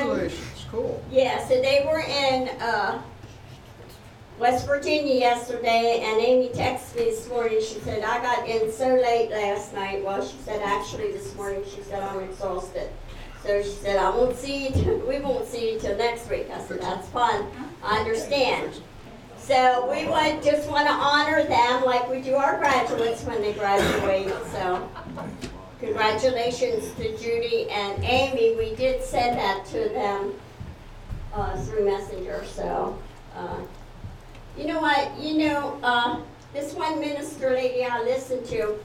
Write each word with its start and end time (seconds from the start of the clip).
Congratulations, 0.00 0.66
cool. 0.70 1.02
Yeah, 1.10 1.46
so 1.46 1.60
they 1.60 1.84
were 1.86 2.00
in 2.00 2.48
uh, 2.60 3.02
West 4.38 4.66
Virginia 4.66 5.14
yesterday, 5.14 6.02
and 6.04 6.20
Amy 6.20 6.48
texted 6.48 6.96
me 6.96 7.04
this 7.04 7.28
morning. 7.28 7.60
She 7.60 7.78
said, 7.80 8.02
I 8.02 8.22
got 8.22 8.48
in 8.48 8.72
so 8.72 8.88
late 8.88 9.30
last 9.30 9.74
night. 9.74 10.02
Well, 10.04 10.26
she 10.26 10.36
said, 10.44 10.60
actually, 10.64 11.12
this 11.12 11.34
morning, 11.36 11.62
she 11.64 11.82
said, 11.82 12.02
I'm 12.02 12.20
exhausted. 12.20 12.88
So 13.42 13.62
she 13.62 13.68
said, 13.70 13.96
I 13.96 14.10
won't 14.10 14.36
see 14.36 14.68
you, 14.68 14.70
till- 14.70 14.98
we 15.06 15.18
won't 15.18 15.46
see 15.46 15.72
you 15.72 15.80
till 15.80 15.96
next 15.96 16.28
week. 16.30 16.48
I 16.52 16.60
said, 16.62 16.80
that's 16.80 17.08
fine. 17.08 17.44
I 17.82 17.98
understand. 17.98 18.80
So 19.38 19.90
we 19.90 20.06
would 20.06 20.42
just 20.42 20.70
want 20.70 20.86
to 20.86 20.92
honor 20.92 21.42
them 21.44 21.84
like 21.84 22.08
we 22.10 22.20
do 22.20 22.34
our 22.36 22.58
graduates 22.58 23.24
when 23.24 23.40
they 23.40 23.52
graduate. 23.54 24.32
So 24.52 24.88
congratulations 25.80 26.92
to 26.94 27.16
Judy 27.16 27.68
and 27.70 28.04
Amy. 28.04 28.54
We 28.54 28.74
did 28.76 29.02
send 29.02 29.38
that 29.38 29.64
to 29.66 29.88
them 29.88 30.34
uh, 31.32 31.56
through 31.62 31.86
Messenger. 31.86 32.44
So, 32.44 32.98
uh, 33.34 33.56
you 34.56 34.66
know 34.66 34.80
what? 34.80 35.18
You 35.18 35.38
know, 35.38 35.80
uh, 35.82 36.20
this 36.52 36.74
one 36.74 37.00
minister 37.00 37.50
lady 37.50 37.84
I 37.84 38.02
listened 38.02 38.44
to, 38.46 38.78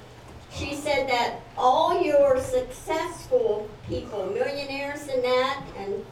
she 0.51 0.73
said 0.73 1.09
that 1.09 1.41
all 1.57 2.01
your 2.01 2.39
successful 2.39 3.69
people, 3.87 4.25
millionaires 4.27 5.07
and 5.07 5.21
that, 5.23 5.63
and 5.77 6.05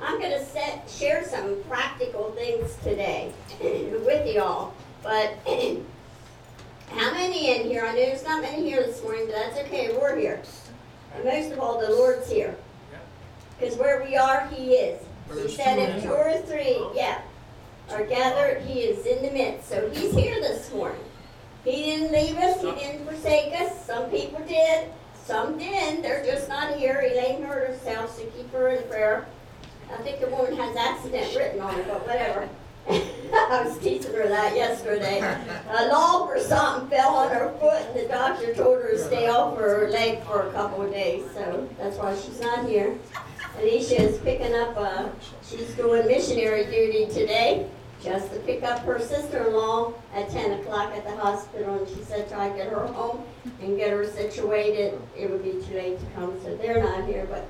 I'm 0.00 0.18
going 0.18 0.32
to 0.32 0.88
share 0.88 1.24
some 1.24 1.62
practical 1.68 2.30
things 2.32 2.74
today 2.82 3.32
with 3.60 4.34
y'all. 4.34 4.72
But 5.02 5.34
how 6.88 7.12
many 7.12 7.56
in 7.56 7.66
here? 7.66 7.84
I 7.84 7.92
know 7.92 7.96
there's 7.96 8.24
not 8.24 8.42
many 8.42 8.68
here 8.68 8.82
this 8.82 9.02
morning, 9.02 9.26
but 9.26 9.34
that's 9.34 9.58
okay. 9.66 9.96
We're 9.96 10.16
here. 10.16 10.42
And 11.14 11.24
most 11.24 11.52
of 11.52 11.58
all, 11.58 11.80
the 11.80 11.90
Lord's 11.90 12.30
here. 12.30 12.56
Because 13.58 13.76
where 13.76 14.02
we 14.04 14.16
are, 14.16 14.46
He 14.48 14.74
is. 14.74 15.02
He 15.34 15.48
said 15.48 15.78
if 15.78 16.02
two 16.02 16.12
or 16.12 16.38
three, 16.42 16.78
yeah, 16.94 17.20
are 17.90 18.04
gathered, 18.04 18.62
He 18.62 18.80
is 18.80 19.06
in 19.06 19.22
the 19.22 19.30
midst. 19.30 19.68
So 19.68 19.90
He's 19.90 20.14
here 20.14 20.40
this 20.40 20.72
morning. 20.72 21.00
He 21.64 21.84
didn't 21.84 22.12
leave 22.12 22.36
us, 22.36 22.60
He 22.60 22.70
didn't 22.72 23.06
forsake 23.06 23.52
us. 23.54 23.84
Some 23.84 24.08
people 24.10 24.40
did, 24.46 24.88
some 25.24 25.58
didn't. 25.58 26.02
They're 26.02 26.24
just 26.24 26.48
not 26.48 26.76
here. 26.76 27.00
Elaine 27.00 27.42
hurt 27.42 27.68
herself, 27.68 28.16
so 28.16 28.24
keep 28.36 28.52
her 28.52 28.68
in 28.68 28.88
prayer. 28.88 29.26
I 29.92 29.96
think 30.02 30.20
the 30.20 30.28
woman 30.28 30.56
has 30.56 30.76
accident 30.76 31.34
written 31.36 31.60
on 31.60 31.74
her, 31.74 31.82
but 31.82 32.06
whatever. 32.06 32.48
I 33.32 33.62
was 33.64 33.78
teaching 33.78 34.12
her 34.12 34.28
that 34.28 34.54
yesterday. 34.54 35.20
A 35.70 35.86
log 35.88 36.28
or 36.28 36.40
something 36.40 36.88
fell 36.88 37.16
on 37.16 37.30
her 37.30 37.52
foot, 37.58 37.82
and 37.86 38.00
the 38.00 38.08
doctor 38.08 38.54
told 38.54 38.82
her 38.82 38.92
to 38.92 38.98
stay 38.98 39.28
off 39.28 39.56
her 39.58 39.88
leg 39.90 40.22
for 40.24 40.48
a 40.48 40.52
couple 40.52 40.82
of 40.82 40.90
days, 40.92 41.24
so 41.34 41.68
that's 41.78 41.96
why 41.96 42.16
she's 42.16 42.40
not 42.40 42.68
here. 42.68 42.96
Alicia 43.58 44.02
is 44.02 44.18
picking 44.18 44.54
up, 44.54 44.76
uh, 44.76 45.08
she's 45.42 45.74
doing 45.74 46.06
missionary 46.06 46.64
duty 46.66 47.06
today, 47.12 47.66
just 48.02 48.32
to 48.32 48.38
pick 48.40 48.62
up 48.62 48.80
her 48.80 49.00
sister-in-law 49.00 49.92
at 50.14 50.30
ten 50.30 50.60
o'clock 50.60 50.92
at 50.94 51.04
the 51.04 51.16
hospital, 51.16 51.78
and 51.78 51.88
she 51.88 52.02
said 52.04 52.28
try 52.28 52.48
to 52.50 52.56
get 52.56 52.68
her 52.68 52.86
home 52.86 53.24
and 53.60 53.76
get 53.76 53.90
her 53.90 54.06
situated. 54.06 55.00
It 55.16 55.30
would 55.30 55.42
be 55.42 55.52
too 55.66 55.74
late 55.74 55.98
to 55.98 56.06
come, 56.14 56.38
so 56.42 56.54
they're 56.56 56.82
not 56.82 57.06
here, 57.06 57.26
but 57.30 57.48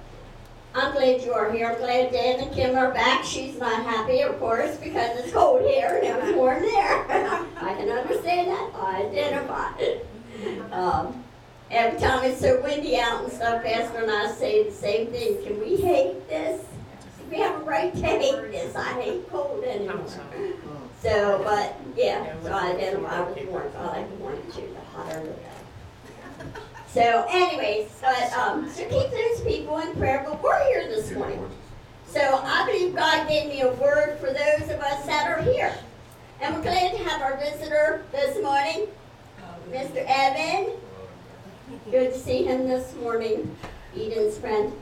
I'm 0.77 0.93
glad 0.93 1.23
you 1.23 1.33
are 1.33 1.51
here. 1.51 1.69
I'm 1.71 1.79
glad 1.79 2.13
Dan 2.13 2.39
and 2.39 2.55
Kim 2.55 2.77
are 2.77 2.93
back. 2.93 3.25
She's 3.25 3.59
not 3.59 3.83
happy, 3.85 4.21
of 4.21 4.39
course, 4.39 4.77
because 4.77 5.19
it's 5.19 5.33
cold 5.33 5.63
here 5.63 6.03
and 6.03 6.07
it 6.07 6.23
was 6.23 6.35
warm 6.35 6.61
there. 6.61 7.07
I 7.57 7.75
can 7.75 7.89
understand 7.89 8.49
that. 8.49 8.71
I 8.75 9.07
identify. 9.07 10.75
Um, 10.77 11.25
every 11.71 11.99
time 11.99 12.25
it's 12.25 12.43
so 12.43 12.61
windy 12.63 12.99
out 12.99 13.25
and 13.25 13.33
stuff, 13.33 13.65
Pastor 13.65 14.03
and 14.03 14.11
I 14.11 14.31
say 14.33 14.65
the 14.65 14.71
same 14.71 15.07
thing. 15.07 15.43
Can 15.45 15.59
we 15.61 15.77
hate 15.77 16.29
this? 16.29 16.63
We 17.31 17.39
have 17.39 17.63
a 17.63 17.65
right 17.65 17.95
to 17.95 18.07
hate 18.07 18.53
this. 18.53 18.77
I 18.77 19.01
hate 19.01 19.31
cold 19.31 19.65
anymore. 19.65 20.05
So, 21.01 21.41
but 21.43 21.75
yeah, 21.97 22.35
so 22.43 22.53
I 22.53 22.73
identify 22.73 23.23
with 23.23 23.49
warmth. 23.49 23.75
I 23.79 23.87
like 23.87 24.11
the 24.11 24.17
warmth 24.17 24.55
too, 24.55 24.69
the 24.75 24.81
hotter 24.95 25.21
the 25.21 25.31
better. 25.31 25.56
So 26.97 27.27
anyways, 27.29 27.91
but, 28.01 28.33
um, 28.33 28.71
so 28.71 28.83
keep 28.89 29.11
those 29.11 29.43
people 29.43 29.77
in 29.81 29.93
prayer, 29.97 30.25
but 30.27 30.43
we're 30.43 30.65
here 30.69 30.89
this 30.89 31.13
morning. 31.13 31.47
So 32.07 32.41
I 32.43 32.65
believe 32.65 32.97
God 32.97 33.29
gave 33.29 33.51
me 33.51 33.61
a 33.61 33.71
word 33.75 34.19
for 34.19 34.29
those 34.29 34.71
of 34.71 34.81
us 34.81 35.05
that 35.05 35.27
are 35.29 35.43
here. 35.43 35.75
And 36.41 36.55
we're 36.55 36.63
glad 36.63 36.93
to 36.97 37.05
have 37.05 37.21
our 37.21 37.37
visitor 37.37 38.03
this 38.13 38.43
morning, 38.43 38.87
Mr. 39.71 40.07
Evan. 40.09 40.73
Good 41.91 42.15
to 42.15 42.19
see 42.19 42.45
him 42.45 42.67
this 42.67 42.95
morning, 42.95 43.55
Eden's 43.95 44.39
friend. 44.39 44.73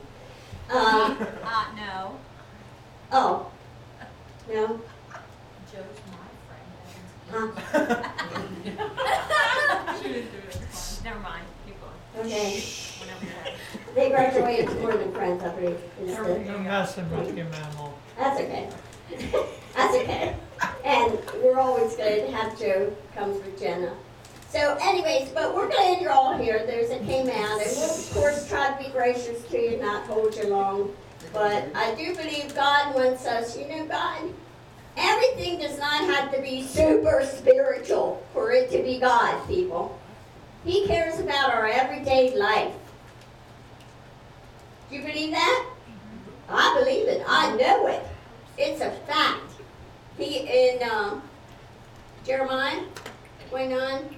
Um, 0.69 1.17
Uh, 1.43 1.65
no. 1.75 2.17
oh, 3.11 3.51
no, 4.47 4.79
Joe's 5.69 5.99
my 6.13 6.29
friend. 7.27 7.51
huh, 7.59 8.63
Never 11.03 11.19
mind. 11.19 11.43
Okay. 12.19 12.63
Whenever 12.99 13.25
you're 13.25 13.35
ready. 13.43 13.55
They 13.95 14.09
graduated 14.09 14.81
more 14.81 14.93
than 14.95 15.11
friends, 15.13 15.43
I 15.43 15.49
believe. 15.49 15.79
is 16.03 16.15
the- 16.17 16.43
You're 16.45 16.59
messing 16.59 17.09
with 17.11 17.35
your 17.35 17.45
mammal. 17.47 17.93
That's 18.17 18.39
okay. 18.41 18.69
That's 19.75 19.95
okay. 19.95 20.35
And 20.83 21.19
we're 21.43 21.59
always 21.59 21.95
glad 21.95 22.25
to 22.25 22.31
have 22.31 22.57
Joe 22.59 22.93
comes 23.15 23.35
with 23.43 23.59
Jenna. 23.59 23.93
So 24.49 24.77
anyways, 24.81 25.29
but 25.29 25.53
we're 25.53 25.67
glad 25.67 26.01
you're 26.01 26.11
all 26.11 26.37
here, 26.37 26.65
There's 26.65 26.89
that 26.89 27.03
came 27.05 27.27
out, 27.29 27.61
and 27.61 27.71
we'll 27.75 27.89
of 27.93 28.11
course 28.13 28.47
try 28.47 28.71
to 28.71 28.83
be 28.83 28.89
gracious 28.91 29.43
to 29.49 29.57
you, 29.59 29.77
not 29.81 30.05
hold 30.05 30.35
you 30.35 30.47
long. 30.47 30.93
But 31.33 31.65
I 31.75 31.93
do 31.95 32.15
believe 32.15 32.55
God 32.55 32.95
wants 32.95 33.25
us, 33.25 33.57
you 33.57 33.67
know, 33.67 33.85
God, 33.85 34.21
everything 34.95 35.59
does 35.59 35.77
not 35.77 36.05
have 36.05 36.33
to 36.33 36.41
be 36.41 36.63
super 36.63 37.25
spiritual 37.25 38.23
for 38.31 38.51
it 38.51 38.71
to 38.71 38.81
be 38.81 38.97
God, 38.99 39.45
people. 39.47 39.99
He 40.65 40.87
cares 40.87 41.19
about 41.19 41.53
our 41.53 41.67
everyday 41.67 42.35
life. 42.35 42.73
Do 44.89 44.95
you 44.95 45.03
believe 45.03 45.31
that? 45.31 45.69
I 46.49 46.75
believe 46.79 47.07
it. 47.07 47.23
I 47.27 47.55
know 47.55 47.87
it. 47.87 48.03
It's 48.57 48.81
a 48.81 48.89
fact. 49.05 49.51
He 50.17 50.39
in 50.39 50.89
um, 50.89 51.21
Jeremiah 52.25 52.81
29, 53.49 54.15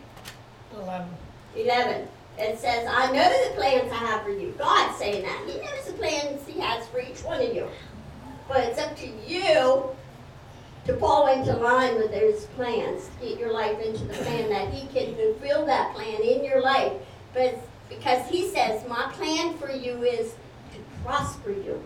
Eleven. 0.76 1.10
11. 1.56 2.08
It 2.38 2.60
says, 2.60 2.88
I 2.90 3.12
know 3.12 3.50
the 3.50 3.56
plans 3.56 3.92
I 3.92 3.96
have 3.96 4.24
for 4.24 4.30
you. 4.30 4.54
God's 4.58 4.98
saying 4.98 5.24
that. 5.24 5.44
He 5.48 5.60
knows 5.60 5.86
the 5.86 5.94
plans 5.94 6.48
He 6.48 6.60
has 6.60 6.88
for 6.88 7.00
each 7.02 7.24
one 7.24 7.42
of 7.42 7.54
you. 7.54 7.68
But 8.48 8.60
it's 8.60 8.80
up 8.80 8.96
to 8.98 9.08
you 9.28 9.90
to 10.88 10.96
fall 10.98 11.28
into 11.28 11.56
line 11.58 11.96
with 11.96 12.12
his 12.12 12.46
plans, 12.56 13.10
to 13.20 13.28
get 13.28 13.38
your 13.38 13.52
life 13.52 13.80
into 13.82 14.04
the 14.06 14.14
plan 14.14 14.50
that 14.50 14.74
He 14.74 14.88
can 14.88 15.14
fulfill 15.16 15.66
that 15.66 15.94
plan 15.94 16.22
in 16.22 16.44
your 16.44 16.62
life. 16.62 16.94
But 17.34 17.62
because 17.90 18.28
He 18.30 18.48
says, 18.50 18.88
My 18.88 19.12
plan 19.14 19.58
for 19.58 19.70
you 19.70 20.04
is 20.04 20.34
to 20.74 20.80
prosper 21.04 21.52
you. 21.52 21.84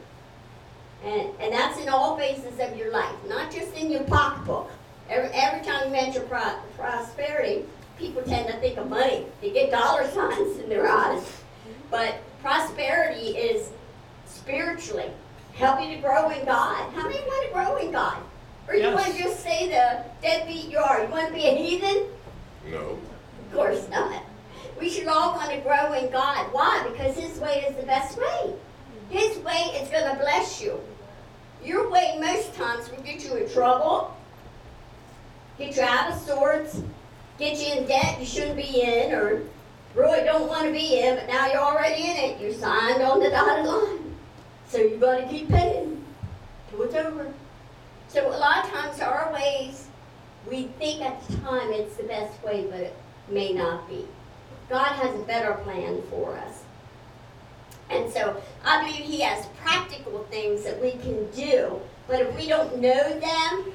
And, 1.03 1.29
and 1.39 1.51
that's 1.51 1.79
in 1.79 1.89
all 1.89 2.15
phases 2.15 2.59
of 2.59 2.77
your 2.77 2.91
life, 2.91 3.15
not 3.27 3.51
just 3.51 3.75
in 3.75 3.91
your 3.91 4.03
pocketbook. 4.03 4.69
Every, 5.09 5.29
every 5.33 5.65
time 5.65 5.85
you 5.85 5.91
mention 5.91 6.27
pro- 6.27 6.59
prosperity, 6.77 7.65
people 7.97 8.21
tend 8.21 8.47
to 8.47 8.57
think 8.59 8.77
of 8.77 8.87
money. 8.87 9.25
They 9.41 9.49
get 9.49 9.71
dollar 9.71 10.07
signs 10.13 10.59
in 10.59 10.69
their 10.69 10.87
eyes. 10.87 11.41
But 11.89 12.21
prosperity 12.41 13.29
is 13.37 13.71
spiritually. 14.27 15.09
helping 15.53 15.89
to 15.89 15.97
grow 15.97 16.29
in 16.29 16.45
God. 16.45 16.93
How 16.93 17.07
many 17.07 17.19
want 17.21 17.47
to 17.47 17.53
grow 17.53 17.77
in 17.77 17.91
God? 17.91 18.17
Or 18.67 18.75
you 18.75 18.83
Yes. 18.83 18.93
want 18.93 19.15
to 19.15 19.23
just 19.23 19.39
say 19.41 19.67
the 19.67 20.03
deadbeat 20.21 20.69
you 20.69 20.77
are? 20.77 21.03
You 21.03 21.09
want 21.09 21.27
to 21.27 21.33
be 21.33 21.47
a 21.47 21.55
heathen? 21.55 22.05
No. 22.69 22.97
Of 23.49 23.53
course 23.53 23.87
not. 23.89 24.23
We 24.79 24.89
should 24.89 25.07
all 25.07 25.33
want 25.33 25.51
to 25.51 25.57
grow 25.57 25.93
in 25.93 26.09
God. 26.11 26.47
Why? 26.51 26.83
Because 26.89 27.15
His 27.15 27.39
way 27.39 27.65
is 27.67 27.75
the 27.75 27.83
best 27.83 28.17
way. 28.17 28.53
His 29.09 29.37
way 29.39 29.77
is 29.81 29.89
going 29.89 30.09
to 30.09 30.15
bless 30.19 30.61
you. 30.61 30.79
Your 31.63 31.89
way, 31.89 32.17
most 32.19 32.55
times, 32.55 32.89
will 32.89 33.03
get 33.03 33.23
you 33.23 33.35
in 33.35 33.49
trouble, 33.49 34.15
get 35.59 35.75
you 35.75 35.83
out 35.83 36.11
of 36.11 36.19
sorts, 36.21 36.81
get 37.37 37.59
you 37.59 37.79
in 37.81 37.87
debt 37.87 38.19
you 38.19 38.25
shouldn't 38.25 38.55
be 38.55 38.81
in, 38.81 39.11
or 39.11 39.41
really 39.93 40.23
don't 40.23 40.47
want 40.47 40.65
to 40.65 40.71
be 40.71 40.99
in, 41.01 41.15
but 41.17 41.27
now 41.27 41.45
you're 41.47 41.61
already 41.61 42.01
in 42.03 42.15
it. 42.17 42.41
You 42.41 42.53
signed 42.53 43.01
on 43.03 43.19
the 43.19 43.29
dotted 43.29 43.65
line. 43.65 44.15
So 44.69 44.77
you 44.79 44.97
got 44.97 45.17
to 45.19 45.27
keep 45.27 45.49
paying 45.49 46.03
till 46.69 46.83
it's 46.83 46.95
over. 46.95 47.31
So 48.11 48.27
a 48.27 48.35
lot 48.35 48.65
of 48.65 48.71
times, 48.71 48.99
our 48.99 49.31
ways, 49.31 49.87
we 50.49 50.63
think 50.77 51.01
at 51.01 51.25
the 51.27 51.37
time 51.37 51.71
it's 51.71 51.95
the 51.95 52.03
best 52.03 52.43
way, 52.43 52.67
but 52.69 52.81
it 52.81 52.97
may 53.29 53.53
not 53.53 53.87
be. 53.87 54.05
God 54.69 54.83
has 54.83 55.15
a 55.15 55.23
better 55.23 55.53
plan 55.63 56.01
for 56.09 56.35
us. 56.35 56.63
And 57.89 58.11
so 58.11 58.41
I 58.65 58.81
believe 58.83 59.05
He 59.05 59.21
has 59.21 59.45
practical 59.63 60.25
things 60.25 60.65
that 60.65 60.81
we 60.81 60.91
can 60.91 61.31
do, 61.31 61.79
but 62.05 62.19
if 62.19 62.35
we 62.35 62.47
don't 62.47 62.79
know 62.79 63.17
them 63.17 63.71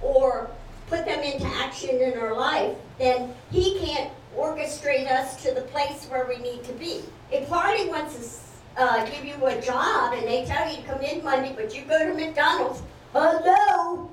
or 0.00 0.48
put 0.86 1.04
them 1.04 1.20
into 1.20 1.46
action 1.46 1.90
in 1.90 2.16
our 2.16 2.36
life, 2.36 2.76
then 3.00 3.34
He 3.50 3.80
can't 3.80 4.12
orchestrate 4.38 5.10
us 5.10 5.42
to 5.42 5.52
the 5.52 5.62
place 5.62 6.06
where 6.08 6.24
we 6.28 6.36
need 6.38 6.62
to 6.64 6.72
be. 6.74 7.02
If 7.32 7.48
Hardy 7.48 7.88
wants 7.88 8.14
to 8.76 8.80
uh, 8.80 9.10
give 9.10 9.24
you 9.24 9.44
a 9.44 9.60
job 9.60 10.14
and 10.14 10.24
they 10.24 10.44
tell 10.44 10.70
you 10.70 10.76
to 10.76 10.82
come 10.84 11.00
in 11.00 11.24
Monday, 11.24 11.52
but 11.56 11.74
you 11.74 11.82
go 11.82 11.98
to 11.98 12.14
McDonald's, 12.14 12.80
hello? 13.14 14.10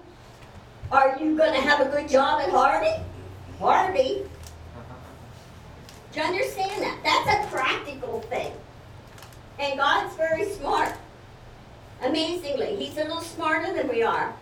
Are 0.91 1.17
you 1.19 1.35
gonna 1.35 1.59
have 1.59 1.79
a 1.79 1.89
good 1.89 2.07
job 2.07 2.39
at 2.39 2.51
Harvey? 2.51 3.03
Harvey? 3.57 4.21
Do 6.11 6.19
you 6.19 6.25
understand 6.25 6.83
that? 6.83 6.99
That's 7.03 7.45
a 7.45 7.49
practical 7.49 8.21
thing. 8.21 8.51
And 9.57 9.79
God's 9.79 10.15
very 10.15 10.45
smart. 10.51 10.93
Amazingly, 12.03 12.75
He's 12.75 12.95
a 12.97 13.03
little 13.03 13.21
smarter 13.21 13.73
than 13.73 13.87
we 13.87 14.03
are. 14.03 14.35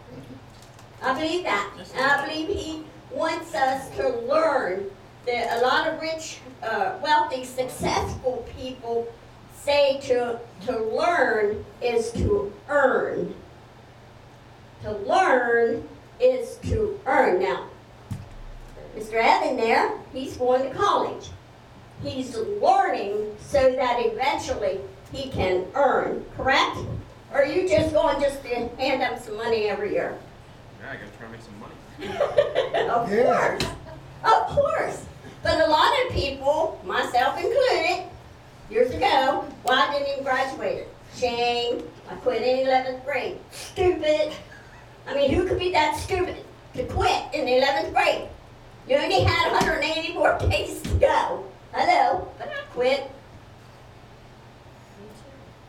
I 1.01 1.13
believe 1.13 1.43
that. 1.43 1.71
And 1.95 2.05
I 2.05 2.27
believe 2.27 2.49
He 2.49 2.83
wants 3.11 3.55
us 3.55 3.89
to 3.95 4.09
learn 4.27 4.85
that 5.25 5.57
a 5.57 5.61
lot 5.61 5.87
of 5.87 6.01
rich, 6.01 6.39
uh, 6.63 6.97
wealthy, 7.01 7.45
successful 7.45 8.45
people 8.57 9.07
say 9.55 10.01
to, 10.03 10.37
to 10.65 10.79
learn 10.79 11.63
is 11.81 12.11
to 12.13 12.51
earn. 12.67 13.33
To 14.83 14.91
learn 14.91 15.87
is 16.19 16.55
to 16.63 16.99
earn. 17.05 17.41
Now, 17.41 17.65
Mr. 18.97 19.13
Evan 19.15 19.57
there, 19.57 19.91
he's 20.13 20.37
going 20.37 20.69
to 20.69 20.75
college. 20.75 21.29
He's 22.03 22.35
learning 22.37 23.35
so 23.41 23.73
that 23.75 23.97
eventually 24.05 24.79
he 25.11 25.29
can 25.29 25.65
earn, 25.75 26.25
correct? 26.37 26.77
Or 27.31 27.41
are 27.41 27.45
you 27.45 27.67
just 27.67 27.93
going 27.93 28.21
just 28.21 28.41
to 28.43 28.47
hand 28.77 29.01
him 29.01 29.19
some 29.19 29.35
money 29.37 29.65
every 29.65 29.91
year? 29.93 30.17
Yeah, 30.81 30.91
I 30.91 30.95
gotta 30.95 31.07
try 31.17 31.25
to 31.27 31.31
make 31.31 31.41
some 31.41 31.59
money. 31.59 31.75
Of 32.89 33.11
Yeah. 33.11 33.57
course, 33.57 33.71
of 34.23 34.47
course. 34.55 35.05
But 35.43 35.59
a 35.61 35.67
lot 35.69 35.91
of 36.05 36.13
people, 36.13 36.79
myself 36.85 37.37
included, 37.37 38.05
years 38.69 38.91
ago, 38.91 39.45
well, 39.63 39.77
I 39.77 39.91
didn't 39.93 40.09
even 40.13 40.23
graduate. 40.23 40.87
Shame. 41.15 41.83
I 42.09 42.15
quit 42.15 42.41
in 42.41 42.65
11th 42.67 43.03
grade. 43.05 43.37
Stupid. 43.51 44.31
I 45.09 45.15
mean, 45.15 45.31
who 45.33 45.47
could 45.47 45.57
be 45.57 45.71
that 45.71 45.97
stupid 45.97 46.37
to 46.75 46.83
quit 46.85 47.23
in 47.33 47.45
the 47.45 47.53
11th 47.53 47.93
grade? 47.93 48.29
You 48.87 48.97
only 48.97 49.21
had 49.21 49.51
180 49.51 50.13
more 50.13 50.37
to 50.37 50.97
go. 50.99 51.45
Hello, 51.73 52.31
but 52.37 52.47
I 52.47 52.61
quit. 52.73 53.09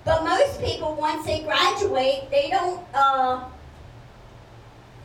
But 0.04 0.24
most 0.24 0.60
people, 0.60 0.94
once 0.94 1.24
they 1.24 1.42
graduate, 1.42 2.30
they 2.30 2.50
don't 2.50 2.84
uh, 2.92 3.44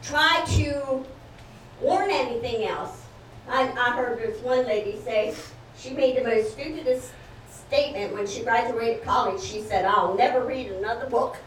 try 0.03 0.43
to 0.57 1.05
learn 1.81 2.09
anything 2.09 2.65
else. 2.65 3.03
I, 3.47 3.69
I 3.69 3.95
heard 3.95 4.19
this 4.19 4.41
one 4.41 4.65
lady 4.65 4.99
say 5.03 5.33
she 5.77 5.91
made 5.91 6.17
the 6.17 6.23
most 6.23 6.53
stupidest 6.53 7.11
statement 7.49 8.13
when 8.13 8.27
she 8.27 8.43
graduated 8.43 9.03
college. 9.03 9.41
She 9.41 9.61
said, 9.61 9.85
I'll 9.85 10.15
never 10.15 10.43
read 10.45 10.71
another 10.71 11.09
book. 11.09 11.37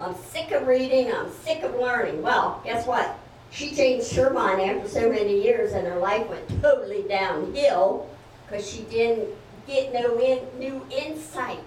I'm 0.00 0.14
sick 0.14 0.50
of 0.50 0.66
reading, 0.66 1.10
I'm 1.12 1.30
sick 1.32 1.62
of 1.62 1.74
learning. 1.74 2.22
Well, 2.22 2.60
guess 2.64 2.86
what? 2.86 3.18
She 3.50 3.74
changed 3.74 4.14
her 4.16 4.30
mind 4.30 4.60
after 4.60 4.88
so 4.88 5.10
many 5.10 5.42
years 5.42 5.72
and 5.72 5.86
her 5.86 5.98
life 5.98 6.28
went 6.28 6.48
totally 6.60 7.04
downhill 7.08 8.08
because 8.42 8.68
she 8.68 8.82
didn't 8.82 9.28
get 9.66 9.94
no 9.94 10.20
in, 10.20 10.40
new 10.58 10.86
insight. 10.90 11.60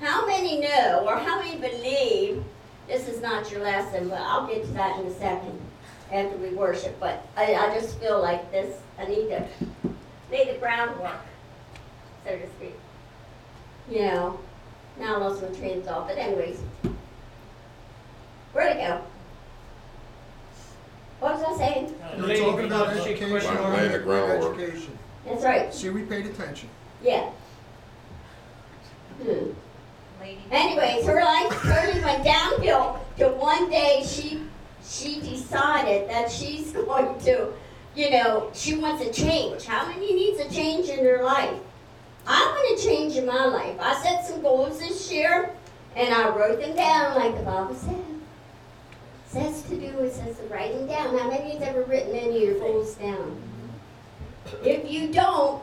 How 0.00 0.26
many 0.26 0.60
know 0.60 1.04
or 1.06 1.16
how 1.16 1.40
many 1.40 1.58
believe 1.58 2.44
this 2.86 3.08
is 3.08 3.20
not 3.20 3.50
your 3.50 3.62
lesson, 3.62 4.08
but 4.08 4.20
I'll 4.20 4.46
get 4.46 4.64
to 4.64 4.72
that 4.72 5.00
in 5.00 5.06
a 5.06 5.18
second 5.18 5.58
after 6.12 6.36
we 6.38 6.50
worship, 6.50 6.98
but 7.00 7.26
I, 7.36 7.54
I 7.54 7.74
just 7.74 7.98
feel 7.98 8.20
like 8.22 8.50
this, 8.52 8.80
I 8.98 9.06
need 9.06 9.28
to 9.28 9.46
lay 10.30 10.52
the 10.52 10.58
groundwork, 10.58 11.20
so 12.24 12.38
to 12.38 12.46
speak. 12.56 12.74
You 13.90 14.02
know, 14.02 14.40
now 14.98 15.16
I 15.16 15.18
lost 15.18 15.42
my 15.42 15.48
train 15.48 15.78
of 15.78 15.84
thought, 15.84 16.08
but 16.08 16.16
anyways. 16.16 16.60
Where'd 18.52 18.76
it 18.76 18.80
go? 18.80 19.00
What 21.20 21.34
was 21.40 21.60
I 21.60 21.64
saying? 21.66 21.94
You're 22.16 22.26
Lady, 22.26 22.40
talking 22.40 22.66
about 22.66 22.92
she 22.94 23.00
education. 23.00 23.30
question 23.30 23.54
Like 23.62 23.72
laying 23.78 23.92
the 23.92 23.98
groundwork. 23.98 24.58
Education. 24.58 24.98
That's 25.26 25.44
right, 25.44 25.74
See, 25.74 25.90
we 25.90 26.02
paid 26.02 26.26
attention. 26.26 26.68
yeah. 27.02 27.30
Hmm. 29.22 29.50
Lady. 30.20 30.38
Anyways, 30.50 31.04
her 31.06 31.22
life 31.22 31.50
totally 31.62 32.02
went 32.04 32.24
downhill 32.24 33.04
till 33.16 33.34
one 33.34 33.68
day 33.68 34.04
she 34.06 34.42
she 34.84 35.20
decided 35.20 36.08
that 36.08 36.30
she's 36.30 36.70
going 36.86 37.18
to, 37.20 37.52
you 37.96 38.10
know, 38.10 38.48
she 38.54 38.76
wants 38.76 39.04
a 39.04 39.12
change. 39.12 39.64
How 39.64 39.86
many 39.88 40.14
needs 40.14 40.38
a 40.40 40.48
change 40.50 40.88
in 40.88 40.96
their 41.04 41.24
life? 41.24 41.58
I 42.26 42.40
want 42.44 42.80
a 42.80 42.82
change 42.86 43.16
in 43.16 43.26
my 43.26 43.44
life. 43.46 43.76
I 43.80 44.00
set 44.02 44.24
some 44.24 44.40
goals 44.40 44.78
this 44.78 45.10
year 45.12 45.50
and 45.96 46.14
I 46.14 46.28
wrote 46.28 46.60
them 46.60 46.76
down 46.76 47.16
like 47.16 47.36
the 47.36 47.42
Bible 47.42 47.74
said. 47.74 47.96
Says 47.96 48.07
it 50.08 50.14
says 50.14 50.38
to 50.38 50.44
write 50.44 50.72
them 50.72 50.86
down. 50.86 51.18
How 51.18 51.28
many 51.28 51.50
has 51.50 51.60
ever 51.62 51.82
written 51.84 52.14
any 52.14 52.36
of 52.36 52.42
your 52.42 52.58
goals 52.58 52.94
down? 52.94 53.42
If 54.64 54.90
you 54.90 55.12
don't, 55.12 55.62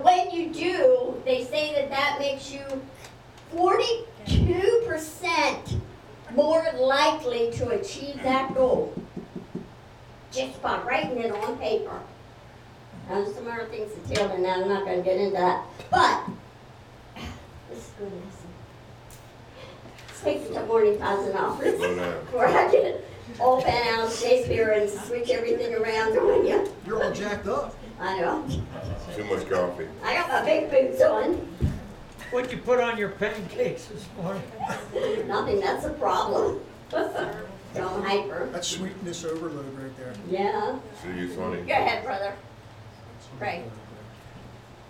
when 0.00 0.30
you 0.30 0.48
do, 0.48 1.20
they 1.26 1.44
say 1.44 1.74
that 1.74 1.90
that 1.90 2.16
makes 2.18 2.50
you 2.50 2.62
42% 3.54 5.80
more 6.34 6.64
likely 6.78 7.50
to 7.52 7.68
achieve 7.68 8.22
that 8.22 8.54
goal 8.54 8.94
just 10.32 10.62
by 10.62 10.80
writing 10.82 11.18
it 11.18 11.30
on 11.30 11.58
paper. 11.58 12.00
Now, 13.08 13.22
there's 13.22 13.34
some 13.34 13.46
other 13.46 13.66
things 13.66 13.92
to 13.92 14.00
tell, 14.14 14.30
and 14.30 14.46
I'm 14.46 14.66
not 14.66 14.86
going 14.86 14.96
to 14.96 15.04
get 15.04 15.18
into 15.18 15.36
that. 15.36 15.66
But 15.90 16.24
this 17.70 17.80
is 17.80 17.90
good 17.98 18.10
lesson. 18.10 18.48
Take 20.22 20.38
it 20.38 20.54
to 20.54 20.64
morning 20.64 20.98
thousand 20.98 21.34
down. 21.34 21.58
before 21.58 22.46
I 22.46 22.70
get 22.70 23.04
all 23.40 23.62
bent 23.62 23.86
out 23.86 24.06
of 24.06 24.14
shape 24.14 24.46
here 24.46 24.70
and 24.72 24.90
switch 24.90 25.30
everything 25.30 25.74
around 25.74 26.16
on 26.16 26.46
you. 26.46 26.68
You're 26.86 27.02
all 27.02 27.12
jacked 27.12 27.46
up. 27.46 27.74
I 28.00 28.20
know. 28.20 28.46
Too 29.14 29.24
much 29.24 29.48
coffee. 29.48 29.86
I 30.02 30.14
got 30.14 30.28
my 30.28 30.44
big 30.44 30.70
boots 30.70 31.00
on. 31.02 31.34
What'd 32.30 32.50
you 32.50 32.58
put 32.58 32.80
on 32.80 32.98
your 32.98 33.10
pancakes 33.10 33.86
this 33.86 34.06
morning? 34.20 34.42
Nothing, 35.28 35.60
that's 35.60 35.84
a 35.84 35.90
problem. 35.90 36.60
So 37.74 37.82
I'm 37.88 38.02
hyper. 38.04 38.48
That's 38.52 38.68
sweetness 38.68 39.24
overload 39.24 39.66
right 39.74 39.90
there. 39.98 40.14
Yeah. 40.30 40.78
See 41.02 41.18
you, 41.18 41.34
Sonny. 41.34 41.62
Go 41.62 41.74
ahead, 41.74 42.04
brother. 42.04 42.32
Pray. 43.36 43.64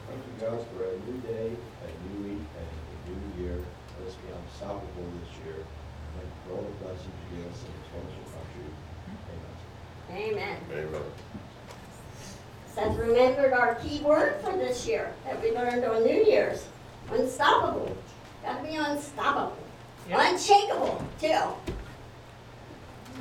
Thank 0.07 0.21
you, 0.21 0.47
God, 0.47 0.61
for 0.77 0.85
a 0.85 0.93
new 1.09 1.17
day, 1.25 1.57
a 1.57 1.89
new 2.05 2.29
week, 2.29 2.45
and 2.61 2.69
a 2.69 3.09
new 3.09 3.43
year. 3.43 3.57
Let 3.99 4.09
us 4.09 4.15
be 4.21 4.29
unstoppable 4.37 5.09
this 5.17 5.33
year. 5.49 5.65
Thank 6.13 6.29
you 6.29 6.41
for 6.45 6.61
all 6.61 6.65
the 6.69 6.77
blessings 6.85 7.09
you 7.09 7.41
give 7.41 7.49
us 7.49 7.65
in 7.65 7.73
this 7.73 7.89
wonderful 7.97 8.29
country. 8.37 8.69
Amen. 10.15 10.57
Amen. 10.71 10.87
Amen. 10.87 11.03
Seth 12.73 12.97
remembered 12.97 13.53
our 13.53 13.75
key 13.77 14.01
word 14.01 14.41
for 14.43 14.53
this 14.53 14.87
year 14.87 15.13
that 15.25 15.43
we 15.43 15.53
learned 15.53 15.85
on 15.85 16.05
New 16.05 16.25
Year's. 16.25 16.67
Unstoppable. 17.11 17.97
Gotta 18.43 18.63
be 18.67 18.75
unstoppable. 18.75 19.57
Yep. 20.09 20.21
Unshakable, 20.21 21.05
too. 21.21 21.75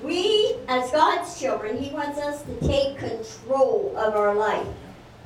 We, 0.03 0.55
as 0.67 0.91
God's 0.91 1.39
children, 1.39 1.77
He 1.77 1.91
wants 1.91 2.19
us 2.19 2.43
to 2.43 2.55
take 2.59 2.97
control 2.97 3.93
of 3.97 4.15
our 4.15 4.35
life. 4.35 4.67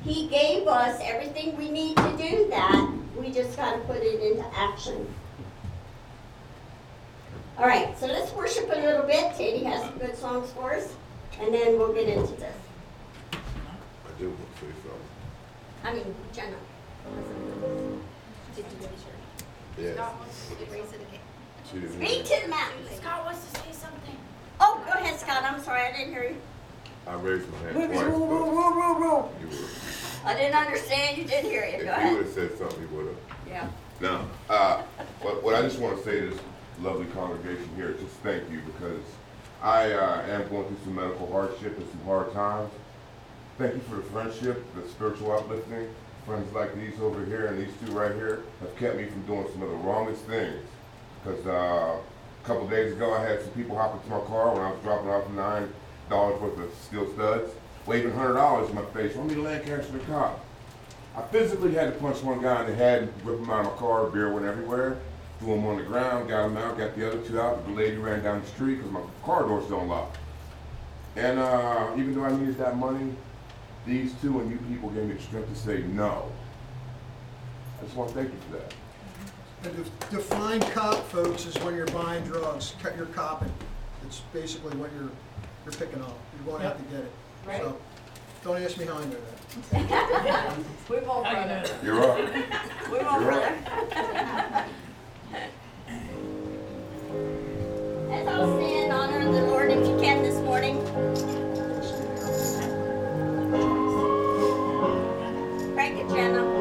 He 0.04 0.28
gave 0.28 0.66
us 0.68 1.00
everything 1.02 1.56
we 1.56 1.70
need 1.70 1.96
to 1.96 2.16
do 2.16 2.48
that. 2.50 2.92
We 3.16 3.32
just 3.32 3.56
gotta 3.56 3.78
put 3.80 3.96
it 3.96 4.20
into 4.20 4.46
action. 4.56 5.06
All 7.58 7.66
right, 7.66 7.98
so 7.98 8.06
let's 8.06 8.32
worship 8.32 8.70
a 8.72 8.78
little 8.78 9.02
bit. 9.02 9.34
Teddy 9.36 9.64
has 9.64 9.82
some 9.82 9.98
good 9.98 10.16
songs 10.16 10.52
for 10.52 10.74
us, 10.74 10.94
and 11.40 11.54
then 11.54 11.78
we'll 11.78 11.92
get 11.92 12.08
into 12.08 12.34
this. 12.34 12.54
I 13.32 13.36
do 14.18 14.28
want 14.28 14.40
to 14.54 14.60
say 14.60 14.72
something. 14.82 15.84
I 15.84 15.92
mean, 15.94 16.14
Jenna. 16.32 16.56
Did 18.54 18.64
you 18.64 18.76
raise 18.80 19.04
your? 19.04 19.84
Yes. 19.86 19.94
Scott 19.96 20.18
wants 20.18 20.48
to 20.48 20.54
raise 20.72 20.92
it 20.92 21.00
again. 21.00 21.20
She 21.70 21.78
didn't 21.80 21.92
Speak 21.96 22.24
to 22.24 22.42
the 22.44 22.48
mountains. 22.48 22.90
Scott 22.96 23.24
wants 23.24 23.40
to 23.50 23.60
say 23.60 23.72
something. 23.72 24.16
Oh, 24.60 24.82
go 24.86 24.92
ahead, 24.92 25.18
Scott. 25.20 25.42
I'm 25.44 25.60
sorry, 25.62 25.82
I 25.82 25.92
didn't 25.92 26.12
hear 26.12 26.24
you. 26.24 26.36
I 27.06 27.14
raised 27.14 27.46
my 27.52 27.58
hand 27.58 27.74
twice, 27.74 28.00
but 28.00 29.40
you. 29.40 29.58
I 30.24 30.34
didn't 30.34 30.56
understand. 30.56 31.16
You 31.16 31.24
didn't 31.24 31.50
hear 31.50 31.62
If 31.62 31.72
you. 31.74 31.78
you 31.78 31.84
Go 31.84 32.12
would've 32.16 32.32
said 32.32 32.58
something, 32.58 32.82
you 32.82 32.88
would 32.96 33.06
have. 33.06 33.16
Yeah. 33.48 33.68
Now, 34.00 34.26
uh, 34.50 34.82
what, 35.22 35.42
what 35.42 35.54
I 35.54 35.62
just 35.62 35.78
want 35.78 35.96
to 35.96 36.04
say 36.04 36.20
to 36.20 36.30
this 36.30 36.40
lovely 36.80 37.06
congregation 37.06 37.68
here, 37.76 37.92
just 37.92 38.14
thank 38.16 38.48
you 38.50 38.60
because 38.60 39.00
I 39.62 39.92
uh, 39.92 40.22
am 40.28 40.48
going 40.48 40.66
through 40.66 40.76
some 40.84 40.94
medical 40.94 41.30
hardship 41.32 41.76
and 41.76 41.88
some 41.90 42.00
hard 42.04 42.32
times. 42.32 42.70
Thank 43.58 43.74
you 43.74 43.80
for 43.80 43.96
the 43.96 44.02
friendship, 44.02 44.64
the 44.76 44.88
spiritual 44.88 45.32
uplifting. 45.32 45.88
Friends 46.24 46.52
like 46.52 46.74
these 46.76 47.00
over 47.00 47.24
here 47.24 47.46
and 47.46 47.58
these 47.58 47.72
two 47.84 47.92
right 47.92 48.14
here 48.14 48.42
have 48.60 48.76
kept 48.76 48.96
me 48.96 49.06
from 49.06 49.22
doing 49.22 49.46
some 49.52 49.62
of 49.62 49.70
the 49.70 49.76
wrongest 49.76 50.22
things. 50.24 50.64
Because 51.24 51.44
uh, 51.46 51.96
a 51.98 52.46
couple 52.46 52.68
days 52.68 52.92
ago, 52.92 53.12
I 53.12 53.22
had 53.22 53.42
some 53.42 53.50
people 53.50 53.76
hop 53.76 53.94
into 53.94 54.08
my 54.10 54.20
car 54.26 54.54
when 54.54 54.62
I 54.62 54.70
was 54.70 54.80
dropping 54.82 55.10
off 55.10 55.28
nine 55.30 55.72
dollars 56.08 56.40
worth 56.40 56.58
of 56.58 56.72
steel 56.74 57.12
studs, 57.14 57.50
waving 57.86 58.12
hundred 58.12 58.34
dollars 58.34 58.68
in 58.68 58.76
my 58.76 58.84
face. 58.86 59.16
Want 59.16 59.28
me 59.28 59.34
to 59.34 59.42
Lancaster 59.42 59.92
the 59.92 59.98
cop? 60.00 60.44
I 61.16 61.22
physically 61.22 61.72
had 61.72 61.92
to 61.92 61.98
punch 61.98 62.22
one 62.22 62.40
guy 62.40 62.60
in 62.64 62.70
the 62.70 62.76
head 62.76 63.02
and 63.02 63.26
rip 63.26 63.40
him 63.40 63.50
out 63.50 63.66
of 63.66 63.72
my 63.72 63.78
car, 63.78 64.06
beer 64.06 64.32
went 64.32 64.46
everywhere. 64.46 64.98
Threw 65.38 65.54
them 65.54 65.66
on 65.66 65.76
the 65.76 65.84
ground, 65.84 66.28
got 66.28 66.48
them 66.48 66.56
out, 66.56 66.78
got 66.78 66.96
the 66.96 67.06
other 67.06 67.20
two 67.22 67.40
out. 67.40 67.64
The 67.66 67.72
lady 67.72 67.96
ran 67.96 68.22
down 68.22 68.40
the 68.40 68.46
street 68.46 68.76
because 68.76 68.90
my 68.90 69.02
car 69.24 69.42
doors 69.44 69.68
don't 69.68 69.88
lock. 69.88 70.16
And 71.16 71.38
uh, 71.38 71.92
even 71.96 72.14
though 72.14 72.24
I 72.24 72.36
needed 72.36 72.58
that 72.58 72.76
money, 72.76 73.12
these 73.86 74.12
two 74.20 74.40
and 74.40 74.50
you 74.50 74.58
people 74.68 74.90
gave 74.90 75.04
me 75.04 75.14
the 75.14 75.22
strength 75.22 75.48
to 75.52 75.58
say 75.58 75.82
no. 75.82 76.30
I 77.80 77.84
just 77.84 77.96
want 77.96 78.10
to 78.10 78.16
thank 78.16 78.28
you 78.28 78.38
for 78.50 78.56
that. 78.58 78.74
And 79.64 79.84
to 79.84 80.16
define 80.16 80.60
cop, 80.60 81.08
folks, 81.08 81.46
is 81.46 81.56
when 81.62 81.74
you're 81.74 81.86
buying 81.86 82.22
drugs, 82.24 82.74
cut 82.82 82.96
you're 82.96 83.06
copping. 83.06 83.52
It's 84.06 84.20
basically 84.32 84.76
what 84.76 84.90
you're, 84.92 85.10
you're 85.64 85.74
picking 85.74 86.00
up. 86.02 86.16
You're 86.36 86.54
going 86.54 86.66
out 86.66 86.78
to 86.78 86.84
get 86.84 87.04
it. 87.04 87.12
Right. 87.46 87.60
So, 87.62 87.76
don't 88.44 88.62
ask 88.62 88.78
me 88.78 88.84
how 88.84 88.94
I 88.94 89.04
know 89.04 89.16
that. 89.72 90.58
We've 90.88 91.08
all 91.08 91.24
How 91.24 91.30
you 91.30 91.46
brother. 91.46 91.62
know? 91.62 91.82
You're 91.82 92.02
up. 92.04 92.90
We've 92.92 93.02
all 93.02 93.20
You're 93.20 93.30
brother. 93.30 94.64
Let's 98.08 98.26
all 98.26 98.56
stand, 98.56 98.92
honor 98.92 99.26
of 99.26 99.34
the 99.34 99.42
Lord 99.42 99.70
if 99.70 99.86
you 99.86 99.96
can 100.00 100.22
this 100.22 100.40
morning. 100.40 100.80
Crank 105.74 105.98
it, 105.98 106.08
Jenna. 106.08 106.57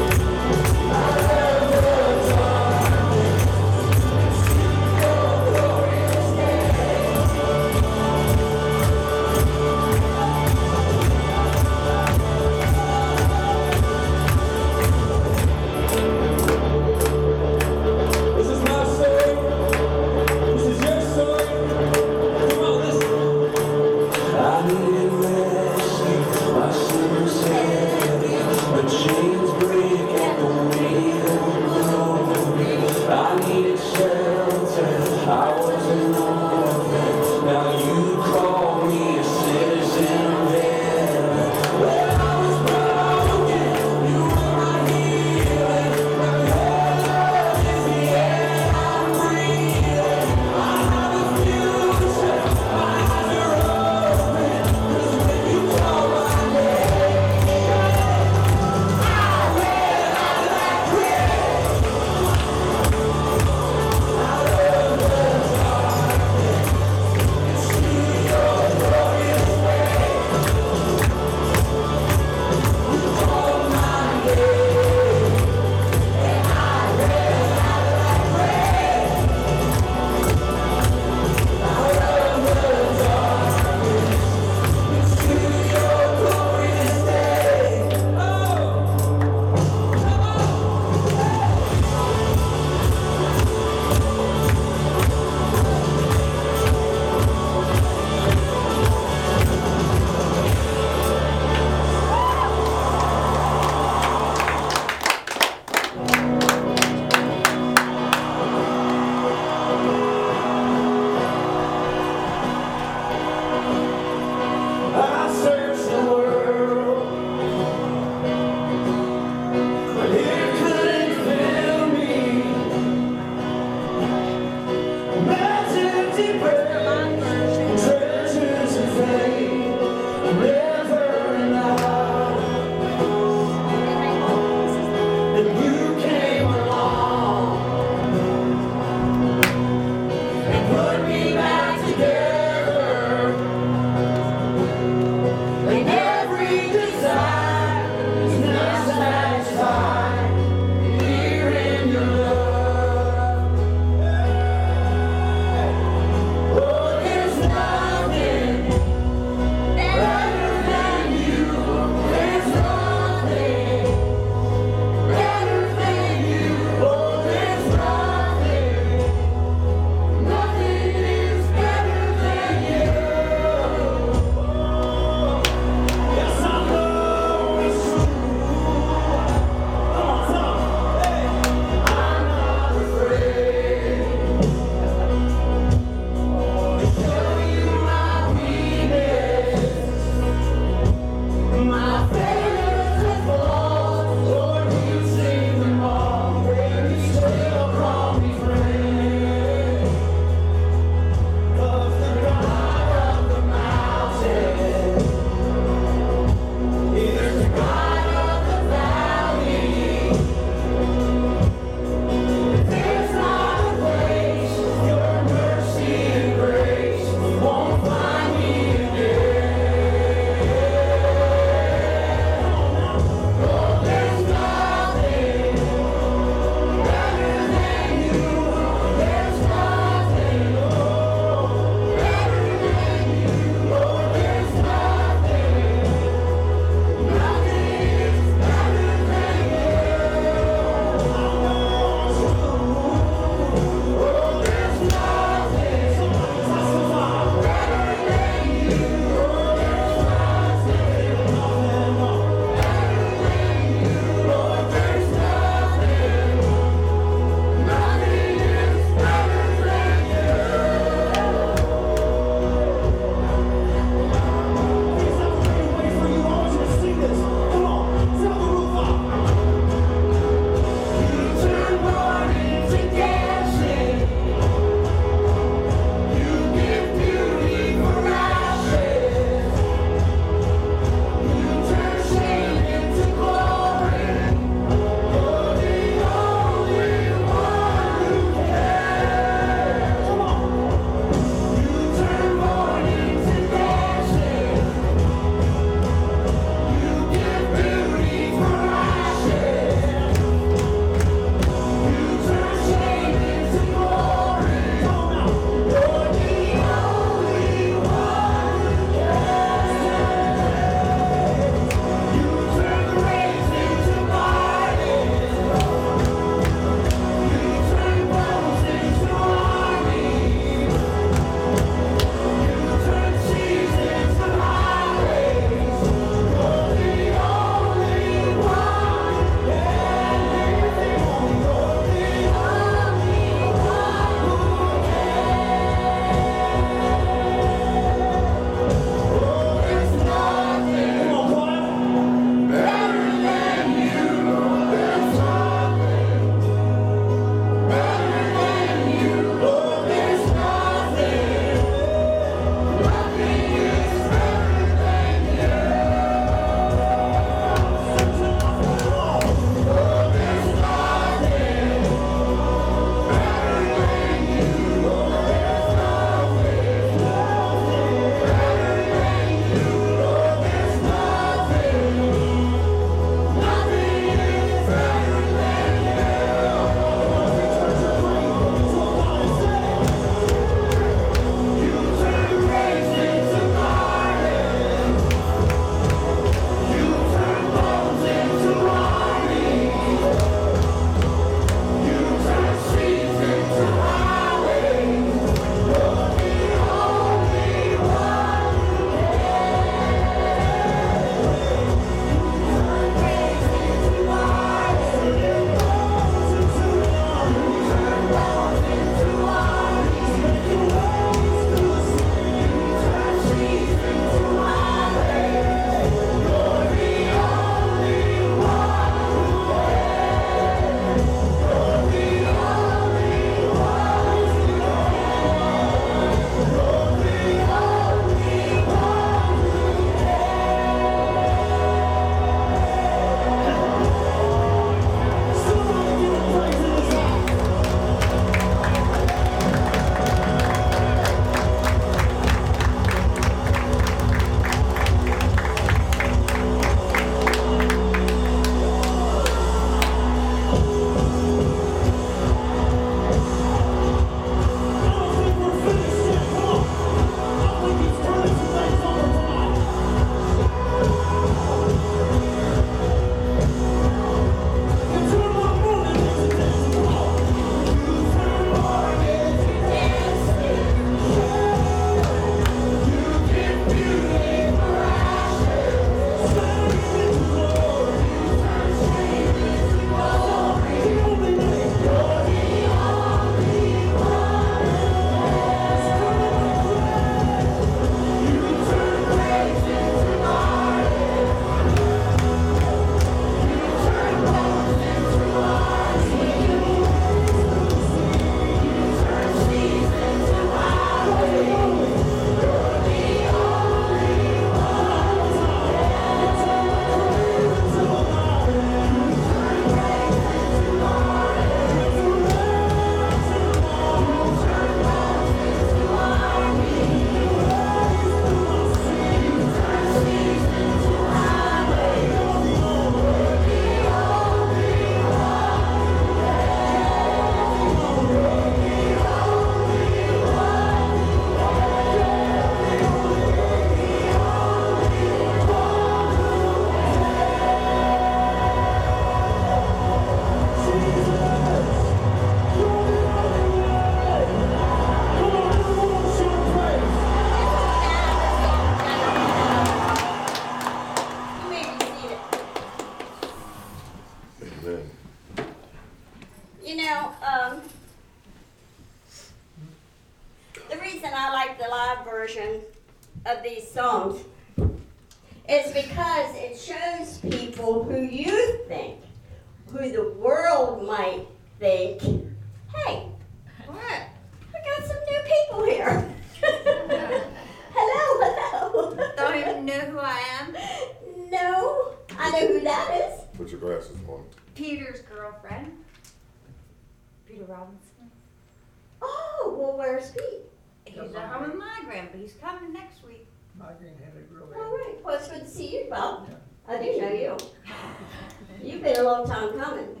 A 599.42 599.52
coming, 599.58 600.00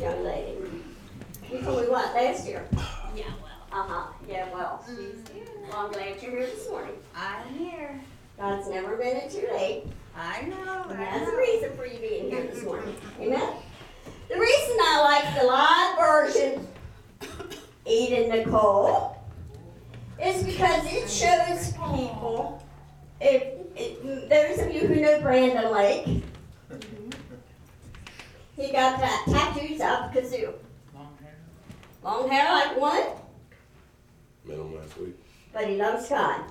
young 0.00 0.24
lady. 0.24 0.56
You 1.50 1.60
told 1.60 1.82
me 1.82 1.88
what, 1.88 2.12
last 2.14 2.46
year? 2.46 2.66
Yeah, 3.14 3.24
well. 3.40 3.80
Uh-huh, 3.80 4.12
yeah, 4.28 4.52
well, 4.52 4.84
well, 4.88 5.76
I'm 5.76 5.92
glad 5.92 6.20
you're 6.20 6.32
here 6.32 6.46
this 6.46 6.68
morning. 6.68 6.94
I'm 7.14 7.48
here. 7.54 8.00
God's 8.36 8.68
never 8.68 8.96
been 8.96 9.14
minute 9.14 9.30
too 9.30 9.46
late, 9.54 9.84
I 10.16 10.42
know. 10.42 10.86
and 10.88 10.98
that's 10.98 11.30
know. 11.30 11.36
reason 11.36 11.76
for 11.76 11.86
you 11.86 11.98
being 12.00 12.30
here 12.30 12.42
this 12.42 12.64
morning. 12.64 12.94
Amen? 13.20 13.54
The 14.28 14.38
reason 14.38 14.76
I 14.80 15.22
like 15.22 15.40
the 15.40 15.46
live 15.46 15.98
version, 15.98 16.66
Eden 17.86 18.30
Nicole, 18.30 19.16
is 20.22 20.42
because 20.42 20.84
it 20.86 21.08
shows 21.08 21.72
people, 21.94 22.66
if, 23.20 23.44
if 23.76 24.28
those 24.28 24.66
of 24.66 24.74
you 24.74 24.88
who 24.88 25.00
know 25.00 25.20
Brandon 25.20 25.72
Lake, 25.72 26.24
he 28.56 28.72
got 28.72 28.98
that 29.00 29.24
tattoos 29.28 29.80
out 29.80 30.12
the 30.12 30.20
kazoo. 30.20 30.52
Long 30.94 31.16
hair 31.20 31.36
Long 32.02 32.28
hair 32.30 32.52
like 32.52 32.80
one, 32.80 33.02
Met 34.44 34.58
him 34.58 34.76
last 34.76 34.96
week. 34.98 35.16
but 35.52 35.68
he 35.68 35.76
loves 35.76 36.08
God. 36.08 36.42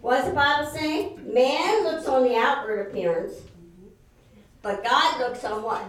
What's 0.00 0.26
the 0.26 0.34
Bible 0.34 0.68
saying? 0.70 1.32
Man 1.32 1.84
looks 1.84 2.06
on 2.06 2.24
the 2.24 2.34
outward 2.36 2.88
appearance, 2.88 3.34
but 4.60 4.82
God 4.82 5.20
looks 5.20 5.44
on 5.44 5.62
what? 5.62 5.82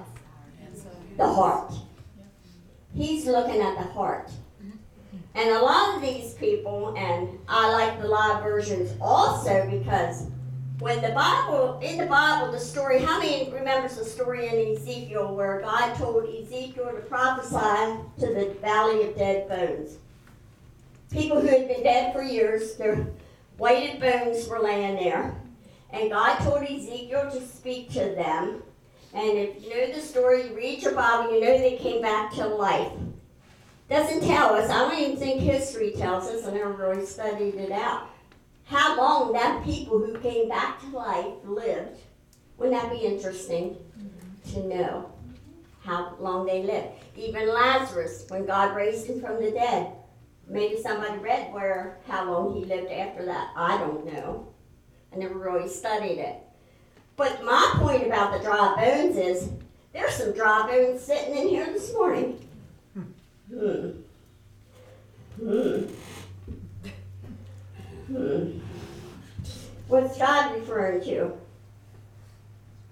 The 1.17 1.27
heart. 1.27 1.73
He's 2.95 3.25
looking 3.25 3.59
at 3.61 3.75
the 3.75 3.83
heart. 3.91 4.29
And 5.35 5.49
a 5.49 5.59
lot 5.59 5.95
of 5.95 6.01
these 6.03 6.35
people, 6.35 6.93
and 6.95 7.39
I 7.47 7.71
like 7.71 7.99
the 7.99 8.07
live 8.07 8.43
versions 8.43 8.95
also 9.01 9.67
because 9.67 10.27
when 10.79 11.01
the 11.01 11.09
Bible, 11.09 11.79
in 11.81 11.97
the 11.97 12.05
Bible, 12.05 12.51
the 12.51 12.59
story, 12.59 12.99
how 12.99 13.19
many 13.19 13.51
remembers 13.51 13.97
the 13.97 14.05
story 14.05 14.47
in 14.47 14.75
Ezekiel 14.75 15.35
where 15.35 15.61
God 15.61 15.95
told 15.95 16.25
Ezekiel 16.25 16.91
to 16.93 17.01
prophesy 17.07 17.99
to 18.19 18.33
the 18.33 18.55
valley 18.61 19.07
of 19.07 19.15
dead 19.15 19.47
bones? 19.47 19.97
People 21.11 21.39
who 21.39 21.47
had 21.47 21.67
been 21.67 21.83
dead 21.83 22.11
for 22.13 22.23
years, 22.23 22.75
their 22.75 23.07
weighted 23.57 24.01
bones 24.01 24.47
were 24.47 24.59
laying 24.59 24.95
there. 24.95 25.35
And 25.91 26.09
God 26.09 26.39
told 26.39 26.63
Ezekiel 26.63 27.29
to 27.31 27.45
speak 27.45 27.91
to 27.91 28.15
them. 28.15 28.63
And 29.13 29.37
if 29.37 29.63
you 29.63 29.69
know 29.69 29.93
the 29.93 30.01
story, 30.01 30.47
you 30.47 30.55
read 30.55 30.81
your 30.81 30.95
Bible, 30.95 31.31
you 31.31 31.39
know 31.39 31.57
they 31.59 31.77
came 31.77 32.01
back 32.01 32.33
to 32.33 32.47
life. 32.47 32.91
Doesn't 33.89 34.21
tell 34.21 34.55
us, 34.55 34.71
I 34.71 34.79
don't 34.79 34.99
even 34.99 35.17
think 35.17 35.41
history 35.41 35.91
tells 35.91 36.25
us, 36.25 36.47
I 36.47 36.51
never 36.51 36.71
really 36.71 37.05
studied 37.05 37.55
it 37.55 37.71
out. 37.71 38.09
How 38.65 38.97
long 38.97 39.33
that 39.33 39.63
people 39.63 39.99
who 39.99 40.17
came 40.19 40.49
back 40.49 40.79
to 40.81 40.87
life 40.87 41.33
lived. 41.43 41.99
Wouldn't 42.57 42.79
that 42.81 42.91
be 42.91 43.05
interesting 43.05 43.75
to 44.51 44.67
know 44.67 45.11
how 45.81 46.15
long 46.19 46.45
they 46.45 46.63
lived? 46.63 46.87
Even 47.15 47.47
Lazarus, 47.47 48.25
when 48.29 48.45
God 48.45 48.75
raised 48.75 49.07
him 49.07 49.19
from 49.19 49.41
the 49.41 49.51
dead, 49.51 49.91
maybe 50.47 50.81
somebody 50.81 51.17
read 51.19 51.53
where 51.53 51.97
how 52.07 52.31
long 52.31 52.55
he 52.55 52.65
lived 52.65 52.91
after 52.91 53.25
that. 53.25 53.51
I 53.55 53.77
don't 53.77 54.05
know. 54.05 54.47
I 55.11 55.17
never 55.17 55.35
really 55.35 55.69
studied 55.69 56.19
it. 56.19 56.37
But 57.15 57.43
my 57.43 57.75
point 57.77 58.05
about 58.05 58.33
the 58.33 58.43
dry 58.43 58.75
bones 58.75 59.17
is 59.17 59.49
there's 59.93 60.15
some 60.15 60.33
dry 60.33 60.65
bones 60.67 61.01
sitting 61.01 61.35
in 61.35 61.47
here 61.49 61.65
this 61.67 61.93
morning. 61.93 62.47
Hmm. 63.49 63.89
Hmm. 65.39 65.85
Hmm. 68.13 68.59
What's 69.87 70.19
God 70.19 70.53
referring 70.53 71.03
to? 71.05 71.31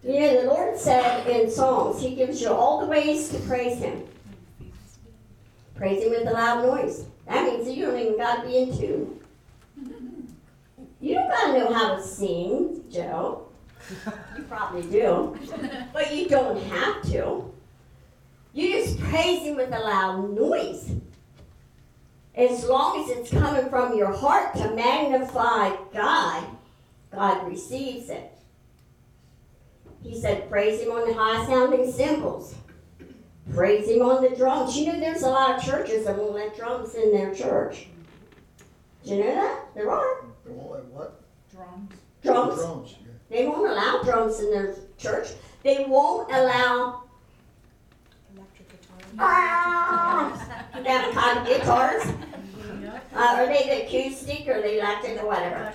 Know, 0.04 0.42
the 0.42 0.48
Lord 0.48 0.80
said 0.80 1.28
in 1.28 1.52
Psalms, 1.52 2.02
He 2.02 2.16
gives 2.16 2.42
you 2.42 2.50
all 2.50 2.82
the 2.82 2.88
ways 2.88 3.30
to 3.30 3.38
praise 3.42 3.78
Him. 3.78 4.04
Praise 5.76 6.04
Him 6.04 6.10
with 6.10 6.28
a 6.28 6.32
loud 6.32 6.66
noise. 6.66 7.06
That 7.28 7.46
means 7.46 7.70
you 7.70 7.86
don't 7.86 8.00
even 8.00 8.18
got 8.18 8.42
to 8.42 8.48
be 8.48 8.58
in 8.58 8.76
tune. 8.76 9.20
You 11.00 11.14
don't 11.14 11.30
got 11.30 11.54
to 11.54 11.60
know 11.60 11.72
how 11.72 11.96
to 11.98 12.02
sing, 12.02 12.84
Joe. 12.92 13.48
You 14.36 14.44
probably 14.50 14.82
do. 14.84 15.38
But 15.94 16.16
you 16.16 16.28
don't 16.30 16.64
have 16.64 17.04
to. 17.12 17.54
You 18.54 18.72
just 18.74 19.00
praise 19.00 19.44
Him 19.44 19.58
with 19.58 19.72
a 19.72 19.80
loud 19.80 20.34
noise. 20.34 20.96
As 22.36 22.66
long 22.66 23.04
as 23.04 23.10
it's 23.10 23.30
coming 23.30 23.70
from 23.70 23.98
your 23.98 24.12
heart 24.12 24.56
to 24.56 24.74
magnify 24.74 25.76
God, 25.94 26.46
God 27.12 27.48
receives 27.48 28.10
it. 28.10 28.32
He 30.02 30.20
said, 30.20 30.50
praise 30.50 30.82
Him 30.82 30.92
on 30.92 31.08
the 31.08 31.14
high 31.14 31.46
sounding 31.46 31.92
cymbals. 31.92 32.56
Praise 33.54 33.90
Him 33.90 34.02
on 34.02 34.24
the 34.24 34.36
drums. 34.36 34.78
You 34.78 34.94
know, 34.94 35.00
there's 35.00 35.24
a 35.24 35.30
lot 35.30 35.58
of 35.58 35.64
churches 35.64 36.06
that 36.06 36.18
won't 36.18 36.34
let 36.34 36.56
drums 36.56 36.96
in 36.96 37.12
their 37.12 37.36
church. 37.36 37.88
Do 39.04 39.16
you 39.16 39.24
know 39.24 39.36
that? 39.36 39.66
There 39.76 39.92
are. 39.92 40.26
They 40.46 40.54
won't 40.54 40.72
let 40.72 40.86
what? 40.86 41.22
Drums. 41.52 41.94
Drums, 42.24 42.96
yeah. 43.02 43.08
They 43.30 43.48
won't 43.48 43.70
allow 43.70 44.02
drums 44.04 44.40
in 44.40 44.52
their 44.52 44.76
church. 44.98 45.30
They 45.64 45.86
won't 45.88 46.32
allow 46.32 46.32
Electric 46.32 47.02
guitar. 47.02 47.11
Them 49.18 51.14
kind 51.14 51.40
of 51.40 51.46
guitars. 51.48 52.04
Uh, 53.14 53.36
are 53.38 53.46
they 53.46 53.64
the 53.64 53.86
acoustic 53.86 54.48
or 54.48 54.62
the 54.62 54.80
electric 54.80 55.22
or 55.22 55.28
whatever? 55.28 55.74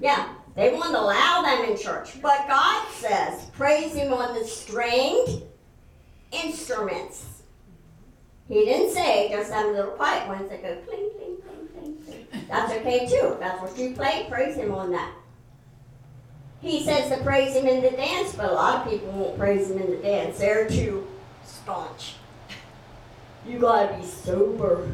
Yeah, 0.00 0.28
they 0.54 0.72
won't 0.72 0.94
allow 0.94 1.42
them 1.42 1.70
in 1.70 1.76
church. 1.76 2.20
But 2.22 2.46
God 2.46 2.86
says, 2.92 3.46
praise 3.52 3.94
Him 3.94 4.12
on 4.12 4.38
the 4.38 4.44
stringed 4.44 5.42
instruments. 6.30 7.42
He 8.48 8.64
didn't 8.64 8.94
say 8.94 9.30
just 9.30 9.50
them 9.50 9.72
little 9.72 9.92
quiet 9.92 10.28
ones 10.28 10.50
that 10.50 10.62
go 10.62 10.76
cling, 10.86 11.10
cling, 11.16 11.36
cling, 11.72 11.96
cling. 12.04 12.46
That's 12.48 12.72
okay 12.72 13.06
too. 13.06 13.36
That's 13.40 13.60
what 13.60 13.78
you 13.78 13.94
play, 13.94 14.26
praise 14.30 14.56
Him 14.56 14.72
on 14.72 14.92
that. 14.92 15.12
He 16.60 16.82
says 16.82 17.10
to 17.10 17.22
praise 17.22 17.54
Him 17.54 17.66
in 17.66 17.82
the 17.82 17.90
dance, 17.90 18.34
but 18.34 18.50
a 18.50 18.54
lot 18.54 18.86
of 18.86 18.92
people 18.92 19.08
won't 19.12 19.38
praise 19.38 19.70
Him 19.70 19.78
in 19.78 19.90
the 19.90 19.96
dance. 19.96 20.38
They're 20.38 20.68
too 20.68 21.06
staunch. 21.44 22.14
You 23.46 23.58
gotta 23.58 23.96
be 23.96 24.04
sober. 24.04 24.88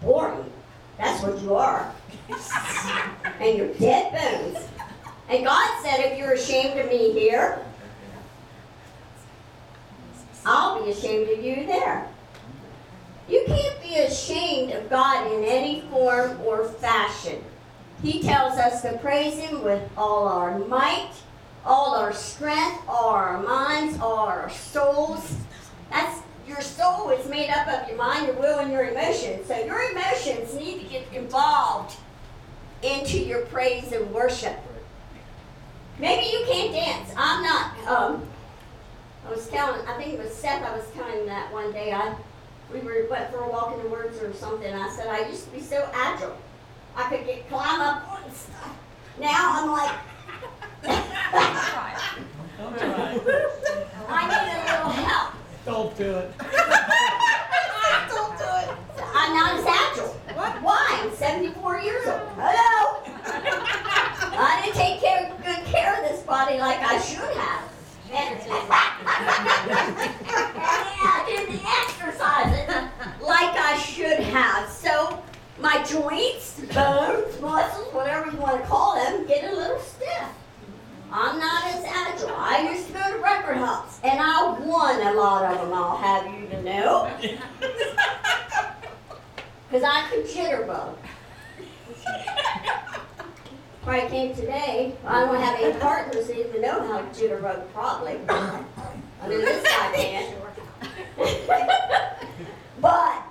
Boring. 0.00 0.52
That's 0.98 1.22
what 1.22 1.40
you 1.42 1.54
are. 1.54 1.92
and 3.40 3.58
you're 3.58 3.74
dead 3.74 4.12
bones. 4.12 4.68
And 5.28 5.44
God 5.44 5.82
said, 5.82 6.00
if 6.00 6.18
you're 6.18 6.32
ashamed 6.32 6.78
of 6.78 6.88
me 6.88 7.12
here, 7.12 7.58
I'll 10.44 10.84
be 10.84 10.90
ashamed 10.90 11.30
of 11.30 11.44
you 11.44 11.66
there. 11.66 12.08
You 13.28 13.44
can't 13.46 13.80
be 13.80 13.94
ashamed 13.96 14.72
of 14.72 14.90
God 14.90 15.32
in 15.32 15.44
any 15.44 15.82
form 15.90 16.40
or 16.44 16.64
fashion. 16.64 17.42
He 18.02 18.20
tells 18.20 18.58
us 18.58 18.82
to 18.82 18.98
praise 18.98 19.38
Him 19.38 19.62
with 19.62 19.88
all 19.96 20.26
our 20.26 20.58
might, 20.58 21.12
all 21.64 21.94
our 21.94 22.12
strength, 22.12 22.82
all 22.88 23.10
our 23.10 23.40
minds, 23.40 23.98
all 24.00 24.26
our 24.26 24.50
souls. 24.50 25.36
That's 25.92 26.22
your 26.48 26.60
soul 26.60 27.10
is 27.10 27.28
made 27.28 27.50
up 27.50 27.68
of 27.68 27.88
your 27.88 27.98
mind, 27.98 28.26
your 28.26 28.36
will, 28.36 28.58
and 28.58 28.72
your 28.72 28.88
emotions. 28.88 29.46
So 29.46 29.56
your 29.64 29.90
emotions 29.90 30.54
need 30.54 30.80
to 30.80 30.88
get 30.88 31.12
involved 31.12 31.96
into 32.82 33.18
your 33.18 33.42
praise 33.46 33.92
and 33.92 34.10
worship. 34.12 34.58
Maybe 35.98 36.26
you 36.26 36.44
can't 36.46 36.72
dance. 36.72 37.12
I'm 37.16 37.42
not. 37.42 37.78
Um, 37.86 38.26
I 39.26 39.30
was 39.30 39.48
telling. 39.48 39.86
I 39.86 39.96
think 39.98 40.14
it 40.14 40.18
was 40.18 40.32
Seth. 40.32 40.64
I 40.64 40.74
was 40.76 40.86
telling 40.94 41.20
him 41.20 41.26
that 41.26 41.52
one 41.52 41.72
day. 41.72 41.92
I 41.92 42.16
we 42.72 42.80
were 42.80 43.06
went 43.10 43.30
for 43.30 43.38
a 43.38 43.48
walk 43.50 43.76
in 43.76 43.82
the 43.82 43.88
woods 43.90 44.18
or 44.22 44.32
something. 44.32 44.72
I 44.72 44.90
said 44.90 45.06
I 45.08 45.28
used 45.28 45.44
to 45.44 45.50
be 45.50 45.60
so 45.60 45.88
agile. 45.92 46.36
I 46.96 47.08
could 47.08 47.26
get 47.26 47.48
climb 47.48 47.80
up 47.80 48.10
on 48.10 48.32
stuff. 48.32 48.76
Now 49.20 49.62
I'm 49.62 49.70
like. 49.70 49.92
Don't 52.58 52.78
try. 52.78 53.18
I 54.08 54.28
need 54.28 54.52
a 54.52 54.72
little 54.72 54.90
help. 54.90 55.34
Don't 55.64 55.96
do 55.96 56.16
it. 56.16 56.30
Don't 56.38 58.36
do 58.36 58.44
it. 58.44 58.68
Uh, 58.68 59.12
I'm 59.14 59.32
not 59.32 59.60
a 59.60 59.62
satchel. 59.62 60.08
What? 60.34 60.60
Why? 60.60 61.00
I'm 61.04 61.14
74 61.14 61.80
years 61.80 62.06
old. 62.08 62.20
Hello? 62.34 62.98
I 64.34 64.62
didn't 64.64 64.76
take 64.76 65.00
care, 65.00 65.30
good 65.44 65.64
care 65.66 66.02
of 66.02 66.10
this 66.10 66.22
body 66.22 66.58
like 66.58 66.78
I 66.80 67.00
should 67.00 67.36
have. 67.36 67.68
And, 68.10 68.40
and 68.40 68.66
I 71.04 71.24
didn't 71.28 71.60
exercise 71.64 72.52
it 72.58 72.68
like 73.22 73.56
I 73.56 73.78
should 73.78 74.18
have. 74.18 74.68
So 74.68 75.22
my 75.60 75.82
joints, 75.84 76.60
bones, 76.74 77.40
muscles, 77.40 77.94
whatever 77.94 78.30
you 78.32 78.38
want 78.38 78.60
to 78.60 78.66
call 78.66 78.96
them, 78.96 79.26
get 79.28 79.44
a 79.44 79.54
little 79.54 79.78
stiff. 79.78 80.28
I'm 81.12 81.38
not 81.38 81.66
as 81.66 81.84
agile. 81.84 82.34
I 82.34 82.70
used 82.72 82.86
to 82.86 82.94
go 82.94 83.12
to 83.12 83.18
record 83.18 83.58
hops, 83.58 84.00
and 84.02 84.18
I'll 84.18 84.58
won 84.98 85.06
a 85.06 85.14
lot 85.18 85.44
of 85.44 85.60
them. 85.60 85.72
I'll 85.72 85.96
have 85.96 86.26
you 86.26 86.46
to 86.48 86.62
know, 86.62 87.10
because 89.70 89.84
I 89.84 90.08
could 90.10 90.26
jitterbug. 90.26 90.94
Probably 93.82 94.08
came 94.10 94.34
today. 94.34 94.94
I 95.04 95.24
don't 95.24 95.40
have 95.40 95.58
any 95.60 95.78
partners 95.80 96.28
that 96.28 96.38
even 96.38 96.62
know 96.62 96.86
how 96.86 96.98
to 97.00 97.06
jitterbug. 97.06 97.72
Probably. 97.72 98.18
I 98.28 98.62
mean, 99.28 99.40
this 99.40 99.62
guy 99.64 99.92
can. 99.94 100.34
but 102.80 103.22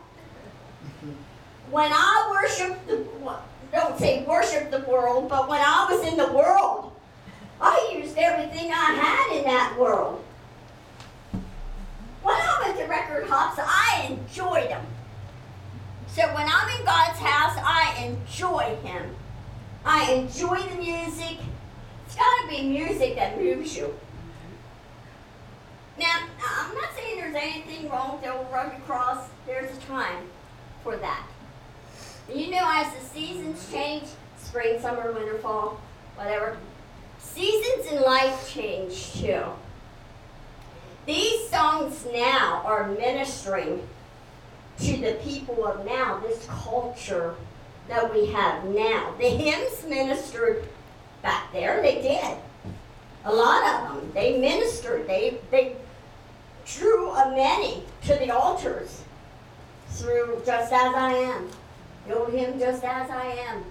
when 1.70 1.92
I 1.94 2.28
worship 2.32 2.86
the, 2.88 3.06
don't 3.72 3.98
say 3.98 4.26
worship 4.26 4.72
the 4.72 4.80
world, 4.80 5.30
but 5.30 5.48
when 5.48 5.62
I 5.62 5.88
was 5.90 6.06
in 6.12 6.18
the 6.18 6.34
world, 6.34 6.92
I 7.62 7.94
used 7.98 8.18
everything 8.18 8.72
I 8.72 8.92
had 8.94 9.38
in 9.38 9.44
that 9.46 9.78
world. 9.80 10.22
I 12.30 12.62
went 12.66 12.78
to 12.78 12.86
record 12.86 13.28
hops, 13.28 13.60
I 13.60 14.08
enjoyed 14.10 14.70
them. 14.70 14.86
So 16.08 16.24
when 16.34 16.48
I'm 16.48 16.80
in 16.80 16.86
God's 16.86 17.20
house, 17.20 17.58
I 17.58 18.04
enjoy 18.04 18.76
Him. 18.84 19.16
I 19.86 20.12
enjoy 20.12 20.62
the 20.62 20.76
music. 20.76 21.38
It's 22.06 22.16
got 22.16 22.42
to 22.42 22.48
be 22.50 22.64
music 22.64 23.16
that 23.16 23.38
moves 23.38 23.76
you. 23.76 23.94
Now, 25.98 26.24
I'm 26.46 26.76
not 26.76 26.90
saying 26.96 27.20
there's 27.20 27.36
anything 27.36 27.90
wrong 27.90 28.14
with 28.14 28.24
the 28.24 28.34
old 28.34 28.48
rugged 28.52 28.84
cross. 28.86 29.30
There's 29.46 29.76
a 29.76 29.80
time 29.82 30.26
for 30.84 30.98
that. 30.98 31.28
You 32.34 32.52
know, 32.52 32.64
as 32.64 32.94
the 32.94 33.06
seasons 33.06 33.72
change, 33.72 34.04
spring, 34.38 34.80
summer, 34.82 35.12
winter, 35.12 35.38
fall, 35.38 35.82
whatever, 36.16 36.58
seasons 37.20 37.92
in 37.92 38.02
life 38.02 38.52
change 38.54 39.14
too. 39.14 39.44
These 41.06 41.50
songs 41.50 42.06
now 42.14 42.62
are 42.64 42.88
ministering 42.88 43.88
to 44.80 44.98
the 44.98 45.14
people 45.24 45.66
of 45.66 45.86
now, 45.86 46.20
this 46.20 46.46
culture 46.48 47.36
that 47.88 48.14
we 48.14 48.28
have 48.28 48.66
now. 48.66 49.14
The 49.18 49.30
hymns 49.30 49.84
ministered 49.88 50.68
back 51.22 51.52
there, 51.52 51.82
they 51.82 52.02
did. 52.02 52.38
A 53.26 53.34
lot 53.34 53.64
of 53.64 53.90
them. 53.90 54.12
They 54.14 54.40
ministered. 54.40 55.08
They 55.08 55.38
they 55.52 55.76
drew 56.66 57.12
a 57.12 57.32
many 57.32 57.84
to 58.04 58.16
the 58.16 58.32
altars 58.32 59.04
through 59.90 60.42
just 60.46 60.72
as 60.72 60.94
I 60.94 61.14
am. 61.14 61.50
The 62.08 62.18
old 62.18 62.34
hymn, 62.34 62.60
just 62.60 62.84
as 62.84 63.10
I 63.10 63.26
am. 63.48 63.64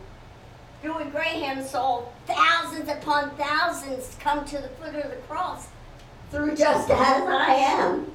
Billy 0.82 1.04
Graham 1.07 1.64
saw 1.64 2.04
thousands 2.26 2.88
upon 2.88 3.30
thousands 3.36 4.16
come 4.20 4.44
to 4.46 4.59
the 4.59 4.68
foot 4.68 4.94
of 4.94 5.11
the 5.11 5.16
cross 5.28 5.66
through 6.30 6.56
just 6.56 6.90
as 6.90 7.22
I 7.22 7.54
am. 7.54 8.10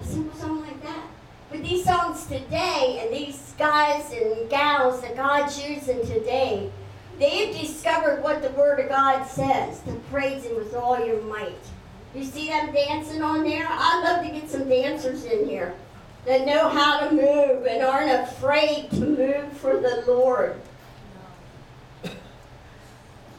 A 0.00 0.04
simple 0.04 0.38
song 0.38 0.62
like 0.62 0.82
that. 0.82 1.04
But 1.50 1.62
these 1.62 1.84
songs 1.84 2.26
today 2.26 3.00
and 3.02 3.14
these 3.14 3.54
guys 3.58 4.12
and 4.12 4.50
gals 4.50 5.00
that 5.00 5.16
God's 5.16 5.62
using 5.62 6.04
today, 6.06 6.70
they've 7.18 7.56
discovered 7.56 8.22
what 8.22 8.42
the 8.42 8.50
Word 8.50 8.80
of 8.80 8.88
God 8.88 9.24
says 9.24 9.80
to 9.82 9.92
praise 10.10 10.44
Him 10.44 10.56
with 10.56 10.74
all 10.74 11.04
your 11.04 11.22
might. 11.22 11.54
You 12.14 12.24
see 12.24 12.48
them 12.48 12.72
dancing 12.72 13.22
on 13.22 13.44
there? 13.44 13.66
I'd 13.68 14.02
love 14.04 14.26
to 14.26 14.32
get 14.32 14.50
some 14.50 14.68
dancers 14.68 15.24
in 15.24 15.48
here 15.48 15.74
that 16.24 16.46
know 16.46 16.68
how 16.68 17.00
to 17.00 17.14
move 17.14 17.66
and 17.66 17.82
aren't 17.82 18.10
afraid 18.10 18.90
to 18.90 19.00
move 19.00 19.52
for 19.52 19.78
the 19.80 20.04
Lord. 20.06 20.60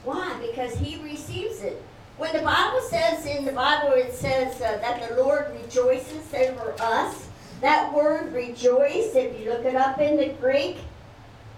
Why? 0.03 0.39
Because 0.39 0.75
He 0.75 1.01
receives 1.03 1.61
it. 1.61 1.83
When 2.19 2.33
the 2.33 2.41
Bible 2.41 2.81
says 2.81 3.25
in 3.25 3.45
the 3.45 3.53
Bible, 3.53 3.93
it 3.93 4.13
says 4.13 4.55
uh, 4.55 4.77
that 4.81 5.07
the 5.07 5.15
Lord 5.23 5.55
rejoices 5.63 6.33
over 6.33 6.75
us. 6.81 7.29
That 7.61 7.93
word 7.93 8.33
rejoice, 8.33 9.15
if 9.15 9.39
you 9.39 9.49
look 9.49 9.63
it 9.63 9.73
up 9.73 10.01
in 10.01 10.17
the 10.17 10.27
Greek, 10.41 10.79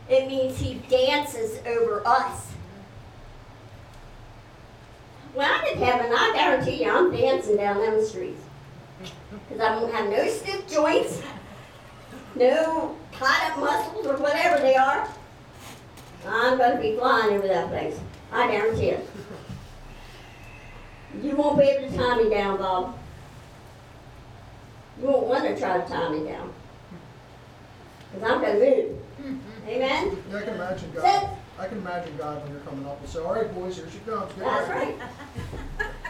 it 0.08 0.28
means 0.28 0.60
He 0.60 0.76
dances 0.88 1.58
over 1.66 2.06
us. 2.06 2.52
When 5.34 5.50
I 5.50 5.64
get 5.64 5.80
to 5.80 5.86
heaven, 5.86 6.12
I 6.16 6.32
guarantee 6.36 6.84
you 6.84 6.92
I'm 6.92 7.12
dancing 7.12 7.58
down 7.58 7.78
them 7.78 8.06
streets. 8.06 8.44
Because 9.50 9.64
I 9.64 9.76
won't 9.76 9.92
have 9.96 10.12
no 10.12 10.28
stiff 10.28 10.72
joints, 10.72 11.24
no 12.36 12.96
tied 13.14 13.52
up 13.52 13.58
muscles 13.58 14.06
or 14.06 14.18
whatever 14.18 14.62
they 14.62 14.76
are. 14.76 15.10
I'm 16.28 16.60
going 16.60 16.76
to 16.76 16.82
be 16.84 16.98
flying 16.98 17.36
over 17.36 17.48
that 17.48 17.70
place. 17.70 18.00
I 18.32 18.46
guarantee 18.52 18.90
it. 18.90 19.10
You 21.22 21.36
won't 21.36 21.60
be 21.60 21.66
able 21.66 21.90
to 21.90 21.98
tie 21.98 22.18
me 22.22 22.30
down, 22.30 22.58
Bob. 22.58 22.98
You 25.00 25.08
won't 25.08 25.28
want 25.28 25.44
to 25.46 25.58
try 25.60 25.80
to 25.80 25.88
tie 25.88 26.10
me 26.10 26.26
down. 26.26 26.54
Because 28.14 28.30
I'm 28.30 28.42
going 28.42 28.60
to 28.60 28.88
move. 29.28 29.42
Amen? 29.68 30.18
Yeah, 30.30 30.38
I 30.38 30.42
can 30.42 30.54
imagine 30.56 30.94
Sit. 30.94 31.02
God, 31.02 31.30
I 31.60 31.68
can 31.68 31.78
imagine 31.78 32.18
God 32.18 32.44
when 32.44 32.52
you're 32.52 32.62
coming 32.62 32.86
up 32.86 33.00
and 33.00 33.10
say, 33.10 33.20
all 33.20 33.36
right, 33.36 33.54
boys, 33.54 33.76
here 33.78 33.88
she 33.92 34.00
comes. 34.00 34.34
Get 34.34 34.40
That's 34.46 34.70
ready." 34.70 34.92
right. 34.94 35.10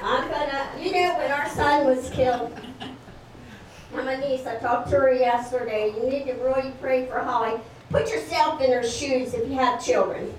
I'm 0.03 0.29
gonna, 0.29 0.67
you 0.79 0.91
know, 0.93 1.17
when 1.17 1.31
our 1.31 1.47
son 1.49 1.85
was 1.85 2.09
killed, 2.09 2.57
and 2.79 4.05
my 4.05 4.15
niece, 4.15 4.47
I 4.47 4.55
talked 4.55 4.89
to 4.91 4.95
her 4.95 5.13
yesterday, 5.13 5.93
you 5.95 6.09
need 6.09 6.25
to 6.25 6.33
really 6.35 6.71
pray 6.81 7.05
for 7.05 7.19
Holly. 7.19 7.59
Put 7.89 8.09
yourself 8.09 8.61
in 8.61 8.71
her 8.71 8.83
shoes 8.83 9.33
if 9.33 9.47
you 9.47 9.55
have 9.55 9.83
children. 9.83 10.33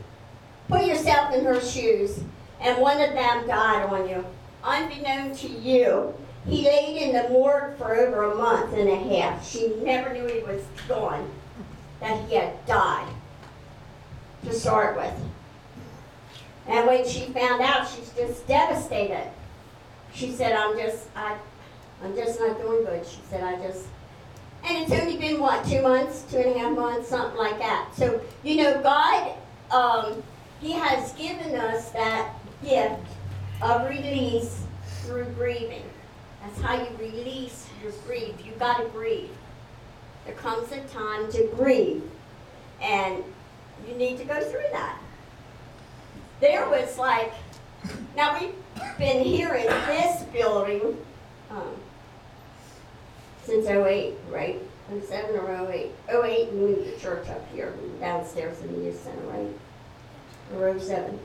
Put 0.69 0.87
yourself 0.87 1.35
in 1.35 1.45
her 1.45 1.61
shoes, 1.61 2.21
and 2.61 2.81
one 2.81 3.01
of 3.01 3.13
them 3.13 3.47
died 3.47 3.85
on 3.85 4.09
you. 4.09 4.25
Unbeknown 4.65 5.35
to 5.37 5.49
you, 5.49 6.15
he 6.47 6.65
laid 6.65 6.97
in 7.03 7.13
the 7.13 7.29
morgue 7.31 7.77
for 7.77 7.95
over 7.95 8.25
a 8.25 8.35
month 8.35 8.73
and 8.75 8.89
a 8.89 8.97
half. 8.97 9.47
She 9.49 9.75
never 9.83 10.13
knew 10.13 10.27
he 10.27 10.41
was 10.41 10.63
gone, 10.89 11.31
that 12.01 12.29
he 12.29 12.37
had 12.37 12.65
died 12.67 13.13
to 14.45 14.53
start 14.53 14.97
with. 14.97 15.15
And 16.67 16.87
when 16.87 17.07
she 17.07 17.27
found 17.27 17.61
out, 17.61 17.89
she's 17.89 18.11
just 18.11 18.47
devastated. 18.47 19.31
She 20.15 20.33
said, 20.33 20.53
I'm 20.53 20.77
just, 20.77 21.09
I, 21.17 21.37
I'm 22.03 22.15
just 22.15 22.39
not 22.39 22.59
doing 22.59 22.85
good. 22.85 23.07
She 23.07 23.19
said, 23.29 23.43
I 23.43 23.57
just, 23.67 23.87
and 24.65 24.83
it's 24.83 24.93
only 24.93 25.17
been 25.17 25.41
what, 25.41 25.65
two 25.65 25.83
months, 25.83 26.25
two 26.31 26.39
and 26.39 26.55
a 26.55 26.59
half 26.59 26.77
months, 26.77 27.09
something 27.09 27.39
like 27.39 27.59
that. 27.59 27.91
So, 27.97 28.21
you 28.45 28.57
know, 28.57 28.81
God, 28.81 29.35
um, 29.73 30.23
He 30.61 30.73
has 30.73 31.13
given 31.15 31.57
us 31.57 31.91
that 31.91 32.33
gift 32.63 33.01
of 33.63 33.89
release 33.89 34.65
through 35.03 35.27
grieving. 35.37 35.85
That's 36.43 36.61
how 36.61 36.83
you 36.83 36.89
release 36.99 37.67
your 37.83 37.93
grief. 38.07 38.35
You 38.45 38.53
got 38.59 38.79
to 38.79 38.89
grieve. 38.89 39.31
There 40.27 40.35
comes 40.35 40.71
a 40.73 40.81
time 40.89 41.31
to 41.33 41.49
grieve, 41.57 42.03
and 42.81 43.23
you 43.89 43.95
need 43.95 44.19
to 44.19 44.25
go 44.25 44.41
through 44.41 44.67
that 44.73 44.99
there 46.43 46.69
was 46.69 46.99
like, 46.99 47.33
now 48.17 48.39
we've 48.39 48.53
been 48.99 49.25
here 49.25 49.55
in 49.55 49.67
this 49.87 50.25
building 50.25 50.99
um, 51.51 51.73
since 53.45 53.67
'08, 53.67 54.15
right? 54.29 54.61
07 55.07 55.37
or 55.37 55.71
'08. 55.71 55.93
'08 56.11 56.53
we 56.53 56.59
moved 56.59 56.93
the 56.93 57.01
church 57.01 57.29
up 57.29 57.49
here 57.53 57.73
downstairs 58.01 58.61
in 58.61 58.73
the 58.73 58.87
youth 58.87 59.03
center, 59.03 59.23
right? 59.29 59.49
Or 60.57 60.79
'07. 60.79 61.19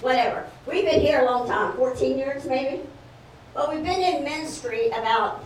Whatever. 0.00 0.46
We've 0.66 0.84
been 0.84 1.00
here 1.00 1.20
a 1.20 1.24
long 1.24 1.48
time, 1.48 1.76
14 1.76 2.18
years 2.18 2.44
maybe. 2.46 2.82
But 3.54 3.74
we've 3.74 3.84
been 3.84 4.00
in 4.00 4.24
ministry 4.24 4.88
about 4.88 5.44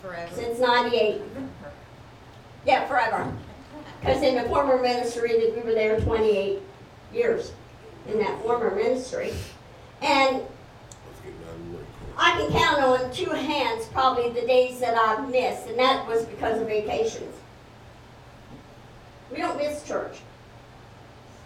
Forever. 0.00 0.32
since 0.34 0.60
98. 0.60 1.20
Yeah, 2.64 2.86
forever. 2.86 3.32
Because 4.00 4.22
in 4.22 4.36
the 4.36 4.48
former 4.48 4.80
ministry, 4.80 5.40
that 5.40 5.56
we 5.56 5.62
were 5.62 5.74
there 5.74 5.98
28 6.00 6.60
years 7.12 7.52
in 8.06 8.18
that 8.18 8.40
former 8.42 8.74
ministry. 8.74 9.32
And 10.02 10.42
I 12.16 12.32
can 12.32 12.52
count 12.52 12.80
on 12.80 13.12
two 13.12 13.30
hands 13.30 13.86
probably 13.86 14.30
the 14.30 14.46
days 14.46 14.80
that 14.80 14.96
I've 14.96 15.28
missed, 15.30 15.66
and 15.66 15.78
that 15.78 16.06
was 16.06 16.24
because 16.26 16.60
of 16.60 16.68
vacations. 16.68 17.34
We 19.30 19.38
don't 19.38 19.56
miss 19.56 19.84
church. 19.84 20.18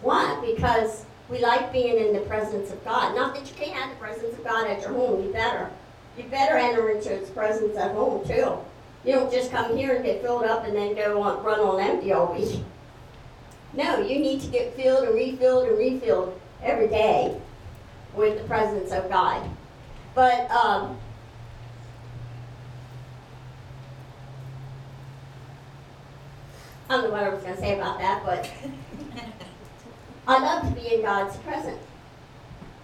Why? 0.01 0.39
Because 0.45 1.05
we 1.29 1.39
like 1.39 1.71
being 1.71 1.97
in 1.97 2.13
the 2.13 2.21
presence 2.21 2.71
of 2.71 2.83
God. 2.83 3.15
Not 3.15 3.33
that 3.35 3.47
you 3.47 3.55
can't 3.55 3.75
have 3.77 3.89
the 3.89 3.95
presence 3.95 4.37
of 4.37 4.43
God 4.43 4.67
at 4.67 4.81
your 4.81 4.91
home, 4.91 5.23
you 5.23 5.31
better. 5.31 5.69
You 6.17 6.25
better 6.25 6.57
enter 6.57 6.89
into 6.89 7.09
His 7.09 7.29
presence 7.29 7.77
at 7.77 7.91
home 7.91 8.25
too. 8.27 8.57
You 9.05 9.13
don't 9.13 9.31
just 9.31 9.51
come 9.51 9.75
here 9.75 9.95
and 9.95 10.05
get 10.05 10.21
filled 10.21 10.43
up 10.43 10.65
and 10.65 10.75
then 10.75 10.95
go 10.95 11.21
on, 11.21 11.43
run 11.43 11.59
on 11.59 11.79
empty 11.79 12.13
all 12.13 12.33
week. 12.33 12.63
No, 13.73 13.99
you 13.99 14.19
need 14.19 14.41
to 14.41 14.47
get 14.47 14.75
filled 14.75 15.07
and 15.07 15.15
refilled 15.15 15.67
and 15.67 15.77
refilled 15.77 16.39
every 16.61 16.87
day 16.87 17.35
with 18.15 18.37
the 18.37 18.43
presence 18.43 18.91
of 18.91 19.09
God. 19.09 19.49
But, 20.13 20.49
um, 20.51 20.97
I 26.89 26.97
don't 26.97 27.05
know 27.05 27.09
what 27.09 27.23
I 27.23 27.29
was 27.29 27.43
gonna 27.43 27.57
say 27.57 27.77
about 27.77 27.97
that, 27.99 28.23
but 28.23 28.49
I 30.27 30.39
love 30.39 30.67
to 30.67 30.81
be 30.81 30.95
in 30.95 31.01
God's 31.01 31.35
presence. 31.37 31.81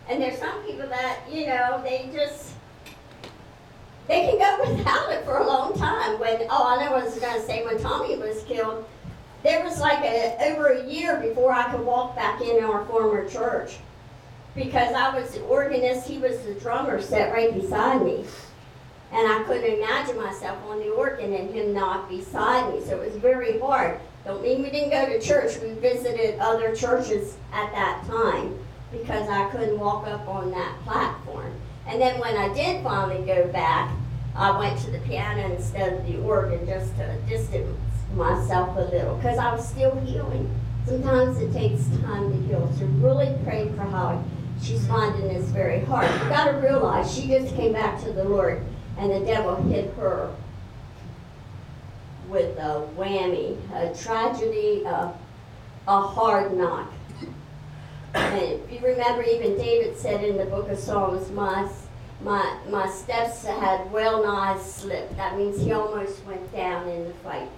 And 0.09 0.21
there's 0.21 0.39
some 0.39 0.61
people 0.63 0.87
that, 0.87 1.19
you 1.31 1.47
know, 1.47 1.81
they 1.83 2.09
just, 2.11 2.53
they 4.07 4.27
can 4.27 4.37
go 4.37 4.71
without 4.75 5.11
it 5.11 5.23
for 5.23 5.37
a 5.37 5.47
long 5.47 5.77
time. 5.77 6.19
When, 6.19 6.41
oh, 6.49 6.67
I 6.67 6.83
know 6.83 6.91
what 6.91 7.03
I 7.03 7.05
was 7.05 7.19
gonna 7.19 7.41
say, 7.41 7.63
when 7.63 7.79
Tommy 7.79 8.17
was 8.17 8.43
killed, 8.43 8.85
there 9.43 9.63
was 9.63 9.79
like 9.79 10.03
a, 10.03 10.35
over 10.49 10.67
a 10.67 10.85
year 10.85 11.17
before 11.17 11.53
I 11.53 11.71
could 11.71 11.85
walk 11.85 12.15
back 12.15 12.41
in 12.41 12.63
our 12.63 12.85
former 12.85 13.29
church. 13.29 13.77
Because 14.55 14.93
I 14.93 15.17
was 15.17 15.31
the 15.31 15.41
organist, 15.41 16.07
he 16.07 16.17
was 16.17 16.39
the 16.39 16.55
drummer, 16.55 17.01
sat 17.01 17.31
right 17.31 17.53
beside 17.53 18.01
me. 18.03 18.25
And 19.11 19.31
I 19.31 19.43
couldn't 19.43 19.81
imagine 19.81 20.17
myself 20.17 20.59
on 20.67 20.79
the 20.79 20.89
organ 20.89 21.33
and 21.33 21.53
him 21.53 21.73
not 21.73 22.09
beside 22.09 22.73
me, 22.73 22.81
so 22.81 22.99
it 23.01 23.13
was 23.13 23.15
very 23.15 23.59
hard. 23.59 23.99
Don't 24.25 24.41
mean 24.41 24.61
we 24.61 24.69
didn't 24.69 24.89
go 24.89 25.05
to 25.05 25.19
church, 25.19 25.57
we 25.61 25.69
visited 25.73 26.39
other 26.39 26.75
churches 26.75 27.37
at 27.53 27.71
that 27.71 28.05
time 28.05 28.57
because 28.91 29.29
I 29.29 29.49
couldn't 29.49 29.79
walk 29.79 30.07
up 30.07 30.27
on 30.27 30.51
that 30.51 30.75
platform. 30.83 31.53
And 31.87 32.01
then 32.01 32.19
when 32.19 32.35
I 32.35 32.53
did 32.53 32.83
finally 32.83 33.25
go 33.25 33.47
back, 33.47 33.91
I 34.35 34.57
went 34.57 34.79
to 34.81 34.91
the 34.91 34.99
piano 34.99 35.53
instead 35.53 35.93
of 35.93 36.05
the 36.05 36.19
organ 36.21 36.65
just 36.65 36.95
to 36.97 37.17
distance 37.27 37.77
myself 38.13 38.77
a 38.77 38.81
little 38.81 39.15
because 39.15 39.37
I 39.37 39.53
was 39.53 39.67
still 39.67 39.95
healing. 40.01 40.49
Sometimes 40.85 41.37
it 41.39 41.53
takes 41.53 41.85
time 42.01 42.31
to 42.31 42.47
heal. 42.47 42.71
So 42.77 42.85
really 42.85 43.35
pray 43.43 43.69
for 43.69 43.83
Holly. 43.83 44.23
She's 44.61 44.85
finding 44.87 45.27
this 45.27 45.45
very 45.49 45.81
hard. 45.85 46.09
You 46.21 46.29
got 46.29 46.51
to 46.51 46.57
realize 46.57 47.13
she 47.13 47.27
just 47.27 47.55
came 47.55 47.73
back 47.73 48.01
to 48.03 48.11
the 48.11 48.23
Lord 48.23 48.63
and 48.97 49.11
the 49.11 49.19
devil 49.21 49.55
hit 49.63 49.93
her 49.95 50.33
with 52.29 52.57
a 52.57 52.87
whammy, 52.95 53.57
a 53.73 53.95
tragedy, 53.97 54.83
a, 54.83 55.13
a 55.87 56.01
hard 56.01 56.55
knock. 56.55 56.91
And 58.13 58.41
if 58.41 58.71
you 58.71 58.79
remember, 58.79 59.23
even 59.23 59.57
David 59.57 59.97
said 59.97 60.23
in 60.23 60.37
the 60.37 60.45
book 60.45 60.69
of 60.69 60.79
Psalms, 60.79 61.31
my, 61.31 61.69
my, 62.21 62.57
my 62.69 62.89
steps 62.89 63.45
had 63.45 63.91
well 63.91 64.23
nigh 64.23 64.59
slipped. 64.59 65.15
That 65.17 65.37
means 65.37 65.61
he 65.61 65.71
almost 65.71 66.23
went 66.25 66.51
down 66.51 66.87
in 66.87 67.07
the 67.07 67.13
fight. 67.15 67.49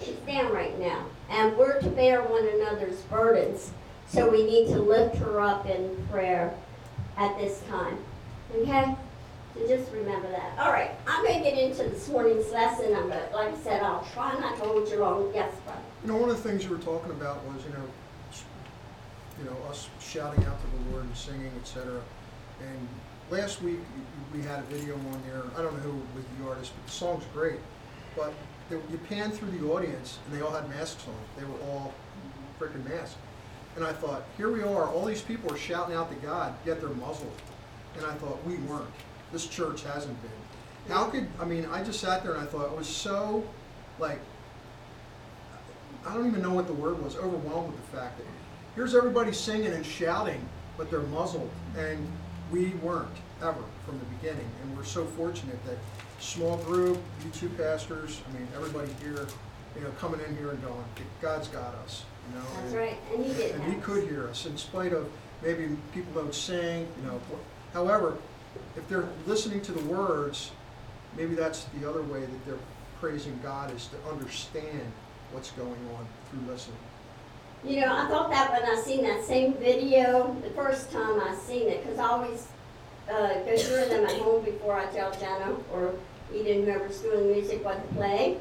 She's 0.00 0.16
down 0.26 0.52
right 0.52 0.78
now. 0.78 1.04
And 1.30 1.56
we're 1.56 1.80
to 1.80 1.88
bear 1.88 2.22
one 2.22 2.46
another's 2.46 3.00
burdens. 3.02 3.70
So 4.08 4.28
we 4.28 4.44
need 4.44 4.68
to 4.68 4.80
lift 4.80 5.16
her 5.16 5.40
up 5.40 5.66
in 5.66 5.96
prayer 6.10 6.52
at 7.16 7.38
this 7.38 7.62
time. 7.68 7.98
Okay? 8.54 8.96
Just 9.68 9.92
remember 9.92 10.30
that. 10.30 10.58
All 10.58 10.72
right, 10.72 10.90
I'm 11.06 11.24
going 11.24 11.42
to 11.42 11.50
get 11.50 11.58
into 11.58 11.84
this 11.84 12.08
morning's 12.08 12.50
lesson. 12.50 12.94
I'm 12.94 13.08
going 13.08 13.28
to, 13.28 13.34
like 13.34 13.54
I 13.54 13.58
said, 13.58 13.82
I'll 13.82 14.04
try 14.12 14.38
not 14.38 14.56
to 14.58 14.64
hold 14.64 14.88
you 14.88 14.98
long. 14.98 15.30
Yes, 15.34 15.54
brother. 15.64 15.80
You 16.04 16.12
know, 16.12 16.16
one 16.18 16.30
of 16.30 16.42
the 16.42 16.48
things 16.48 16.64
you 16.64 16.70
were 16.70 16.78
talking 16.78 17.10
about 17.10 17.44
was, 17.46 17.64
you 17.64 17.70
know, 17.70 17.84
you 19.38 19.44
know, 19.44 19.56
us 19.68 19.88
shouting 20.00 20.44
out 20.44 20.58
to 20.60 20.66
the 20.66 20.90
Lord 20.90 21.04
and 21.04 21.16
singing, 21.16 21.50
etc. 21.60 22.00
And 22.60 22.88
last 23.30 23.62
week 23.62 23.78
we 24.34 24.42
had 24.42 24.60
a 24.60 24.62
video 24.64 24.94
on 24.94 25.22
there. 25.28 25.42
I 25.56 25.62
don't 25.62 25.74
know 25.74 25.90
who 25.90 26.02
was 26.14 26.24
the 26.38 26.48
artist, 26.48 26.72
but 26.76 26.86
the 26.86 26.92
song's 26.92 27.24
great. 27.32 27.60
But 28.16 28.32
they, 28.68 28.76
you 28.76 28.98
pan 29.08 29.30
through 29.30 29.50
the 29.52 29.66
audience, 29.70 30.18
and 30.26 30.36
they 30.36 30.44
all 30.44 30.52
had 30.52 30.68
masks 30.68 31.04
on. 31.06 31.14
They 31.38 31.44
were 31.44 31.60
all 31.70 31.94
freaking 32.60 32.86
masked. 32.88 33.18
And 33.76 33.84
I 33.84 33.92
thought, 33.92 34.24
here 34.36 34.52
we 34.52 34.62
are. 34.62 34.88
All 34.88 35.04
these 35.04 35.22
people 35.22 35.52
are 35.52 35.58
shouting 35.58 35.94
out 35.94 36.10
to 36.10 36.16
God, 36.16 36.54
yet 36.66 36.80
they're 36.80 36.90
muzzled. 36.90 37.32
And 37.96 38.06
I 38.06 38.14
thought, 38.14 38.44
we 38.46 38.56
weren't. 38.56 38.90
This 39.32 39.46
church 39.46 39.82
hasn't 39.82 40.20
been. 40.22 40.94
How 40.94 41.06
could 41.06 41.26
I 41.40 41.44
mean? 41.44 41.66
I 41.66 41.82
just 41.82 42.00
sat 42.00 42.22
there 42.22 42.34
and 42.34 42.42
I 42.42 42.46
thought 42.46 42.66
it 42.66 42.76
was 42.76 42.86
so, 42.86 43.44
like, 43.98 44.18
I 46.06 46.14
don't 46.14 46.26
even 46.26 46.42
know 46.42 46.52
what 46.52 46.66
the 46.66 46.72
word 46.72 47.02
was, 47.02 47.16
overwhelmed 47.16 47.72
with 47.72 47.90
the 47.90 47.96
fact 47.96 48.18
that 48.18 48.26
here's 48.74 48.94
everybody 48.94 49.32
singing 49.32 49.72
and 49.72 49.86
shouting, 49.86 50.46
but 50.76 50.90
they're 50.90 51.00
muzzled. 51.00 51.50
And 51.76 52.06
we 52.50 52.70
weren't 52.82 53.08
ever 53.40 53.62
from 53.86 53.98
the 53.98 54.04
beginning. 54.16 54.48
And 54.62 54.76
we're 54.76 54.84
so 54.84 55.04
fortunate 55.04 55.64
that 55.66 55.78
small 56.20 56.56
group, 56.58 56.98
you 57.24 57.30
two 57.30 57.48
pastors, 57.50 58.20
I 58.28 58.38
mean, 58.38 58.48
everybody 58.54 58.90
here, 59.00 59.26
you 59.76 59.82
know, 59.82 59.90
coming 59.98 60.20
in 60.20 60.36
here 60.36 60.50
and 60.50 60.62
going, 60.62 60.84
God's 61.20 61.48
got 61.48 61.74
us, 61.84 62.04
you 62.28 62.38
know. 62.38 62.44
That's 62.54 62.66
and- 62.72 62.76
right. 62.76 62.96
And 63.14 63.24
he 63.24 63.32
did 63.32 63.54
and 63.54 63.72
he 63.72 63.80
could 63.80 64.08
hear 64.08 64.28
us 64.28 64.46
in 64.46 64.56
spite 64.56 64.92
of 64.92 65.10
maybe 65.42 65.76
people 65.94 66.12
don't 66.20 66.34
sing, 66.34 66.86
you 67.00 67.06
know. 67.08 67.20
However, 67.72 68.16
if 68.76 68.88
they're 68.88 69.08
listening 69.26 69.60
to 69.62 69.72
the 69.72 69.84
words, 69.84 70.50
maybe 71.16 71.34
that's 71.34 71.64
the 71.80 71.88
other 71.88 72.02
way 72.02 72.20
that 72.20 72.46
they're 72.46 72.58
praising 73.00 73.38
God 73.42 73.74
is 73.74 73.88
to 73.88 74.10
understand 74.10 74.92
what's 75.32 75.50
going 75.52 75.70
on 75.70 76.06
through 76.30 76.52
listening. 76.52 76.76
You 77.64 77.80
know, 77.80 77.94
I 77.96 78.08
thought 78.08 78.30
that 78.30 78.50
when 78.50 78.62
I 78.64 78.80
seen 78.80 79.02
that 79.04 79.24
same 79.24 79.54
video, 79.54 80.34
the 80.42 80.50
first 80.50 80.90
time 80.90 81.20
I 81.20 81.34
seen 81.36 81.68
it, 81.68 81.82
because 81.84 81.98
I 81.98 82.06
always 82.08 82.48
uh, 83.10 83.34
go 83.44 83.56
through 83.56 83.86
them 83.88 84.04
at 84.04 84.12
home 84.18 84.44
before 84.44 84.76
I 84.76 84.86
tell 84.86 85.12
Jenna 85.12 85.54
or 85.72 85.92
Eden, 86.34 86.64
whoever's 86.64 86.98
doing 86.98 87.28
the 87.28 87.34
music, 87.34 87.64
what 87.64 87.80
to 87.88 87.94
play. 87.94 88.38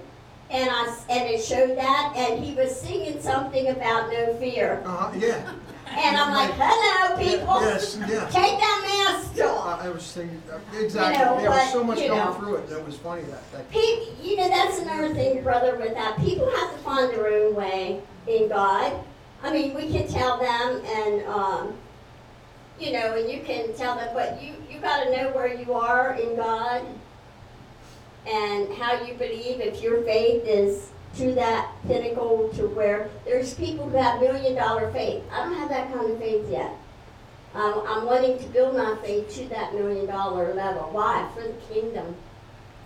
And 0.49 0.70
I 0.70 0.88
s- 0.88 1.05
and 1.09 1.30
it 1.30 1.41
showed 1.43 1.78
that, 1.78 2.14
and 2.16 2.43
he 2.43 2.55
was 2.55 2.76
singing 2.80 3.22
something 3.22 3.68
about 3.70 4.12
no 4.12 4.34
fear. 4.38 4.82
Uh, 4.86 5.12
yeah. 5.18 5.51
And 5.94 6.16
I'm 6.18 6.34
like, 6.34 6.52
hello, 6.56 7.18
people. 7.18 7.62
Yes, 7.62 7.98
yeah. 8.00 8.26
Take 8.30 8.58
that 8.60 8.82
mask 8.88 9.42
off. 9.42 9.82
I 9.82 9.89
was 9.89 10.10
thinking, 10.12 10.42
uh, 10.52 10.58
exactly, 10.80 11.18
know, 11.18 11.38
there 11.38 11.50
was 11.50 11.60
but, 11.60 11.72
so 11.72 11.84
much 11.84 12.00
you 12.00 12.08
going 12.08 12.20
know. 12.20 12.34
through 12.34 12.56
it, 12.56 12.70
that 12.70 12.86
was 12.86 12.98
funny, 12.98 13.24
that, 13.24 13.52
that, 13.52 13.70
Pe- 13.70 14.06
you 14.22 14.38
know, 14.38 14.48
that's 14.48 14.80
another 14.80 15.14
thing, 15.14 15.44
brother, 15.44 15.76
with 15.76 15.94
that. 15.94 16.18
People 16.20 16.50
have 16.50 16.72
to 16.72 16.78
find 16.80 17.12
their 17.12 17.28
own 17.28 17.56
way 17.56 18.02
in 18.28 18.48
God. 18.48 19.04
I 19.44 19.52
mean, 19.52 19.74
we 19.74 19.92
can 19.92 20.08
tell 20.08 20.39
them, 20.39 20.82
and, 20.86 21.28
um, 21.28 21.74
you 22.80 22.94
know, 22.94 23.16
and 23.16 23.30
you 23.30 23.42
can 23.42 23.74
tell 23.76 23.96
them, 23.96 24.10
but 24.14 24.42
you, 24.42 24.54
you 24.70 24.80
got 24.80 25.04
to 25.04 25.12
know 25.16 25.32
where 25.32 25.54
you 25.54 25.74
are 25.74 26.14
in 26.14 26.36
God 26.36 26.84
and 28.28 28.72
how 28.74 29.04
you 29.04 29.14
believe 29.16 29.60
if 29.60 29.82
your 29.82 30.04
faith 30.04 30.44
is 30.46 30.89
to 31.18 31.34
that 31.36 31.72
pinnacle 31.88 32.49
to 32.55 32.68
where 32.68 33.09
there's 33.26 33.53
people 33.53 33.89
who 33.89 33.97
have 33.97 34.22
million 34.22 34.55
dollar 34.55 34.91
faith. 34.91 35.24
I 35.32 35.43
don't 35.43 35.55
have 35.55 35.70
that 35.70 35.91
kind 35.93 36.09
of 36.09 36.18
faith 36.20 36.47
yet. 36.49 36.72
Um, 37.53 37.84
I'm 37.86 38.05
wanting 38.05 38.39
to 38.39 38.45
build 38.45 38.78
my 38.78 38.95
faith 39.03 39.34
to 39.36 39.49
that 39.49 39.74
million 39.74 40.05
dollar 40.05 40.53
level. 40.53 40.89
Why? 40.91 41.28
For 41.36 41.41
the 41.41 41.53
kingdom 41.74 42.16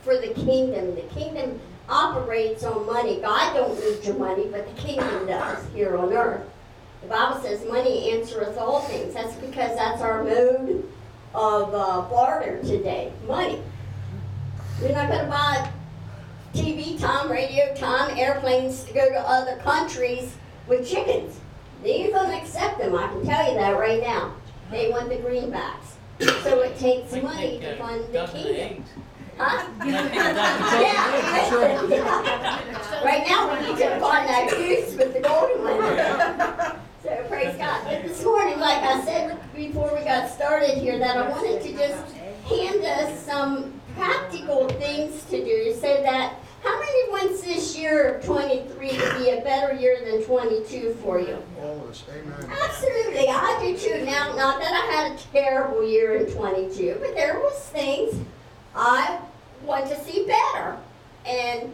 for 0.06 0.16
the 0.16 0.34
kingdom. 0.36 0.96
The 0.96 1.02
kingdom 1.02 1.60
operates 1.90 2.64
on 2.64 2.86
money. 2.86 3.20
God 3.20 3.54
don't 3.56 3.78
need 3.80 4.06
your 4.06 4.16
money, 4.16 4.48
but 4.50 4.68
the 4.74 4.82
kingdom 4.82 5.26
does 5.26 5.66
here 5.74 5.98
on 5.98 6.14
earth. 6.14 6.48
The 7.02 7.08
Bible 7.08 7.42
says 7.42 7.66
money 7.68 8.12
answereth 8.12 8.58
all 8.58 8.82
things. 8.82 9.16
That's 9.16 9.36
because 9.36 9.76
that's 9.76 10.02
our 10.02 10.24
mode 10.24 10.88
of 11.34 11.74
uh, 11.74 12.02
barter 12.10 12.62
today. 12.62 13.12
Money. 13.28 13.62
You're 14.80 14.92
not 14.92 15.10
going 15.10 15.26
to 15.26 15.30
buy 15.30 15.70
TV 16.56 16.98
time, 16.98 17.30
radio 17.30 17.74
time, 17.76 18.18
airplanes 18.18 18.86
to 18.86 18.94
go 18.94 19.10
to 19.10 19.20
other 19.20 19.58
countries 19.58 20.38
with 20.68 20.90
chickens. 20.90 21.38
They 21.84 22.06
ain't 22.06 22.14
going 22.14 22.32
to 22.32 22.38
accept 22.38 22.80
them. 22.80 22.96
I 22.96 23.08
can 23.08 23.26
tell 23.26 23.52
you 23.52 23.60
that 23.60 23.78
right 23.78 24.02
now. 24.02 24.34
They 24.72 24.90
want 24.90 25.10
the 25.10 25.18
greenbacks. 25.18 25.98
So 26.44 26.62
it 26.62 26.80
takes 26.80 27.12
money 27.12 27.60
to 27.60 27.76
fund 27.76 28.06
the 28.14 28.26
kingdom. 28.28 28.86
Huh? 29.38 29.68
Yeah. 30.82 31.12
Right 33.04 33.28
now, 33.28 33.54
we 33.54 33.68
need 33.68 33.78
to 33.78 34.00
find 34.00 34.28
that 34.28 34.50
goose 34.50 34.96
with 34.96 35.14
the 35.14 35.20
golden 35.20 35.62
one. 35.62 36.80
So 37.04 37.26
praise 37.28 37.56
God. 37.58 37.84
But 37.84 38.04
this 38.04 38.24
morning, 38.24 38.60
like 38.60 38.82
I 38.82 39.04
said 39.04 39.38
before 39.54 39.94
we 39.94 40.04
got 40.06 40.30
started 40.32 40.78
here, 40.78 40.98
that 40.98 41.18
I 41.18 41.30
wanted 41.30 41.62
to 41.62 41.72
just 41.74 42.14
hand 42.46 42.84
us 42.84 43.20
some 43.24 43.74
practical 43.96 44.68
things 44.70 45.24
to 45.26 45.44
do 45.44 45.74
so 45.74 46.02
that 46.02 46.34
how 46.66 46.80
many 46.80 47.10
wants 47.10 47.42
this 47.42 47.78
year 47.78 48.16
of 48.16 48.26
23 48.26 48.90
to 48.90 49.20
be 49.20 49.30
a 49.30 49.42
better 49.42 49.74
year 49.76 50.00
than 50.04 50.24
22 50.24 50.98
for 51.02 51.20
you? 51.20 51.38
all 51.62 51.80
of 51.82 51.90
us, 51.90 52.04
amen. 52.10 52.52
Absolutely, 52.64 53.28
I 53.30 53.58
do 53.62 53.78
too. 53.78 54.04
Now, 54.06 54.36
not 54.36 54.60
that 54.60 54.74
I 54.74 54.94
had 54.94 55.20
a 55.20 55.24
terrible 55.32 55.88
year 55.88 56.16
in 56.16 56.32
22, 56.34 56.98
but 57.00 57.14
there 57.14 57.40
was 57.40 57.58
things 57.70 58.20
I 58.76 59.20
want 59.64 59.88
to 59.90 60.00
see 60.04 60.26
better 60.26 60.78
and 61.26 61.72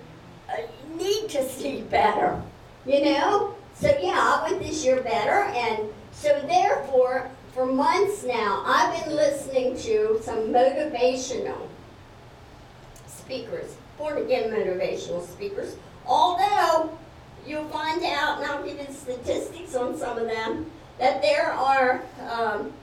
need 0.97 1.29
to 1.29 1.47
see 1.47 1.81
better. 1.81 2.41
You 2.85 3.05
know? 3.05 3.55
So 3.75 3.87
yeah, 4.01 4.19
I 4.19 4.51
want 4.51 4.61
this 4.61 4.83
year 4.85 5.01
better, 5.01 5.43
and 5.55 5.89
so 6.11 6.39
therefore, 6.45 7.31
for 7.53 7.65
months 7.65 8.23
now, 8.23 8.63
I've 8.65 9.03
been 9.03 9.15
listening 9.15 9.77
to 9.77 10.19
some 10.21 10.49
motivational 10.49 11.67
speakers, 13.07 13.75
born 14.01 14.17
again 14.17 14.49
motivational 14.49 15.25
speakers. 15.25 15.75
Although 16.07 16.97
you'll 17.45 17.69
find 17.69 18.03
out, 18.03 18.41
and 18.41 18.51
I'll 18.51 18.63
give 18.63 18.79
you 18.79 18.93
statistics 18.93 19.75
on 19.75 19.95
some 19.95 20.17
of 20.17 20.27
them, 20.27 20.65
that 20.97 21.21
there 21.21 21.51
are, 21.51 22.01
um, 22.27 22.73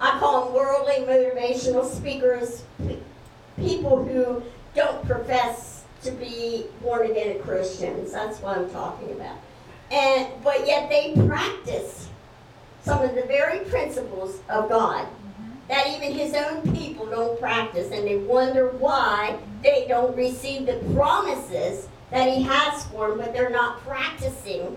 I 0.00 0.18
call 0.18 0.46
them 0.46 0.54
worldly 0.54 1.04
motivational 1.06 1.84
speakers, 1.84 2.64
people 3.56 4.02
who 4.02 4.42
don't 4.74 5.06
profess 5.06 5.84
to 6.04 6.10
be 6.10 6.66
born 6.82 7.10
again 7.10 7.42
Christians. 7.42 8.12
That's 8.12 8.40
what 8.40 8.56
I'm 8.56 8.70
talking 8.70 9.10
about. 9.12 9.36
And 9.90 10.28
but 10.42 10.66
yet 10.66 10.88
they 10.88 11.14
practice 11.26 12.08
some 12.82 13.02
of 13.02 13.14
the 13.14 13.22
very 13.22 13.60
principles 13.66 14.40
of 14.48 14.68
God 14.68 15.06
that 15.68 15.88
even 15.88 16.16
his 16.16 16.34
own 16.34 16.74
people 16.74 17.06
don't 17.06 17.38
practice 17.40 17.90
and 17.90 18.06
they 18.06 18.16
wonder 18.16 18.68
why 18.70 19.38
they 19.62 19.86
don't 19.88 20.16
receive 20.16 20.66
the 20.66 20.80
promises 20.94 21.88
that 22.10 22.28
he 22.32 22.42
has 22.42 22.84
for 22.86 23.08
them 23.08 23.18
but 23.18 23.32
they're 23.32 23.50
not 23.50 23.80
practicing 23.80 24.76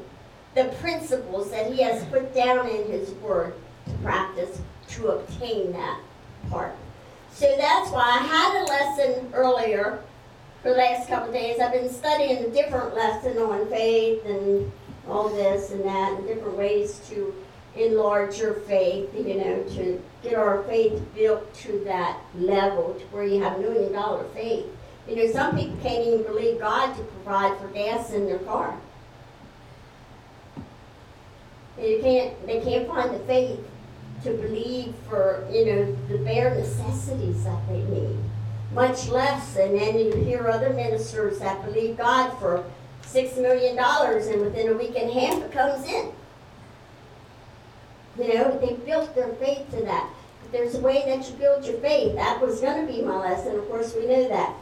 the 0.56 0.66
principles 0.82 1.52
that 1.52 1.72
he 1.72 1.82
has 1.82 2.04
put 2.06 2.34
down 2.34 2.68
in 2.68 2.88
his 2.92 3.12
word 3.16 3.54
to 3.86 3.94
practice 3.98 4.62
to 4.88 5.10
obtain 5.10 5.72
that 5.72 6.00
part. 6.50 6.76
So 7.32 7.56
that's 7.58 7.92
why 7.92 8.02
i 8.02 8.18
had 8.18 8.64
a 8.64 8.66
lesson 8.66 9.30
earlier 9.34 10.02
for 10.62 10.70
the 10.70 10.76
last 10.76 11.08
couple 11.08 11.32
days. 11.32 11.60
I've 11.60 11.72
been 11.72 11.90
studying 11.90 12.44
a 12.44 12.50
different 12.50 12.96
lesson 12.96 13.38
on 13.38 13.70
faith 13.70 14.26
and 14.26 14.72
all 15.08 15.30
this 15.30 15.72
and 15.72 15.84
that 15.86 16.18
and 16.18 16.28
different 16.28 16.58
ways 16.58 17.00
to 17.10 17.34
enlarge 17.80 18.38
your 18.40 18.54
faith, 18.54 19.10
you 19.16 19.36
know, 19.36 19.64
to 19.76 20.02
get 20.22 20.34
our 20.34 20.64
faith 20.64 21.02
built 21.16 21.54
to 21.56 21.82
that 21.86 22.20
level 22.36 22.94
to 22.94 23.06
where 23.08 23.24
you 23.24 23.42
have 23.42 23.60
million 23.60 23.92
dollar 23.94 24.26
faith. 24.34 24.66
You 25.08 25.16
know, 25.16 25.32
some 25.32 25.58
people 25.58 25.78
can't 25.82 26.06
even 26.06 26.24
believe 26.24 26.60
God 26.60 26.96
to 26.96 27.04
provide 27.04 27.58
for 27.60 27.68
gas 27.70 28.12
in 28.12 28.26
their 28.26 28.40
car. 28.40 28.78
You 31.80 32.00
can't, 32.02 32.46
they 32.46 32.60
can't 32.60 32.88
find 32.88 33.14
the 33.14 33.20
faith 33.20 33.60
to 34.24 34.32
believe 34.32 34.94
for, 35.08 35.48
you 35.52 35.66
know, 35.66 35.96
the 36.10 36.18
bare 36.18 36.54
necessities 36.54 37.44
that 37.46 37.68
they 37.70 37.82
need. 37.84 38.18
Much 38.74 39.08
less, 39.08 39.56
and 39.56 39.80
then 39.80 39.98
you 39.98 40.14
hear 40.14 40.48
other 40.48 40.72
ministers 40.72 41.40
that 41.40 41.66
believe 41.66 41.98
God 41.98 42.38
for 42.38 42.64
six 43.02 43.38
million 43.38 43.76
dollars 43.76 44.28
and 44.28 44.42
within 44.42 44.70
a 44.70 44.74
week 44.74 44.96
and 44.96 45.10
a 45.10 45.20
half 45.20 45.42
it 45.42 45.52
comes 45.52 45.88
in. 45.88 46.12
You 48.20 48.34
know, 48.34 48.60
they 48.60 48.74
built 48.74 49.16
their 49.16 49.30
faith 49.36 49.70
to 49.72 49.82
that. 49.86 50.10
But 50.42 50.52
there's 50.52 50.76
a 50.76 50.82
way 50.82 51.04
that 51.06 51.30
you 51.30 51.36
build 51.38 51.66
your 51.66 51.78
faith. 51.78 52.16
That 52.16 52.42
was 52.42 52.60
going 52.60 52.86
to 52.86 52.92
be 52.92 53.02
my 53.02 53.16
lesson. 53.16 53.58
Of 53.58 53.68
course, 53.70 53.96
we 53.96 54.08
know 54.08 54.28
that. 54.28 54.54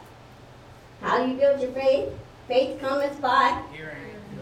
How 1.00 1.24
do 1.24 1.30
you 1.30 1.36
build 1.36 1.60
your 1.60 1.72
faith? 1.72 2.08
Faith 2.46 2.80
cometh 2.80 3.20
by 3.20 3.60
hearing, 3.72 3.96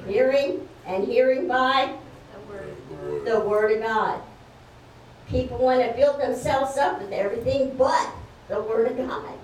hearing 0.07 0.69
and 0.87 1.05
hearing 1.05 1.49
by 1.49 1.95
the 2.35 2.53
word, 2.53 3.25
the 3.25 3.41
Word 3.41 3.73
of 3.73 3.83
God. 3.83 4.21
People 5.29 5.59
want 5.59 5.81
to 5.81 5.97
build 5.97 6.21
themselves 6.21 6.77
up 6.77 7.01
with 7.01 7.13
everything 7.13 7.75
but 7.77 8.11
the 8.49 8.61
Word 8.61 8.91
of 8.91 8.97
God. 8.97 9.35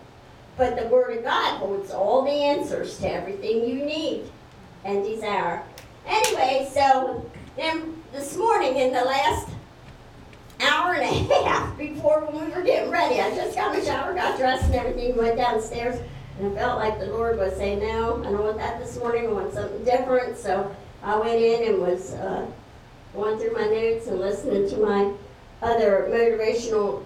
But 0.57 0.77
the 0.77 0.87
Word 0.87 1.17
of 1.19 1.25
God 1.25 1.59
holds 1.59 1.91
all 1.91 2.25
the 2.25 2.31
answers 2.31 2.99
to 2.99 3.11
everything 3.11 3.67
you 3.69 3.85
need 3.85 4.31
and 4.85 5.03
desire. 5.03 5.63
Anyway, 6.07 6.69
so 6.73 7.29
then 7.57 8.03
this 8.13 8.37
morning 8.37 8.77
in 8.77 8.93
the 8.93 9.03
last 9.03 9.49
hour 10.63 10.95
and 10.95 11.03
a 11.03 11.35
half 11.45 11.77
before 11.77 12.29
we 12.33 12.49
were 12.49 12.63
getting 12.63 12.91
ready, 12.91 13.21
I 13.21 13.35
just 13.35 13.57
got 13.57 13.75
in 13.75 13.81
the 13.81 13.87
shower, 13.87 14.15
got 14.15 14.39
dressed 14.39 14.65
and 14.67 14.75
everything, 14.75 15.17
went 15.17 15.37
downstairs, 15.37 16.01
and 16.39 16.53
I 16.53 16.55
felt 16.61 16.79
like 16.79 16.99
the 16.99 17.07
Lord 17.07 17.39
was 17.39 17.55
saying, 17.57 17.81
No, 17.81 18.21
I 18.21 18.31
don't 18.31 18.43
want 18.43 18.59
that 18.59 18.81
this 18.81 18.99
morning, 18.99 19.27
I 19.27 19.33
want 19.33 19.53
something 19.53 19.85
different. 19.85 20.39
So 20.39 20.75
I 21.03 21.19
went 21.19 21.41
in 21.41 21.73
and 21.73 21.81
was 21.81 22.15
uh, 22.15 22.47
going 23.15 23.39
through 23.39 23.53
my 23.53 23.67
notes 23.67 24.07
and 24.07 24.21
listening 24.21 24.69
to 24.71 24.77
my 24.79 25.13
other 25.63 26.09
motivational 26.11 27.05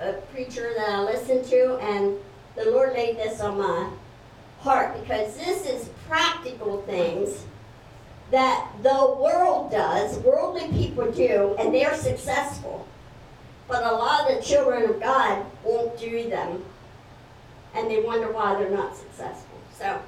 uh, 0.00 0.12
preacher 0.32 0.72
that 0.76 0.88
I 0.88 1.02
listened 1.02 1.44
to, 1.46 1.76
and 1.78 2.16
the 2.56 2.70
Lord 2.70 2.92
laid 2.94 3.16
this 3.16 3.40
on 3.40 3.58
my 3.58 3.90
heart 4.60 5.00
because 5.00 5.36
this 5.36 5.66
is 5.66 5.88
practical 6.08 6.82
things 6.82 7.44
that 8.30 8.72
the 8.82 9.16
world 9.20 9.70
does, 9.70 10.18
worldly 10.20 10.68
people 10.68 11.10
do, 11.12 11.54
and 11.58 11.74
they're 11.74 11.96
successful. 11.96 12.86
But 13.72 13.90
a 13.90 13.96
lot 13.96 14.30
of 14.30 14.36
the 14.36 14.42
children 14.42 14.82
of 14.90 15.00
God 15.00 15.46
won't 15.64 15.98
do 15.98 16.28
them, 16.28 16.62
and 17.74 17.90
they 17.90 18.02
wonder 18.02 18.30
why 18.30 18.54
they're 18.54 18.68
not 18.68 18.94
successful. 18.94 19.58
So, 19.78 19.98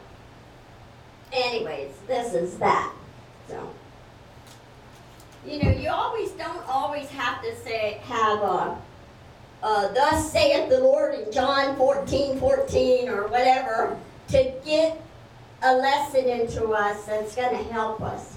anyways, 1.32 1.92
this 2.06 2.34
is 2.34 2.58
that. 2.58 2.92
So, 3.48 3.70
you 5.46 5.62
know, 5.62 5.70
you 5.70 5.88
always 5.88 6.32
don't 6.32 6.62
always 6.68 7.08
have 7.08 7.40
to 7.40 7.56
say 7.56 8.02
have 8.04 8.42
a 8.42 8.76
uh, 9.62 9.92
thus 9.94 10.30
saith 10.30 10.68
the 10.68 10.80
Lord 10.80 11.14
in 11.14 11.32
John 11.32 11.74
14, 11.76 12.38
14 12.38 13.08
or 13.08 13.28
whatever 13.28 13.98
to 14.28 14.52
get 14.62 15.00
a 15.62 15.74
lesson 15.74 16.26
into 16.26 16.68
us 16.72 17.06
that's 17.06 17.34
going 17.34 17.56
to 17.56 17.72
help 17.72 18.02
us. 18.02 18.36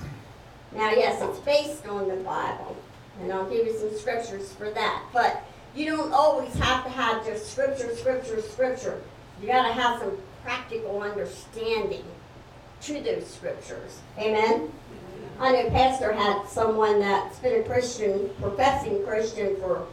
Now, 0.71 0.91
yes, 0.91 1.21
it's 1.21 1.39
based 1.39 1.85
on 1.85 2.07
the 2.07 2.15
Bible, 2.15 2.77
and 3.21 3.31
I'll 3.31 3.49
give 3.49 3.65
you 3.65 3.77
some 3.77 3.95
scriptures 3.95 4.53
for 4.53 4.69
that. 4.71 5.03
But 5.13 5.43
you 5.75 5.85
don't 5.85 6.11
always 6.11 6.53
have 6.55 6.83
to 6.83 6.89
have 6.89 7.25
just 7.25 7.51
scripture, 7.51 7.95
scripture, 7.95 8.41
scripture. 8.41 9.01
You 9.41 9.47
got 9.47 9.67
to 9.67 9.73
have 9.73 9.99
some 9.99 10.17
practical 10.43 11.01
understanding 11.01 12.03
to 12.81 13.01
those 13.01 13.27
scriptures. 13.27 13.99
Amen? 14.17 14.71
I 15.39 15.51
know 15.51 15.69
Pastor 15.69 16.13
had 16.13 16.47
someone 16.47 16.99
that's 16.99 17.37
been 17.39 17.61
a 17.61 17.63
Christian, 17.63 18.29
professing 18.41 19.03
Christian 19.03 19.55
for 19.57 19.85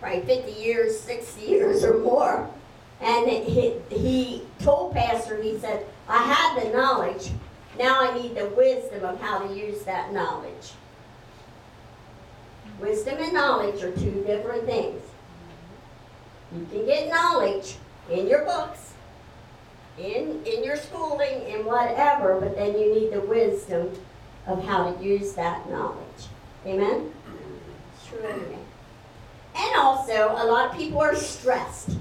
probably 0.00 0.20
50 0.20 0.52
years, 0.52 0.98
60 1.00 1.44
years 1.44 1.84
or 1.84 1.98
more. 1.98 2.48
And 3.00 3.28
he, 3.28 3.74
he 3.90 4.42
told 4.60 4.94
Pastor, 4.94 5.42
he 5.42 5.58
said, 5.58 5.86
I 6.08 6.18
have 6.18 6.62
the 6.62 6.76
knowledge. 6.76 7.30
Now 7.78 8.00
I 8.00 8.16
need 8.16 8.36
the 8.36 8.46
wisdom 8.50 9.04
of 9.04 9.20
how 9.20 9.40
to 9.40 9.54
use 9.54 9.82
that 9.84 10.12
knowledge. 10.12 10.72
Wisdom 12.80 13.16
and 13.18 13.32
knowledge 13.32 13.82
are 13.82 13.92
two 13.92 14.22
different 14.26 14.64
things. 14.66 15.02
You 16.54 16.66
can 16.70 16.86
get 16.86 17.10
knowledge 17.10 17.76
in 18.10 18.28
your 18.28 18.44
books, 18.44 18.92
in, 19.98 20.42
in 20.44 20.62
your 20.62 20.76
schooling, 20.76 21.42
in 21.48 21.64
whatever, 21.64 22.38
but 22.40 22.56
then 22.56 22.78
you 22.78 22.94
need 22.94 23.12
the 23.12 23.20
wisdom 23.20 23.90
of 24.46 24.64
how 24.64 24.92
to 24.92 25.04
use 25.04 25.32
that 25.32 25.68
knowledge. 25.70 26.28
Amen? 26.66 27.12
True. 28.08 28.56
And 29.56 29.76
also, 29.76 30.34
a 30.36 30.44
lot 30.44 30.70
of 30.70 30.76
people 30.76 31.00
are 31.00 31.16
stressed. 31.16 31.96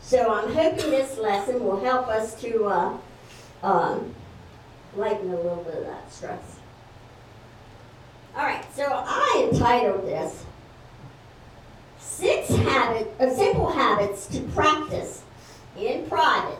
So 0.00 0.32
I'm 0.32 0.52
hoping 0.52 0.90
this 0.90 1.18
lesson 1.18 1.64
will 1.64 1.80
help 1.80 2.06
us 2.06 2.40
to 2.42 2.66
uh, 2.66 2.96
um, 3.62 4.14
lighten 4.94 5.30
a 5.30 5.36
little 5.36 5.64
bit 5.64 5.74
of 5.74 5.86
that 5.86 6.12
stress. 6.12 6.55
All 8.36 8.44
right, 8.44 8.66
so 8.74 8.84
I 8.86 9.48
entitled 9.50 10.04
this 10.04 10.44
Six 11.98 12.48
habit, 12.48 13.10
uh, 13.18 13.34
Simple 13.34 13.72
Habits 13.72 14.26
to 14.26 14.40
Practice 14.40 15.22
in 15.78 16.06
Private. 16.06 16.58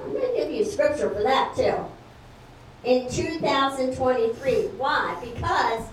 I'm 0.00 0.12
going 0.12 0.28
to 0.28 0.36
give 0.36 0.52
you 0.52 0.64
scripture 0.64 1.10
for 1.10 1.24
that 1.24 1.56
too. 1.56 1.74
In 2.84 3.10
2023. 3.10 4.52
Why? 4.76 5.16
Because 5.20 5.84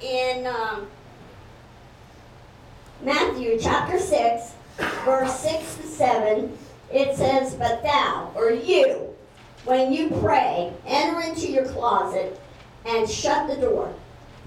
in 0.00 0.46
um, 0.46 0.86
Matthew 3.02 3.58
chapter 3.60 3.98
6, 3.98 4.52
verse 5.04 5.40
6 5.40 5.76
to 5.76 5.82
7, 5.88 6.58
it 6.92 7.16
says, 7.16 7.54
But 7.54 7.82
thou, 7.82 8.30
or 8.36 8.52
you, 8.52 9.12
when 9.64 9.92
you 9.92 10.08
pray, 10.20 10.72
enter 10.86 11.20
into 11.20 11.50
your 11.50 11.66
closet 11.66 12.39
and 12.86 13.08
shut 13.08 13.48
the 13.48 13.56
door. 13.56 13.92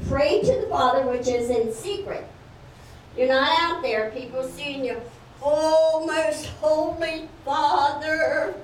Pray 0.07 0.41
to 0.41 0.61
the 0.61 0.67
Father 0.69 1.05
which 1.07 1.27
is 1.27 1.49
in 1.49 1.71
secret. 1.73 2.27
You're 3.17 3.27
not 3.27 3.59
out 3.59 3.81
there, 3.83 4.11
people 4.11 4.43
seeing 4.43 4.83
you. 4.83 4.99
Oh, 5.41 6.05
most 6.07 6.47
holy 6.61 7.29
Father, 7.45 8.55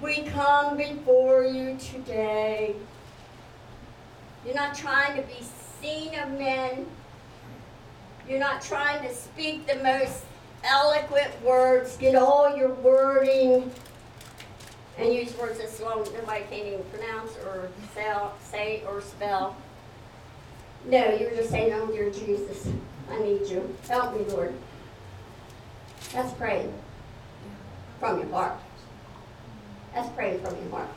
we 0.00 0.22
come 0.22 0.76
before 0.76 1.44
you 1.44 1.76
today. 1.76 2.74
You're 4.44 4.54
not 4.54 4.74
trying 4.74 5.20
to 5.20 5.22
be 5.22 5.44
seen 5.80 6.18
of 6.18 6.30
men. 6.32 6.86
You're 8.28 8.40
not 8.40 8.62
trying 8.62 9.06
to 9.06 9.14
speak 9.14 9.66
the 9.66 9.76
most 9.82 10.24
eloquent 10.64 11.30
words, 11.44 11.96
get 11.96 12.14
all 12.14 12.56
your 12.56 12.72
wording, 12.74 13.70
and 14.98 15.12
use 15.12 15.36
words 15.38 15.58
that 15.58 15.70
nobody 15.80 16.44
can't 16.50 16.66
even 16.66 16.84
pronounce 16.92 17.36
or 17.38 17.68
sell, 17.94 18.36
say 18.42 18.82
or 18.86 19.00
spell. 19.00 19.56
No, 20.86 21.14
you're 21.14 21.30
just 21.30 21.50
saying, 21.50 21.72
Oh, 21.72 21.86
dear 21.86 22.10
Jesus, 22.10 22.68
I 23.10 23.18
need 23.20 23.46
you. 23.46 23.76
Help 23.88 24.16
me, 24.16 24.24
Lord. 24.32 24.52
That's 26.12 26.32
praying 26.34 26.72
from 27.98 28.18
your 28.18 28.28
heart. 28.28 28.58
That's 29.94 30.08
praying 30.10 30.40
from 30.40 30.56
your 30.56 30.70
heart. 30.70 30.88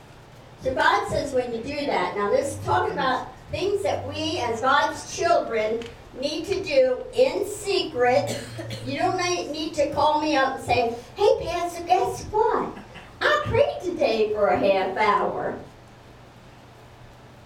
So 0.61 0.73
God 0.73 1.07
says 1.09 1.33
when 1.33 1.53
you 1.53 1.61
do 1.61 1.85
that, 1.85 2.17
now 2.17 2.29
this 2.31 2.57
is 2.57 2.65
talking 2.65 2.93
about 2.93 3.27
things 3.51 3.83
that 3.83 4.07
we 4.07 4.39
as 4.39 4.61
God's 4.61 5.15
children 5.15 5.79
need 6.19 6.45
to 6.45 6.63
do 6.63 6.97
in 7.13 7.45
secret. 7.45 8.39
You 8.85 8.99
don't 8.99 9.17
need 9.51 9.73
to 9.75 9.91
call 9.93 10.21
me 10.21 10.35
up 10.35 10.57
and 10.57 10.65
say, 10.65 10.95
hey, 11.15 11.37
Pastor, 11.41 11.83
guess 11.83 12.23
what? 12.25 12.77
I 13.21 13.41
prayed 13.45 13.64
today 13.85 14.33
for 14.33 14.47
a 14.47 14.57
half 14.57 14.97
hour. 14.97 15.57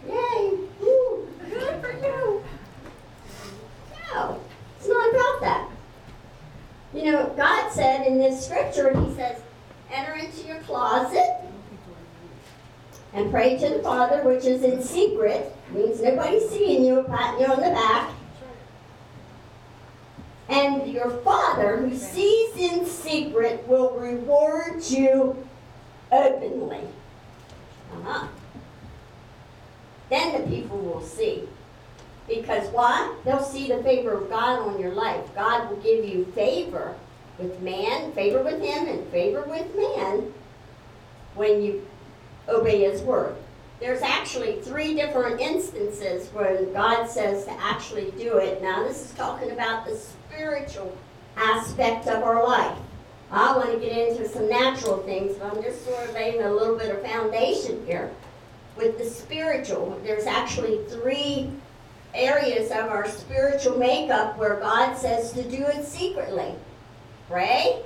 Yay. 0.08 0.58
Woo. 0.80 1.28
Good 1.50 1.82
for 1.82 1.92
you. 1.92 2.44
No, 4.14 4.40
it's 4.78 4.88
not 4.88 5.10
about 5.10 5.42
that. 5.42 5.70
You 6.94 7.12
know, 7.12 7.34
God 7.36 7.72
said 7.72 8.08
in 8.08 8.18
this 8.18 8.46
scripture, 8.46 8.98
He 9.00 9.14
says, 9.14 9.42
enter 9.92 10.14
into 10.14 10.48
your 10.48 10.60
closet 10.62 11.42
and 13.14 13.30
pray 13.30 13.58
to 13.58 13.70
the 13.70 13.84
Father 13.84 14.24
which 14.24 14.46
is 14.46 14.64
in 14.64 14.82
secret. 14.82 15.56
Means 15.72 16.02
nobody's 16.02 16.50
seeing 16.50 16.86
you, 16.86 17.04
patting 17.04 17.42
you 17.42 17.52
on 17.52 17.58
the 17.58 17.70
back. 17.70 18.12
And 20.48 20.92
your 20.92 21.10
Father 21.10 21.78
who 21.78 21.96
sees 21.96 22.56
in 22.56 22.86
secret 22.86 23.68
will 23.68 23.92
reward 23.92 24.84
you 24.90 25.48
openly. 26.12 26.82
Uh-huh. 27.94 28.28
Then 30.10 30.42
the 30.42 30.48
people 30.48 30.78
will 30.78 31.02
see. 31.02 31.44
Because 32.28 32.70
why? 32.70 33.16
They'll 33.26 33.44
see 33.44 33.68
the 33.68 33.82
favor 33.84 34.12
of 34.12 34.30
God 34.30 34.60
on 34.60 34.80
your 34.80 34.94
life. 34.94 35.34
God 35.36 35.70
will 35.70 35.78
give 35.78 36.06
you 36.06 36.26
favor 36.36 36.96
with 37.38 37.60
man, 37.62 38.12
favor 38.14 38.44
with 38.44 38.62
him, 38.62 38.88
and 38.88 39.08
favor 39.08 39.42
with 39.44 39.76
man 39.76 40.34
when 41.36 41.62
you 41.62 41.88
obey 42.48 42.84
his 42.84 43.02
word. 43.02 43.36
There's 43.80 44.02
actually 44.02 44.62
three 44.62 44.94
different 44.94 45.40
instances 45.40 46.28
when 46.34 46.74
God 46.74 47.08
says 47.10 47.46
to 47.46 47.52
actually 47.62 48.12
do 48.12 48.38
it. 48.38 48.62
Now, 48.62 48.84
this 48.84 49.06
is 49.06 49.14
talking 49.14 49.52
about 49.52 49.86
the 49.86 49.96
spiritual 49.96 50.96
aspect 51.38 52.08
of 52.08 52.22
our 52.24 52.46
life. 52.46 52.78
I 53.32 53.56
want 53.56 53.72
to 53.72 53.80
get 53.80 53.96
into 53.96 54.28
some 54.28 54.50
natural 54.50 54.98
things, 55.00 55.38
but 55.38 55.56
I'm 55.56 55.64
just 55.64 55.86
sort 55.86 56.08
of 56.08 56.16
laying 56.16 56.42
a 56.42 56.52
little 56.52 56.76
bit 56.76 56.94
of 56.96 57.02
foundation 57.04 57.86
here. 57.86 58.12
With 58.76 58.98
the 58.98 59.06
spiritual, 59.06 60.00
there's 60.04 60.26
actually 60.26 60.84
three 60.86 61.52
areas 62.14 62.72
of 62.72 62.88
our 62.88 63.08
spiritual 63.08 63.78
makeup 63.78 64.38
where 64.38 64.60
God 64.60 64.96
says 64.96 65.32
to 65.34 65.44
do 65.44 65.64
it 65.66 65.86
secretly 65.86 66.56
pray, 67.28 67.84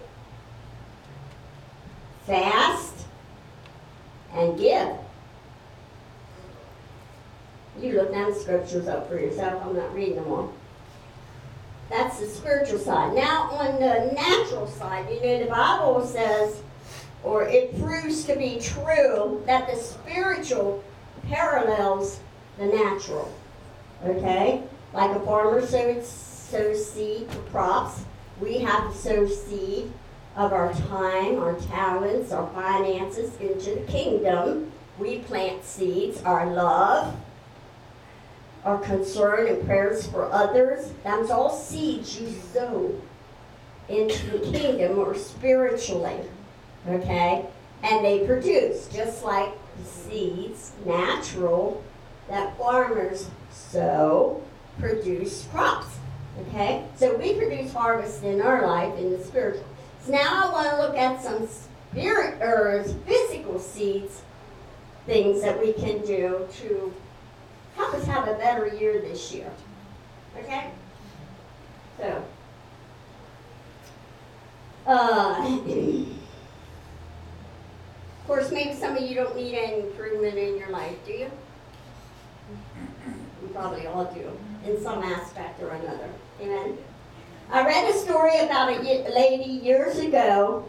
fast, 2.26 2.94
and 4.34 4.58
give. 4.58 4.96
You 7.82 7.94
look 7.94 8.12
down 8.14 8.32
the 8.32 8.39
scriptures 8.39 8.88
up 8.88 9.10
for 9.10 9.20
yourself. 9.20 9.62
I'm 9.66 9.76
not 9.76 9.94
reading 9.94 10.16
them 10.16 10.32
all. 10.32 10.54
That's 11.94 12.20
the 12.20 12.26
spiritual 12.26 12.80
side. 12.80 13.14
Now, 13.14 13.52
on 13.52 13.80
the 13.80 14.12
natural 14.16 14.66
side, 14.66 15.08
you 15.12 15.22
know, 15.22 15.44
the 15.44 15.46
Bible 15.46 16.04
says, 16.04 16.64
or 17.24 17.48
it 17.48 17.80
proves 17.80 18.24
to 18.24 18.36
be 18.36 18.60
true, 18.60 19.44
that 19.46 19.70
the 19.70 19.76
spiritual 19.76 20.84
parallels 21.28 22.20
the 22.58 22.66
natural. 22.66 23.32
Okay? 24.04 24.64
Like 24.91 25.16
a 25.16 25.20
farmer 25.20 25.64
sows, 25.64 26.08
sows 26.08 26.91
seed 26.91 27.30
for 27.30 27.41
crops, 27.52 28.04
we 28.41 28.58
have 28.58 28.91
to 28.91 28.98
sow 28.98 29.28
seed 29.28 29.91
of 30.36 30.52
our 30.52 30.74
time, 30.74 31.38
our 31.38 31.54
talents, 31.60 32.32
our 32.32 32.50
finances 32.56 33.39
into 33.39 33.76
the 33.76 33.86
kingdom. 33.88 34.72
We 34.98 35.20
plant 35.20 35.64
seeds, 35.64 36.24
our 36.24 36.52
love, 36.52 37.16
our 38.66 38.78
concern 38.80 39.47
and 39.47 39.66
prayers 39.66 40.07
for 40.07 40.32
others. 40.32 40.91
That's 41.03 41.30
all 41.30 41.49
seeds 41.49 42.20
you 42.20 42.30
sow 42.30 43.01
into 43.89 44.38
the 44.38 44.51
kingdom 44.51 44.99
or 44.99 45.16
spiritually. 45.16 46.20
Okay? 46.88 47.45
And 47.84 48.05
they 48.05 48.26
produce, 48.26 48.88
just 48.88 49.24
like 49.24 49.51
the 49.78 49.84
seeds, 49.84 50.72
natural, 50.86 51.84
that 52.30 52.57
farmers 52.57 53.30
sow, 53.51 54.41
produce 54.80 55.45
crops. 55.51 55.88
Okay? 56.47 56.86
So 56.95 57.16
we 57.18 57.34
produce 57.34 57.74
harvest 57.74 58.24
in 58.24 58.41
our 58.41 58.66
life 58.66 58.97
in 58.97 59.11
the 59.11 59.24
spiritual. 59.24 59.66
So 60.05 60.14
now 60.14 60.47
I 60.47 60.51
want 60.51 60.70
to 60.70 60.78
look 60.78 60.97
at 60.97 61.22
some 61.22 61.47
spirit 61.91 62.41
or 62.41 62.84
physical 63.05 63.59
seeds, 63.59 64.22
things 65.05 65.41
that 65.41 65.59
we 65.59 65.74
can 65.74 66.05
do 66.05 66.47
to 66.59 66.93
help 67.76 67.93
us 67.93 68.05
have 68.05 68.28
a 68.28 68.34
better 68.34 68.67
year 68.67 69.01
this 69.01 69.34
year. 69.34 69.49
Okay? 70.38 70.71
So, 71.97 72.24
uh, 74.88 75.47
of 75.47 76.07
course, 78.28 78.51
maybe 78.51 78.74
some 78.74 78.97
of 78.97 79.03
you 79.03 79.15
don't 79.15 79.36
need 79.36 79.55
any 79.55 79.82
improvement 79.82 80.38
in 80.38 80.57
your 80.57 80.69
life, 80.69 80.95
do 81.05 81.11
you? 81.13 81.32
You 83.41 83.47
probably 83.53 83.88
all 83.88 84.05
do, 84.05 84.32
in 84.69 84.82
some 84.82 85.03
aspect 85.03 85.61
or 85.61 85.69
another. 85.69 86.09
Amen? 86.41 86.78
I 87.51 87.65
read 87.65 87.89
a 87.89 87.93
story 87.97 88.39
about 88.39 88.69
a 88.71 88.80
lady 89.13 89.51
years 89.51 89.99
ago. 89.99 90.65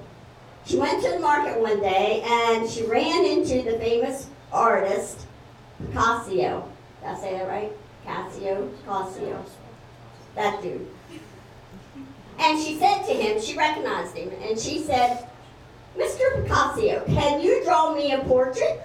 She 0.67 0.77
went 0.77 1.03
to 1.03 1.11
the 1.11 1.19
market 1.19 1.61
one 1.61 1.81
day 1.81 2.23
and 2.27 2.69
she 2.69 2.85
ran 2.85 3.25
into 3.25 3.63
the 3.63 3.79
famous 3.79 4.29
artist 4.53 5.27
Picasso. 5.79 6.69
Did 7.05 7.13
I 7.13 7.21
say 7.21 7.33
that 7.33 7.49
right? 7.49 7.73
Cassio? 8.07 8.67
Picasso. 8.67 9.45
That 10.37 10.63
dude. 10.63 10.87
And 12.39 12.59
she 12.59 12.79
said 12.79 13.05
to 13.05 13.13
him, 13.13 13.41
she 13.41 13.57
recognized 13.57 14.17
him, 14.17 14.31
and 14.43 14.59
she 14.59 14.83
said, 14.83 15.29
Mr. 15.99 16.43
Picasso, 16.43 17.05
can 17.07 17.43
you 17.43 17.63
draw 17.63 17.95
me 17.95 18.13
a 18.13 18.19
portrait? 18.21 18.81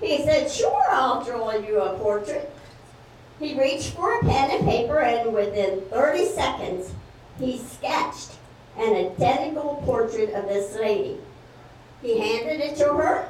He 0.00 0.18
said, 0.22 0.48
Sure, 0.50 0.84
I'll 0.88 1.24
draw 1.24 1.52
you 1.56 1.80
a 1.80 1.98
portrait. 1.98 2.52
He 3.40 3.58
reached 3.58 3.94
for 3.94 4.18
a 4.18 4.20
pen 4.20 4.50
and 4.52 4.64
paper, 4.64 5.00
and 5.00 5.34
within 5.34 5.80
30 5.90 6.26
seconds, 6.26 6.92
he 7.40 7.58
sketched 7.58 8.32
an 8.78 8.94
identical 8.94 9.82
portrait 9.84 10.32
of 10.32 10.48
this 10.48 10.76
lady. 10.76 11.18
He 12.02 12.18
handed 12.18 12.60
it 12.60 12.76
to 12.76 12.94
her, 12.94 13.28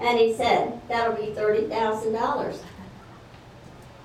and 0.00 0.18
he 0.18 0.32
said, 0.34 0.80
That'll 0.88 1.14
be 1.14 1.32
$30,000. 1.32 2.56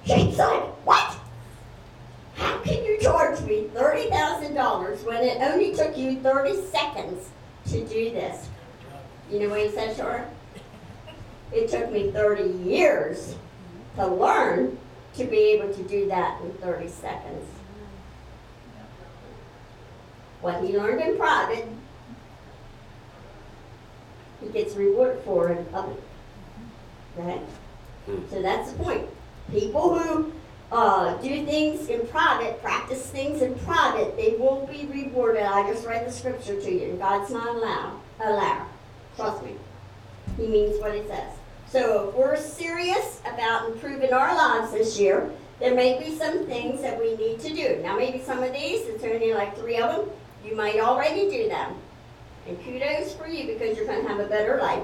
She's 0.10 0.40
like, 0.40 0.64
What? 0.86 1.16
How 2.34 2.58
can 2.60 2.84
you 2.84 2.98
charge 3.00 3.42
me 3.42 3.70
$30,000 3.76 5.06
when 5.06 5.24
it 5.24 5.38
only 5.40 5.76
took 5.76 5.96
you 5.96 6.20
30 6.22 6.66
seconds 6.66 7.30
to 7.68 7.86
do 7.86 8.10
this? 8.10 8.50
You 9.30 9.42
know 9.42 9.50
what 9.50 9.62
he 9.62 9.70
said 9.70 9.96
to 9.98 10.04
her? 10.04 10.30
It 11.52 11.70
took 11.70 11.92
me 11.92 12.10
30 12.10 12.68
years 12.68 13.36
to 13.98 14.08
learn 14.08 14.80
to 15.14 15.26
be 15.26 15.38
able 15.52 15.72
to 15.76 15.84
do 15.84 16.08
that 16.08 16.42
in 16.42 16.54
30 16.54 16.88
seconds. 16.88 17.46
What 20.42 20.64
he 20.64 20.76
learned 20.76 21.02
in 21.02 21.18
private, 21.18 21.68
he 24.42 24.50
gets 24.50 24.76
reward 24.76 25.20
for 25.24 25.50
in 25.50 25.66
public. 25.66 26.02
Right? 27.16 27.42
Hmm. 28.08 28.22
So 28.32 28.42
that's 28.42 28.72
the 28.72 28.84
point. 28.84 29.08
People 29.52 29.98
who 29.98 30.32
uh, 30.72 31.16
do 31.18 31.46
things 31.46 31.90
in 31.90 32.06
private, 32.08 32.62
practice 32.62 33.08
things 33.08 33.42
in 33.42 33.56
private, 33.60 34.16
they 34.16 34.36
won't 34.38 34.70
be 34.70 34.86
rewarded. 34.86 35.44
I 35.44 35.72
just 35.72 35.88
read 35.88 36.06
the 36.06 36.12
scripture 36.12 36.60
to 36.60 36.72
you. 36.72 36.96
God's 36.98 37.32
not 37.32 37.56
allowed. 37.56 38.00
Allow. 38.20 38.68
Trust 39.16 39.44
me. 39.44 39.56
He 40.38 40.48
means 40.48 40.80
what 40.80 40.94
he 40.94 41.02
says. 41.08 41.34
So 41.68 42.10
if 42.10 42.16
we're 42.16 42.38
serious 42.38 43.22
about 43.26 43.72
improving 43.72 44.14
our 44.14 44.36
lives 44.36 44.72
this 44.72 45.00
year, 45.00 45.30
there 45.60 45.76
may 45.76 46.00
be 46.00 46.16
some 46.16 46.46
things 46.46 46.82
that 46.82 47.00
we 47.00 47.16
need 47.18 47.40
to 47.42 47.50
do. 47.50 47.80
Now 47.84 47.98
maybe 47.98 48.22
some 48.22 48.42
of 48.42 48.54
these, 48.54 48.88
it's 48.88 49.04
only 49.04 49.34
like 49.34 49.58
three 49.58 49.78
of 49.78 49.96
them, 49.96 50.10
you 50.46 50.56
might 50.56 50.80
already 50.80 51.30
do 51.30 51.50
them. 51.50 51.76
And 52.48 52.64
kudos 52.64 53.14
for 53.14 53.28
you 53.28 53.46
because 53.46 53.78
you're 53.78 53.86
going 53.86 54.02
to 54.02 54.08
have 54.08 54.20
a 54.20 54.28
better 54.28 54.58
life. 54.62 54.84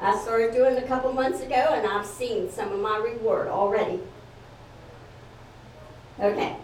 I 0.00 0.16
started 0.16 0.52
doing 0.52 0.76
it 0.76 0.84
a 0.84 0.86
couple 0.86 1.12
months 1.12 1.40
ago 1.40 1.54
and 1.54 1.86
I've 1.86 2.06
seen 2.06 2.50
some 2.50 2.72
of 2.72 2.80
my 2.80 2.98
reward 2.98 3.48
already. 3.48 4.00
Okay. 6.20 6.56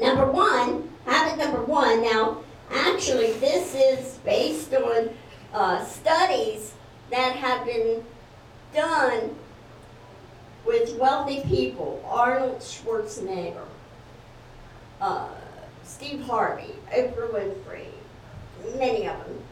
Number 0.00 0.30
one, 0.30 0.90
habit 1.06 1.38
number 1.38 1.62
one. 1.62 2.02
Now, 2.02 2.38
actually, 2.70 3.32
this 3.34 3.74
is 3.74 4.18
based 4.24 4.74
on 4.74 5.10
uh, 5.52 5.84
studies 5.84 6.74
that 7.10 7.36
have 7.36 7.64
been 7.66 8.04
done 8.74 9.36
with 10.66 10.96
wealthy 10.98 11.42
people. 11.42 12.02
Arnold 12.06 12.58
Schwarzenegger, 12.58 13.66
uh, 15.00 15.28
Steve 15.82 16.22
Harvey, 16.22 16.74
Oprah 16.92 17.30
Winfrey, 17.30 17.86
many 18.78 19.06
of 19.06 19.18
them. 19.24 19.43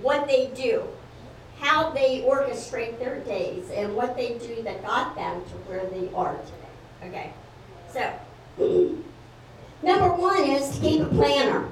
What 0.00 0.26
they 0.26 0.48
do, 0.54 0.84
how 1.60 1.90
they 1.90 2.22
orchestrate 2.22 2.98
their 2.98 3.20
days 3.20 3.70
and 3.70 3.94
what 3.94 4.16
they 4.16 4.38
do 4.38 4.62
that 4.62 4.82
got 4.82 5.14
them 5.14 5.42
to 5.44 5.54
where 5.68 5.84
they 5.86 6.10
are 6.14 6.36
today. 6.36 6.58
Okay, 7.04 7.32
so 7.92 8.12
number 9.82 10.12
one 10.14 10.42
is 10.44 10.76
to 10.76 10.80
keep 10.80 11.02
a 11.02 11.06
planner. 11.06 11.68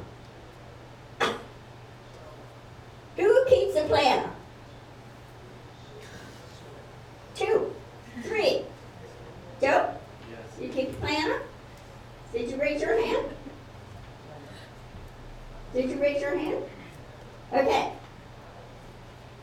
Who 3.17 3.45
keeps 3.49 3.77
a 3.77 3.85
planner? 3.85 4.31
Two, 7.35 7.75
three. 8.23 8.63
Joe? 9.61 9.95
You 10.61 10.69
keep 10.69 10.91
a 10.91 10.93
planner? 10.95 11.41
Did 12.33 12.51
you 12.51 12.61
raise 12.61 12.81
your 12.81 13.03
hand? 13.03 13.27
Did 15.73 15.91
you 15.91 16.01
raise 16.01 16.21
your 16.21 16.37
hand? 16.37 16.65
Okay. 17.53 17.93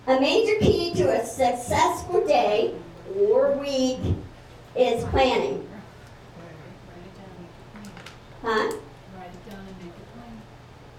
A 0.07 0.17
major 0.21 0.57
key 0.59 0.93
to 0.93 1.09
a 1.09 1.25
successful 1.25 2.25
day 2.25 2.73
or 3.19 3.51
week 3.57 3.99
is 4.73 5.03
planning. 5.05 5.67
Huh? 8.41 8.71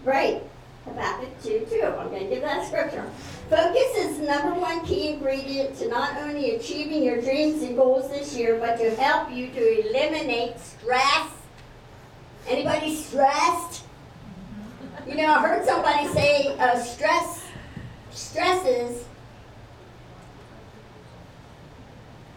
Right. 0.04 0.42
Habakkuk 0.84 1.42
2 1.42 1.66
2. 1.70 1.82
I'm 1.84 2.08
going 2.10 2.28
to 2.28 2.34
give 2.34 2.42
that 2.42 2.66
scripture. 2.66 3.10
Focus 3.48 3.96
is 3.96 4.18
the 4.18 4.26
number 4.26 4.52
one 4.60 4.84
key 4.84 5.14
ingredient 5.14 5.76
to 5.78 5.88
not 5.88 6.18
only 6.18 6.56
achieving 6.56 7.02
your 7.02 7.22
dreams 7.22 7.62
and 7.62 7.76
goals 7.76 8.10
this 8.10 8.36
year, 8.36 8.58
but 8.58 8.76
to 8.76 8.94
help 8.96 9.32
you 9.32 9.48
to 9.52 9.88
eliminate 9.88 10.60
stress. 10.60 11.30
Anybody 12.46 12.94
stressed? 12.94 13.84
You 15.06 15.14
know, 15.14 15.32
I 15.32 15.40
heard 15.40 15.64
somebody 15.64 16.08
say 16.08 16.58
uh, 16.58 16.78
stress 16.78 17.47
stresses. 18.18 19.04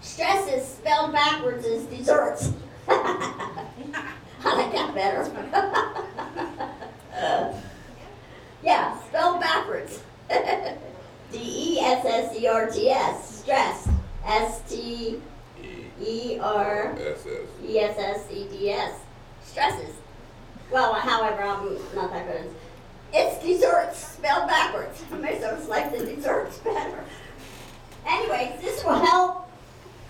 Stresses 0.01 0.67
spelled 0.67 1.11
backwards 1.11 1.65
is 1.65 1.85
desserts. 1.85 2.51
I 2.87 3.65
like 4.43 4.71
that 4.71 4.93
better. 4.95 5.27
Yeah, 8.63 8.95
spelled 9.07 9.39
backwards. 9.41 10.03
D 10.29 11.37
E 11.37 11.79
S 11.79 12.05
S 12.05 12.35
E 12.37 12.47
R 12.47 12.69
T 12.69 12.91
S, 12.91 13.39
stress. 13.39 13.89
S 14.23 14.61
T 14.69 15.19
E 15.99 16.37
R. 16.39 16.95
E 17.65 17.79
S 17.79 17.97
S 17.97 18.27
E 18.31 18.47
D 18.49 18.69
S, 18.69 18.99
stresses. 19.43 19.95
Well, 20.71 20.93
however, 20.93 21.41
I'm 21.41 21.75
not 21.95 22.11
that 22.11 22.27
good. 22.27 22.53
It's 23.13 23.43
desserts 23.43 23.97
spelled 24.13 24.47
backwards. 24.47 25.03
Us 25.11 25.67
like 25.67 25.91
the 25.91 26.05
desserts 26.05 26.57
better. 26.59 27.03
Anyways, 28.07 28.61
this 28.61 28.83
will 28.83 28.99
help 28.99 29.49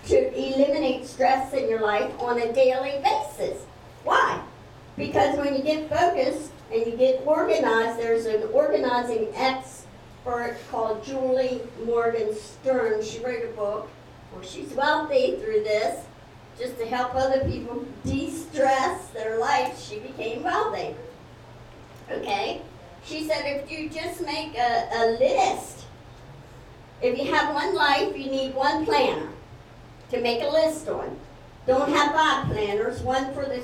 to 0.08 0.38
eliminate 0.38 1.08
stress 1.08 1.54
in 1.54 1.70
your 1.70 1.82
life 1.82 2.12
on 2.20 2.40
a 2.40 2.52
daily 2.54 3.02
basis. 3.04 3.64
Why? 4.04 4.42
Because 4.98 5.38
when 5.38 5.56
you 5.56 5.64
get 5.64 5.90
focused 5.90 6.52
and 6.72 6.86
you 6.86 6.98
get 6.98 7.22
organized, 7.26 8.00
there's 8.00 8.26
an 8.26 8.44
organizing 8.52 9.30
expert 9.36 10.58
called 10.70 11.04
Julie 11.04 11.62
Morgenstern. 11.86 13.04
She 13.04 13.24
wrote 13.24 13.46
a 13.46 13.54
book 13.56 13.90
where 14.32 14.44
she's 14.44 14.72
wealthy 14.74 15.38
through 15.38 15.64
this. 15.64 16.06
Just 16.60 16.78
to 16.78 16.86
help 16.86 17.16
other 17.16 17.44
people 17.50 17.86
de-stress 18.06 19.08
their 19.10 19.40
life, 19.40 19.80
she 19.82 20.00
became 20.00 20.44
wealthy. 20.44 20.96
Okay? 22.12 22.62
She 23.06 23.28
said 23.28 23.44
if 23.46 23.72
you 23.72 23.90
just 23.90 24.22
make 24.22 24.56
a, 24.58 24.90
a 24.94 25.18
list, 25.20 25.86
if 27.02 27.18
you 27.18 27.34
have 27.34 27.54
one 27.54 27.76
life, 27.76 28.16
you 28.16 28.30
need 28.30 28.54
one 28.54 28.86
planner 28.86 29.30
to 30.12 30.22
make 30.22 30.42
a 30.42 30.48
list 30.48 30.88
on. 30.88 31.18
Don't 31.66 31.92
have 31.92 32.14
five 32.14 32.48
planners, 32.48 33.02
one 33.02 33.34
for 33.34 33.46
the 33.46 33.64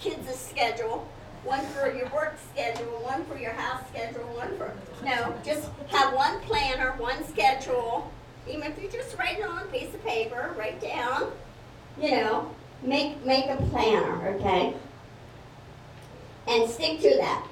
kids' 0.00 0.34
schedule, 0.34 1.08
one 1.44 1.64
for 1.66 1.92
your 1.92 2.08
work 2.08 2.36
schedule, 2.52 2.86
one 3.02 3.24
for 3.24 3.38
your 3.38 3.52
house 3.52 3.82
schedule, 3.88 4.24
one 4.36 4.56
for, 4.56 4.72
no, 5.04 5.34
just 5.44 5.68
have 5.88 6.14
one 6.14 6.40
planner, 6.40 6.92
one 6.98 7.26
schedule. 7.26 8.10
Even 8.48 8.72
if 8.72 8.82
you 8.82 8.88
just 8.90 9.16
write 9.18 9.38
it 9.38 9.46
on 9.46 9.58
a 9.58 9.66
piece 9.66 9.92
of 9.94 10.04
paper, 10.04 10.54
write 10.58 10.80
down, 10.80 11.30
you 12.00 12.10
know, 12.10 12.54
make, 12.82 13.24
make 13.24 13.46
a 13.46 13.56
planner, 13.70 14.28
okay? 14.28 14.74
And 16.46 16.70
stick 16.70 17.00
to 17.00 17.16
that. 17.16 17.47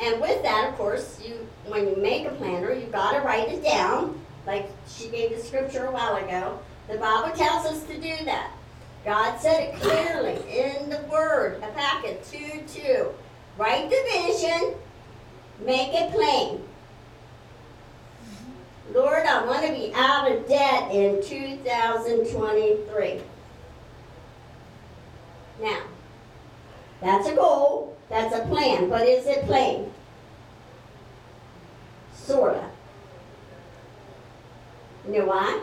And 0.00 0.20
with 0.20 0.42
that, 0.42 0.70
of 0.70 0.76
course, 0.76 1.20
you, 1.24 1.46
when 1.66 1.88
you 1.88 1.96
make 1.96 2.26
a 2.26 2.30
planner, 2.30 2.72
you 2.72 2.86
gotta 2.86 3.20
write 3.20 3.48
it 3.48 3.62
down, 3.62 4.20
like 4.46 4.68
she 4.88 5.08
gave 5.08 5.30
the 5.30 5.42
scripture 5.42 5.86
a 5.86 5.90
while 5.90 6.16
ago. 6.16 6.58
The 6.88 6.98
Bible 6.98 7.34
tells 7.36 7.66
us 7.66 7.84
to 7.84 7.94
do 7.94 8.24
that. 8.24 8.50
God 9.04 9.38
said 9.38 9.60
it 9.60 9.74
clearly 9.80 10.38
in 10.50 10.88
the 10.88 11.00
Word, 11.10 11.62
Habakkuk 11.62 12.24
2 12.30 12.64
2. 12.66 13.08
Write 13.56 13.88
the 13.88 14.02
vision, 14.12 14.74
make 15.64 15.92
it 15.92 16.10
plain. 16.12 16.62
Lord, 18.92 19.26
I 19.26 19.44
want 19.44 19.66
to 19.66 19.72
be 19.72 19.92
out 19.94 20.30
of 20.30 20.48
debt 20.48 20.90
in 20.90 21.22
2023. 21.22 23.20
Now, 25.62 25.80
that's 27.00 27.28
a 27.28 27.34
goal, 27.34 27.93
that's 28.08 28.34
a 28.34 28.46
plan, 28.46 28.88
but 28.88 29.06
is 29.06 29.26
it 29.26 29.44
plain? 29.46 29.92
Sorta. 32.14 32.70
You 35.06 35.18
know 35.18 35.26
why? 35.26 35.60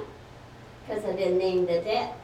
Because 0.88 1.04
I 1.06 1.14
didn't 1.14 1.38
name 1.38 1.66
the 1.66 1.82
debt. 1.82 2.18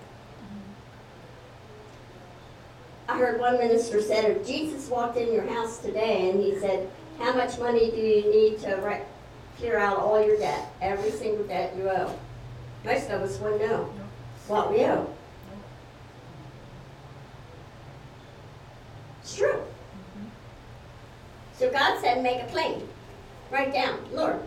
I 3.09 3.17
heard 3.17 3.39
one 3.39 3.57
minister 3.57 4.01
said, 4.01 4.25
if 4.25 4.45
Jesus 4.45 4.89
walked 4.89 5.17
in 5.17 5.33
your 5.33 5.45
house 5.47 5.79
today 5.79 6.29
and 6.29 6.41
he 6.41 6.59
said, 6.59 6.89
how 7.19 7.33
much 7.33 7.57
money 7.57 7.89
do 7.89 7.97
you 7.97 8.29
need 8.29 8.59
to 8.59 8.75
re- 8.75 9.01
clear 9.57 9.77
out 9.77 9.97
all 9.97 10.23
your 10.23 10.37
debt, 10.37 10.71
every 10.81 11.11
single 11.11 11.45
debt 11.45 11.73
you 11.77 11.89
owe? 11.89 12.13
Most 12.83 13.09
of 13.09 13.21
us 13.21 13.39
wouldn't 13.39 13.61
know 13.61 13.89
what 14.47 14.71
we 14.71 14.83
owe. 14.85 15.09
It's 19.21 19.35
true. 19.37 19.63
So 21.57 21.71
God 21.71 21.99
said, 22.01 22.21
make 22.21 22.37
it 22.37 22.49
plain. 22.49 22.87
Write 23.51 23.73
down, 23.73 23.99
Lord, 24.11 24.39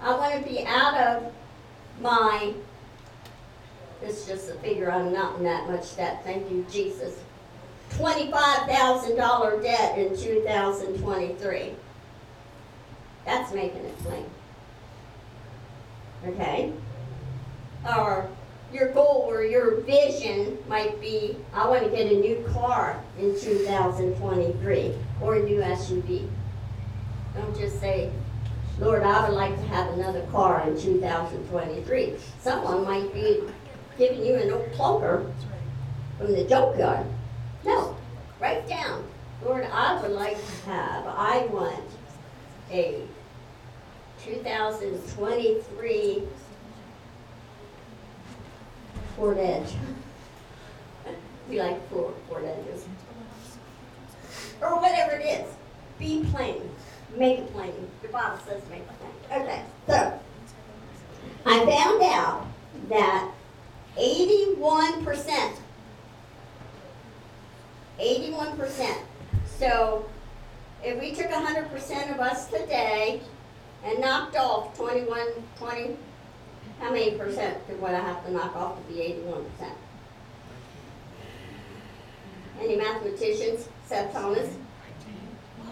I 0.00 0.14
want 0.16 0.34
to 0.42 0.48
be 0.48 0.64
out 0.66 0.94
of 0.94 1.32
my, 2.00 2.52
it's 4.02 4.26
just 4.26 4.50
a 4.50 4.54
figure, 4.54 4.90
I'm 4.90 5.12
not 5.12 5.38
in 5.38 5.44
that 5.44 5.70
much 5.70 5.96
debt, 5.96 6.22
thank 6.24 6.50
you, 6.50 6.66
Jesus. 6.70 7.18
Twenty-five 7.96 8.66
thousand 8.68 9.16
dollar 9.16 9.60
debt 9.62 9.98
in 9.98 10.16
two 10.16 10.42
thousand 10.46 10.98
twenty-three. 10.98 11.74
That's 13.26 13.52
making 13.52 13.84
it 13.84 13.98
plain. 13.98 14.24
Okay? 16.26 16.72
Or 17.86 18.28
your 18.72 18.88
goal 18.92 19.26
or 19.28 19.44
your 19.44 19.76
vision 19.82 20.58
might 20.68 21.00
be, 21.00 21.36
I 21.52 21.68
want 21.68 21.84
to 21.84 21.90
get 21.90 22.10
a 22.10 22.16
new 22.16 22.44
car 22.52 23.02
in 23.18 23.38
2023 23.38 24.94
or 25.20 25.34
a 25.36 25.42
new 25.42 25.60
SUV. 25.60 26.28
Don't 27.34 27.56
just 27.56 27.78
say, 27.80 28.10
Lord, 28.78 29.02
I 29.02 29.28
would 29.28 29.36
like 29.36 29.54
to 29.56 29.66
have 29.66 29.92
another 29.92 30.22
car 30.32 30.66
in 30.66 30.80
2023. 30.80 32.14
Someone 32.40 32.84
might 32.84 33.12
be 33.12 33.42
giving 33.98 34.24
you 34.24 34.36
an 34.36 34.50
old 34.50 34.72
clunker 34.72 35.30
from 36.18 36.32
the 36.32 36.44
junkyard. 36.44 37.06
No, 37.64 37.96
write 38.40 38.66
down, 38.66 39.04
Lord, 39.44 39.64
I 39.70 40.00
would 40.00 40.12
like 40.12 40.36
to 40.36 40.70
have, 40.70 41.04
I 41.06 41.46
want 41.46 41.84
a 42.70 43.02
2023 44.24 46.22
Ford 49.22 49.38
Edge. 49.38 49.76
we 51.48 51.62
like 51.62 51.88
Ford, 51.90 52.12
Ford 52.28 52.44
Edges. 52.44 52.86
Or 54.60 54.80
whatever 54.80 55.12
it 55.12 55.24
is. 55.24 55.54
Be 55.96 56.24
plain. 56.32 56.68
Make 57.16 57.38
it 57.38 57.52
plain. 57.52 57.72
Your 58.02 58.10
Bible 58.10 58.40
says 58.44 58.60
make 58.68 58.80
it 58.80 58.88
plain. 58.98 59.42
Okay, 59.42 59.62
so 59.86 60.18
I 61.46 61.64
found 61.64 62.02
out 62.02 62.48
that 62.88 63.30
81%, 63.96 65.52
81%. 68.00 68.96
So 69.56 70.04
if 70.82 71.00
we 71.00 71.14
took 71.14 71.28
100% 71.28 72.12
of 72.12 72.18
us 72.18 72.48
today 72.48 73.20
and 73.84 74.00
knocked 74.00 74.34
off 74.34 74.76
21, 74.76 75.28
20, 75.58 75.96
how 76.82 76.90
many 76.90 77.12
percent 77.12 77.56
would 77.80 77.92
I 77.92 78.00
have 78.00 78.24
to 78.26 78.32
knock 78.32 78.56
off 78.56 78.76
to 78.76 78.92
be 78.92 79.00
eighty-one 79.00 79.44
percent? 79.44 79.74
Any 82.60 82.76
mathematicians? 82.76 83.68
Seth 83.86 84.12
Thomas? 84.12 84.50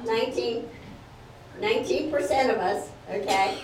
Nineteen. 0.05 0.69
Nineteen 1.61 2.11
percent 2.13 2.51
of 2.53 2.59
us, 2.59 2.91
okay? 3.11 3.59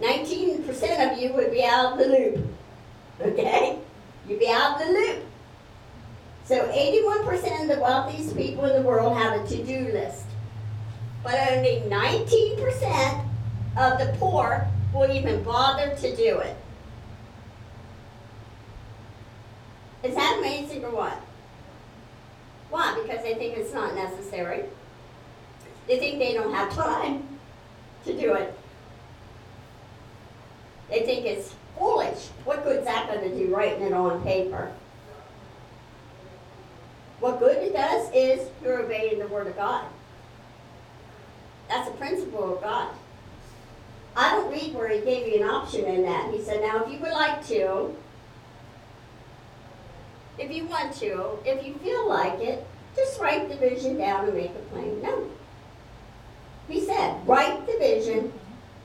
Nineteen 0.00 0.62
percent 0.64 1.12
of 1.12 1.18
you 1.18 1.34
would 1.34 1.50
be 1.50 1.62
out 1.62 1.92
of 1.92 1.98
the 1.98 2.06
loop. 2.06 2.46
Okay? 3.20 3.78
You'd 4.26 4.40
be 4.40 4.48
out 4.48 4.80
of 4.80 4.86
the 4.86 4.92
loop. 4.92 5.24
So 6.44 6.70
eighty-one 6.72 7.24
percent 7.26 7.70
of 7.70 7.76
the 7.76 7.82
wealthiest 7.82 8.36
people 8.36 8.64
in 8.64 8.82
the 8.82 8.88
world 8.88 9.16
have 9.18 9.38
a 9.38 9.46
to-do 9.46 9.92
list. 9.92 10.24
But 11.22 11.34
only 11.50 11.82
nineteen 11.88 12.58
percent 12.58 13.18
of 13.76 13.98
the 13.98 14.16
poor 14.18 14.66
will 14.94 15.10
even 15.10 15.42
bother 15.42 15.94
to 15.94 16.16
do 16.16 16.38
it. 16.38 16.56
Is 20.06 20.14
that 20.14 20.38
amazing 20.38 20.84
or 20.84 20.90
what? 20.90 21.20
Why? 22.70 22.96
Because 23.02 23.24
they 23.24 23.34
think 23.34 23.56
it's 23.56 23.74
not 23.74 23.94
necessary. 23.96 24.64
They 25.88 25.98
think 25.98 26.20
they 26.20 26.32
don't 26.32 26.54
have 26.54 26.72
time 26.72 27.26
to 28.04 28.12
do 28.12 28.34
it. 28.34 28.56
They 30.88 31.00
think 31.00 31.26
it's 31.26 31.54
foolish. 31.76 32.28
What 32.44 32.62
good's 32.62 32.84
that 32.84 33.08
going 33.08 33.28
to 33.28 33.36
do 33.36 33.52
writing 33.52 33.82
it 33.82 33.92
on 33.92 34.22
paper? 34.22 34.72
What 37.18 37.40
good 37.40 37.56
it 37.56 37.72
does 37.72 38.08
is 38.14 38.48
you're 38.62 38.82
obeying 38.82 39.18
the 39.18 39.26
Word 39.26 39.48
of 39.48 39.56
God. 39.56 39.86
That's 41.68 41.88
a 41.88 41.92
principle 41.94 42.54
of 42.54 42.62
God. 42.62 42.90
I 44.14 44.30
don't 44.32 44.52
read 44.52 44.72
where 44.74 44.88
He 44.88 45.00
gave 45.00 45.26
you 45.26 45.42
an 45.42 45.50
option 45.50 45.84
in 45.84 46.02
that. 46.02 46.32
He 46.32 46.40
said, 46.42 46.60
now 46.60 46.84
if 46.84 46.92
you 46.92 47.00
would 47.00 47.12
like 47.12 47.44
to, 47.48 47.96
if 50.38 50.50
you 50.50 50.66
want 50.66 50.94
to, 50.96 51.38
if 51.44 51.64
you 51.66 51.74
feel 51.74 52.08
like 52.08 52.40
it, 52.40 52.66
just 52.94 53.20
write 53.20 53.48
the 53.48 53.56
vision 53.56 53.96
down 53.96 54.24
and 54.24 54.34
make 54.34 54.50
it 54.50 54.70
plain. 54.72 55.02
No. 55.02 55.28
He 56.68 56.84
said, 56.84 57.26
write 57.26 57.66
the 57.66 57.78
vision, 57.78 58.32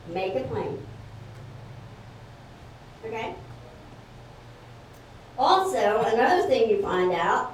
make 0.09 0.35
it 0.35 0.49
plain. 0.49 0.85
Okay? 3.05 3.35
Also, 5.37 6.03
another 6.05 6.47
thing 6.47 6.69
you 6.69 6.81
find 6.81 7.13
out, 7.13 7.53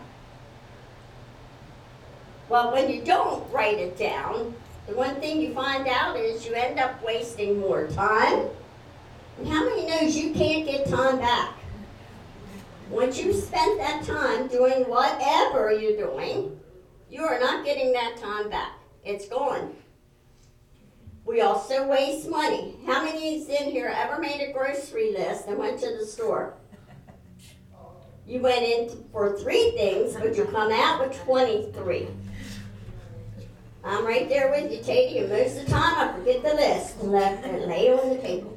well, 2.49 2.71
when 2.71 2.89
you 2.89 3.01
don't 3.01 3.49
write 3.51 3.77
it 3.77 3.97
down, 3.97 4.53
the 4.87 4.95
one 4.95 5.15
thing 5.15 5.41
you 5.41 5.53
find 5.53 5.87
out 5.87 6.15
is 6.17 6.45
you 6.45 6.53
end 6.53 6.79
up 6.79 7.01
wasting 7.03 7.59
more 7.59 7.87
time. 7.87 8.47
And 9.37 9.47
how 9.47 9.65
many 9.65 9.85
knows 9.85 10.15
you 10.15 10.33
can't 10.33 10.65
get 10.65 10.89
time 10.89 11.19
back? 11.19 11.56
Once 12.89 13.21
you've 13.21 13.35
spent 13.35 13.77
that 13.77 14.03
time 14.03 14.47
doing 14.47 14.83
whatever 14.83 15.71
you're 15.71 15.97
doing, 15.97 16.57
you 17.09 17.21
are 17.21 17.39
not 17.39 17.65
getting 17.65 17.91
that 17.91 18.15
time 18.17 18.49
back. 18.49 18.73
It's 19.03 19.27
gone. 19.27 19.75
We 21.25 21.41
also 21.41 21.85
waste 21.85 22.29
money. 22.29 22.75
How 22.85 23.03
many 23.03 23.41
is 23.41 23.49
in 23.49 23.69
here 23.71 23.93
ever 23.93 24.21
made 24.21 24.41
a 24.41 24.53
grocery 24.53 25.11
list 25.11 25.47
and 25.47 25.57
went 25.57 25.79
to 25.81 25.97
the 25.97 26.05
store? 26.05 26.53
You 28.25 28.39
went 28.39 28.63
in 28.63 29.05
for 29.11 29.37
three 29.37 29.71
things, 29.71 30.13
but 30.13 30.35
you 30.35 30.45
come 30.45 30.71
out 30.71 31.07
with 31.07 31.17
23. 31.23 32.07
I'm 33.83 34.05
right 34.05 34.27
there 34.27 34.49
with 34.49 34.71
you, 34.71 34.79
Katie, 34.83 35.19
and 35.19 35.29
most 35.29 35.57
of 35.57 35.65
the 35.65 35.71
time 35.71 36.09
I 36.09 36.13
forget 36.13 36.43
the 36.43 36.53
list 36.53 36.95
and 37.01 37.11
lay 37.11 37.87
it 37.87 37.99
on 37.99 38.09
the 38.09 38.21
table. 38.21 38.56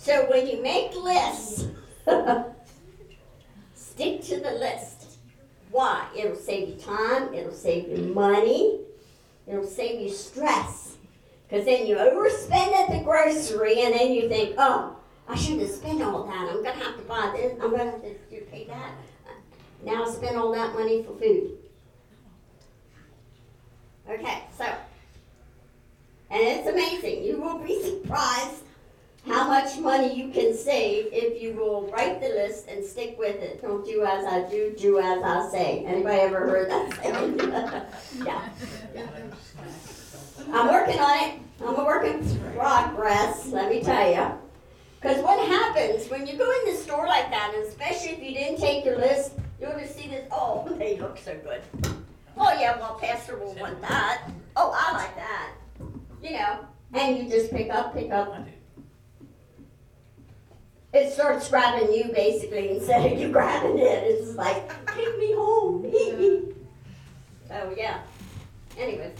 So 0.00 0.24
when 0.30 0.46
you 0.46 0.62
make 0.62 0.94
lists, 0.96 1.66
stick 3.74 4.22
to 4.22 4.40
the 4.40 4.52
list. 4.52 5.18
Why? 5.70 6.06
It'll 6.16 6.34
save 6.34 6.70
you 6.70 6.74
time, 6.76 7.34
it'll 7.34 7.52
save 7.52 7.86
you 7.86 8.14
money, 8.14 8.80
it'll 9.46 9.66
save 9.66 10.00
you 10.00 10.08
stress. 10.08 10.96
Because 11.46 11.66
then 11.66 11.86
you 11.86 11.96
overspend 11.96 12.72
at 12.72 12.90
the 12.90 13.04
grocery 13.04 13.82
and 13.82 13.94
then 13.94 14.12
you 14.12 14.26
think, 14.26 14.54
oh, 14.56 14.96
I 15.28 15.36
shouldn't 15.36 15.62
have 15.62 15.70
spent 15.70 16.02
all 16.02 16.24
that. 16.24 16.48
I'm 16.48 16.62
going 16.62 16.78
to 16.78 16.84
have 16.84 16.96
to 16.96 17.02
buy 17.02 17.34
this, 17.36 17.52
I'm 17.62 17.68
going 17.68 17.80
to 17.80 17.90
have 17.90 18.02
to 18.02 18.40
pay 18.50 18.64
that. 18.68 18.92
Now 19.84 20.04
I 20.04 20.10
spend 20.10 20.38
all 20.38 20.50
that 20.52 20.72
money 20.72 21.02
for 21.02 21.12
food. 21.18 21.58
Okay, 24.08 24.44
so, 24.56 24.64
and 26.30 26.40
it's 26.40 26.66
amazing. 26.66 27.22
You 27.22 27.38
will 27.38 27.58
be 27.58 27.82
surprised 27.82 28.62
how 29.30 29.46
much 29.46 29.78
money 29.78 30.12
you 30.12 30.28
can 30.28 30.56
save 30.56 31.06
if 31.12 31.40
you 31.40 31.52
will 31.52 31.86
write 31.92 32.20
the 32.20 32.28
list 32.28 32.66
and 32.68 32.84
stick 32.84 33.16
with 33.16 33.36
it. 33.36 33.62
Don't 33.62 33.84
do 33.84 34.04
as 34.04 34.24
I 34.24 34.48
do, 34.50 34.74
do 34.76 34.98
as 34.98 35.22
I 35.22 35.48
say. 35.50 35.84
Anybody 35.86 36.20
ever 36.20 36.40
heard 36.40 36.70
that 36.70 36.94
saying? 37.02 37.38
yeah. 38.26 38.48
yeah. 38.94 39.08
I'm 40.52 40.68
working 40.68 40.98
on 40.98 41.28
it. 41.28 41.40
I'm 41.64 41.76
a 41.76 41.84
work 41.84 42.04
in 42.04 42.40
progress, 42.56 43.46
let 43.48 43.70
me 43.70 43.82
tell 43.82 44.10
you. 44.10 44.26
Because 45.00 45.22
what 45.22 45.46
happens 45.46 46.10
when 46.10 46.26
you 46.26 46.36
go 46.36 46.50
in 46.50 46.74
the 46.74 46.80
store 46.80 47.06
like 47.06 47.30
that, 47.30 47.52
and 47.54 47.66
especially 47.66 48.10
if 48.10 48.22
you 48.22 48.34
didn't 48.34 48.60
take 48.60 48.84
your 48.84 48.98
list, 48.98 49.32
you'll 49.60 49.78
just 49.78 49.96
see 49.96 50.08
this, 50.08 50.26
oh, 50.32 50.68
they 50.78 50.98
look 50.98 51.18
so 51.18 51.38
good. 51.44 51.62
Oh, 52.36 52.52
yeah, 52.58 52.78
well, 52.78 52.98
Pastor 53.00 53.36
will 53.36 53.54
want 53.54 53.80
that. 53.82 54.28
Oh, 54.56 54.72
I 54.74 54.96
like 54.96 55.14
that. 55.16 55.52
You 56.22 56.32
know, 56.32 56.58
and 56.94 57.16
you 57.16 57.30
just 57.30 57.52
pick 57.52 57.70
up, 57.70 57.94
pick 57.94 58.10
up. 58.10 58.34
It 60.92 61.12
starts 61.12 61.48
grabbing 61.48 61.92
you 61.94 62.12
basically 62.12 62.70
instead 62.70 63.12
of 63.12 63.18
you 63.18 63.30
grabbing 63.30 63.78
it. 63.78 64.04
It's 64.04 64.34
like, 64.34 64.68
take 64.94 65.18
me 65.18 65.32
home. 65.32 65.92
oh, 67.52 67.74
yeah. 67.76 68.00
Anyways. 68.76 69.12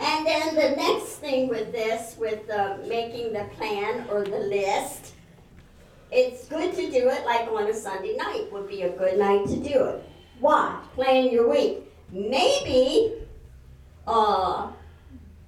And 0.00 0.26
then 0.26 0.54
the 0.54 0.76
next 0.76 1.16
thing 1.16 1.48
with 1.48 1.72
this, 1.72 2.16
with 2.18 2.48
uh, 2.48 2.78
making 2.86 3.32
the 3.32 3.44
plan 3.56 4.06
or 4.10 4.24
the 4.24 4.38
list, 4.38 5.12
it's 6.10 6.46
good 6.46 6.74
to 6.74 6.90
do 6.90 7.08
it 7.08 7.26
like 7.26 7.48
on 7.48 7.68
a 7.68 7.74
Sunday 7.74 8.16
night 8.16 8.50
would 8.52 8.68
be 8.68 8.82
a 8.82 8.90
good 8.90 9.18
night 9.18 9.46
to 9.48 9.56
do 9.56 9.84
it. 9.84 10.08
Why? 10.40 10.80
Plan 10.94 11.30
your 11.30 11.50
week. 11.50 11.80
Maybe 12.10 13.14
uh, 14.06 14.70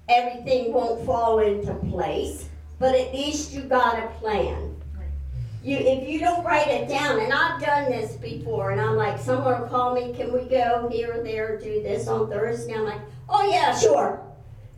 everything 0.07 0.73
won't 0.73 1.05
fall 1.05 1.39
into 1.39 1.73
place, 1.89 2.49
but 2.81 2.95
at 2.95 3.13
least 3.13 3.53
you 3.53 3.61
got 3.61 4.03
a 4.03 4.07
plan. 4.19 4.75
You, 5.63 5.77
if 5.77 6.09
you 6.09 6.19
don't 6.19 6.43
write 6.43 6.67
it 6.67 6.89
down, 6.89 7.19
and 7.19 7.31
I've 7.31 7.61
done 7.61 7.91
this 7.91 8.13
before, 8.13 8.71
and 8.71 8.81
I'm 8.81 8.95
like, 8.95 9.19
someone 9.19 9.61
will 9.61 9.67
call 9.67 9.93
me, 9.93 10.11
can 10.13 10.33
we 10.33 10.49
go 10.49 10.89
here 10.91 11.19
or 11.19 11.23
there, 11.23 11.59
do 11.59 11.83
this 11.83 12.07
on 12.07 12.27
Thursday? 12.31 12.73
I'm 12.73 12.85
like, 12.85 12.99
oh 13.29 13.47
yeah, 13.47 13.77
sure. 13.77 14.19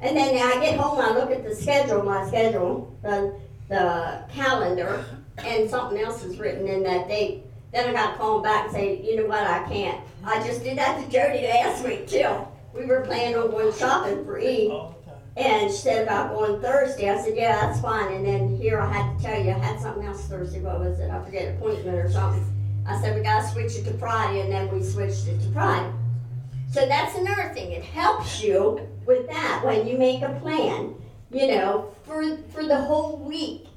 And 0.02 0.18
then 0.18 0.36
I 0.36 0.60
get 0.60 0.78
home, 0.78 1.00
I 1.00 1.18
look 1.18 1.32
at 1.32 1.46
the 1.46 1.56
schedule, 1.56 2.04
my 2.04 2.28
schedule, 2.28 2.94
the, 3.02 3.34
the 3.70 4.26
calendar, 4.34 5.06
and 5.38 5.70
something 5.70 5.98
else 5.98 6.26
is 6.26 6.38
written 6.38 6.68
in 6.68 6.84
that 6.84 7.08
date. 7.08 7.44
Then 7.72 7.90
I 7.90 7.94
got 7.94 8.12
to 8.12 8.18
call 8.18 8.42
them 8.42 8.44
back 8.44 8.66
and 8.66 8.74
say, 8.74 9.02
you 9.02 9.16
know 9.16 9.28
what, 9.28 9.48
I 9.48 9.64
can't. 9.70 10.02
I 10.26 10.46
just 10.46 10.62
did 10.66 10.78
that 10.78 11.02
to 11.02 11.10
Jody 11.10 11.48
last 11.48 11.86
week 11.86 12.10
too. 12.10 12.46
We 12.74 12.86
were 12.86 13.02
planning 13.02 13.38
on 13.38 13.50
going 13.50 13.74
shopping 13.74 14.26
for 14.26 14.38
Eve. 14.38 14.72
Oh. 14.72 14.94
And 15.36 15.72
she 15.72 15.78
said 15.78 16.04
about 16.04 16.36
going 16.36 16.62
Thursday. 16.62 17.10
I 17.10 17.20
said, 17.20 17.36
yeah, 17.36 17.60
that's 17.60 17.82
fine. 17.82 18.14
And 18.14 18.26
then 18.26 18.56
here 18.56 18.80
I 18.80 18.92
had 18.92 19.18
to 19.18 19.24
tell 19.24 19.44
you, 19.44 19.52
I 19.52 19.58
had 19.58 19.80
something 19.80 20.06
else 20.06 20.26
Thursday. 20.26 20.60
What 20.60 20.80
was 20.80 21.00
it? 21.00 21.10
I 21.10 21.24
forget, 21.24 21.56
appointment 21.56 21.98
or 21.98 22.10
something. 22.12 22.46
I 22.86 23.02
said, 23.02 23.16
we 23.16 23.24
got 23.24 23.42
to 23.42 23.48
switch 23.48 23.76
it 23.76 23.84
to 23.86 23.94
Friday. 23.98 24.42
And 24.42 24.52
then 24.52 24.72
we 24.72 24.84
switched 24.84 25.28
it 25.28 25.42
to 25.42 25.52
Friday. 25.52 25.92
So 26.72 26.86
that's 26.88 27.16
another 27.18 27.52
thing. 27.54 27.72
It 27.72 27.84
helps 27.84 28.44
you 28.44 28.88
with 29.06 29.28
that 29.28 29.62
when 29.64 29.88
you 29.88 29.98
make 29.98 30.22
a 30.22 30.38
plan, 30.42 30.96
you 31.32 31.48
know, 31.48 31.94
for, 32.04 32.38
for 32.52 32.66
the 32.66 32.82
whole 32.82 33.18
week. 33.18 33.68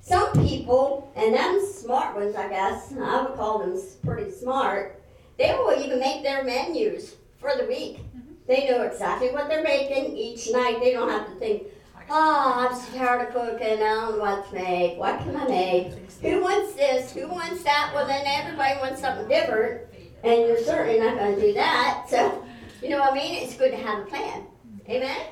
Some 0.00 0.32
people, 0.32 1.12
and 1.14 1.34
them 1.34 1.64
smart 1.64 2.16
ones, 2.16 2.34
I 2.34 2.48
guess, 2.48 2.92
I 3.00 3.22
would 3.22 3.36
call 3.36 3.60
them 3.60 3.80
pretty 4.04 4.32
smart, 4.32 5.00
they 5.38 5.54
will 5.54 5.80
even 5.80 6.00
make 6.00 6.22
their 6.22 6.42
menus 6.42 7.14
for 7.38 7.52
the 7.56 7.66
week. 7.66 8.00
They 8.46 8.68
know 8.68 8.82
exactly 8.82 9.30
what 9.30 9.48
they're 9.48 9.62
making 9.62 10.16
each 10.16 10.50
night. 10.50 10.80
They 10.80 10.92
don't 10.92 11.08
have 11.08 11.28
to 11.28 11.34
think, 11.36 11.64
oh, 12.10 12.68
I'm 12.68 12.76
so 12.76 12.98
tired 12.98 13.28
of 13.28 13.34
cooking. 13.34 13.74
I 13.74 13.76
don't 13.76 14.12
know 14.12 14.18
what 14.18 14.48
to 14.48 14.54
make. 14.54 14.98
What 14.98 15.20
can 15.20 15.36
I 15.36 15.48
make? 15.48 15.92
Who 16.22 16.40
wants 16.40 16.74
this? 16.74 17.12
Who 17.12 17.28
wants 17.28 17.62
that? 17.64 17.92
Well, 17.94 18.06
then 18.06 18.24
everybody 18.26 18.78
wants 18.80 19.00
something 19.00 19.28
different, 19.28 19.82
and 20.22 20.40
you're 20.42 20.58
certainly 20.58 21.00
not 21.00 21.16
going 21.18 21.36
to 21.36 21.40
do 21.40 21.52
that. 21.54 22.06
So, 22.08 22.44
you 22.82 22.90
know 22.90 22.98
what 22.98 23.12
I 23.12 23.14
mean? 23.14 23.42
It's 23.42 23.56
good 23.56 23.70
to 23.70 23.76
have 23.76 24.00
a 24.00 24.04
plan. 24.06 24.44
Amen? 24.88 25.26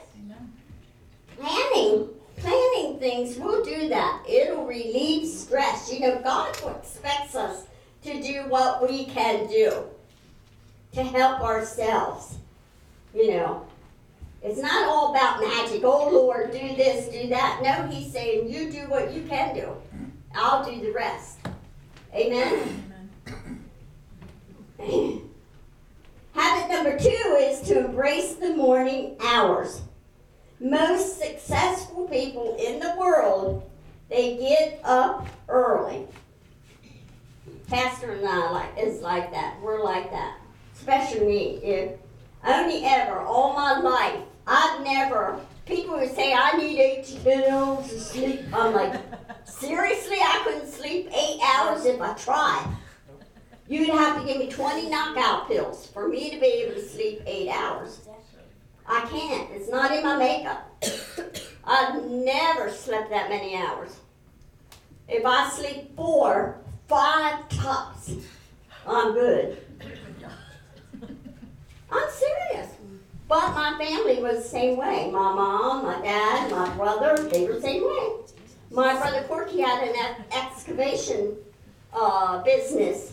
Planning, 1.39 2.09
planning 2.37 2.99
things 2.99 3.39
we'll 3.39 3.65
do 3.65 3.89
that. 3.89 4.23
It'll 4.29 4.67
relieve 4.67 5.27
stress. 5.27 5.93
You 5.93 6.01
know, 6.01 6.21
God 6.23 6.55
expects 6.77 7.35
us 7.35 7.65
to 8.03 8.23
do 8.23 8.45
what 8.49 8.89
we 8.89 9.07
can 9.07 9.47
do 9.49 9.85
to 10.93 11.03
help 11.03 11.41
ourselves. 11.41 12.37
You 13.15 13.31
know, 13.31 13.67
it's 14.43 14.61
not 14.61 14.89
all 14.89 15.15
about 15.15 15.41
magic. 15.41 15.83
Oh 15.85 16.11
Lord, 16.11 16.53
do 16.53 16.59
this, 16.59 17.09
do 17.09 17.29
that. 17.29 17.61
No, 17.63 17.87
He's 17.89 18.13
saying 18.13 18.51
you 18.51 18.71
do 18.71 18.89
what 18.89 19.13
you 19.13 19.23
can 19.23 19.55
do. 19.55 19.75
I'll 20.35 20.65
do 20.65 20.81
the 20.81 20.93
rest. 20.93 21.39
Amen. 22.15 22.85
Amen. 24.79 25.31
Habit 26.33 26.73
number 26.73 26.99
two 26.99 27.37
is 27.39 27.61
to 27.63 27.87
embrace 27.87 28.35
the 28.35 28.55
morning 28.55 29.17
hours. 29.21 29.83
Most 30.61 31.19
successful 31.19 32.07
people 32.09 32.57
in 32.59 32.81
the 32.81 32.95
world, 32.99 33.69
they 34.09 34.37
get 34.37 34.81
up 34.85 35.27
early. 35.49 36.07
Pastor 37.67 38.13
and 38.13 38.27
I 38.27 38.51
like 38.51 38.79
is 38.79 39.01
like 39.01 39.31
that. 39.33 39.61
We're 39.63 39.83
like 39.83 40.11
that. 40.11 40.39
Especially 40.75 41.27
me. 41.27 41.61
If 41.63 42.00
only 42.45 42.85
ever 42.85 43.21
all 43.21 43.55
my 43.55 43.79
life, 43.81 44.23
I've 44.47 44.83
never 44.83 45.41
people 45.71 45.97
would 45.97 46.15
say 46.15 46.35
I 46.35 46.57
need 46.57 46.81
eight 46.81 47.05
to 47.05 47.53
hours 47.53 47.93
of 47.93 48.01
sleep. 48.01 48.41
I'm 48.53 48.75
like, 48.75 49.01
seriously, 49.45 50.17
I 50.17 50.43
couldn't 50.45 50.69
sleep 50.69 51.09
eight 51.15 51.41
hours 51.43 51.85
if 51.85 52.01
I 52.01 52.15
tried. 52.15 52.77
You'd 53.69 53.91
have 53.91 54.21
to 54.21 54.27
give 54.27 54.39
me 54.39 54.51
20 54.51 54.91
knockout 54.91 55.49
pills 55.49 55.87
for 55.87 56.09
me 56.09 56.31
to 56.31 56.41
be 56.41 56.47
able 56.47 56.75
to 56.75 56.83
sleep 56.83 57.23
eight 57.25 57.49
hours. 57.49 58.01
I 58.87 59.01
can't. 59.03 59.51
It's 59.53 59.71
not 59.71 59.93
in 59.93 60.03
my 60.03 60.17
makeup. 60.17 60.85
I've 61.65 62.05
never 62.05 62.71
slept 62.71 63.11
that 63.11 63.29
many 63.29 63.55
hours. 63.55 63.97
If 65.09 65.25
I 65.25 65.49
sleep 65.51 65.95
four, 65.95 66.59
five 66.89 67.49
tops, 67.49 68.13
I'm 68.87 69.13
good. 69.13 69.65
I'm 71.93 72.09
serious. 72.11 72.69
But 73.29 73.55
my 73.55 73.77
family 73.79 74.21
was 74.21 74.43
the 74.43 74.49
same 74.49 74.77
way. 74.77 75.09
My 75.13 75.33
mom, 75.33 75.85
my 75.85 76.01
dad, 76.03 76.51
my 76.51 76.69
brother, 76.77 77.17
they 77.29 77.47
were 77.47 77.55
the 77.55 77.61
same 77.61 77.83
way. 77.83 78.09
My 78.73 78.95
brother 78.95 79.23
Corky 79.29 79.61
had 79.61 79.87
an 79.89 79.95
ex- 79.97 80.37
excavation 80.37 81.37
uh, 81.93 82.43
business. 82.43 83.13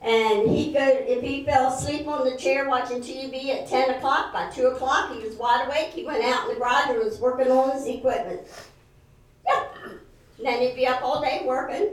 And 0.00 0.48
he 0.48 0.72
could, 0.72 1.04
if 1.06 1.22
he 1.22 1.44
fell 1.44 1.72
asleep 1.72 2.06
on 2.06 2.24
the 2.24 2.36
chair 2.36 2.68
watching 2.68 3.00
TV 3.00 3.48
at 3.50 3.66
ten 3.66 3.90
o'clock, 3.90 4.32
by 4.32 4.48
two 4.50 4.68
o'clock 4.68 5.12
he 5.12 5.26
was 5.26 5.34
wide 5.34 5.66
awake. 5.66 5.88
He 5.92 6.04
went 6.04 6.24
out 6.24 6.48
in 6.48 6.54
the 6.54 6.60
garage 6.60 6.90
and 6.90 6.98
was 6.98 7.18
working 7.18 7.50
on 7.50 7.72
his 7.72 7.86
equipment. 7.86 8.40
Yep. 9.46 9.74
And 10.38 10.46
then 10.46 10.60
he'd 10.60 10.76
be 10.76 10.86
up 10.86 11.02
all 11.02 11.20
day 11.20 11.42
working. 11.44 11.88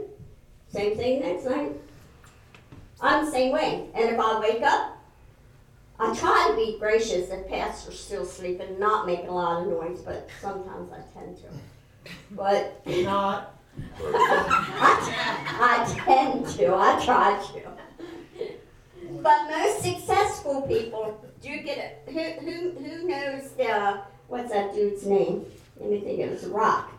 Same 0.68 0.96
thing 0.96 1.20
next 1.20 1.44
night. 1.46 1.72
I'm 3.00 3.24
the 3.24 3.30
same 3.30 3.52
way. 3.52 3.88
And 3.94 4.08
if 4.10 4.18
I 4.20 4.38
wake 4.40 4.62
up, 4.62 4.95
I 5.98 6.14
try 6.14 6.48
to 6.50 6.56
be 6.56 6.78
gracious 6.78 7.30
if 7.30 7.48
pastor's 7.48 7.98
still 7.98 8.24
sleeping, 8.24 8.68
and 8.68 8.78
not 8.78 9.06
making 9.06 9.28
a 9.28 9.34
lot 9.34 9.62
of 9.62 9.68
noise, 9.68 10.00
but 10.00 10.28
sometimes 10.40 10.92
I 10.92 11.00
tend 11.18 11.38
to. 11.38 12.12
But 12.32 12.86
Not, 12.86 13.58
I, 14.00 15.86
I 15.88 16.00
tend 16.04 16.46
to. 16.48 16.74
I 16.74 17.04
try 17.04 17.42
to. 17.52 17.70
But 19.22 19.48
most 19.48 19.82
successful 19.82 20.62
people 20.62 21.24
do 21.40 21.60
get 21.62 21.78
it. 21.78 22.02
Who 22.06 22.44
who 22.44 22.70
who 22.72 23.08
knows 23.08 23.50
the 23.52 24.00
what's 24.28 24.50
that 24.52 24.74
dude's 24.74 25.06
name? 25.06 25.46
Let 25.78 25.90
me 25.90 26.00
think. 26.00 26.20
It 26.20 26.30
was 26.30 26.44
Rock. 26.46 26.92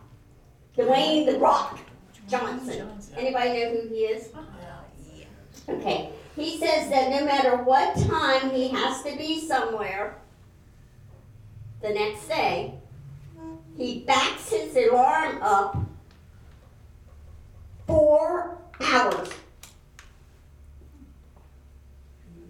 Dwayne 0.78 1.26
the 1.26 1.38
Rock 1.39 1.80
Johnson. 2.28 2.89
Anybody 3.18 3.50
know 3.50 3.70
who 3.72 3.88
he 3.89 4.02
is? 4.06 4.30
Uh-huh. 4.34 5.74
Okay. 5.74 6.12
He 6.38 6.60
says 6.60 6.90
that 6.92 7.10
no 7.10 7.26
matter 7.26 7.58
what 7.64 7.98
time 7.98 8.52
he 8.52 8.68
has 8.68 9.02
to 9.02 9.18
be 9.18 9.42
somewhere 9.42 10.20
the 11.82 11.90
next 11.90 12.28
day, 12.28 12.76
he 13.76 14.02
backs 14.02 14.50
his 14.52 14.76
alarm 14.76 15.40
up 15.42 15.78
four 17.88 18.56
hours 18.80 19.30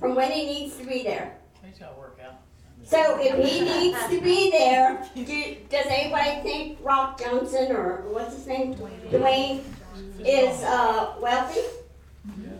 from 0.02 0.16
when 0.16 0.32
he 0.32 0.46
needs 0.46 0.76
to 0.76 0.86
be 0.86 1.04
there. 1.04 1.38
He's 1.64 1.80
gotta 1.80 1.98
work 1.98 2.20
out. 2.22 2.42
So 2.84 3.18
if 3.22 3.50
he 3.50 3.62
needs 3.62 4.06
to 4.10 4.20
be 4.20 4.52
there, 4.52 5.02
do, 5.16 5.56
does 5.70 5.86
anybody 5.88 6.42
think 6.42 6.80
Rock 6.84 7.22
Johnson 7.22 7.72
or 7.72 8.04
what's 8.10 8.36
his 8.36 8.48
name, 8.48 8.76
Dwayne, 8.76 9.64
is 10.26 10.62
uh, 10.64 11.14
wealthy? 11.22 11.62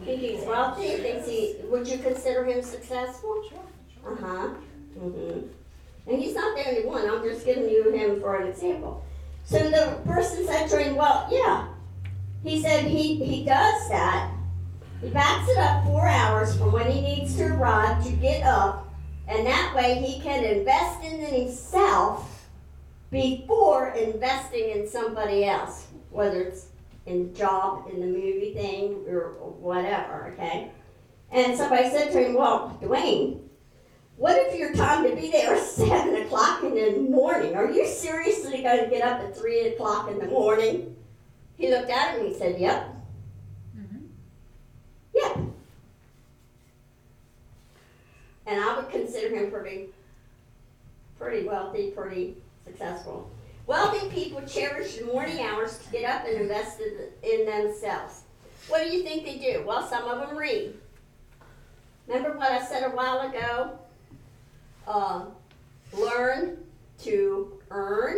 Think 0.08 0.22
he's 0.22 0.46
wealthy? 0.46 0.88
Thinks 0.88 1.28
he? 1.28 1.58
Would 1.66 1.86
you 1.86 1.98
consider 1.98 2.46
him 2.46 2.62
successful? 2.64 3.44
Uh 4.06 4.16
huh. 4.16 4.48
hmm 4.98 5.40
And 6.08 6.18
he's 6.24 6.34
not 6.34 6.56
the 6.56 6.66
only 6.70 6.86
one. 6.86 7.10
I'm 7.10 7.22
just 7.24 7.46
giving 7.46 7.70
you 7.70 7.92
him 7.92 8.22
for 8.22 8.38
an 8.38 8.48
example. 8.48 9.04
So 9.44 9.58
the 9.70 10.00
person 10.06 10.48
said 10.48 10.68
to 10.70 10.82
him, 10.82 10.96
"Well, 10.96 11.28
yeah." 11.30 11.68
He 12.42 12.62
said 12.62 12.86
he 12.86 13.16
he 13.16 13.44
does 13.44 13.90
that. 13.90 14.32
He 15.02 15.10
backs 15.10 15.50
it 15.50 15.58
up 15.58 15.84
four 15.84 16.08
hours 16.08 16.56
from 16.58 16.72
when 16.72 16.90
he 16.90 17.02
needs 17.02 17.36
to 17.36 17.48
arrive 17.48 18.02
to 18.06 18.12
get 18.14 18.44
up, 18.44 18.88
and 19.28 19.46
that 19.46 19.76
way 19.76 19.96
he 19.96 20.22
can 20.22 20.42
invest 20.46 21.04
in 21.04 21.20
himself 21.20 22.48
before 23.12 23.90
investing 23.90 24.70
in 24.70 24.88
somebody 24.88 25.44
else, 25.44 25.88
whether 26.12 26.44
it's 26.44 26.68
in 27.08 27.32
the 27.32 27.40
job, 27.40 27.90
in 27.92 28.02
the 28.02 28.06
movie 28.06 28.54
thing, 28.54 29.06
or 29.08 29.32
whatever. 29.60 30.34
Okay. 30.34 30.72
And 31.32 31.58
somebody 31.58 31.90
said 31.90 32.12
to 32.12 32.24
him, 32.24 32.36
"Well, 32.36 32.78
Dwayne." 32.82 33.42
What 34.18 34.36
if 34.36 34.58
your 34.58 34.74
time 34.74 35.08
to 35.08 35.16
be 35.16 35.30
there 35.30 35.54
is 35.54 35.70
seven 35.72 36.16
o'clock 36.16 36.64
in 36.64 36.74
the 36.74 37.00
morning? 37.10 37.56
Are 37.56 37.70
you 37.70 37.86
seriously 37.88 38.64
going 38.64 38.84
to 38.84 38.90
get 38.90 39.04
up 39.04 39.22
at 39.22 39.38
three 39.38 39.68
o'clock 39.68 40.10
in 40.10 40.18
the 40.18 40.26
morning? 40.26 40.96
He 41.56 41.70
looked 41.70 41.90
at 41.90 42.16
him 42.16 42.22
and 42.22 42.30
he 42.30 42.38
said, 42.38 42.60
Yep. 42.60 42.96
Mm-hmm. 43.78 44.06
Yep. 45.14 45.38
And 48.48 48.60
I 48.62 48.78
would 48.78 48.90
consider 48.90 49.36
him 49.36 49.52
pretty, 49.52 49.90
pretty 51.20 51.48
wealthy, 51.48 51.92
pretty 51.92 52.38
successful. 52.66 53.30
Wealthy 53.68 54.10
people 54.10 54.42
cherish 54.44 54.96
the 54.96 55.06
morning 55.06 55.42
hours 55.42 55.78
to 55.80 55.92
get 55.92 56.10
up 56.10 56.26
and 56.26 56.40
invest 56.40 56.80
in- 57.22 57.46
themselves. 57.46 58.22
What 58.70 58.82
do 58.82 58.90
you 58.90 59.04
think 59.04 59.26
they 59.26 59.38
do? 59.38 59.66
Well, 59.68 59.86
some 59.86 60.06
of 60.08 60.26
them 60.26 60.38
read. 60.38 60.74
Remember 62.08 62.38
what 62.38 62.50
I 62.50 62.64
said 62.64 62.84
a 62.84 62.96
while 62.96 63.28
ago? 63.28 63.78
Uh, 64.88 65.26
learn 65.92 66.64
to 67.00 67.60
earn. 67.70 68.16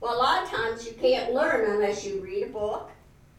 Well, 0.00 0.16
a 0.16 0.22
lot 0.22 0.44
of 0.44 0.50
times 0.50 0.86
you 0.86 0.92
can't 0.92 1.34
learn 1.34 1.68
unless 1.68 2.06
you 2.06 2.20
read 2.20 2.44
a 2.44 2.50
book, 2.50 2.90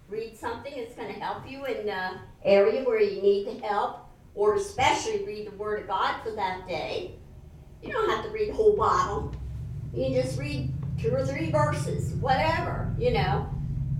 read 0.09 0.35
something 0.35 0.73
that's 0.75 0.95
going 0.95 1.13
to 1.13 1.19
help 1.19 1.49
you 1.49 1.63
in 1.63 1.85
the 1.85 2.11
area 2.43 2.83
where 2.83 3.01
you 3.01 3.21
need 3.21 3.45
to 3.45 3.65
help, 3.65 3.99
or 4.35 4.55
especially 4.55 5.23
read 5.23 5.47
the 5.47 5.55
Word 5.55 5.79
of 5.79 5.87
God 5.87 6.21
for 6.23 6.31
that 6.31 6.67
day. 6.67 7.13
You 7.81 7.93
don't 7.93 8.09
have 8.09 8.25
to 8.25 8.31
read 8.31 8.49
the 8.49 8.53
whole 8.53 8.75
Bible. 8.75 9.33
You 9.97 10.03
can 10.03 10.13
just 10.13 10.37
read 10.37 10.71
two 11.01 11.09
or 11.09 11.25
three 11.25 11.49
verses, 11.49 12.13
whatever, 12.21 12.93
you 12.99 13.13
know. 13.13 13.49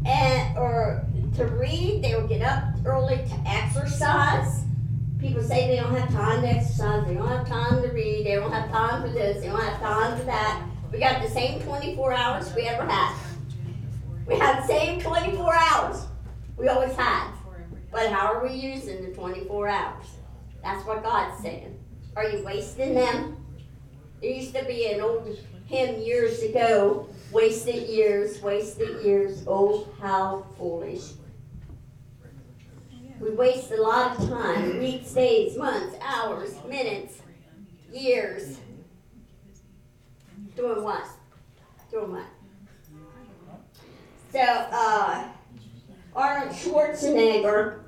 And 0.05 0.55
or 0.55 1.03
to 1.37 1.45
read, 1.47 2.03
they 2.03 2.13
will 2.13 2.27
get 2.27 2.43
up 2.43 2.65
early 2.85 3.15
to 3.15 3.43
exercise. 3.47 4.63
People 5.19 5.41
say 5.41 5.67
they 5.67 5.77
don't 5.77 5.95
have 5.95 6.11
time 6.11 6.43
to 6.43 6.49
exercise, 6.49 7.03
they 7.07 7.15
don't 7.15 7.27
have 7.27 7.47
time 7.47 7.81
to 7.81 7.87
read, 7.87 8.27
they 8.27 8.35
don't 8.35 8.51
have 8.51 8.69
time 8.69 9.01
for 9.01 9.09
this, 9.09 9.41
they 9.41 9.47
don't 9.47 9.59
have 9.59 9.79
time 9.79 10.19
for 10.19 10.25
that. 10.25 10.63
We 10.91 10.99
got 10.99 11.23
the 11.23 11.29
same 11.31 11.63
24 11.63 12.13
hours 12.13 12.53
we 12.53 12.67
ever 12.67 12.85
had. 12.85 13.17
We 14.27 14.35
have 14.35 14.67
the 14.67 14.67
same 14.67 15.01
24 15.01 15.55
hours 15.55 16.05
we 16.57 16.67
always 16.67 16.93
had. 16.93 17.31
But 17.91 18.11
how 18.11 18.33
are 18.33 18.47
we 18.47 18.53
using 18.53 19.03
the 19.03 19.15
24 19.15 19.67
hours? 19.67 20.05
That's 20.61 20.85
what 20.85 21.01
God's 21.01 21.41
saying. 21.41 21.75
Are 22.15 22.29
you 22.29 22.43
wasting 22.43 22.93
them? 22.93 23.43
There 24.21 24.29
used 24.29 24.53
to 24.53 24.63
be 24.65 24.85
an 24.91 25.01
old 25.01 25.25
hymn 25.67 26.01
years 26.01 26.41
ago 26.41 27.07
wasted 27.31 27.87
years, 27.89 28.41
wasted 28.41 29.03
years, 29.03 29.43
oh, 29.47 29.87
how 30.01 30.45
foolish. 30.57 31.11
We 33.19 33.31
waste 33.31 33.71
a 33.71 33.81
lot 33.81 34.19
of 34.19 34.29
time 34.29 34.79
weeks, 34.79 35.11
days, 35.11 35.57
months, 35.57 35.97
hours, 36.01 36.55
minutes, 36.67 37.19
years. 37.91 38.59
Doing 40.55 40.83
what? 40.83 41.03
Doing 41.91 42.11
what? 42.11 42.25
So, 44.31 44.39
uh, 44.39 45.27
Arnold 46.15 46.51
Schwarzenegger, 46.53 47.79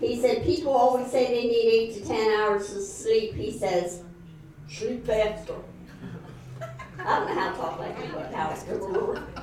he 0.00 0.20
said 0.20 0.44
people 0.44 0.72
always 0.72 1.10
say 1.10 1.26
they 1.26 1.48
need 1.48 1.68
eight 1.68 1.94
to 1.94 2.06
ten 2.06 2.40
hours 2.40 2.74
of 2.74 2.82
sleep. 2.82 3.34
He 3.34 3.56
says, 3.56 4.02
sleep 4.68 5.06
faster. 5.06 5.54
I 7.04 7.18
don't 7.18 7.28
know 7.28 7.40
how 7.40 7.50
to 7.50 7.56
talk 7.56 7.78
like 7.78 7.98
him, 7.98 8.12
but 8.14 8.32
how, 8.32 8.54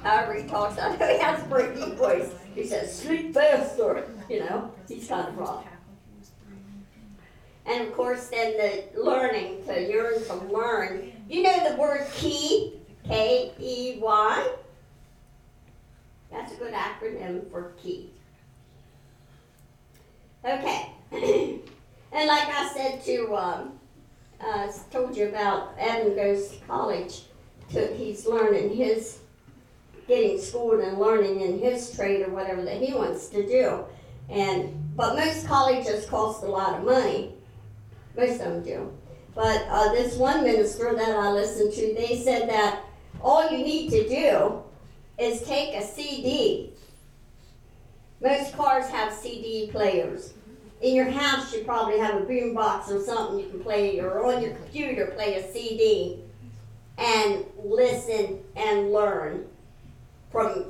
however 0.04 0.34
he 0.34 0.48
talks, 0.48 0.80
I 0.80 0.96
know 0.96 1.08
he 1.08 1.20
has 1.20 1.42
a 1.42 1.46
pretty 1.46 1.80
deep 1.80 1.96
voice. 1.96 2.30
He 2.56 2.66
says, 2.66 2.98
sleep 2.98 3.34
faster. 3.34 4.10
You 4.30 4.42
know, 4.42 4.72
he's 4.88 5.08
kind 5.08 5.28
of 5.28 5.38
rough. 5.38 5.66
And 7.66 7.88
of 7.88 7.94
course, 7.94 8.30
then 8.30 8.58
the 8.58 9.02
learning, 9.02 9.66
to 9.68 9.88
yearn 9.88 10.24
to 10.26 10.36
learn. 10.36 11.12
You 11.30 11.44
know 11.44 11.70
the 11.70 11.76
word 11.76 12.08
key? 12.14 12.74
K 13.06 13.52
E 13.60 14.00
Y? 14.00 14.54
That's 16.32 16.54
a 16.54 16.56
good 16.56 16.74
acronym 16.74 17.50
for 17.52 17.74
key. 17.82 18.12
Okay. 20.44 20.92
And 22.12 22.28
like 22.28 22.48
I 22.48 22.72
said 22.74 23.04
to, 23.06 23.36
um, 23.36 23.80
uh, 24.42 24.68
told 24.92 25.16
you 25.16 25.28
about 25.28 25.76
Evan 25.78 26.16
goes 26.16 26.50
to 26.50 26.58
college, 26.66 27.22
he's 27.70 28.26
learning 28.26 28.76
his, 28.76 29.20
getting 30.08 30.40
schooled 30.40 30.80
and 30.80 30.98
learning 30.98 31.42
in 31.42 31.60
his 31.60 31.96
trade 31.96 32.22
or 32.22 32.30
whatever 32.30 32.64
that 32.64 32.82
he 32.82 32.94
wants 32.94 33.30
to 33.30 33.46
do. 33.46 33.86
And, 34.30 34.96
but 34.96 35.16
most 35.16 35.48
colleges 35.48 36.06
cost 36.06 36.44
a 36.44 36.48
lot 36.48 36.80
of 36.80 36.86
money. 36.86 37.34
Most 38.16 38.42
of 38.42 38.54
them 38.54 38.64
do. 38.64 38.92
But, 39.36 39.66
uh, 39.70 39.92
this 39.94 40.18
one 40.18 40.44
minister 40.44 40.94
that 40.96 41.16
I 41.16 41.32
listened 41.32 41.74
to, 41.74 41.96
they 41.96 42.22
said 42.24 42.50
that 42.50 42.84
all 43.22 43.50
you 43.50 43.60
need 43.60 43.90
to 43.92 44.10
do 44.10 44.64
is 45.18 45.42
take 45.44 45.76
a 45.76 45.86
CD. 45.86 46.72
Most 48.22 48.56
cars 48.56 48.88
have 48.90 49.14
CD 49.14 49.70
players. 49.72 50.34
In 50.82 50.96
your 50.96 51.10
house, 51.10 51.54
you 51.54 51.64
probably 51.64 52.00
have 52.00 52.16
a 52.16 52.26
boom 52.26 52.54
box 52.54 52.90
or 52.90 53.02
something 53.02 53.40
you 53.40 53.50
can 53.50 53.60
play, 53.60 54.00
or 54.00 54.26
on 54.26 54.42
your 54.42 54.54
computer, 54.54 55.08
play 55.08 55.36
a 55.36 55.54
CD 55.54 56.24
and 57.00 57.46
listen 57.64 58.40
and 58.56 58.92
learn 58.92 59.46
from 60.32 60.66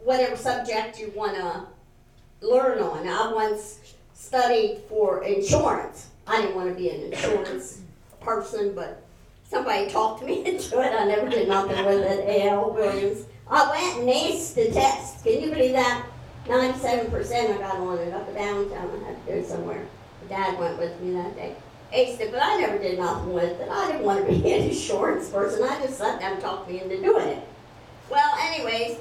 whatever 0.00 0.36
subject 0.36 0.98
you 0.98 1.12
want 1.14 1.36
to 1.36 2.46
learn 2.46 2.78
on. 2.80 3.08
I 3.08 3.32
once 3.32 3.94
studied 4.14 4.82
for 4.88 5.24
insurance. 5.24 6.08
I 6.26 6.40
didn't 6.40 6.56
want 6.56 6.68
to 6.68 6.74
be 6.74 6.90
an 6.90 7.12
insurance 7.12 7.80
person, 8.20 8.74
but 8.74 9.02
somebody 9.48 9.88
talked 9.88 10.24
me 10.24 10.38
into 10.46 10.80
it. 10.80 10.92
I 10.92 11.04
never 11.06 11.28
did 11.28 11.48
nothing 11.48 11.84
with 11.86 12.02
it. 12.02 12.20
A.L. 12.28 12.70
Williams. 12.70 13.24
I 13.50 13.70
went 13.70 14.00
and 14.00 14.08
aced 14.08 14.54
the 14.54 14.70
test. 14.72 15.24
Can 15.24 15.42
you 15.42 15.50
believe 15.50 15.72
that? 15.72 16.06
Ninety-seven 16.48 17.10
percent 17.10 17.54
I 17.54 17.58
got 17.58 17.76
on 17.76 17.98
it 17.98 18.12
up 18.12 18.26
and 18.28 18.36
downtown. 18.36 19.02
I 19.02 19.08
had 19.08 19.26
to 19.26 19.32
go 19.32 19.42
somewhere. 19.42 19.86
Dad 20.28 20.58
went 20.58 20.78
with 20.78 20.98
me 21.00 21.12
that 21.12 21.34
day. 21.36 21.56
It, 21.94 22.32
but 22.32 22.42
I 22.42 22.60
never 22.60 22.78
did 22.78 22.98
nothing 22.98 23.32
with 23.32 23.60
it. 23.60 23.68
I 23.68 23.86
didn't 23.86 24.02
want 24.04 24.26
to 24.26 24.32
be 24.32 24.52
an 24.52 24.68
insurance 24.70 25.30
person. 25.30 25.62
I 25.62 25.80
just 25.80 26.00
let 26.00 26.20
them 26.20 26.40
talk 26.40 26.68
me 26.68 26.80
into 26.80 27.00
doing 27.00 27.28
it. 27.28 27.48
Well, 28.10 28.34
anyways, 28.40 28.98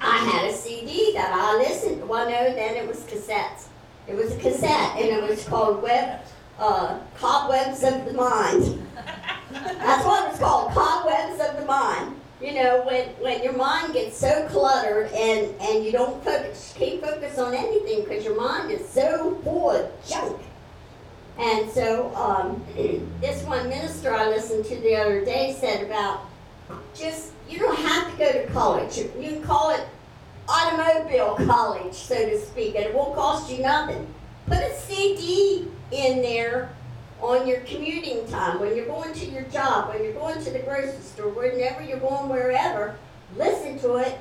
I 0.00 0.18
had 0.18 0.50
a 0.50 0.52
CD 0.52 1.12
that 1.14 1.32
I 1.32 1.56
listened. 1.58 2.00
To. 2.00 2.06
Well, 2.06 2.30
no, 2.30 2.54
then 2.54 2.76
it 2.76 2.86
was 2.86 2.98
cassettes. 3.00 3.66
It 4.06 4.16
was 4.16 4.32
a 4.32 4.38
cassette, 4.38 4.96
and 4.96 5.06
it 5.06 5.28
was 5.28 5.44
called 5.44 5.82
Web 5.82 6.20
uh, 6.58 6.98
Cobwebs 7.16 7.82
of 7.82 8.04
the 8.04 8.14
Mind. 8.14 8.86
That's 9.50 10.04
what 10.04 10.24
it 10.24 10.30
was 10.30 10.38
called, 10.38 10.72
Cobwebs 10.72 11.40
of 11.40 11.60
the 11.60 11.66
Mind. 11.66 12.14
You 12.40 12.54
know, 12.54 12.82
when, 12.86 13.08
when 13.20 13.42
your 13.42 13.54
mind 13.54 13.94
gets 13.94 14.16
so 14.16 14.46
cluttered 14.48 15.10
and, 15.10 15.52
and 15.60 15.84
you 15.84 15.90
don't 15.90 16.22
focus, 16.22 16.72
can't 16.78 17.00
focus 17.02 17.36
on 17.36 17.52
anything 17.52 18.04
because 18.04 18.24
your 18.24 18.36
mind 18.36 18.70
is 18.70 18.88
so 18.88 19.34
full 19.42 19.72
of 19.72 19.90
junk. 20.06 20.40
And 21.38 21.70
so, 21.70 22.14
um, 22.14 22.64
this 23.20 23.42
one 23.44 23.68
minister 23.68 24.12
I 24.12 24.28
listened 24.28 24.64
to 24.66 24.76
the 24.76 24.96
other 24.96 25.24
day 25.24 25.56
said 25.58 25.84
about 25.84 26.20
just, 26.94 27.32
you 27.48 27.58
don't 27.58 27.78
have 27.78 28.10
to 28.10 28.18
go 28.18 28.32
to 28.32 28.46
college. 28.48 28.98
You 28.98 29.10
can 29.14 29.42
call 29.42 29.70
it 29.70 29.86
automobile 30.48 31.36
college, 31.46 31.94
so 31.94 32.14
to 32.14 32.38
speak, 32.40 32.74
and 32.74 32.84
it 32.84 32.94
won't 32.94 33.14
cost 33.14 33.50
you 33.50 33.62
nothing. 33.62 34.06
Put 34.46 34.58
a 34.58 34.74
CD 34.74 35.68
in 35.92 36.22
there 36.22 36.70
on 37.20 37.46
your 37.46 37.60
commuting 37.60 38.26
time, 38.28 38.60
when 38.60 38.76
you're 38.76 38.86
going 38.86 39.12
to 39.12 39.26
your 39.26 39.42
job, 39.44 39.92
when 39.92 40.04
you're 40.04 40.12
going 40.12 40.42
to 40.42 40.50
the 40.50 40.60
grocery 40.60 41.00
store, 41.00 41.28
whenever 41.30 41.82
you're 41.82 41.98
going 41.98 42.28
wherever, 42.28 42.96
listen 43.36 43.78
to 43.80 43.96
it 43.96 44.18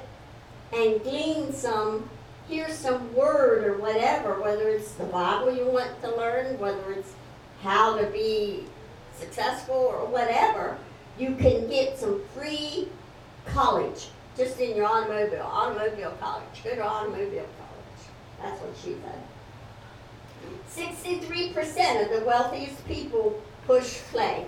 and 0.74 1.02
glean 1.04 1.54
some, 1.54 2.10
hear 2.48 2.70
some 2.70 3.14
word 3.14 3.66
or 3.66 3.78
whatever, 3.78 4.42
whether 4.42 4.70
it's 4.70 4.94
the 4.94 5.04
Bible 5.06 5.56
you 5.56 5.66
want 5.66 6.02
to 6.02 6.16
learn, 6.16 6.58
whether 6.60 6.94
it's 6.94 7.14
how 7.62 7.98
to 7.98 8.08
be 8.08 8.64
successful 9.18 9.76
or 9.76 10.06
whatever, 10.06 10.78
you 11.20 11.36
can 11.36 11.68
get 11.68 11.98
some 11.98 12.22
free 12.36 12.88
college 13.46 14.10
just 14.38 14.60
in 14.60 14.76
your 14.76 14.86
automobile, 14.86 15.42
automobile 15.42 16.16
college. 16.20 16.64
Go 16.64 16.76
to 16.76 16.84
automobile 16.84 17.48
college. 17.58 18.42
That's 18.42 18.62
what 18.62 18.76
she 18.84 18.96
said. 19.02 19.20
63% 20.70 22.06
of 22.06 22.20
the 22.20 22.26
wealthiest 22.26 22.88
people 22.88 23.42
push 23.66 23.96
play 24.12 24.46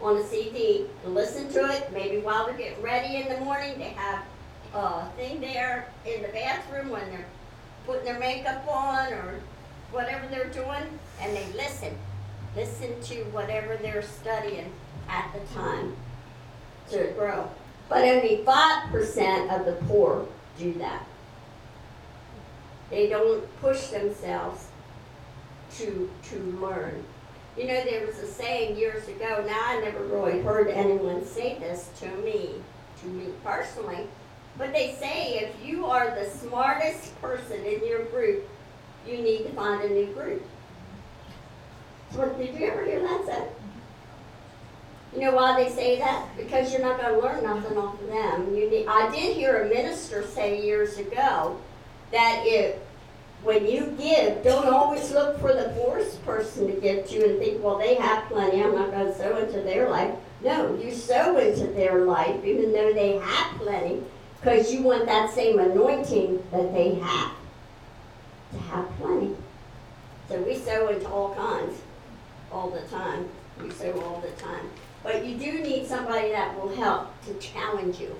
on 0.00 0.16
a 0.16 0.26
CD 0.26 0.86
listen 1.04 1.52
to 1.52 1.64
it. 1.70 1.90
Maybe 1.92 2.18
while 2.18 2.46
they're 2.46 2.56
getting 2.56 2.82
ready 2.82 3.16
in 3.16 3.28
the 3.28 3.38
morning, 3.44 3.78
they 3.78 3.90
have 3.90 4.24
a 4.76 5.10
thing 5.16 5.40
there 5.40 5.88
in 6.04 6.22
the 6.22 6.28
bathroom 6.28 6.90
when 6.90 7.08
they're 7.10 7.26
putting 7.86 8.04
their 8.04 8.18
makeup 8.18 8.66
on 8.68 9.12
or 9.12 9.40
whatever 9.90 10.26
they're 10.28 10.48
doing, 10.48 10.98
and 11.20 11.36
they 11.36 11.46
listen. 11.52 11.96
Listen 12.54 13.00
to 13.02 13.24
whatever 13.30 13.76
they're 13.76 14.02
studying 14.02 14.72
at 15.08 15.32
the 15.32 15.54
time 15.54 15.94
to 16.90 17.12
grow. 17.16 17.50
But 17.88 18.04
only 18.04 18.42
5% 18.44 19.58
of 19.58 19.66
the 19.66 19.72
poor 19.86 20.26
do 20.58 20.72
that. 20.74 21.06
They 22.90 23.08
don't 23.08 23.44
push 23.60 23.88
themselves 23.88 24.68
to 25.76 26.10
to 26.30 26.36
learn. 26.60 27.04
You 27.56 27.66
know, 27.66 27.84
there 27.84 28.06
was 28.06 28.18
a 28.18 28.26
saying 28.26 28.76
years 28.76 29.08
ago. 29.08 29.44
Now 29.46 29.60
I 29.60 29.80
never 29.80 30.04
really 30.04 30.40
heard 30.40 30.68
anyone 30.68 31.24
say 31.24 31.58
this 31.58 31.90
to 32.00 32.08
me, 32.18 32.50
to 33.00 33.06
me 33.06 33.32
personally, 33.42 34.06
but 34.58 34.72
they 34.72 34.94
say 34.98 35.38
if 35.38 35.66
you 35.66 35.86
are 35.86 36.14
the 36.14 36.28
smartest 36.30 37.20
person 37.20 37.62
in 37.64 37.86
your 37.86 38.04
group, 38.06 38.48
you 39.06 39.18
need 39.18 39.44
to 39.44 39.50
find 39.50 39.82
a 39.82 39.88
new 39.88 40.06
group. 40.06 40.42
So, 42.10 42.28
did 42.30 42.54
you 42.54 42.66
ever 42.66 42.84
hear 42.84 43.00
that 43.00 43.26
said? 43.26 43.48
You 45.14 45.20
know 45.22 45.32
why 45.34 45.62
they 45.62 45.70
say 45.70 45.98
that? 45.98 46.28
Because 46.36 46.72
you're 46.72 46.82
not 46.82 47.00
going 47.00 47.14
to 47.14 47.20
learn 47.20 47.42
nothing 47.42 47.78
off 47.78 48.00
of 48.00 48.06
them. 48.08 48.54
You 48.54 48.70
need, 48.70 48.86
I 48.86 49.10
did 49.10 49.36
hear 49.36 49.62
a 49.62 49.68
minister 49.68 50.26
say 50.26 50.64
years 50.64 50.98
ago 50.98 51.58
that 52.12 52.42
if 52.44 52.76
when 53.42 53.66
you 53.66 53.94
give, 53.98 54.42
don't 54.42 54.66
always 54.66 55.10
look 55.12 55.38
for 55.40 55.52
the 55.52 55.72
poorest 55.76 56.24
person 56.24 56.66
to 56.66 56.80
give 56.80 57.06
to 57.08 57.30
and 57.30 57.38
think, 57.38 57.62
well, 57.62 57.78
they 57.78 57.94
have 57.94 58.24
plenty, 58.24 58.62
I'm 58.62 58.74
not 58.74 58.90
going 58.90 59.06
to 59.06 59.16
sow 59.16 59.36
into 59.36 59.60
their 59.60 59.88
life. 59.88 60.14
No, 60.42 60.76
you 60.76 60.92
sow 60.92 61.38
into 61.38 61.66
their 61.68 62.04
life 62.04 62.44
even 62.44 62.72
though 62.72 62.92
they 62.92 63.18
have 63.18 63.58
plenty 63.58 64.02
because 64.40 64.72
you 64.72 64.82
want 64.82 65.06
that 65.06 65.30
same 65.30 65.58
anointing 65.58 66.42
that 66.50 66.72
they 66.72 66.94
have 66.94 67.32
to 68.52 68.58
have 68.70 68.88
plenty. 68.98 69.34
So 70.28 70.40
we 70.40 70.56
sow 70.56 70.88
into 70.88 71.08
all 71.08 71.34
kinds 71.34 71.80
all 72.52 72.70
the 72.70 72.82
time. 72.82 73.28
We 73.62 73.70
sow 73.70 73.92
all 74.02 74.20
the 74.20 74.30
time. 74.42 74.68
But 75.02 75.24
you 75.24 75.36
do 75.36 75.60
need 75.60 75.86
somebody 75.86 76.30
that 76.30 76.56
will 76.60 76.74
help 76.74 77.08
to 77.26 77.34
challenge 77.34 78.00
you. 78.00 78.14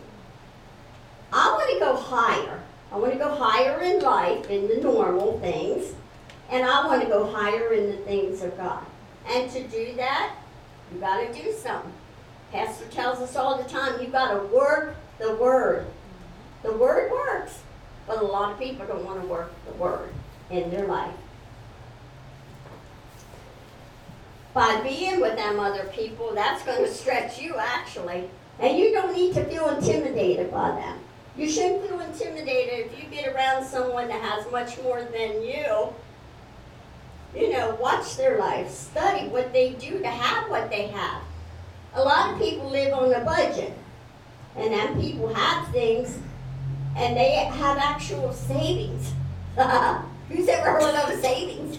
I 1.33 1.53
want 1.53 1.71
to 1.73 1.79
go 1.81 1.97
higher. 1.97 2.63
I 2.93 2.97
want 2.97 3.13
to 3.13 3.19
go 3.19 3.35
higher 3.35 3.81
in 3.81 4.01
life, 4.01 4.49
in 4.49 4.69
the 4.69 4.77
normal 4.77 5.41
things, 5.41 5.95
and 6.51 6.65
I 6.65 6.87
want 6.87 7.03
to 7.03 7.09
go 7.09 7.27
higher 7.27 7.73
in 7.73 7.91
the 7.91 7.97
things 7.99 8.43
of 8.43 8.57
God. 8.57 8.85
And 9.29 9.51
to 9.51 9.67
do 9.67 9.95
that, 9.97 10.37
you 10.93 11.01
got 11.01 11.21
to 11.21 11.43
do 11.43 11.53
something. 11.53 11.93
Pastor 12.53 12.87
tells 12.87 13.19
us 13.19 13.35
all 13.35 13.61
the 13.61 13.69
time, 13.69 14.01
you 14.01 14.07
got 14.07 14.33
to 14.33 14.47
work 14.55 14.95
the 15.19 15.35
word. 15.35 15.87
The 16.67 16.73
word 16.73 17.13
works, 17.13 17.61
but 18.09 18.21
a 18.21 18.25
lot 18.25 18.53
of 18.53 18.59
people 18.59 18.85
don't 18.87 19.05
want 19.05 19.21
to 19.21 19.27
work 19.29 19.53
the 19.67 19.73
word 19.75 20.13
in 20.51 20.69
their 20.69 20.87
life. 20.87 21.15
By 24.53 24.81
being 24.81 25.21
with 25.21 25.37
them 25.37 25.61
other 25.61 25.85
people, 25.93 26.35
that's 26.35 26.65
going 26.65 26.83
to 26.85 26.93
stretch 26.93 27.41
you 27.41 27.55
actually. 27.57 28.29
And 28.59 28.77
you 28.77 28.91
don't 28.91 29.15
need 29.15 29.35
to 29.35 29.45
feel 29.45 29.69
intimidated 29.69 30.51
by 30.51 30.71
them. 30.71 30.99
You 31.37 31.49
shouldn't 31.49 31.87
feel 31.87 32.01
intimidated 32.01 32.87
if 32.87 32.99
you 33.01 33.09
get 33.11 33.33
around 33.33 33.65
someone 33.65 34.09
that 34.09 34.21
has 34.21 34.51
much 34.51 34.83
more 34.83 35.03
than 35.05 35.43
you. 35.43 35.95
You 37.35 37.53
know, 37.53 37.77
watch 37.81 38.17
their 38.17 38.39
life, 38.39 38.71
study 38.71 39.29
what 39.29 39.53
they 39.53 39.75
do 39.75 40.01
to 40.01 40.09
have 40.09 40.51
what 40.51 40.71
they 40.71 40.89
have. 40.89 41.23
A 41.95 42.03
lot 42.03 42.33
of 42.33 42.39
people 42.41 42.71
live 42.71 42.93
on 42.95 43.13
a 43.13 43.21
budget, 43.21 43.75
and 44.57 44.73
then 44.73 45.01
people 45.01 45.33
have 45.33 45.71
things, 45.71 46.19
and 46.97 47.17
they 47.17 47.35
have 47.35 47.77
actual 47.77 48.33
savings. 48.33 49.13
Who's 50.29 50.49
ever 50.49 50.73
heard 50.73 50.95
of 50.95 51.11
a 51.11 51.21
savings? 51.21 51.79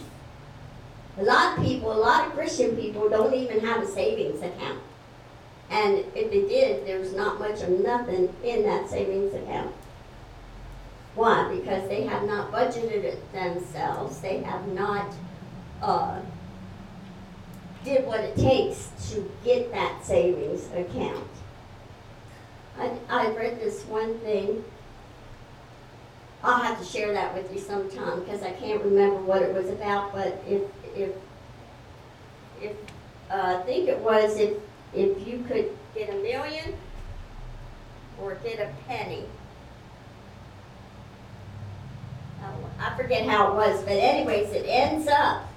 A 1.18 1.24
lot 1.24 1.58
of 1.58 1.66
people, 1.66 1.92
a 1.92 1.98
lot 1.98 2.28
of 2.28 2.34
Christian 2.34 2.76
people 2.76 3.10
don't 3.10 3.34
even 3.34 3.60
have 3.62 3.82
a 3.82 3.88
savings 3.88 4.42
account. 4.44 4.80
And 5.72 6.06
if 6.16 6.32
they 6.32 6.48
did, 6.48 6.86
there's 6.86 7.14
not 7.14 7.40
much 7.40 7.62
of 7.62 7.70
nothing 7.70 8.34
in 8.44 8.64
that 8.64 8.90
savings 8.90 9.34
account. 9.34 9.74
Why? 11.16 11.52
Because 11.54 11.90
they 11.90 12.04
have 12.04 12.24
not 12.24 12.52
budgeted 12.52 13.04
it 13.04 13.34
themselves. 13.34 14.22
They 14.22 14.38
have 14.44 14.68
not 14.68 15.12
uh, 15.82 16.20
did 17.84 18.06
what 18.06 18.20
it 18.20 18.36
takes 18.36 18.92
to 19.12 19.30
get 19.44 19.72
that 19.72 20.06
savings 20.06 20.70
account. 20.76 21.28
I, 22.78 22.92
I 23.10 23.30
read 23.32 23.60
this 23.60 23.84
one 23.86 24.20
thing 24.20 24.64
I'll 26.44 26.62
have 26.62 26.80
to 26.80 26.86
share 26.86 27.14
that 27.14 27.34
with 27.34 27.52
you 27.54 27.60
sometime, 27.60 28.20
because 28.20 28.44
I 28.44 28.52
can't 28.52 28.84
remember 28.84 29.18
what 29.18 29.42
it 29.42 29.54
was 29.54 29.70
about, 29.70 30.14
but 30.14 30.42
if, 30.48 30.62
if, 30.96 31.12
if, 32.62 32.72
uh, 33.30 33.58
I 33.60 33.64
think 33.64 33.90
it 33.90 34.00
was 34.00 34.38
if, 34.38 34.54
if 34.94 35.28
you 35.28 35.44
could 35.48 35.70
get 35.96 36.10
a 36.10 36.18
million 36.18 36.76
or 38.22 38.36
get 38.36 38.60
a 38.60 38.72
penny. 38.88 39.26
Oh, 42.44 42.70
I 42.80 42.96
forget 42.96 43.28
how 43.28 43.52
it 43.52 43.56
was, 43.56 43.82
but 43.84 43.94
anyways, 43.94 44.52
it 44.52 44.66
ends 44.68 45.08
up 45.08 45.48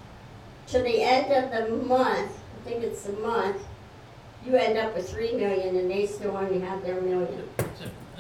to 0.69 0.79
the 0.79 1.03
end 1.03 1.33
of 1.33 1.51
the 1.51 1.77
month, 1.85 2.33
I 2.33 2.69
think 2.69 2.83
it's 2.83 3.03
the 3.03 3.13
month, 3.15 3.63
you 4.47 4.55
end 4.57 4.79
up 4.79 4.95
with 4.95 5.11
three 5.11 5.33
million 5.33 5.77
and 5.77 5.91
they 5.91 6.07
still 6.07 6.37
only 6.37 6.61
have 6.61 6.83
their 6.83 7.01
million. 7.01 7.49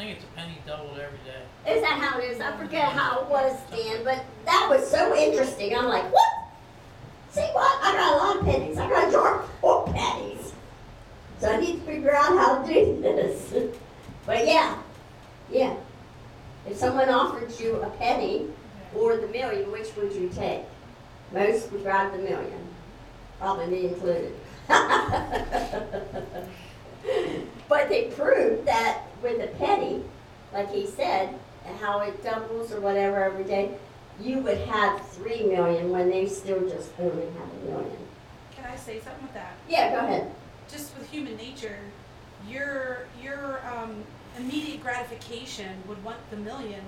Think 0.00 0.16
it's 0.16 0.24
a 0.24 0.28
penny 0.28 0.56
doubled 0.66 0.98
every 0.98 1.18
day. 1.26 1.74
Is 1.76 1.82
that 1.82 2.00
how 2.00 2.18
it 2.18 2.24
is? 2.24 2.40
I 2.40 2.56
forget 2.56 2.88
how 2.88 3.20
it 3.20 3.28
was, 3.28 3.54
Dan, 3.70 4.02
but 4.02 4.24
that 4.46 4.66
was 4.70 4.90
so 4.90 5.14
interesting. 5.14 5.76
I'm 5.76 5.88
like, 5.88 6.10
what? 6.10 6.48
See 7.28 7.42
what? 7.52 7.84
I 7.84 7.92
got 7.92 8.14
a 8.14 8.16
lot 8.16 8.36
of 8.38 8.44
pennies. 8.46 8.78
I 8.78 8.88
got 8.88 9.08
a 9.08 9.12
jar 9.12 9.44
full 9.60 9.84
of 9.84 9.94
pennies. 9.94 10.54
So 11.38 11.50
I 11.52 11.60
need 11.60 11.80
to 11.80 11.82
figure 11.82 12.14
out 12.14 12.28
how 12.28 12.62
to 12.62 12.66
do 12.72 12.98
this. 13.02 13.52
But 14.24 14.46
yeah, 14.46 14.78
yeah. 15.50 15.76
If 16.66 16.78
someone 16.78 17.10
offered 17.10 17.52
you 17.60 17.82
a 17.82 17.90
penny 17.90 18.46
or 18.96 19.18
the 19.18 19.28
million, 19.28 19.70
which 19.70 19.94
would 19.96 20.14
you 20.14 20.30
take? 20.30 20.62
Most 21.30 21.70
would 21.72 21.82
grab 21.82 22.12
the 22.12 22.20
million, 22.20 22.68
probably 23.38 23.66
me 23.66 23.88
included. 23.88 24.34
But 27.70 27.88
they 27.88 28.06
proved 28.06 28.66
that 28.66 29.04
with 29.22 29.40
a 29.42 29.48
penny, 29.56 30.02
like 30.52 30.70
he 30.72 30.86
said, 30.86 31.34
and 31.66 31.76
how 31.78 32.00
it 32.00 32.22
doubles 32.22 32.72
or 32.72 32.80
whatever 32.80 33.22
every 33.22 33.44
day, 33.44 33.72
you 34.20 34.38
would 34.38 34.58
have 34.58 35.06
three 35.10 35.44
million 35.44 35.90
when 35.90 36.10
they 36.10 36.26
still 36.26 36.60
just 36.68 36.90
only 36.98 37.26
have 37.26 37.48
a 37.62 37.70
million. 37.70 37.96
Can 38.54 38.64
I 38.66 38.76
say 38.76 39.00
something 39.00 39.22
with 39.22 39.34
that? 39.34 39.54
Yeah, 39.68 39.90
go 39.90 39.98
ahead. 40.06 40.30
Just 40.70 40.96
with 40.98 41.08
human 41.10 41.36
nature, 41.36 41.78
your 42.48 43.06
your 43.22 43.60
um, 43.74 44.04
immediate 44.38 44.82
gratification 44.82 45.68
would 45.88 46.02
want 46.04 46.18
the 46.30 46.36
million 46.36 46.82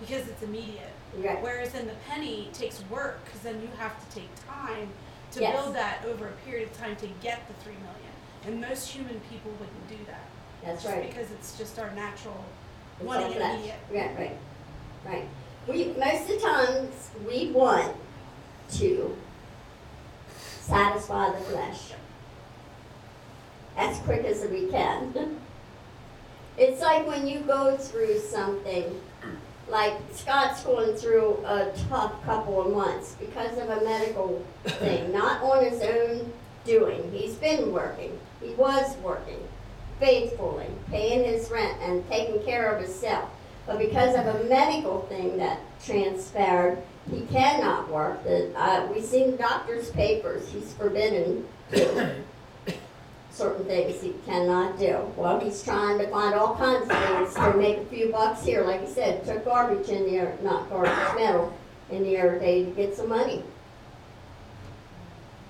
because 0.00 0.28
it's 0.28 0.42
immediate. 0.42 0.92
Right. 1.16 1.40
Whereas 1.42 1.74
in 1.74 1.86
the 1.86 1.94
penny 2.08 2.46
it 2.48 2.54
takes 2.54 2.82
work 2.90 3.24
because 3.24 3.40
then 3.40 3.60
you 3.62 3.68
have 3.78 3.98
to 4.08 4.14
take 4.14 4.28
time 4.46 4.88
to 5.32 5.40
Yes. 5.40 5.56
build 5.62 5.74
that 5.74 6.04
over 6.06 6.28
a 6.28 6.32
period 6.46 6.68
of 6.70 6.76
time 6.76 6.94
to 6.96 7.06
get 7.22 7.46
the 7.48 7.54
three 7.64 7.74
million. 7.74 8.12
And 8.46 8.60
most 8.60 8.88
human 8.90 9.18
people 9.30 9.50
wouldn't 9.58 9.88
do 9.88 9.96
that. 10.06 10.24
That's 10.66 10.84
right. 10.84 11.08
Because 11.08 11.30
it's 11.30 11.56
just 11.56 11.78
our 11.78 11.90
natural 11.92 12.44
It's 12.98 13.06
wanting 13.06 13.30
it 13.32 13.36
flesh. 13.36 13.54
immediate. 13.54 13.78
Right, 13.92 14.18
right, 14.18 14.36
right. 15.04 15.24
We, 15.68 15.86
most 15.98 16.22
of 16.22 16.28
the 16.28 16.38
times, 16.40 17.10
we 17.26 17.50
want 17.52 17.96
to 18.72 19.16
satisfy 20.60 21.30
the 21.30 21.44
flesh 21.44 21.92
as 23.76 23.98
quick 24.00 24.24
as 24.24 24.46
we 24.50 24.66
can. 24.66 25.38
It's 26.58 26.80
like 26.80 27.06
when 27.06 27.26
you 27.26 27.40
go 27.40 27.76
through 27.76 28.18
something, 28.18 28.98
like 29.68 29.92
Scott's 30.10 30.62
going 30.64 30.96
through 30.96 31.44
a 31.44 31.70
tough 31.90 32.24
couple 32.24 32.62
of 32.62 32.72
months 32.72 33.14
because 33.20 33.58
of 33.58 33.68
a 33.68 33.84
medical 33.84 34.42
thing, 34.64 35.12
not 35.12 35.42
on 35.42 35.62
his 35.62 35.82
own 35.82 36.32
doing. 36.64 37.12
He's 37.12 37.34
been 37.34 37.74
working, 37.74 38.18
he 38.40 38.54
was 38.54 38.96
working 39.02 39.45
faithfully, 39.98 40.66
paying 40.90 41.24
his 41.24 41.50
rent 41.50 41.80
and 41.82 42.08
taking 42.08 42.42
care 42.44 42.70
of 42.72 42.82
himself. 42.82 43.28
But 43.66 43.78
because 43.78 44.14
of 44.14 44.26
a 44.26 44.44
medical 44.44 45.02
thing 45.02 45.38
that 45.38 45.60
transpired, 45.84 46.82
he 47.10 47.22
cannot 47.26 47.90
work. 47.90 48.20
Uh, 48.56 48.86
we 48.94 49.00
seen 49.00 49.36
doctor's 49.36 49.90
papers, 49.90 50.48
he's 50.48 50.72
forbidden 50.74 51.46
certain 53.30 53.66
things 53.66 54.00
he 54.00 54.14
cannot 54.24 54.78
do. 54.78 54.98
Well, 55.16 55.38
he's 55.40 55.62
trying 55.62 55.98
to 55.98 56.08
find 56.08 56.34
all 56.34 56.56
kinds 56.56 56.88
of 56.88 56.96
things 56.96 57.34
to 57.34 57.54
make 57.56 57.78
a 57.78 57.84
few 57.86 58.10
bucks 58.10 58.44
here. 58.44 58.64
Like 58.64 58.82
I 58.82 58.86
said, 58.86 59.24
took 59.24 59.44
garbage 59.44 59.88
in 59.88 60.10
there, 60.10 60.36
not 60.42 60.70
garbage, 60.70 61.16
metal 61.16 61.52
in 61.90 62.02
the 62.02 62.18
other 62.18 62.38
day 62.38 62.64
to 62.64 62.70
get 62.70 62.96
some 62.96 63.08
money. 63.08 63.42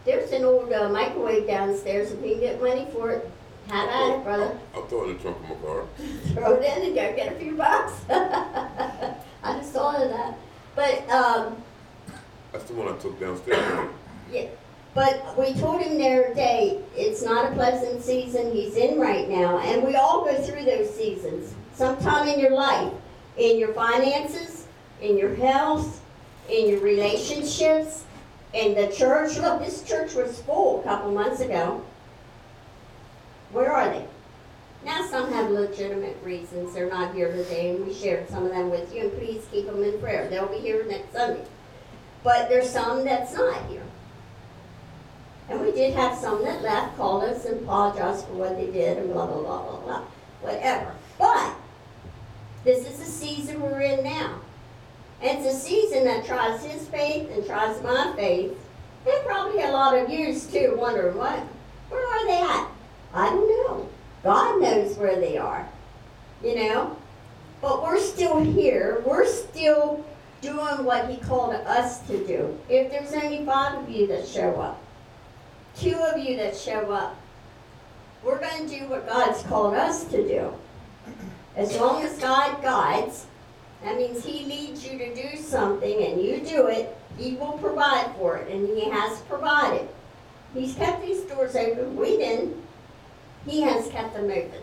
There's 0.04 0.32
an 0.32 0.44
old 0.44 0.72
uh, 0.72 0.88
microwave 0.88 1.46
downstairs. 1.46 2.12
If 2.12 2.24
you 2.24 2.32
can 2.32 2.40
get 2.40 2.60
money 2.60 2.86
for 2.92 3.10
it, 3.10 3.30
have 3.68 3.88
at 3.88 4.18
it, 4.18 4.24
brother. 4.24 4.58
I'll 4.74 4.86
throw 4.86 5.04
it 5.04 5.10
in 5.10 5.16
the 5.16 5.22
trunk 5.22 5.36
of 5.38 5.48
my 5.48 5.54
car. 5.66 5.84
Throw 6.34 6.54
it 6.54 6.64
in 6.64 6.86
and 6.86 6.94
go 6.94 7.16
get 7.16 7.32
a 7.32 7.36
few 7.36 7.54
bucks. 7.56 7.92
I 8.10 9.58
just 9.58 9.72
thought 9.72 10.02
of 10.02 10.10
that. 10.10 10.38
But, 10.74 11.08
um, 11.10 11.56
That's 12.52 12.64
the 12.64 12.74
one 12.74 12.92
I 12.92 12.96
took 12.98 13.18
downstairs. 13.18 13.88
yeah, 14.32 14.46
but 14.94 15.38
we 15.38 15.54
told 15.54 15.82
him 15.82 15.98
the 15.98 16.06
other 16.06 16.34
day, 16.34 16.80
it's 16.96 17.22
not 17.22 17.52
a 17.52 17.54
pleasant 17.54 18.02
season 18.02 18.52
he's 18.52 18.76
in 18.76 18.98
right 18.98 19.28
now, 19.28 19.58
and 19.58 19.84
we 19.84 19.96
all 19.96 20.24
go 20.24 20.34
through 20.42 20.64
those 20.64 20.94
seasons 20.94 21.54
sometime 21.74 22.28
in 22.28 22.40
your 22.40 22.52
life, 22.52 22.92
in 23.36 23.58
your 23.58 23.72
finances, 23.74 24.66
in 25.00 25.18
your 25.18 25.34
health, 25.34 26.00
in 26.48 26.68
your 26.68 26.80
relationships, 26.80 28.04
in 28.54 28.74
the 28.74 28.88
church. 28.94 29.36
Look, 29.36 29.60
this 29.60 29.82
church 29.82 30.14
was 30.14 30.40
full 30.40 30.80
a 30.80 30.84
couple 30.84 31.12
months 31.12 31.40
ago. 31.40 31.84
Where 33.52 33.72
are 33.72 33.88
they? 33.88 34.06
Now, 34.84 35.04
some 35.06 35.32
have 35.32 35.50
legitimate 35.50 36.16
reasons 36.22 36.74
they're 36.74 36.88
not 36.88 37.14
here 37.14 37.32
today, 37.32 37.70
and 37.70 37.86
we 37.86 37.92
shared 37.92 38.28
some 38.28 38.44
of 38.44 38.52
them 38.52 38.70
with 38.70 38.94
you, 38.94 39.02
and 39.02 39.12
please 39.18 39.44
keep 39.50 39.66
them 39.66 39.82
in 39.82 39.98
prayer. 39.98 40.28
They'll 40.28 40.46
be 40.46 40.58
here 40.58 40.84
next 40.88 41.12
Sunday. 41.12 41.44
But 42.22 42.48
there's 42.48 42.70
some 42.70 43.04
that's 43.04 43.34
not 43.34 43.66
here. 43.66 43.82
And 45.48 45.60
we 45.60 45.72
did 45.72 45.94
have 45.94 46.16
some 46.16 46.42
that 46.44 46.62
left, 46.62 46.96
called 46.96 47.24
us 47.24 47.44
and 47.44 47.62
apologized 47.62 48.26
for 48.26 48.34
what 48.34 48.56
they 48.56 48.66
did 48.66 48.98
and 48.98 49.12
blah, 49.12 49.26
blah, 49.26 49.42
blah, 49.42 49.62
blah, 49.62 49.80
blah, 49.80 50.02
whatever. 50.40 50.92
But 51.18 51.54
this 52.64 52.88
is 52.88 52.98
the 52.98 53.04
season 53.04 53.60
we're 53.60 53.80
in 53.80 54.02
now. 54.02 54.40
And 55.22 55.38
it's 55.38 55.56
a 55.56 55.58
season 55.58 56.04
that 56.04 56.26
tries 56.26 56.64
his 56.64 56.86
faith 56.88 57.30
and 57.30 57.46
tries 57.46 57.80
my 57.82 58.12
faith. 58.16 58.58
And 59.08 59.24
probably 59.24 59.62
a 59.62 59.70
lot 59.70 59.96
of 59.96 60.10
yours 60.10 60.46
too, 60.46 60.74
wondering 60.76 61.16
what, 61.16 61.38
where 61.90 62.06
are 62.06 62.26
they 62.26 62.42
at? 62.42 62.68
I 63.16 63.30
don't 63.30 63.48
know. 63.48 63.88
God 64.22 64.60
knows 64.60 64.96
where 64.98 65.18
they 65.18 65.38
are, 65.38 65.66
you 66.44 66.54
know? 66.56 66.96
But 67.62 67.82
we're 67.82 67.98
still 67.98 68.40
here. 68.40 69.02
We're 69.06 69.26
still 69.26 70.04
doing 70.42 70.84
what 70.84 71.08
He 71.08 71.16
called 71.16 71.54
us 71.54 72.00
to 72.08 72.26
do. 72.26 72.58
If 72.68 72.90
there's 72.90 73.12
only 73.14 73.44
five 73.46 73.78
of 73.78 73.88
you 73.88 74.06
that 74.08 74.28
show 74.28 74.60
up, 74.60 74.80
two 75.78 75.94
of 75.94 76.18
you 76.18 76.36
that 76.36 76.56
show 76.56 76.92
up, 76.92 77.16
we're 78.22 78.38
going 78.38 78.68
to 78.68 78.78
do 78.78 78.86
what 78.86 79.08
God's 79.08 79.42
called 79.44 79.74
us 79.74 80.04
to 80.06 80.26
do. 80.28 80.52
As 81.56 81.74
long 81.78 82.02
as 82.02 82.18
God 82.18 82.60
guides, 82.62 83.26
that 83.82 83.96
means 83.96 84.24
He 84.24 84.44
leads 84.44 84.86
you 84.86 84.98
to 84.98 85.14
do 85.14 85.38
something 85.38 86.02
and 86.04 86.20
you 86.20 86.40
do 86.40 86.66
it, 86.66 86.94
He 87.16 87.36
will 87.36 87.52
provide 87.52 88.14
for 88.16 88.36
it, 88.36 88.52
and 88.52 88.68
He 88.68 88.90
has 88.90 89.20
provided. 89.22 89.88
He's 90.52 90.74
kept 90.74 91.02
these 91.02 91.22
doors 91.22 91.56
open. 91.56 91.96
We 91.96 92.18
didn't. 92.18 92.65
He 93.46 93.62
has 93.62 93.88
kept 93.88 94.14
them 94.14 94.30
open. 94.30 94.62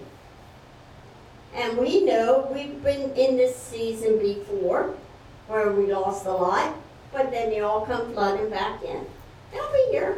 And 1.56 1.78
we 1.78 2.04
know 2.04 2.50
we've 2.54 2.84
been 2.84 3.12
in 3.12 3.38
this 3.38 3.56
season 3.56 4.20
before 4.20 4.94
where 5.48 5.72
we 5.72 5.94
lost 5.94 6.26
a 6.26 6.32
lot, 6.32 6.76
but 7.12 7.32
then 7.32 7.50
they 7.50 7.60
all 7.60 7.86
come 7.86 8.12
flooding 8.12 8.50
back 8.50 8.84
in. 8.84 9.06
They'll 9.52 9.72
be 9.72 9.88
here. 9.92 10.18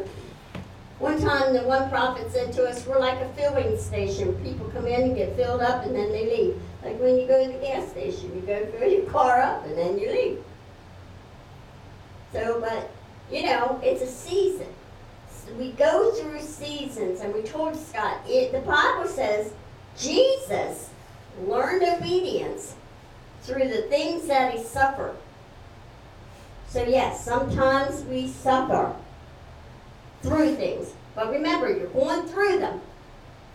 One 0.99 1.19
time, 1.19 1.53
the 1.53 1.63
one 1.63 1.89
prophet 1.89 2.31
said 2.31 2.53
to 2.53 2.65
us, 2.65 2.87
We're 2.87 2.99
like 2.99 3.19
a 3.19 3.27
filling 3.33 3.77
station. 3.77 4.33
People 4.43 4.69
come 4.69 4.87
in 4.87 5.01
and 5.01 5.15
get 5.15 5.35
filled 5.35 5.61
up 5.61 5.85
and 5.85 5.93
then 5.93 6.11
they 6.11 6.25
leave. 6.25 6.61
Like 6.83 6.99
when 6.99 7.19
you 7.19 7.27
go 7.27 7.45
to 7.45 7.51
the 7.51 7.59
gas 7.59 7.89
station, 7.89 8.33
you 8.33 8.41
go 8.41 8.65
fill 8.67 8.89
your 8.89 9.05
car 9.09 9.41
up 9.41 9.65
and 9.65 9.77
then 9.77 9.99
you 9.99 10.09
leave. 10.09 10.43
So, 12.31 12.61
but, 12.61 12.91
you 13.31 13.43
know, 13.43 13.79
it's 13.83 14.01
a 14.01 14.07
season. 14.07 14.67
We 15.57 15.71
go 15.71 16.11
through 16.11 16.41
seasons, 16.41 17.21
and 17.21 17.33
we 17.33 17.41
told 17.41 17.75
Scott, 17.75 18.21
it, 18.27 18.51
the 18.51 18.59
Bible 18.59 19.07
says 19.07 19.53
Jesus 19.97 20.89
learned 21.45 21.83
obedience 21.83 22.75
through 23.43 23.67
the 23.67 23.83
things 23.83 24.27
that 24.27 24.53
he 24.53 24.63
suffered. 24.63 25.15
So, 26.67 26.83
yes, 26.83 27.23
sometimes 27.23 28.03
we 28.03 28.27
suffer 28.27 28.95
through 30.23 30.55
things. 30.55 30.93
But 31.15 31.31
remember, 31.31 31.69
you're 31.69 31.87
going 31.87 32.27
through 32.27 32.59
them. 32.59 32.81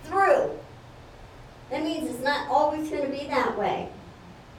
Through. 0.05 0.51
That 1.71 1.83
means 1.83 2.09
it's 2.09 2.25
not 2.25 2.49
always 2.49 2.89
going 2.89 3.03
to 3.03 3.11
be 3.11 3.27
that 3.27 3.59
way. 3.59 3.89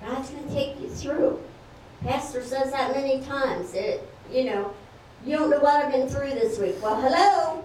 God's 0.06 0.30
going 0.30 0.48
to 0.48 0.54
take 0.54 0.80
you 0.80 0.90
through. 0.90 1.42
Pastor 2.04 2.44
says 2.44 2.72
that 2.72 2.96
many 2.96 3.22
times. 3.24 3.74
It, 3.74 4.08
you 4.32 4.46
know, 4.46 4.74
you 5.26 5.38
don't 5.38 5.50
know 5.50 5.60
what 5.60 5.86
I've 5.86 5.92
been 5.92 6.08
through 6.08 6.32
this 6.32 6.58
week. 6.58 6.76
Well, 6.82 7.00
hello. 7.00 7.64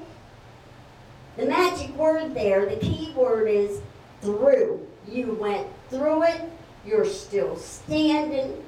The 1.36 1.46
magic 1.46 1.94
word 1.96 2.34
there, 2.34 2.66
the 2.66 2.76
key 2.76 3.12
word 3.14 3.48
is 3.48 3.80
through. 4.22 4.86
You 5.08 5.34
went 5.34 5.66
through 5.90 6.24
it. 6.24 6.42
You're 6.86 7.04
still 7.04 7.56
standing. 7.56 8.62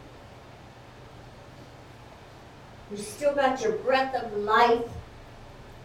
You 2.90 2.96
still 2.96 3.34
got 3.34 3.60
your 3.62 3.72
breath 3.72 4.14
of 4.14 4.32
life. 4.38 4.84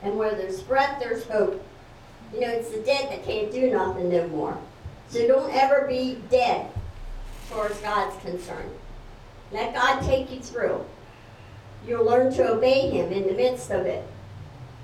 And 0.01 0.17
where 0.17 0.35
there's 0.35 0.61
breath, 0.61 0.99
there's 0.99 1.23
hope. 1.25 1.65
You 2.34 2.41
know, 2.41 2.49
it's 2.49 2.71
the 2.71 2.80
dead 2.80 3.09
that 3.11 3.25
can't 3.25 3.51
do 3.51 3.69
nothing 3.69 4.09
no 4.09 4.27
more. 4.27 4.57
So 5.07 5.27
don't 5.27 5.53
ever 5.53 5.85
be 5.88 6.19
dead 6.30 6.69
as 7.43 7.49
far 7.49 7.67
as 7.67 7.77
God's 7.80 8.15
concerned. 8.23 8.71
Let 9.51 9.73
God 9.73 10.01
take 10.01 10.31
you 10.31 10.39
through. 10.39 10.84
You'll 11.88 12.05
learn 12.05 12.34
to 12.35 12.51
obey 12.51 12.89
Him 12.89 13.11
in 13.11 13.27
the 13.27 13.34
midst 13.34 13.72
of 13.72 13.85
it. 13.85 14.07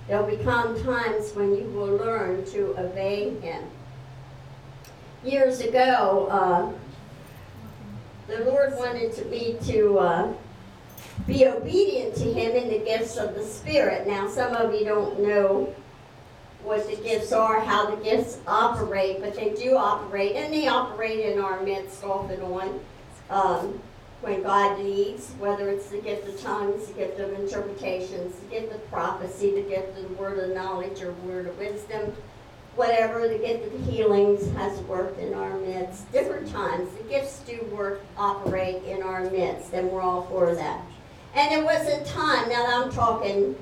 There'll 0.07 0.25
become 0.25 0.81
times 0.83 1.33
when 1.33 1.55
you 1.55 1.65
will 1.65 1.95
learn 1.97 2.43
to 2.51 2.77
obey 2.77 3.29
Him. 3.39 3.63
Years 5.23 5.61
ago, 5.61 6.27
uh, 6.31 6.71
the 8.27 8.43
Lord 8.45 8.73
wanted 8.75 9.29
me 9.29 9.57
to 9.65 9.99
uh, 9.99 10.33
be 11.27 11.45
obedient 11.45 12.15
to 12.15 12.33
Him 12.33 12.51
in 12.55 12.69
the 12.69 12.79
gifts 12.85 13.17
of 13.17 13.35
the 13.35 13.43
Spirit. 13.43 14.07
Now, 14.07 14.27
some 14.27 14.53
of 14.53 14.73
you 14.73 14.85
don't 14.85 15.19
know 15.19 15.73
what 16.63 16.87
the 16.89 16.95
gifts 16.97 17.31
are, 17.31 17.59
how 17.59 17.95
the 17.95 18.03
gifts 18.03 18.37
operate, 18.45 19.21
but 19.21 19.35
they 19.35 19.51
do 19.51 19.77
operate, 19.77 20.35
and 20.35 20.53
they 20.53 20.67
operate 20.67 21.19
in 21.19 21.39
our 21.39 21.61
midst 21.61 22.03
off 22.03 22.29
and 22.29 22.43
on. 22.43 22.79
Um, 23.29 23.79
when 24.21 24.43
God 24.43 24.79
leads, 24.79 25.31
whether 25.39 25.69
it's 25.69 25.89
the 25.89 25.99
gift 25.99 26.27
of 26.27 26.41
tongues, 26.41 26.87
the 26.87 26.93
gift 26.93 27.19
of 27.19 27.31
interpretations, 27.33 28.35
the 28.35 28.47
gift 28.47 28.73
of 28.73 28.89
prophecy, 28.89 29.55
the 29.55 29.61
gift 29.61 29.97
of 29.97 30.09
the 30.09 30.15
word 30.15 30.39
of 30.39 30.55
knowledge 30.55 31.01
or 31.01 31.13
word 31.13 31.47
of 31.47 31.57
wisdom, 31.57 32.13
whatever, 32.75 33.27
the 33.27 33.37
gift 33.37 33.73
of 33.73 33.85
healings 33.87 34.49
has 34.57 34.77
worked 34.81 35.19
in 35.19 35.33
our 35.33 35.57
midst. 35.59 36.11
Different 36.11 36.49
times, 36.51 36.89
the 36.97 37.03
gifts 37.03 37.39
do 37.39 37.59
work, 37.71 38.01
operate 38.17 38.83
in 38.83 39.01
our 39.03 39.29
midst, 39.29 39.73
and 39.73 39.89
we're 39.89 40.01
all 40.01 40.23
for 40.23 40.53
that. 40.53 40.81
And 41.33 41.51
there 41.51 41.63
was 41.63 41.87
a 41.87 42.03
time, 42.05 42.49
now 42.49 42.83
I'm 42.83 42.91
talking 42.91 43.55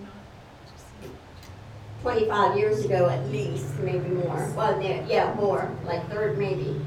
25 2.02 2.58
years 2.58 2.86
ago 2.86 3.10
at 3.10 3.28
least, 3.30 3.78
maybe 3.80 4.08
more. 4.08 4.52
Well, 4.56 4.82
yeah, 4.82 5.34
more, 5.36 5.70
like 5.86 6.10
third, 6.10 6.38
maybe. 6.38 6.82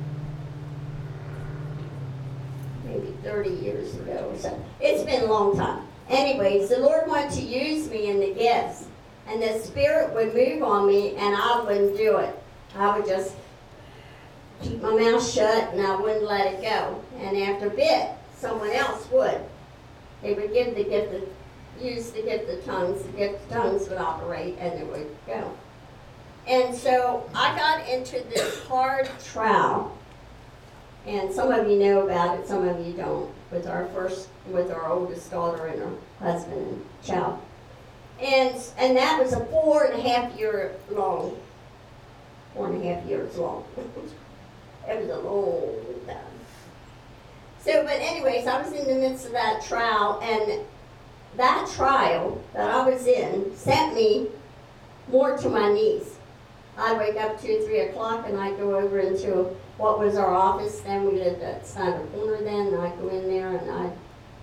Maybe 2.90 3.14
30 3.22 3.50
years 3.50 3.94
ago 3.94 4.30
or 4.32 4.38
so. 4.38 4.64
It's 4.80 5.02
been 5.04 5.22
a 5.22 5.26
long 5.26 5.56
time. 5.56 5.86
Anyways, 6.08 6.68
the 6.68 6.78
Lord 6.78 7.06
wanted 7.06 7.30
to 7.32 7.42
use 7.42 7.88
me 7.88 8.08
in 8.08 8.20
the 8.20 8.34
gifts. 8.34 8.86
And 9.26 9.40
the 9.40 9.60
Spirit 9.60 10.12
would 10.14 10.34
move 10.34 10.62
on 10.64 10.88
me, 10.88 11.14
and 11.14 11.36
I 11.36 11.62
wouldn't 11.64 11.96
do 11.96 12.16
it. 12.16 12.36
I 12.76 12.98
would 12.98 13.06
just 13.06 13.34
keep 14.62 14.82
my 14.82 14.94
mouth 14.94 15.26
shut 15.28 15.72
and 15.72 15.86
I 15.86 15.96
wouldn't 15.96 16.24
let 16.24 16.52
it 16.52 16.62
go. 16.62 17.02
And 17.18 17.36
after 17.36 17.68
a 17.68 17.70
bit, 17.70 18.10
someone 18.36 18.70
else 18.70 19.10
would. 19.10 19.40
They 20.22 20.34
would 20.34 20.52
give 20.52 20.74
the 20.74 20.84
gift 20.84 21.14
of, 21.14 21.28
use 21.82 22.10
the 22.10 22.22
gift 22.22 22.50
of 22.50 22.64
tongues, 22.64 23.02
the 23.02 23.12
gift 23.12 23.42
of 23.44 23.48
tongues 23.50 23.88
would 23.88 23.98
operate 23.98 24.56
and 24.58 24.78
it 24.78 24.86
would 24.86 25.16
go. 25.26 25.52
And 26.46 26.74
so 26.74 27.28
I 27.34 27.56
got 27.56 27.88
into 27.88 28.22
this 28.28 28.62
hard 28.64 29.08
trial. 29.24 29.96
And 31.06 31.32
some 31.32 31.50
of 31.50 31.68
you 31.68 31.78
know 31.78 32.02
about 32.02 32.38
it, 32.38 32.46
some 32.46 32.68
of 32.68 32.86
you 32.86 32.92
don't, 32.92 33.30
with 33.50 33.66
our 33.66 33.86
first, 33.86 34.28
with 34.48 34.70
our 34.70 34.90
oldest 34.90 35.30
daughter 35.30 35.66
and 35.66 35.80
her 35.80 35.92
husband 36.18 36.66
and 36.68 36.84
child. 37.02 37.40
And, 38.20 38.54
and 38.78 38.96
that 38.96 39.18
was 39.20 39.32
a 39.32 39.44
four 39.46 39.84
and 39.84 39.98
a 39.98 40.02
half 40.08 40.38
year 40.38 40.74
long, 40.90 41.38
four 42.54 42.68
and 42.68 42.82
a 42.82 42.94
half 42.94 43.06
years 43.06 43.36
long. 43.38 43.64
it 44.88 45.00
was 45.00 45.10
a 45.10 45.20
long 45.20 45.74
time. 46.06 46.16
So, 47.64 47.82
but 47.82 47.96
anyways, 47.96 48.46
I 48.46 48.60
was 48.60 48.72
in 48.72 48.86
the 48.86 48.94
midst 48.94 49.26
of 49.26 49.32
that 49.32 49.62
trial, 49.62 50.20
and 50.22 50.64
that 51.36 51.70
trial 51.74 52.42
that 52.54 52.70
I 52.70 52.88
was 52.88 53.06
in 53.06 53.54
sent 53.56 53.94
me 53.94 54.28
more 55.10 55.36
to 55.38 55.48
my 55.48 55.72
knees. 55.72 56.16
I'd 56.78 56.98
wake 56.98 57.16
up 57.16 57.40
two, 57.40 57.62
three 57.64 57.80
o'clock, 57.80 58.26
and 58.26 58.38
I'd 58.38 58.56
go 58.56 58.76
over 58.76 59.00
into 59.00 59.54
what 59.80 59.98
was 59.98 60.16
our 60.16 60.32
office 60.32 60.80
then. 60.80 61.06
We 61.06 61.12
lived 61.12 61.42
at 61.42 61.66
Snyder 61.66 62.04
Corner 62.12 62.42
then, 62.42 62.66
and 62.66 62.76
I'd 62.76 63.00
go 63.00 63.08
in 63.08 63.26
there 63.28 63.56
and 63.56 63.70
I'd 63.70 63.92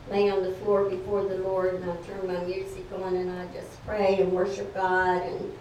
lay 0.10 0.32
on 0.32 0.42
the 0.42 0.52
floor 0.54 0.90
before 0.90 1.24
the 1.26 1.38
Lord, 1.38 1.76
and 1.76 1.90
I'd 1.90 2.04
turn 2.06 2.28
my 2.28 2.44
music 2.44 2.86
on, 2.92 3.16
and 3.16 3.30
I'd 3.30 3.54
just 3.54 3.86
pray 3.86 4.20
and 4.20 4.32
worship 4.32 4.74
God. 4.74 5.22
And, 5.22 5.54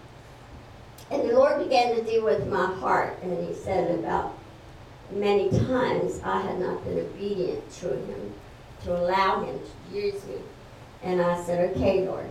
and 1.10 1.28
the 1.28 1.34
Lord 1.34 1.62
began 1.62 1.94
to 1.94 2.02
deal 2.02 2.24
with 2.24 2.46
my 2.48 2.66
heart, 2.76 3.18
and 3.22 3.46
He 3.46 3.54
said 3.54 3.98
about 3.98 4.36
many 5.10 5.50
times 5.50 6.20
I 6.24 6.40
had 6.40 6.58
not 6.58 6.82
been 6.84 6.98
obedient 6.98 7.70
to 7.80 7.88
Him, 7.88 8.32
to 8.84 8.96
allow 8.96 9.44
Him 9.44 9.58
to 9.58 9.96
use 9.96 10.24
me. 10.24 10.36
And 11.02 11.20
I 11.20 11.42
said, 11.44 11.70
okay, 11.70 12.06
Lord, 12.06 12.30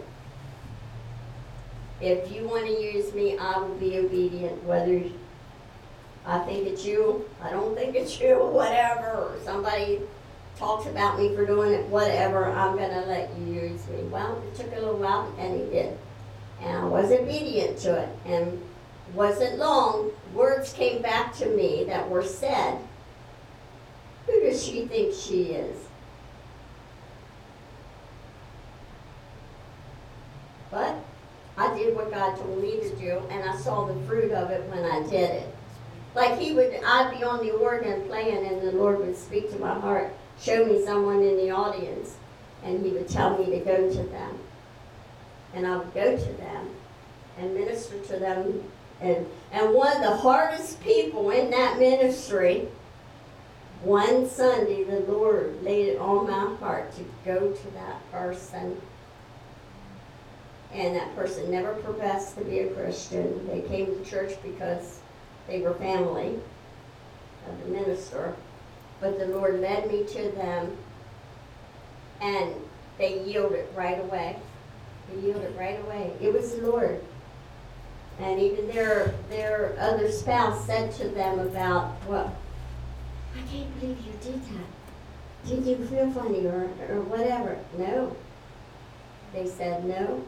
if 2.02 2.32
you 2.32 2.48
want 2.48 2.66
to 2.66 2.82
use 2.82 3.14
me, 3.14 3.38
I 3.38 3.60
will 3.60 3.76
be 3.76 4.00
obedient, 4.00 4.64
whether 4.64 4.98
I 6.26 6.40
think 6.40 6.68
it's 6.68 6.86
you, 6.86 7.30
I 7.42 7.52
don't 7.52 7.76
think 7.76 7.96
it's 7.96 8.20
you, 8.20 8.36
whatever, 8.52 9.08
or 9.08 9.38
somebody 9.44 10.02
talks 10.58 10.86
about 10.88 11.20
me 11.20 11.36
for 11.36 11.46
doing 11.46 11.74
it, 11.74 11.86
whatever, 11.88 12.46
I'm 12.46 12.78
to 12.78 13.06
let 13.08 13.30
you 13.38 13.54
use 13.54 13.88
me. 13.88 14.04
Well, 14.04 14.42
it 14.48 14.56
took 14.56 14.72
a 14.72 14.80
little 14.80 14.98
while, 14.98 15.34
and 15.38 15.60
He 15.60 15.70
did. 15.70 15.98
And 16.62 16.78
I 16.78 16.86
was 16.86 17.12
obedient 17.12 17.78
to 17.80 18.02
it. 18.02 18.10
And 18.26 18.62
wasn't 19.14 19.58
long, 19.58 20.12
words 20.34 20.74
came 20.74 21.02
back 21.02 21.36
to 21.36 21.48
me 21.48 21.84
that 21.86 22.10
were 22.10 22.24
said. 22.24 22.80
Who 24.26 24.40
does 24.42 24.66
she 24.66 24.86
think 24.88 25.14
she 25.14 25.52
is? 25.52 25.78
But 30.72 30.96
I 31.58 31.78
did 31.78 31.96
what 31.96 32.12
God 32.12 32.36
told 32.36 32.62
me 32.62 32.80
to 32.80 32.96
do, 32.96 33.22
and 33.30 33.48
I 33.48 33.56
saw 33.58 33.86
the 33.86 33.94
fruit 34.08 34.32
of 34.32 34.50
it 34.50 34.68
when 34.70 34.84
I 34.84 35.04
did 35.04 35.30
it. 35.30 35.55
Like 36.16 36.40
he 36.40 36.54
would, 36.54 36.74
I'd 36.86 37.14
be 37.16 37.26
on 37.26 37.46
the 37.46 37.52
organ 37.52 38.08
playing, 38.08 38.48
and 38.48 38.62
the 38.62 38.72
Lord 38.72 39.00
would 39.00 39.18
speak 39.18 39.52
to 39.52 39.60
my 39.60 39.78
heart, 39.78 40.16
show 40.40 40.66
me 40.66 40.84
someone 40.84 41.22
in 41.22 41.36
the 41.36 41.52
audience, 41.52 42.16
and 42.64 42.84
he 42.84 42.92
would 42.92 43.10
tell 43.10 43.38
me 43.38 43.46
to 43.52 43.60
go 43.60 43.90
to 43.90 44.04
them. 44.04 44.40
And 45.54 45.68
I 45.68 45.78
would 45.78 45.94
go 45.94 46.18
to 46.18 46.34
them 46.34 46.70
and 47.38 47.54
minister 47.54 48.00
to 48.00 48.18
them. 48.18 48.64
And, 49.02 49.28
and 49.52 49.74
one 49.74 49.94
of 49.98 50.04
the 50.04 50.16
hardest 50.16 50.82
people 50.82 51.32
in 51.32 51.52
that 51.52 51.80
ministry, 51.80 52.70
one 53.84 54.30
Sunday, 54.30 54.86
the 54.86 55.02
Lord 55.02 55.62
laid 55.64 55.90
it 55.90 56.00
on 56.00 56.30
my 56.30 56.56
heart 56.56 56.96
to 56.96 57.06
go 57.26 57.52
to 57.52 57.72
that 57.72 58.12
person. 58.12 58.82
And 60.72 60.96
that 60.96 61.14
person 61.16 61.52
never 61.52 61.74
professed 61.74 62.38
to 62.38 62.44
be 62.46 62.60
a 62.60 62.68
Christian. 62.70 63.48
They 63.48 63.62
came 63.62 63.86
to 63.86 64.10
church 64.10 64.34
because 64.44 65.00
they 65.48 65.62
were 65.62 65.74
family 65.76 66.40
of 67.48 67.64
the 67.64 67.70
minister. 67.70 68.36
But 69.00 69.20
the 69.20 69.28
Lord 69.28 69.60
led 69.60 69.92
me 69.92 70.06
to 70.06 70.32
them, 70.32 70.78
and 72.22 72.54
they 72.98 73.24
yielded 73.24 73.68
right 73.76 74.00
away. 74.00 74.38
They 75.10 75.22
yielded 75.28 75.56
right 75.58 75.80
away. 75.86 76.14
It 76.22 76.34
was 76.34 76.56
the 76.56 76.68
Lord. 76.68 77.02
And 78.20 78.40
even 78.40 78.68
their 78.68 79.14
their 79.30 79.76
other 79.78 80.10
spouse 80.10 80.66
said 80.66 80.94
to 80.94 81.10
them 81.10 81.40
about, 81.40 81.96
well, 82.08 82.34
I 83.36 83.42
can't 83.52 83.80
believe 83.80 83.98
you 84.00 84.14
did 84.24 84.42
that. 84.46 85.46
Did 85.46 85.66
you 85.66 85.86
feel 85.86 86.10
funny 86.12 86.48
or, 86.48 86.70
or 86.90 87.02
whatever? 87.02 87.60
No. 87.78 88.16
They 89.34 89.48
said 89.48 89.84
no. 89.84 90.24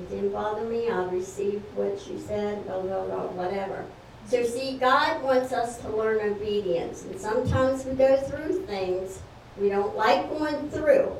It 0.00 0.10
didn't 0.10 0.32
bother 0.32 0.64
me. 0.64 0.88
I 0.88 1.04
received 1.10 1.64
what 1.74 2.06
you 2.08 2.18
said, 2.18 2.64
blah, 2.66 2.80
blah, 2.80 3.04
blah, 3.04 3.26
whatever. 3.28 3.84
So 4.26 4.44
see, 4.44 4.78
God 4.78 5.22
wants 5.22 5.52
us 5.52 5.78
to 5.78 5.88
learn 5.88 6.20
obedience. 6.20 7.04
And 7.04 7.20
sometimes 7.20 7.84
we 7.84 7.94
go 7.94 8.16
through 8.16 8.64
things 8.66 9.20
we 9.60 9.68
don't 9.68 9.96
like 9.96 10.28
going 10.30 10.70
through. 10.70 11.12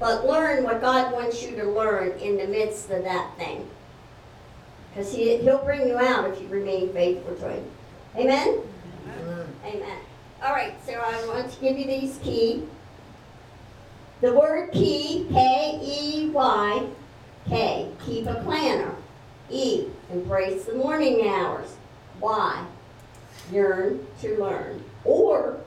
But 0.00 0.26
learn 0.26 0.64
what 0.64 0.80
God 0.80 1.12
wants 1.12 1.42
you 1.42 1.54
to 1.56 1.64
learn 1.64 2.18
in 2.18 2.36
the 2.36 2.46
midst 2.46 2.90
of 2.90 3.04
that 3.04 3.36
thing. 3.36 3.68
Because 4.90 5.14
he, 5.14 5.36
He'll 5.38 5.64
bring 5.64 5.86
you 5.88 5.98
out 5.98 6.28
if 6.30 6.40
you 6.40 6.48
remain 6.48 6.92
faithful 6.92 7.34
to 7.36 7.48
Him. 7.50 7.64
Amen? 8.16 8.60
Amen. 9.20 9.46
Amen. 9.64 9.98
All 10.42 10.52
right, 10.52 10.74
so 10.84 10.94
I 10.94 11.26
want 11.26 11.52
to 11.52 11.60
give 11.60 11.78
you 11.78 11.86
these 11.86 12.18
key. 12.22 12.64
The 14.22 14.32
word 14.32 14.72
key, 14.72 15.26
K 15.30 15.80
E 15.82 16.30
Y, 16.30 16.86
K, 17.48 17.88
keep 18.04 18.26
a 18.26 18.34
planner. 18.44 18.94
E, 19.50 19.86
embrace 20.10 20.64
the 20.64 20.74
morning 20.74 21.28
hours. 21.28 21.76
Y, 22.20 22.66
yearn 23.50 24.06
to 24.20 24.40
learn. 24.42 24.82
Or 25.04 25.58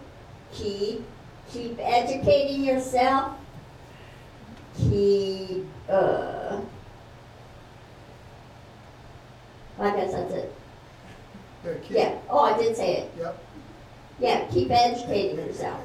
keep, 0.53 1.03
keep 1.51 1.77
educating 1.79 2.63
yourself. 2.63 3.33
Keep, 4.77 5.65
uh, 5.89 6.59
I 9.79 9.89
guess 9.95 10.11
that's 10.13 10.33
it. 10.33 10.53
Yeah, 11.65 11.73
keep- 11.81 11.97
Yeah, 11.97 12.15
oh, 12.29 12.39
I 12.39 12.57
did 12.57 12.75
say 12.75 12.97
it. 12.97 13.11
Yep. 13.17 13.43
Yeah, 14.19 14.45
keep 14.47 14.71
educating 14.71 15.37
yourself. 15.37 15.81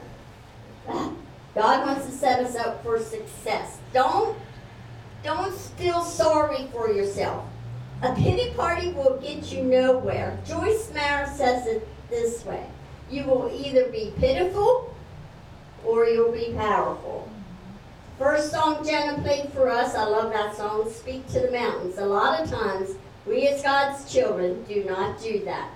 Ah, 0.88 1.10
God 1.54 1.86
wants 1.86 2.06
to 2.06 2.12
set 2.12 2.44
us 2.44 2.54
up 2.56 2.82
for 2.84 2.98
success. 3.00 3.78
Don't 3.92 4.36
don't 5.22 5.55
feel 5.55 6.02
sorry 6.02 6.66
for 6.72 6.90
yourself. 6.90 7.44
A 8.02 8.14
pity 8.14 8.51
party 8.55 8.92
will 8.92 9.18
get 9.22 9.52
you 9.52 9.62
nowhere. 9.62 10.38
Joyce 10.47 10.90
Meyer 10.94 11.26
says 11.26 11.66
it 11.66 11.86
this 12.09 12.44
way. 12.44 12.66
You 13.10 13.24
will 13.24 13.51
either 13.52 13.90
be 13.90 14.12
pitiful 14.18 14.94
or 15.84 16.06
you'll 16.06 16.32
be 16.32 16.55
powerful. 16.56 17.28
First 18.18 18.51
song 18.51 18.84
Jenna 18.84 19.20
played 19.22 19.51
for 19.52 19.68
us, 19.68 19.94
I 19.94 20.05
love 20.05 20.32
that 20.32 20.56
song, 20.56 20.90
Speak 20.90 21.26
to 21.28 21.40
the 21.40 21.51
Mountains. 21.51 21.98
A 21.98 22.05
lot 22.05 22.40
of 22.40 22.51
times, 22.51 22.90
we 23.26 23.48
as 23.48 23.62
God's 23.62 24.10
children 24.10 24.64
do 24.64 24.84
not 24.84 25.20
do 25.20 25.42
that. 25.44 25.70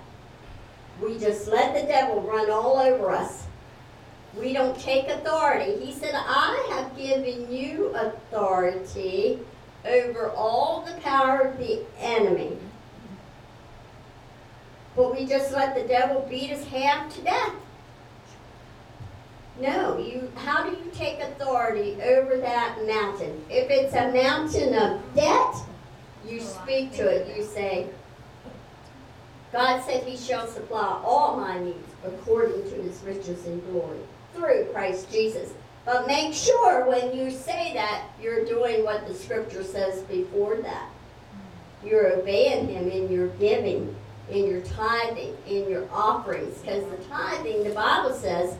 We 1.01 1.17
just 1.19 1.47
let 1.47 1.73
the 1.73 1.87
devil 1.87 2.21
run 2.21 2.49
all 2.49 2.77
over 2.77 3.11
us. 3.11 3.45
We 4.39 4.51
don't 4.51 4.77
take 4.77 5.07
authority. 5.07 5.85
He 5.85 5.93
said, 5.93 6.13
I 6.13 6.67
have 6.71 6.97
given 6.97 7.51
you 7.51 7.87
authority 7.95 9.39
over 9.85 10.31
all 10.31 10.81
the 10.81 10.99
power 11.01 11.39
of 11.41 11.57
the 11.57 11.83
enemy. 11.99 12.57
But 14.95 15.15
we 15.15 15.25
just 15.25 15.53
let 15.53 15.75
the 15.75 15.87
devil 15.87 16.25
beat 16.29 16.51
us 16.51 16.65
half 16.65 17.13
to 17.15 17.21
death. 17.21 17.53
No, 19.61 19.97
you 19.97 20.29
how 20.35 20.69
do 20.69 20.71
you 20.71 20.91
take 20.93 21.19
authority 21.19 21.97
over 22.01 22.37
that 22.37 22.77
mountain? 22.85 23.41
If 23.49 23.69
it's 23.69 23.93
a 23.93 24.11
mountain 24.11 24.73
of 24.73 25.01
debt, 25.15 25.55
you 26.27 26.41
speak 26.41 26.91
to 26.93 27.07
it. 27.07 27.37
You 27.37 27.43
say, 27.43 27.87
God 29.53 29.81
said 29.85 30.03
he 30.03 30.17
shall 30.17 30.45
supply 30.45 31.01
all 31.05 31.37
my 31.37 31.57
needs 31.57 31.93
according 32.03 32.63
to 32.63 32.81
his 32.81 33.01
riches 33.03 33.45
and 33.45 33.61
glory 33.71 33.99
through 34.35 34.69
Christ 34.73 35.11
Jesus. 35.11 35.53
But 35.85 36.07
make 36.07 36.33
sure 36.33 36.87
when 36.87 37.15
you 37.15 37.29
say 37.29 37.73
that, 37.75 38.05
you're 38.21 38.43
doing 38.45 38.83
what 38.83 39.07
the 39.07 39.13
scripture 39.13 39.63
says 39.63 40.01
before 40.03 40.57
that. 40.57 40.89
You're 41.83 42.19
obeying 42.19 42.67
him 42.67 42.89
in 42.89 43.11
your 43.11 43.27
giving, 43.27 43.95
in 44.29 44.47
your 44.47 44.61
tithing, 44.61 45.37
in 45.47 45.69
your 45.69 45.87
offerings. 45.91 46.57
Because 46.59 46.83
the 46.89 47.03
tithing, 47.05 47.63
the 47.63 47.69
Bible 47.69 48.13
says, 48.13 48.57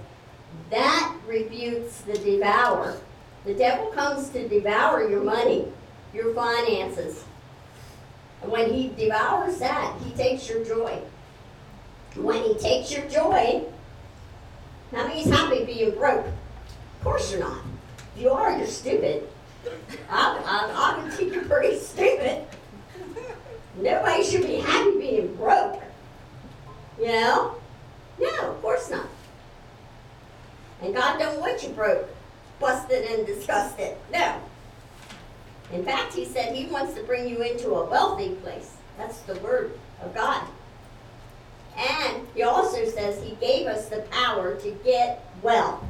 that 0.70 1.16
rebukes 1.28 2.02
the 2.02 2.18
devourer. 2.18 3.00
The 3.46 3.56
devil 3.56 3.88
comes 3.88 4.30
to 4.30 4.48
devour 4.48 5.10
your 5.10 5.24
money, 5.24 5.68
your 6.14 6.34
finances. 6.34 7.24
And 8.42 8.52
when 8.52 8.72
he 8.72 8.90
devours 8.90 9.58
that, 9.60 10.00
he 10.02 10.12
takes 10.12 10.48
your 10.48 10.64
joy. 10.64 11.02
When 12.16 12.42
he 12.44 12.56
takes 12.56 12.92
your 12.92 13.06
joy, 13.08 13.64
now 14.96 15.08
he's 15.08 15.30
happy 15.30 15.66
being 15.66 15.92
broke. 15.92 16.26
Of 16.26 17.04
course 17.04 17.32
you're 17.32 17.42
not. 17.42 17.62
You 18.18 18.30
are, 18.32 18.58
you're 18.58 18.66
stupid. 18.66 19.28
I'm, 20.10 20.38
I'm, 20.38 20.70
I 20.72 21.04
would 21.04 21.14
think 21.14 21.34
you're 21.34 21.44
pretty 21.44 21.78
stupid. 21.78 22.46
Nobody 23.78 24.24
should 24.24 24.44
be 24.44 24.56
happy 24.56 24.98
being 24.98 25.36
broke. 25.36 25.84
You 26.98 27.08
know? 27.08 27.56
No, 28.20 28.52
of 28.52 28.62
course 28.62 28.90
not. 28.90 29.08
And 30.82 30.96
God 30.96 31.20
don't 31.20 31.42
want 31.42 31.62
you 31.62 31.70
broke, 31.70 32.08
busted 32.60 33.04
and 33.04 33.28
disgusted. 33.28 33.98
No. 34.14 34.42
In 35.74 35.84
fact, 35.84 36.14
he 36.14 36.24
said 36.26 36.56
he 36.56 36.68
wants 36.68 36.94
to 36.94 37.04
bring 37.04 37.28
you 37.28 37.42
into 37.42 37.72
a 37.72 37.90
wealthy 37.90 38.36
place. 38.36 38.76
That's 38.98 39.20
the 39.22 39.36
word 39.40 39.78
of 40.02 40.14
God. 40.16 40.48
And 41.78 42.26
he 42.34 42.44
also 42.44 42.86
says 42.86 43.22
he 43.22 43.36
gave 43.36 43.68
us 43.68 43.90
the 43.90 44.00
power 44.12 44.56
to 44.56 44.72
get 44.84 45.30
well. 45.42 45.86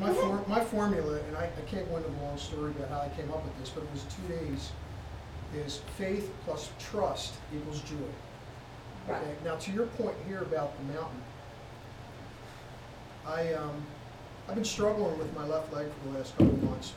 My, 0.00 0.12
for, 0.12 0.44
my 0.46 0.62
formula, 0.62 1.20
and 1.28 1.36
I, 1.36 1.44
I 1.44 1.60
can't 1.70 1.88
go 1.88 1.96
into 1.96 2.10
the 2.10 2.22
long 2.22 2.36
story 2.36 2.70
about 2.72 2.90
how 2.90 3.00
I 3.00 3.08
came 3.16 3.30
up 3.30 3.42
with 3.44 3.58
this, 3.58 3.70
but 3.70 3.84
it 3.84 3.90
was 3.92 4.04
two 4.04 4.34
days, 4.34 4.70
is 5.54 5.80
faith 5.96 6.30
plus 6.44 6.70
trust 6.78 7.34
equals 7.54 7.80
joy. 7.82 7.96
Right. 9.08 9.22
Okay, 9.22 9.34
now 9.44 9.56
to 9.56 9.72
your 9.72 9.86
point 9.86 10.16
here 10.26 10.42
about 10.42 10.76
the 10.78 10.92
mountain, 10.92 11.22
I, 13.26 13.54
um, 13.54 13.82
I've 14.48 14.54
been 14.54 14.64
struggling 14.64 15.16
with 15.18 15.34
my 15.34 15.46
left 15.46 15.72
leg 15.72 15.86
for 15.86 16.08
the 16.10 16.18
last 16.18 16.36
couple 16.36 16.52
of 16.52 16.62
months. 16.64 16.92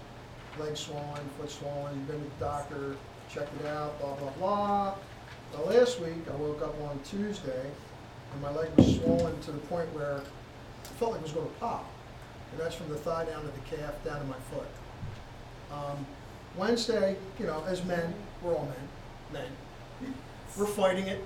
Leg 0.59 0.75
swollen, 0.75 1.21
foot 1.39 1.49
swollen, 1.49 2.03
been 2.05 2.17
to 2.17 2.23
the 2.23 2.45
doctor, 2.45 2.95
checked 3.33 3.53
it 3.61 3.67
out, 3.67 3.97
blah, 4.01 4.15
blah, 4.15 4.31
blah. 4.31 4.95
Now, 5.53 5.63
last 5.63 5.99
week, 5.99 6.25
I 6.31 6.35
woke 6.35 6.61
up 6.61 6.79
on 6.81 6.99
Tuesday, 7.03 7.65
and 8.33 8.41
my 8.41 8.51
leg 8.51 8.69
was 8.77 8.95
swollen 8.97 9.39
to 9.41 9.51
the 9.51 9.57
point 9.59 9.93
where 9.93 10.17
it 10.17 10.27
felt 10.99 11.11
like 11.11 11.21
it 11.21 11.23
was 11.23 11.31
gonna 11.31 11.47
pop. 11.59 11.89
And 12.51 12.59
that's 12.59 12.75
from 12.75 12.89
the 12.89 12.97
thigh 12.97 13.25
down 13.25 13.41
to 13.41 13.47
the 13.47 13.75
calf, 13.77 13.93
down 14.03 14.19
to 14.19 14.25
my 14.25 14.37
foot. 14.51 14.67
Um, 15.71 16.05
Wednesday, 16.57 17.15
you 17.39 17.45
know, 17.45 17.63
as 17.67 17.83
men, 17.85 18.13
we're 18.41 18.55
all 18.55 18.65
men, 19.33 19.41
men. 20.01 20.13
We're 20.57 20.65
fighting 20.65 21.07
it. 21.07 21.23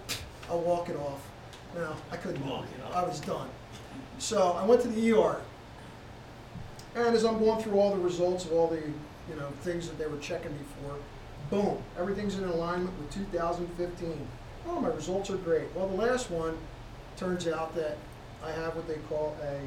I'll 0.50 0.60
walk 0.60 0.90
it 0.90 0.98
off. 0.98 1.22
Now, 1.76 1.96
I 2.12 2.18
couldn't 2.18 2.46
walk 2.46 2.66
it 2.78 2.86
off. 2.86 2.96
I 2.96 3.04
was 3.08 3.20
done. 3.22 3.50
So 4.20 4.52
I 4.54 4.66
went 4.66 4.82
to 4.82 4.90
the 4.90 5.14
ER. 5.14 5.42
And 6.96 7.16
as 7.16 7.24
I'm 7.24 7.40
going 7.40 7.64
through 7.64 7.80
all 7.80 7.96
the 7.96 8.02
results 8.02 8.46
of 8.46 8.54
all 8.54 8.68
the, 8.68 8.78
you 8.78 9.36
know, 9.40 9.48
things 9.62 9.88
that 9.88 9.98
they 9.98 10.06
were 10.06 10.20
checking 10.20 10.52
me 10.52 10.60
for, 10.82 10.96
boom, 11.54 11.78
everything's 12.00 12.36
in 12.36 12.46
alignment 12.46 12.98
with 13.00 13.14
2015. 13.14 14.28
Oh, 14.68 14.80
my 14.80 14.88
results 14.90 15.30
are 15.30 15.38
great. 15.38 15.68
Well, 15.76 15.88
the 15.88 15.96
last 15.96 16.32
one 16.32 16.58
turns 17.16 17.48
out 17.48 17.76
that 17.76 17.98
I 18.44 18.52
have 18.52 18.76
what 18.76 18.88
they 18.88 18.98
call 19.08 19.38
a, 19.44 19.60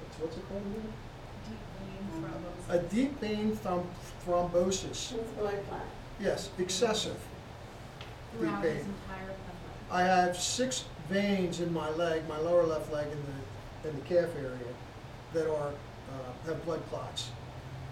what's, 0.00 0.20
what's 0.20 0.36
it 0.36 0.48
called 0.48 0.62
again? 0.62 0.92
A 2.68 2.78
deep 2.78 3.18
vein 3.20 3.58
throm- 3.64 3.86
thrombosis. 4.24 5.12
It's 5.12 5.30
blood 5.38 5.58
clot. 5.68 5.80
Yes, 6.20 6.50
excessive. 6.58 7.18
Throughout 8.38 8.62
Deep 8.62 8.72
his 8.72 8.82
vein. 8.84 8.94
entire 9.08 9.26
life. 9.26 9.36
I 9.90 10.02
have 10.02 10.36
six 10.36 10.84
veins 11.08 11.60
in 11.60 11.72
my 11.72 11.90
leg, 11.90 12.28
my 12.28 12.38
lower 12.38 12.64
left 12.64 12.92
leg 12.92 13.06
in 13.10 13.18
the, 13.18 13.88
and 13.88 13.98
the 14.02 14.06
calf 14.06 14.30
area 14.36 14.74
that 15.32 15.48
are, 15.50 15.68
uh, 15.68 16.46
have 16.46 16.64
blood 16.64 16.80
clots. 16.90 17.30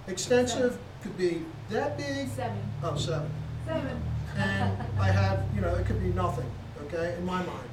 Extensive 0.06 0.78
could 1.04 1.18
be 1.18 1.42
that 1.68 1.98
big, 1.98 2.28
Seven. 2.30 2.58
oh, 2.82 2.96
seven. 2.96 3.30
Seven. 3.66 4.02
And 4.38 4.76
I 4.98 5.10
have, 5.10 5.44
you 5.54 5.60
know, 5.60 5.74
it 5.74 5.84
could 5.84 6.02
be 6.02 6.08
nothing, 6.08 6.50
okay, 6.86 7.14
in 7.18 7.26
my 7.26 7.42
mind. 7.42 7.68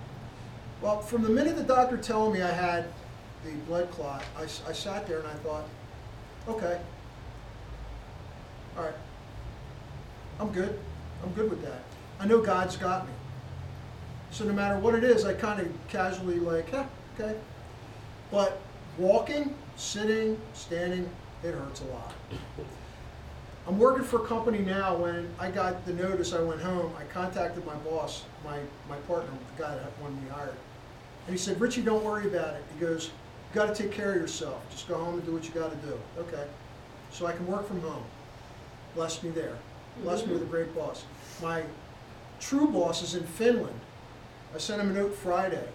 Well, 0.81 0.99
from 0.99 1.21
the 1.21 1.29
minute 1.29 1.55
the 1.55 1.63
doctor 1.63 1.95
told 1.95 2.33
me 2.33 2.41
I 2.41 2.51
had 2.51 2.85
the 3.45 3.51
blood 3.67 3.89
clot, 3.91 4.21
I, 4.37 4.43
I 4.43 4.73
sat 4.73 5.07
there 5.07 5.19
and 5.19 5.27
I 5.27 5.33
thought, 5.35 5.63
okay, 6.49 6.81
all 8.77 8.83
right, 8.83 8.93
I'm 10.39 10.51
good. 10.51 10.77
I'm 11.23 11.31
good 11.31 11.49
with 11.49 11.61
that. 11.63 11.83
I 12.19 12.27
know 12.27 12.41
God's 12.41 12.75
got 12.75 13.07
me. 13.07 13.13
So 14.31 14.43
no 14.43 14.53
matter 14.53 14.77
what 14.77 14.93
it 14.93 15.05
is, 15.05 15.23
I 15.23 15.33
kind 15.33 15.61
of 15.61 15.69
casually 15.87 16.39
like, 16.39 16.69
huh, 16.69 16.83
okay. 17.17 17.37
But 18.29 18.59
walking, 18.97 19.55
sitting, 19.77 20.37
standing, 20.53 21.09
it 21.43 21.53
hurts 21.53 21.81
a 21.81 21.85
lot. 21.85 22.13
I'm 23.71 23.79
working 23.79 24.03
for 24.03 24.21
a 24.21 24.27
company 24.27 24.59
now. 24.59 24.97
When 24.97 25.29
I 25.39 25.49
got 25.49 25.85
the 25.85 25.93
notice, 25.93 26.33
I 26.33 26.41
went 26.41 26.59
home. 26.59 26.91
I 26.99 27.05
contacted 27.05 27.65
my 27.65 27.75
boss, 27.75 28.25
my, 28.43 28.59
my 28.89 28.97
partner, 29.07 29.31
the 29.55 29.63
guy 29.63 29.73
that 29.73 29.97
wanted 30.01 30.21
me 30.21 30.29
hired. 30.29 30.57
And 31.25 31.33
he 31.33 31.37
said, 31.37 31.61
Richie, 31.61 31.81
don't 31.81 32.03
worry 32.03 32.27
about 32.27 32.55
it. 32.55 32.65
He 32.73 32.81
goes, 32.81 33.05
you 33.05 33.55
got 33.55 33.73
to 33.73 33.83
take 33.83 33.93
care 33.93 34.11
of 34.11 34.17
yourself. 34.17 34.61
Just 34.71 34.89
go 34.89 34.97
home 34.97 35.13
and 35.13 35.25
do 35.25 35.31
what 35.31 35.45
you 35.45 35.51
got 35.51 35.71
to 35.71 35.87
do. 35.87 35.97
Okay. 36.17 36.45
So 37.13 37.27
I 37.27 37.31
can 37.31 37.47
work 37.47 37.65
from 37.65 37.79
home. 37.79 38.03
Bless 38.93 39.23
me 39.23 39.29
there. 39.29 39.55
Bless 40.03 40.27
me 40.27 40.33
with 40.33 40.41
a 40.41 40.47
great 40.47 40.75
boss. 40.75 41.05
My 41.41 41.63
true 42.41 42.67
boss 42.67 43.01
is 43.01 43.15
in 43.15 43.23
Finland. 43.23 43.79
I 44.53 44.57
sent 44.57 44.81
him 44.81 44.89
a 44.89 44.93
note 44.93 45.15
Friday. 45.15 45.65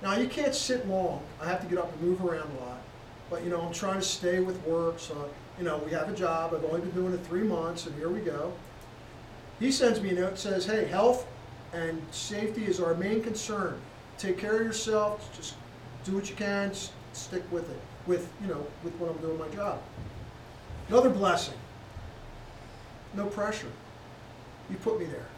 Now, 0.00 0.16
you 0.16 0.28
can't 0.28 0.54
sit 0.54 0.88
long. 0.88 1.22
I 1.42 1.46
have 1.46 1.60
to 1.60 1.66
get 1.66 1.76
up 1.76 1.92
and 1.92 2.00
move 2.00 2.24
around 2.24 2.50
a 2.58 2.64
lot. 2.64 2.80
But, 3.28 3.44
you 3.44 3.50
know, 3.50 3.60
I'm 3.60 3.74
trying 3.74 4.00
to 4.00 4.06
stay 4.06 4.40
with 4.40 4.58
work. 4.66 4.98
So, 4.98 5.28
you 5.58 5.64
know, 5.64 5.78
we 5.78 5.90
have 5.92 6.08
a 6.08 6.14
job. 6.14 6.54
I've 6.54 6.64
only 6.64 6.80
been 6.80 6.90
doing 6.90 7.14
it 7.14 7.20
three 7.26 7.42
months, 7.42 7.86
and 7.86 7.94
here 7.96 8.08
we 8.08 8.20
go. 8.20 8.52
He 9.60 9.70
sends 9.70 10.00
me 10.00 10.10
a 10.10 10.14
note 10.14 10.38
says, 10.38 10.66
hey, 10.66 10.86
health 10.86 11.26
and 11.72 12.02
safety 12.10 12.64
is 12.64 12.80
our 12.80 12.94
main 12.94 13.22
concern. 13.22 13.80
Take 14.18 14.38
care 14.38 14.56
of 14.56 14.66
yourself. 14.66 15.34
Just 15.36 15.54
do 16.04 16.12
what 16.12 16.28
you 16.28 16.36
can. 16.36 16.72
Stick 17.12 17.42
with 17.50 17.70
it. 17.70 17.80
With, 18.06 18.28
you 18.40 18.48
know, 18.48 18.66
with 18.82 18.94
what 18.94 19.10
I'm 19.10 19.18
doing 19.18 19.38
my 19.38 19.48
job. 19.48 19.80
Another 20.88 21.10
blessing. 21.10 21.54
No 23.14 23.26
pressure. 23.26 23.70
You 24.70 24.76
put 24.76 24.98
me 24.98 25.06
there. 25.06 25.28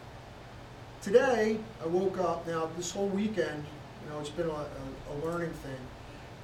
Today, 1.03 1.59
I 1.82 1.86
woke 1.86 2.19
up, 2.19 2.47
now 2.47 2.70
this 2.77 2.91
whole 2.91 3.09
weekend, 3.09 3.65
you 4.05 4.11
know, 4.11 4.20
it's 4.20 4.31
been 4.31 4.49
a, 4.49 4.53
a, 4.53 4.66
a 5.12 5.15
learning 5.24 5.51
thing. 5.51 5.77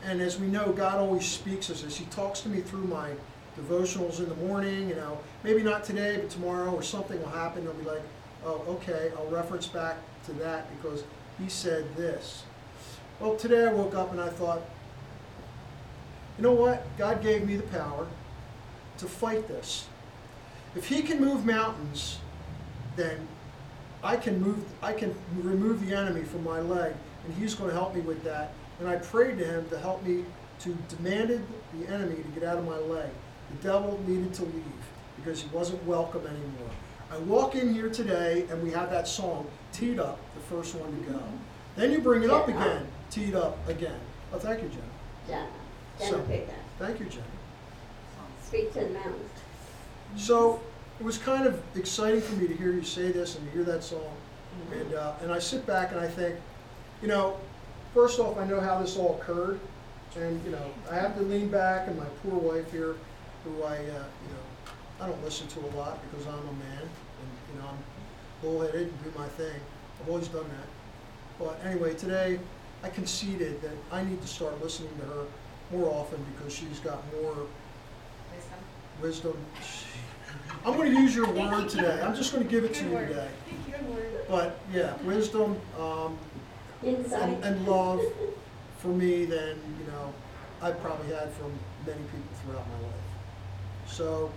And 0.05 0.21
as 0.21 0.39
we 0.39 0.49
know, 0.49 0.73
God 0.73 0.99
always 0.99 1.27
speaks 1.27 1.69
to 1.69 1.73
us. 1.73 1.97
He 1.97 2.05
talks 2.07 2.41
to 2.41 2.49
me 2.49 2.61
through 2.61 2.85
my 2.85 3.13
devotionals 3.63 4.19
in 4.19 4.29
the 4.29 4.35
morning, 4.37 4.89
you 4.89 4.95
know, 4.95 5.19
maybe 5.43 5.63
not 5.63 5.85
today, 5.85 6.17
but 6.17 6.31
tomorrow 6.31 6.71
or 6.71 6.83
something 6.83 7.21
will 7.21 7.29
happen. 7.29 7.65
They'll 7.65 7.75
be 7.75 7.85
like, 7.85 8.03
oh, 8.45 8.65
okay, 8.69 9.13
I'll 9.17 9.27
reference 9.27 9.67
back 9.67 9.97
to 10.27 10.33
that 10.35 10.67
because 10.77 11.05
he 11.39 11.49
said 11.49 11.97
this. 11.97 12.45
Well, 13.19 13.37
today 13.37 13.67
I 13.67 13.73
woke 13.73 13.95
up 13.95 14.13
and 14.13 14.21
I 14.21 14.29
thought, 14.29 14.63
you 16.39 16.45
know 16.45 16.53
what? 16.53 16.87
God 16.97 17.23
gave 17.23 17.47
me 17.47 17.57
the 17.57 17.65
power 17.65 18.07
to 18.99 19.07
fight 19.07 19.47
this. 19.47 19.87
If 20.75 20.89
He 20.89 21.03
can 21.03 21.21
move 21.21 21.45
mountains, 21.45 22.19
then 22.97 23.29
I 24.03 24.17
can 24.17 24.41
move. 24.41 24.65
I 24.83 24.93
can 24.93 25.15
remove 25.37 25.87
the 25.87 25.95
enemy 25.95 26.23
from 26.23 26.45
my 26.45 26.61
leg, 26.61 26.95
and 27.25 27.35
He's 27.35 27.55
going 27.55 27.71
to 27.71 27.77
help 27.77 27.95
me 27.95 28.01
with 28.01 28.23
that. 28.25 28.53
And 28.79 28.89
I 28.89 28.97
prayed 28.97 29.39
to 29.39 29.45
Him 29.45 29.69
to 29.69 29.79
help 29.79 30.03
me 30.03 30.25
to 30.61 30.77
demanded 30.89 31.43
the 31.75 31.93
enemy 31.93 32.17
to 32.17 32.29
get 32.41 32.43
out 32.43 32.59
of 32.59 32.67
my 32.67 32.79
leg. 32.79 33.11
The 33.57 33.69
devil 33.69 34.01
needed 34.07 34.33
to 34.35 34.43
leave 34.43 34.65
because 35.17 35.43
he 35.43 35.49
wasn't 35.49 35.85
welcome 35.87 36.27
anymore. 36.27 36.71
I 37.13 37.19
walk 37.19 37.55
in 37.57 37.75
here 37.75 37.91
today, 37.91 38.47
and 38.51 38.63
we 38.63 38.71
have 38.71 38.91
that 38.91 39.09
song 39.09 39.47
teed 39.73 39.99
up, 39.99 40.19
the 40.35 40.41
first 40.41 40.75
one 40.75 40.91
to 41.05 41.13
go. 41.13 41.21
Then 41.77 41.91
you 41.93 42.01
bring 42.01 42.23
it 42.23 42.31
up 42.31 42.49
again, 42.49 42.87
teed 43.11 43.35
up 43.35 43.57
again. 43.69 43.99
Oh, 44.33 44.39
thank 44.39 44.63
you, 44.63 44.69
Jen. 44.69 44.81
Jenna, 45.27 45.49
So- 45.99 46.11
Jenna 46.11 46.23
picked 46.25 46.49
that. 46.49 46.57
Thank 46.87 47.01
you, 47.01 47.07
Jen. 47.07 47.23
Speak 48.43 48.73
to 48.75 48.81
the 48.81 48.89
mountains. 48.91 49.31
So 50.17 50.61
it 50.99 51.05
was 51.05 51.19
kind 51.19 51.47
of 51.47 51.63
exciting 51.77 52.21
for 52.21 52.35
me 52.35 52.49
to 52.49 52.55
hear 52.55 52.73
you 52.73 52.83
say 52.83 53.13
this 53.13 53.37
and 53.37 53.47
to 53.47 53.53
hear 53.53 53.65
that 53.65 53.85
song. 53.85 54.01
Mm-hmm. 54.01 54.81
And, 54.81 54.95
uh, 54.95 55.13
and 55.23 55.33
I 55.33 55.39
sit 55.39 55.67
back 55.67 55.93
and 55.93 56.01
I 56.01 56.09
think, 56.09 56.37
you 57.03 57.09
know, 57.09 57.37
first 57.95 58.19
off, 58.19 58.39
I 58.39 58.45
know 58.45 58.61
how 58.61 58.81
this 58.81 58.97
all 58.97 59.19
occurred. 59.21 59.61
And, 60.17 60.45
you 60.45 60.51
know, 60.51 60.71
I 60.91 60.97
have 60.97 61.15
to 61.17 61.23
lean 61.23 61.49
back 61.49 61.87
and 61.87 61.97
my 61.97 62.07
poor 62.23 62.35
wife 62.39 62.71
here, 62.73 62.97
who 63.45 63.63
I, 63.63 63.77
uh, 63.77 63.79
you 63.79 63.87
know, 63.87 64.45
I 65.01 65.07
don't 65.07 65.23
listen 65.25 65.47
to 65.49 65.61
a 65.61 65.71
lot 65.77 65.99
because 66.11 66.27
I'm 66.27 66.35
a 66.35 66.53
man 66.53 66.83
and, 66.83 67.31
you 67.55 67.61
know, 67.61 67.69
I'm 67.69 67.79
bullheaded 68.43 68.89
and 68.89 69.05
do 69.05 69.13
my 69.19 69.27
thing. 69.29 69.61
I've 70.01 70.09
always 70.09 70.29
done 70.29 70.45
that. 70.45 70.69
But 71.39 71.61
anyway, 71.65 71.95
today 71.95 72.39
I 72.83 72.89
conceded 72.89 73.61
that 73.63 73.73
I 73.93 74.03
need 74.05 74.21
to 74.23 74.29
start 74.29 74.61
listening 74.63 74.91
to 75.01 75.07
her 75.07 75.25
more 75.73 75.89
often 75.95 76.23
because 76.35 76.55
she's 76.55 76.81
got 76.81 77.03
more 77.23 77.47
wisdom. 79.01 79.37
I'm 80.65 80.77
going 80.77 80.93
to 80.95 81.01
use 81.01 81.15
your 81.17 81.31
word 81.33 81.69
today. 81.69 82.01
I'm 82.03 82.15
just 82.15 82.33
going 82.33 82.45
to 82.45 82.51
give 82.51 82.65
it 82.65 82.75
to 82.75 82.85
you 82.85 82.91
today. 83.09 83.29
But 84.29 84.59
yeah, 84.73 84.95
wisdom 85.05 85.59
um, 85.79 86.17
and, 86.85 87.45
and 87.45 87.67
love 87.67 88.01
for 88.79 88.89
me 88.89 89.25
than 89.25 89.57
you 89.79 89.87
know 89.93 90.13
I've 90.63 90.81
probably 90.83 91.15
had 91.15 91.31
from 91.33 91.53
many 91.87 92.01
people 92.03 92.31
throughout 92.45 92.67
my 92.69 92.87
life. 92.87 93.00
So 93.91 94.31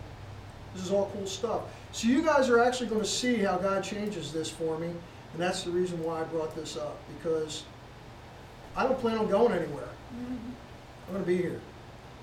this 0.74 0.84
is 0.84 0.92
all 0.92 1.12
cool 1.14 1.28
stuff. 1.28 1.62
So 1.92 2.08
you 2.08 2.24
guys 2.24 2.50
are 2.50 2.60
actually 2.60 2.88
going 2.88 3.02
to 3.02 3.08
see 3.08 3.38
how 3.38 3.58
God 3.58 3.84
changes 3.84 4.34
this 4.34 4.50
for 4.50 4.78
me, 4.80 4.88
and 4.88 5.42
that's 5.42 5.64
the 5.64 5.72
reason 5.72 6.04
why 6.04 6.22
I 6.22 6.24
brought 6.24 6.56
this 6.56 6.76
up 6.76 6.98
because 7.16 7.64
I 8.76 8.84
don't 8.84 9.00
plan 9.00 9.18
on 9.18 9.30
going 9.30 9.54
anywhere. 9.54 9.90
Mm-hmm. 10.16 10.34
I'm 11.08 11.14
going 11.14 11.24
to 11.24 11.28
be 11.28 11.38
here. 11.38 11.62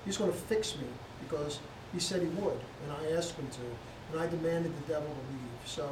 He's 0.04 0.16
going 0.16 0.32
to 0.32 0.36
fix 0.36 0.76
me 0.76 0.86
because 1.22 1.60
he 1.92 2.00
said 2.00 2.22
he 2.22 2.28
would, 2.28 2.58
and 2.84 2.92
I 2.92 3.16
asked 3.16 3.34
him 3.34 3.48
to, 3.48 4.12
and 4.12 4.20
I 4.20 4.26
demanded 4.26 4.72
the 4.76 4.92
devil 4.92 5.08
to 5.08 5.32
leave. 5.32 5.68
So 5.68 5.88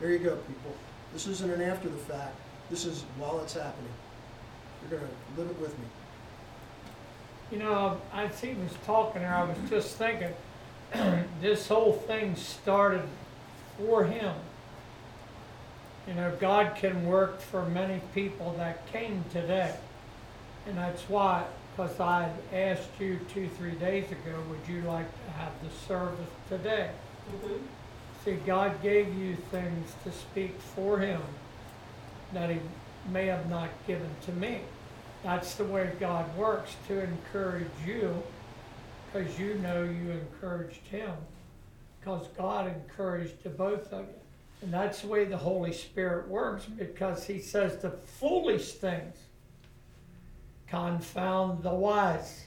there 0.00 0.10
you 0.10 0.18
go, 0.18 0.36
people. 0.36 0.74
This 1.12 1.26
isn't 1.26 1.50
an 1.50 1.62
after 1.62 1.88
the 1.88 1.96
fact. 1.96 2.34
This 2.70 2.84
is 2.84 3.04
while 3.18 3.40
it's 3.40 3.54
happening. 3.54 3.92
You're 4.82 4.98
going 4.98 5.10
to 5.10 5.40
live 5.40 5.50
it 5.50 5.60
with 5.60 5.78
me. 5.78 5.84
You 7.50 7.58
know, 7.58 8.00
I 8.12 8.28
he 8.28 8.54
was 8.54 8.72
talking 8.86 9.20
there, 9.20 9.34
I 9.34 9.44
was 9.44 9.58
just 9.68 9.96
thinking, 9.96 10.32
this 11.40 11.68
whole 11.68 11.92
thing 11.92 12.36
started 12.36 13.02
for 13.78 14.04
him. 14.04 14.34
You 16.06 16.14
know, 16.14 16.32
God 16.40 16.76
can 16.76 17.06
work 17.06 17.40
for 17.40 17.64
many 17.66 18.00
people 18.14 18.54
that 18.58 18.86
came 18.92 19.24
today. 19.32 19.74
And 20.66 20.76
that's 20.76 21.02
why, 21.08 21.44
because 21.74 21.98
I 22.00 22.30
asked 22.52 22.88
you 22.98 23.20
two, 23.32 23.48
three 23.48 23.72
days 23.72 24.10
ago, 24.10 24.38
would 24.48 24.72
you 24.72 24.82
like 24.82 25.06
to 25.26 25.30
have 25.32 25.52
the 25.62 25.70
service 25.86 26.30
today? 26.48 26.90
Mhm. 27.30 27.60
See, 28.24 28.34
God 28.46 28.82
gave 28.82 29.14
you 29.14 29.36
things 29.36 29.92
to 30.04 30.12
speak 30.12 30.60
for 30.60 30.98
him 30.98 31.22
that 32.32 32.50
he 32.50 32.60
may 33.10 33.26
have 33.26 33.48
not 33.48 33.70
given 33.86 34.10
to 34.26 34.32
me. 34.32 34.60
That's 35.24 35.54
the 35.54 35.64
way 35.64 35.92
God 35.98 36.36
works 36.36 36.76
to 36.88 37.00
encourage 37.00 37.70
you 37.84 38.22
because 39.12 39.38
you 39.38 39.54
know 39.56 39.82
you 39.82 40.10
encouraged 40.10 40.86
him 40.86 41.12
because 42.00 42.26
God 42.36 42.66
encouraged 42.66 43.42
the 43.42 43.50
both 43.50 43.92
of 43.92 44.00
you. 44.00 44.14
And 44.62 44.72
that's 44.72 45.02
the 45.02 45.08
way 45.08 45.24
the 45.24 45.36
Holy 45.36 45.72
Spirit 45.72 46.28
works 46.28 46.64
because 46.64 47.26
he 47.26 47.40
says 47.40 47.78
the 47.82 47.90
foolish 47.90 48.72
things 48.74 49.16
confound 50.68 51.62
the 51.62 51.74
wise. 51.74 52.44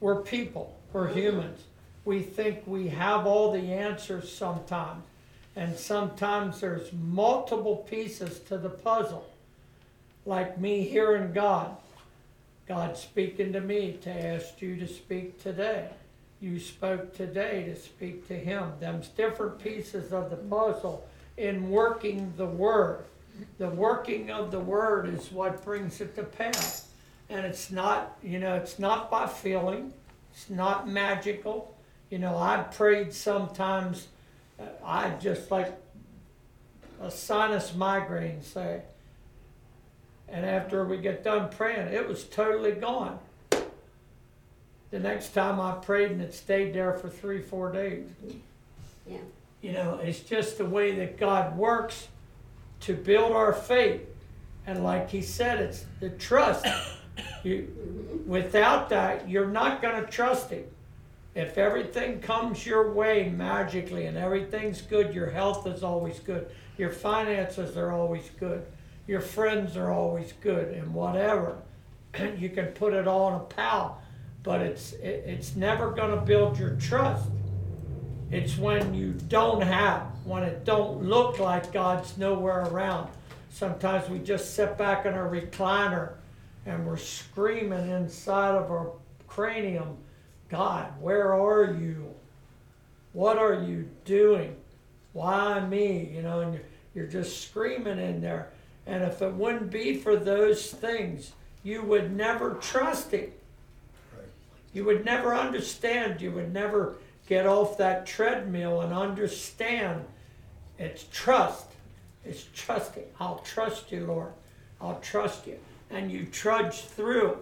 We're 0.00 0.22
people, 0.22 0.78
we're 0.92 1.12
humans. 1.12 1.62
We 2.04 2.22
think 2.22 2.62
we 2.66 2.88
have 2.88 3.26
all 3.26 3.52
the 3.52 3.72
answers 3.72 4.30
sometimes. 4.30 5.04
And 5.56 5.76
sometimes 5.76 6.60
there's 6.60 6.92
multiple 6.92 7.76
pieces 7.90 8.38
to 8.40 8.58
the 8.58 8.68
puzzle. 8.68 9.26
Like 10.26 10.60
me 10.60 10.82
hearing 10.82 11.32
God. 11.32 11.76
God 12.66 12.96
speaking 12.96 13.52
to 13.52 13.60
me 13.60 13.96
to 14.02 14.10
ask 14.10 14.60
you 14.60 14.76
to 14.76 14.88
speak 14.88 15.40
today. 15.40 15.88
You 16.40 16.58
spoke 16.58 17.14
today 17.14 17.64
to 17.64 17.76
speak 17.76 18.26
to 18.26 18.34
him. 18.34 18.72
Them's 18.80 19.08
different 19.08 19.60
pieces 19.60 20.12
of 20.12 20.30
the 20.30 20.36
puzzle 20.36 21.06
in 21.36 21.70
working 21.70 22.32
the 22.36 22.46
word. 22.46 23.04
The 23.58 23.68
working 23.68 24.30
of 24.32 24.50
the 24.50 24.58
word 24.58 25.08
is 25.08 25.30
what 25.30 25.62
brings 25.64 26.00
it 26.00 26.16
to 26.16 26.24
pass. 26.24 26.88
And 27.28 27.46
it's 27.46 27.70
not, 27.70 28.16
you 28.22 28.40
know, 28.40 28.56
it's 28.56 28.78
not 28.80 29.10
by 29.10 29.26
feeling. 29.28 29.92
It's 30.32 30.50
not 30.50 30.88
magical. 30.88 31.76
You 32.10 32.18
know, 32.18 32.36
I 32.36 32.58
prayed 32.62 33.12
sometimes, 33.14 34.08
uh, 34.58 34.64
I 34.84 35.10
just 35.20 35.50
like 35.50 35.72
a 37.00 37.10
sinus 37.10 37.74
migraine, 37.74 38.42
say. 38.42 38.82
And 40.28 40.44
after 40.44 40.84
we 40.84 40.98
get 40.98 41.22
done 41.22 41.48
praying, 41.50 41.92
it 41.92 42.06
was 42.06 42.24
totally 42.24 42.72
gone. 42.72 43.18
The 44.90 44.98
next 44.98 45.34
time 45.34 45.60
I 45.60 45.72
prayed 45.72 46.12
and 46.12 46.20
it 46.20 46.34
stayed 46.34 46.74
there 46.74 46.94
for 46.94 47.08
three, 47.08 47.42
four 47.42 47.72
days. 47.72 48.06
Yeah. 49.06 49.18
You 49.60 49.72
know, 49.72 50.00
it's 50.02 50.20
just 50.20 50.58
the 50.58 50.64
way 50.64 50.94
that 50.96 51.18
God 51.18 51.56
works 51.56 52.08
to 52.80 52.94
build 52.94 53.32
our 53.32 53.52
faith. 53.52 54.02
And 54.66 54.82
like 54.82 55.10
he 55.10 55.22
said, 55.22 55.60
it's 55.60 55.84
the 56.00 56.10
trust. 56.10 56.66
You, 57.42 58.22
without 58.26 58.88
that, 58.90 59.28
you're 59.28 59.48
not 59.48 59.80
going 59.80 60.04
to 60.04 60.10
trust 60.10 60.50
him. 60.50 60.64
If 61.34 61.58
everything 61.58 62.20
comes 62.20 62.66
your 62.66 62.92
way 62.92 63.28
magically 63.28 64.06
and 64.06 64.16
everything's 64.16 64.82
good, 64.82 65.14
your 65.14 65.30
health 65.30 65.66
is 65.66 65.82
always 65.82 66.18
good, 66.18 66.50
your 66.78 66.90
finances 66.90 67.76
are 67.76 67.92
always 67.92 68.30
good, 68.40 68.66
your 69.06 69.20
friends 69.20 69.76
are 69.76 69.90
always 69.90 70.32
good, 70.40 70.68
and 70.74 70.92
whatever, 70.92 71.58
you 72.38 72.50
can 72.50 72.66
put 72.66 72.92
it 72.92 73.06
all 73.06 73.28
in 73.28 73.34
a 73.34 73.44
pal. 73.44 74.02
But 74.42 74.60
it's 74.60 74.92
it, 74.94 75.24
it's 75.26 75.56
never 75.56 75.90
going 75.90 76.10
to 76.10 76.24
build 76.24 76.58
your 76.58 76.76
trust. 76.76 77.28
It's 78.30 78.56
when 78.58 78.94
you 78.94 79.12
don't 79.12 79.62
have, 79.62 80.02
when 80.24 80.42
it 80.42 80.64
don't 80.64 81.02
look 81.04 81.38
like 81.38 81.72
God's 81.72 82.18
nowhere 82.18 82.62
around. 82.62 83.10
Sometimes 83.50 84.08
we 84.08 84.18
just 84.18 84.54
sit 84.54 84.76
back 84.76 85.06
in 85.06 85.14
our 85.14 85.28
recliner 85.30 86.14
and 86.66 86.84
we're 86.84 86.96
screaming 86.96 87.88
inside 87.90 88.56
of 88.56 88.70
our 88.70 88.92
cranium, 89.28 89.96
God, 90.48 90.92
where 91.00 91.32
are 91.32 91.72
you? 91.72 92.12
What 93.12 93.38
are 93.38 93.54
you 93.54 93.88
doing? 94.04 94.56
Why 95.12 95.60
me? 95.60 96.10
You 96.14 96.22
know, 96.22 96.40
and 96.40 96.60
you're 96.94 97.06
just 97.06 97.48
screaming 97.48 97.98
in 97.98 98.20
there. 98.20 98.50
And 98.86 99.02
if 99.02 99.20
it 99.20 99.32
wouldn't 99.32 99.70
be 99.70 99.96
for 99.96 100.16
those 100.16 100.70
things, 100.70 101.32
you 101.62 101.82
would 101.82 102.16
never 102.16 102.54
trust 102.54 103.10
Him. 103.10 103.32
You 104.72 104.84
would 104.84 105.04
never 105.04 105.34
understand. 105.34 106.20
You 106.20 106.30
would 106.32 106.52
never 106.52 106.96
get 107.26 107.46
off 107.46 107.78
that 107.78 108.06
treadmill 108.06 108.82
and 108.82 108.92
understand. 108.92 110.04
It's 110.78 111.06
trust. 111.10 111.66
It's 112.24 112.46
trusting. 112.54 113.04
I'll 113.18 113.38
trust 113.38 113.90
you, 113.90 114.06
Lord. 114.06 114.32
I'll 114.80 115.00
trust 115.00 115.46
you. 115.46 115.58
And 115.90 116.12
you 116.12 116.26
trudge 116.26 116.82
through. 116.82 117.38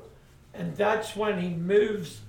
And 0.54 0.76
that's 0.76 1.16
when 1.16 1.40
He 1.40 1.50
moves. 1.50 2.20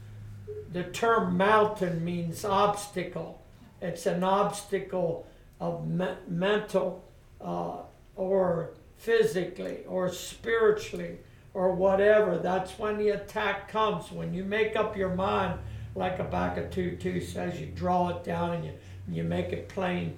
The 0.73 0.83
term 0.83 1.37
mountain 1.37 2.03
means 2.03 2.43
obstacle. 2.43 3.41
It's 3.81 4.05
an 4.05 4.23
obstacle 4.23 5.27
of 5.59 5.87
me- 5.87 6.17
mental 6.27 7.05
uh, 7.39 7.77
or 8.15 8.71
physically 8.97 9.79
or 9.87 10.09
spiritually 10.09 11.17
or 11.53 11.71
whatever. 11.71 12.37
That's 12.37 12.77
when 12.77 12.97
the 12.97 13.09
attack 13.09 13.69
comes. 13.69 14.11
When 14.11 14.33
you 14.33 14.43
make 14.43 14.75
up 14.75 14.97
your 14.97 15.15
mind, 15.15 15.59
like 15.95 16.17
Habakkuk 16.17 16.71
2 16.71 16.97
2 16.97 17.21
says, 17.21 17.59
you 17.59 17.67
draw 17.67 18.09
it 18.09 18.23
down 18.23 18.51
and 18.51 18.65
you, 18.65 18.73
you 19.09 19.23
make 19.23 19.53
it 19.53 19.69
plain. 19.69 20.17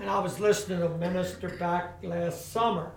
And 0.00 0.10
I 0.10 0.18
was 0.18 0.40
listening 0.40 0.80
to 0.80 0.86
a 0.86 0.98
minister 0.98 1.48
back 1.48 2.02
last 2.02 2.50
summer, 2.50 2.90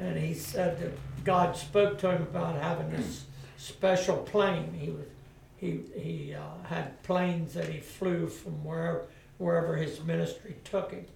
and 0.00 0.18
he 0.18 0.34
said 0.34 0.80
that 0.80 0.90
God 1.24 1.56
spoke 1.56 1.98
to 1.98 2.10
him 2.10 2.22
about 2.22 2.60
having 2.60 2.90
this 2.90 3.26
special 3.56 4.16
plane. 4.16 4.74
He 4.78 4.90
was 4.90 5.06
he 5.56 5.80
he 5.94 6.34
uh, 6.34 6.66
had 6.66 7.00
planes 7.04 7.54
that 7.54 7.68
he 7.68 7.78
flew 7.78 8.26
from 8.26 8.64
wherever 8.64 9.06
wherever 9.38 9.76
his 9.76 10.02
ministry 10.02 10.56
took 10.64 10.90
him, 10.90 11.06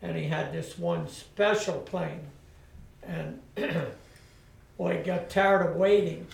and 0.00 0.16
he 0.16 0.24
had 0.24 0.52
this 0.52 0.78
one 0.78 1.06
special 1.06 1.78
plane, 1.80 2.22
and 3.10 3.40
well, 4.78 4.96
he 4.96 5.02
got 5.02 5.28
tired 5.28 5.66
of 5.66 5.76
waiting, 5.76 6.26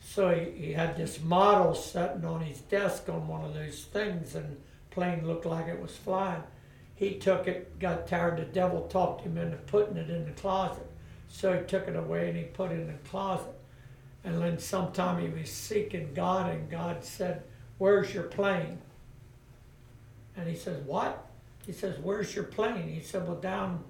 so 0.00 0.34
he, 0.34 0.66
he 0.66 0.72
had 0.72 0.96
this 0.96 1.20
model 1.22 1.74
sitting 1.74 2.24
on 2.24 2.40
his 2.40 2.60
desk 2.60 3.08
on 3.08 3.28
one 3.28 3.44
of 3.44 3.54
those 3.54 3.84
things, 3.84 4.34
and 4.34 4.56
plane 4.90 5.26
looked 5.26 5.46
like 5.46 5.68
it 5.68 5.80
was 5.80 5.94
flying. 5.96 6.42
He 6.94 7.14
took 7.16 7.46
it, 7.46 7.78
got 7.78 8.08
tired. 8.08 8.38
The 8.38 8.44
devil 8.44 8.88
talked 8.88 9.20
him 9.22 9.36
into 9.36 9.58
putting 9.58 9.98
it 9.98 10.08
in 10.08 10.24
the 10.24 10.30
closet, 10.32 10.86
so 11.28 11.52
he 11.52 11.64
took 11.64 11.86
it 11.86 11.96
away 11.96 12.28
and 12.28 12.38
he 12.38 12.44
put 12.44 12.72
it 12.72 12.80
in 12.80 12.86
the 12.86 13.08
closet. 13.10 13.52
And 14.24 14.40
then 14.42 14.58
sometime 14.58 15.20
he 15.20 15.28
was 15.28 15.50
seeking 15.50 16.14
God, 16.14 16.50
and 16.50 16.70
God 16.70 17.04
said, 17.04 17.42
Where's 17.78 18.12
your 18.12 18.24
plane? 18.24 18.78
And 20.36 20.48
he 20.48 20.56
says, 20.56 20.82
What? 20.84 21.26
He 21.66 21.72
says, 21.72 21.98
Where's 22.02 22.34
your 22.34 22.44
plane? 22.44 22.88
He 22.88 23.02
said, 23.02 23.26
Well, 23.26 23.36
down, 23.36 23.84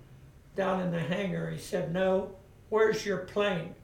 down 0.56 0.80
in 0.80 0.90
the 0.90 1.00
hangar. 1.00 1.50
He 1.50 1.58
said, 1.58 1.92
No, 1.92 2.32
where's 2.68 3.06
your 3.06 3.18
plane? 3.18 3.74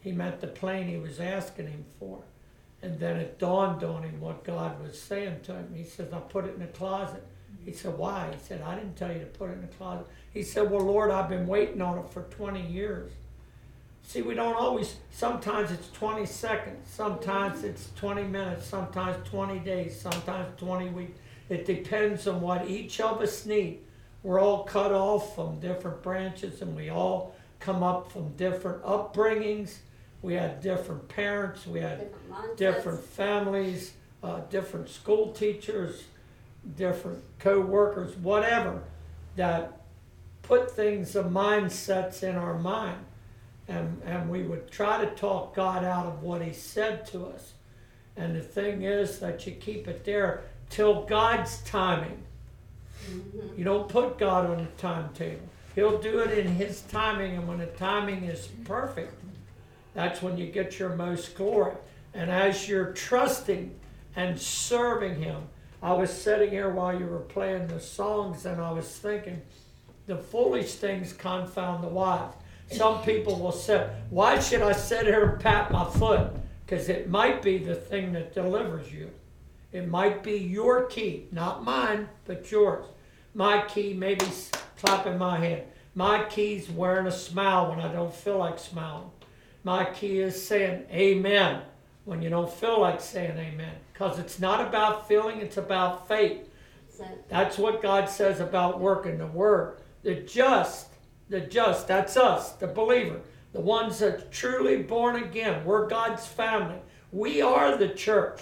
He 0.00 0.12
meant 0.12 0.40
the 0.40 0.46
plane 0.46 0.86
he 0.86 0.96
was 0.96 1.20
asking 1.20 1.66
him 1.66 1.84
for. 1.98 2.22
And 2.82 2.98
then 3.00 3.16
it 3.16 3.38
dawned 3.38 3.82
on 3.82 4.04
him 4.04 4.20
what 4.20 4.44
God 4.44 4.80
was 4.82 5.00
saying 5.00 5.40
to 5.44 5.54
him. 5.54 5.74
He 5.74 5.84
says, 5.84 6.12
I 6.12 6.20
put 6.20 6.44
it 6.44 6.54
in 6.54 6.60
the 6.60 6.66
closet. 6.66 7.26
He 7.64 7.72
said, 7.72 7.98
Why? 7.98 8.30
He 8.32 8.38
said, 8.46 8.62
I 8.62 8.76
didn't 8.76 8.96
tell 8.96 9.12
you 9.12 9.18
to 9.18 9.26
put 9.26 9.50
it 9.50 9.54
in 9.54 9.62
the 9.62 9.66
closet. 9.66 10.06
He 10.32 10.42
said, 10.42 10.70
Well, 10.70 10.84
Lord, 10.84 11.10
I've 11.10 11.28
been 11.28 11.46
waiting 11.46 11.82
on 11.82 11.98
it 11.98 12.08
for 12.08 12.22
20 12.22 12.64
years. 12.66 13.10
See, 14.04 14.22
we 14.22 14.34
don't 14.34 14.54
always, 14.54 14.96
sometimes 15.10 15.72
it's 15.72 15.90
20 15.90 16.26
seconds, 16.26 16.88
sometimes 16.88 17.64
it's 17.64 17.90
20 17.96 18.22
minutes, 18.22 18.64
sometimes 18.64 19.28
20 19.28 19.58
days, 19.58 20.00
sometimes 20.00 20.46
20 20.58 20.90
weeks. 20.90 21.18
It 21.48 21.66
depends 21.66 22.28
on 22.28 22.40
what 22.40 22.68
each 22.68 23.00
of 23.00 23.20
us 23.20 23.46
need. 23.46 23.80
We're 24.26 24.40
all 24.40 24.64
cut 24.64 24.90
off 24.90 25.36
from 25.36 25.60
different 25.60 26.02
branches 26.02 26.60
and 26.60 26.74
we 26.74 26.90
all 26.90 27.36
come 27.60 27.84
up 27.84 28.10
from 28.10 28.30
different 28.30 28.82
upbringings. 28.82 29.76
We 30.20 30.34
had 30.34 30.60
different 30.60 31.06
parents, 31.06 31.64
we 31.64 31.78
had 31.78 32.10
Different 32.10 32.56
different 32.58 33.00
families, 33.04 33.92
uh, 34.24 34.40
different 34.50 34.88
school 34.88 35.30
teachers, 35.30 36.06
different 36.76 37.22
co-workers, 37.38 38.16
whatever, 38.16 38.82
that 39.36 39.82
put 40.42 40.72
things 40.72 41.14
of 41.14 41.26
mindsets 41.26 42.24
in 42.24 42.34
our 42.34 42.58
mind. 42.58 43.04
And, 43.68 44.02
and 44.04 44.28
we 44.28 44.42
would 44.42 44.72
try 44.72 45.04
to 45.04 45.10
talk 45.12 45.54
God 45.54 45.84
out 45.84 46.06
of 46.06 46.24
what 46.24 46.42
he 46.42 46.52
said 46.52 47.06
to 47.12 47.26
us. 47.26 47.52
And 48.16 48.34
the 48.34 48.40
thing 48.40 48.82
is 48.82 49.20
that 49.20 49.46
you 49.46 49.52
keep 49.52 49.86
it 49.86 50.04
there 50.04 50.42
till 50.68 51.04
God's 51.04 51.62
timing. 51.62 52.25
You 53.56 53.64
don't 53.64 53.88
put 53.88 54.18
God 54.18 54.46
on 54.46 54.60
a 54.60 54.66
timetable. 54.78 55.48
He'll 55.74 55.98
do 55.98 56.20
it 56.20 56.38
in 56.38 56.54
his 56.54 56.82
timing, 56.82 57.36
and 57.36 57.46
when 57.46 57.58
the 57.58 57.66
timing 57.66 58.24
is 58.24 58.48
perfect, 58.64 59.14
that's 59.94 60.22
when 60.22 60.36
you 60.36 60.46
get 60.46 60.78
your 60.78 60.90
most 60.90 61.34
glory. 61.34 61.74
And 62.12 62.30
as 62.30 62.68
you're 62.68 62.92
trusting 62.92 63.74
and 64.14 64.40
serving 64.40 65.22
Him, 65.22 65.42
I 65.82 65.92
was 65.92 66.10
sitting 66.10 66.50
here 66.50 66.70
while 66.70 66.98
you 66.98 67.06
were 67.06 67.20
playing 67.20 67.68
the 67.68 67.80
songs 67.80 68.46
and 68.46 68.60
I 68.60 68.72
was 68.72 68.86
thinking, 68.86 69.42
the 70.06 70.16
foolish 70.16 70.74
things 70.74 71.12
confound 71.12 71.84
the 71.84 71.88
wise. 71.88 72.32
Some 72.70 73.02
people 73.02 73.38
will 73.38 73.52
say, 73.52 73.88
Why 74.10 74.40
should 74.40 74.62
I 74.62 74.72
sit 74.72 75.06
here 75.06 75.30
and 75.30 75.40
pat 75.40 75.70
my 75.70 75.84
foot? 75.84 76.30
Because 76.64 76.88
it 76.88 77.08
might 77.08 77.42
be 77.42 77.58
the 77.58 77.74
thing 77.74 78.12
that 78.14 78.34
delivers 78.34 78.92
you. 78.92 79.10
It 79.72 79.88
might 79.88 80.22
be 80.22 80.36
your 80.38 80.86
key, 80.86 81.26
not 81.32 81.64
mine, 81.64 82.08
but 82.24 82.50
yours. 82.50 82.86
My 83.36 83.60
key 83.68 83.92
may 83.92 84.14
be 84.14 84.24
clapping 84.78 85.18
my 85.18 85.38
hand. 85.38 85.64
My 85.94 86.24
key's 86.24 86.70
wearing 86.70 87.06
a 87.06 87.12
smile 87.12 87.68
when 87.68 87.80
I 87.80 87.92
don't 87.92 88.14
feel 88.14 88.38
like 88.38 88.58
smiling. 88.58 89.10
My 89.62 89.84
key 89.84 90.20
is 90.20 90.42
saying 90.42 90.86
amen 90.90 91.60
when 92.06 92.22
you 92.22 92.30
don't 92.30 92.50
feel 92.50 92.80
like 92.80 92.98
saying 92.98 93.36
amen. 93.36 93.74
Because 93.92 94.18
it's 94.18 94.40
not 94.40 94.66
about 94.66 95.06
feeling, 95.06 95.42
it's 95.42 95.58
about 95.58 96.08
faith. 96.08 96.48
That's 97.28 97.58
what 97.58 97.82
God 97.82 98.08
says 98.08 98.40
about 98.40 98.80
working 98.80 99.18
the 99.18 99.26
word. 99.26 99.80
The 100.02 100.14
just, 100.14 100.88
the 101.28 101.42
just, 101.42 101.86
that's 101.86 102.16
us, 102.16 102.52
the 102.52 102.66
believer, 102.66 103.20
the 103.52 103.60
ones 103.60 103.98
that's 103.98 104.24
truly 104.30 104.82
born 104.82 105.16
again. 105.16 105.62
We're 105.66 105.88
God's 105.88 106.24
family. 106.26 106.78
We 107.12 107.42
are 107.42 107.76
the 107.76 107.90
church. 107.90 108.40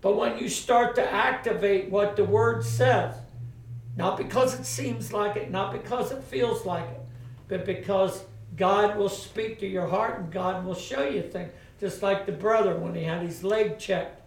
But 0.00 0.16
when 0.16 0.38
you 0.38 0.48
start 0.48 0.96
to 0.96 1.12
activate 1.12 1.88
what 1.88 2.16
the 2.16 2.24
word 2.24 2.64
says, 2.64 3.14
not 3.96 4.16
because 4.16 4.58
it 4.58 4.66
seems 4.66 5.12
like 5.12 5.36
it, 5.36 5.50
not 5.50 5.72
because 5.72 6.10
it 6.10 6.22
feels 6.24 6.66
like 6.66 6.88
it, 6.88 7.00
but 7.48 7.64
because 7.64 8.24
God 8.56 8.96
will 8.96 9.08
speak 9.08 9.60
to 9.60 9.66
your 9.66 9.86
heart 9.86 10.18
and 10.18 10.32
God 10.32 10.64
will 10.64 10.74
show 10.74 11.02
you 11.02 11.22
things. 11.22 11.52
Just 11.80 12.02
like 12.02 12.26
the 12.26 12.32
brother 12.32 12.76
when 12.76 12.94
he 12.94 13.04
had 13.04 13.22
his 13.22 13.42
leg 13.42 13.78
checked. 13.78 14.22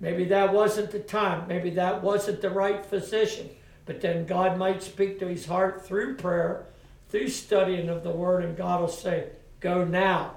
Maybe 0.00 0.24
that 0.26 0.52
wasn't 0.52 0.90
the 0.90 1.00
time. 1.00 1.46
Maybe 1.48 1.70
that 1.70 2.02
wasn't 2.02 2.40
the 2.40 2.50
right 2.50 2.84
physician. 2.84 3.50
But 3.86 4.00
then 4.00 4.26
God 4.26 4.56
might 4.56 4.82
speak 4.82 5.18
to 5.18 5.26
his 5.26 5.46
heart 5.46 5.84
through 5.84 6.16
prayer, 6.16 6.66
through 7.08 7.28
studying 7.28 7.88
of 7.88 8.02
the 8.02 8.10
Word, 8.10 8.44
and 8.44 8.56
God 8.56 8.80
will 8.80 8.88
say, 8.88 9.30
Go 9.60 9.84
now. 9.84 10.36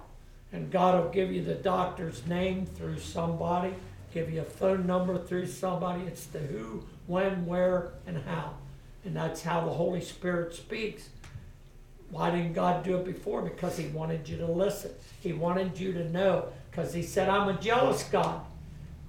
And 0.52 0.72
God 0.72 1.02
will 1.02 1.12
give 1.12 1.32
you 1.32 1.44
the 1.44 1.56
doctor's 1.56 2.26
name 2.28 2.66
through 2.66 3.00
somebody, 3.00 3.74
give 4.14 4.32
you 4.32 4.42
a 4.42 4.46
phone 4.46 4.86
number 4.86 5.18
through 5.18 5.48
somebody. 5.48 6.04
It's 6.04 6.26
the 6.26 6.40
who, 6.40 6.84
when, 7.08 7.46
where, 7.46 7.94
and 8.08 8.18
how. 8.18 8.56
And 9.06 9.16
that's 9.16 9.44
how 9.44 9.66
the 9.66 9.72
Holy 9.72 10.02
Spirit 10.02 10.56
speaks. 10.56 11.10
Why 12.10 12.30
didn't 12.32 12.54
God 12.54 12.84
do 12.84 12.98
it 12.98 13.06
before? 13.06 13.42
Because 13.42 13.78
He 13.78 13.88
wanted 13.88 14.28
you 14.30 14.38
to 14.38 14.46
listen. 14.46 14.92
He 15.20 15.34
wanted 15.34 15.80
you 15.80 15.94
to 15.94 16.10
know. 16.10 16.48
Because 16.70 16.94
He 16.94 17.04
said, 17.04 17.28
I'm 17.28 17.50
a 17.50 17.60
jealous 17.60 18.04
God. 18.04 18.42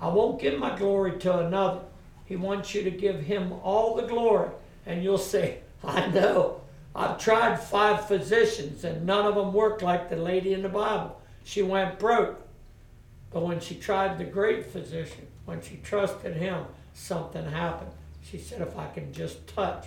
I 0.00 0.08
won't 0.08 0.40
give 0.40 0.58
my 0.58 0.76
glory 0.76 1.18
to 1.20 1.46
another. 1.46 1.80
He 2.26 2.36
wants 2.36 2.74
you 2.74 2.82
to 2.82 2.90
give 2.90 3.20
Him 3.20 3.52
all 3.62 3.94
the 3.94 4.06
glory. 4.06 4.50
And 4.86 5.02
you'll 5.02 5.18
say, 5.18 5.58
I 5.84 6.06
know. 6.06 6.60
I've 6.96 7.18
tried 7.18 7.60
five 7.60 8.06
physicians 8.06 8.84
and 8.84 9.04
none 9.04 9.26
of 9.26 9.34
them 9.34 9.52
worked 9.52 9.82
like 9.82 10.08
the 10.08 10.16
lady 10.16 10.52
in 10.52 10.62
the 10.62 10.68
Bible. 10.68 11.20
She 11.42 11.62
went 11.62 11.98
broke. 11.98 12.40
But 13.32 13.42
when 13.42 13.58
she 13.58 13.74
tried 13.74 14.16
the 14.16 14.24
great 14.24 14.66
physician, 14.66 15.26
when 15.44 15.60
she 15.60 15.76
trusted 15.82 16.36
him, 16.36 16.64
something 16.94 17.44
happened. 17.44 17.90
She 18.22 18.38
said, 18.38 18.62
if 18.62 18.78
I 18.78 18.86
can 18.86 19.12
just 19.12 19.46
touch, 19.46 19.86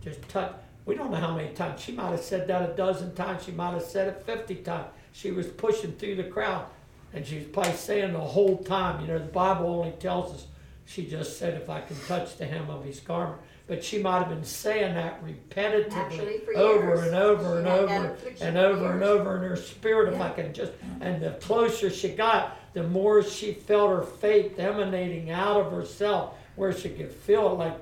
just 0.00 0.26
touch. 0.28 0.52
We 0.86 0.94
don't 0.94 1.10
know 1.10 1.16
how 1.16 1.34
many 1.34 1.52
times. 1.54 1.80
She 1.80 1.92
might 1.92 2.10
have 2.10 2.20
said 2.20 2.46
that 2.46 2.70
a 2.70 2.74
dozen 2.74 3.14
times. 3.14 3.44
She 3.44 3.52
might 3.52 3.72
have 3.72 3.82
said 3.82 4.08
it 4.08 4.22
50 4.24 4.56
times. 4.56 4.86
She 5.12 5.30
was 5.32 5.46
pushing 5.46 5.92
through 5.92 6.16
the 6.16 6.24
crowd. 6.24 6.66
And 7.12 7.26
she 7.26 7.38
was 7.38 7.46
probably 7.46 7.72
saying 7.72 8.12
the 8.12 8.20
whole 8.20 8.58
time, 8.58 9.00
you 9.00 9.06
know, 9.06 9.18
the 9.18 9.24
Bible 9.24 9.66
only 9.66 9.92
tells 9.92 10.34
us 10.34 10.46
she 10.84 11.06
just 11.06 11.38
said, 11.38 11.54
if 11.54 11.70
I 11.70 11.80
can 11.80 11.96
touch 12.06 12.36
the 12.36 12.44
hem 12.44 12.68
of 12.68 12.84
his 12.84 13.00
garment. 13.00 13.40
But 13.66 13.82
she 13.82 13.98
might 13.98 14.18
have 14.18 14.28
been 14.28 14.44
saying 14.44 14.94
that 14.94 15.24
repetitively 15.24 16.54
over 16.54 17.02
and 17.02 17.14
over 17.14 17.58
and 17.58 17.66
had 17.66 17.88
that 17.88 18.00
over 18.10 18.44
and 18.44 18.58
over 18.58 18.92
and 18.92 19.02
over 19.02 19.36
in 19.36 19.42
her 19.42 19.56
spirit, 19.56 20.12
if 20.12 20.20
I 20.20 20.30
can 20.30 20.52
just, 20.52 20.72
and 21.00 21.22
the 21.22 21.30
closer 21.40 21.88
she 21.88 22.10
got, 22.10 22.58
the 22.74 22.82
more 22.82 23.22
she 23.22 23.52
felt 23.52 23.90
her 23.90 24.02
faith 24.02 24.58
emanating 24.58 25.30
out 25.30 25.60
of 25.60 25.72
herself, 25.72 26.34
where 26.56 26.72
she 26.72 26.90
could 26.90 27.10
feel 27.10 27.52
it 27.52 27.54
like 27.54 27.76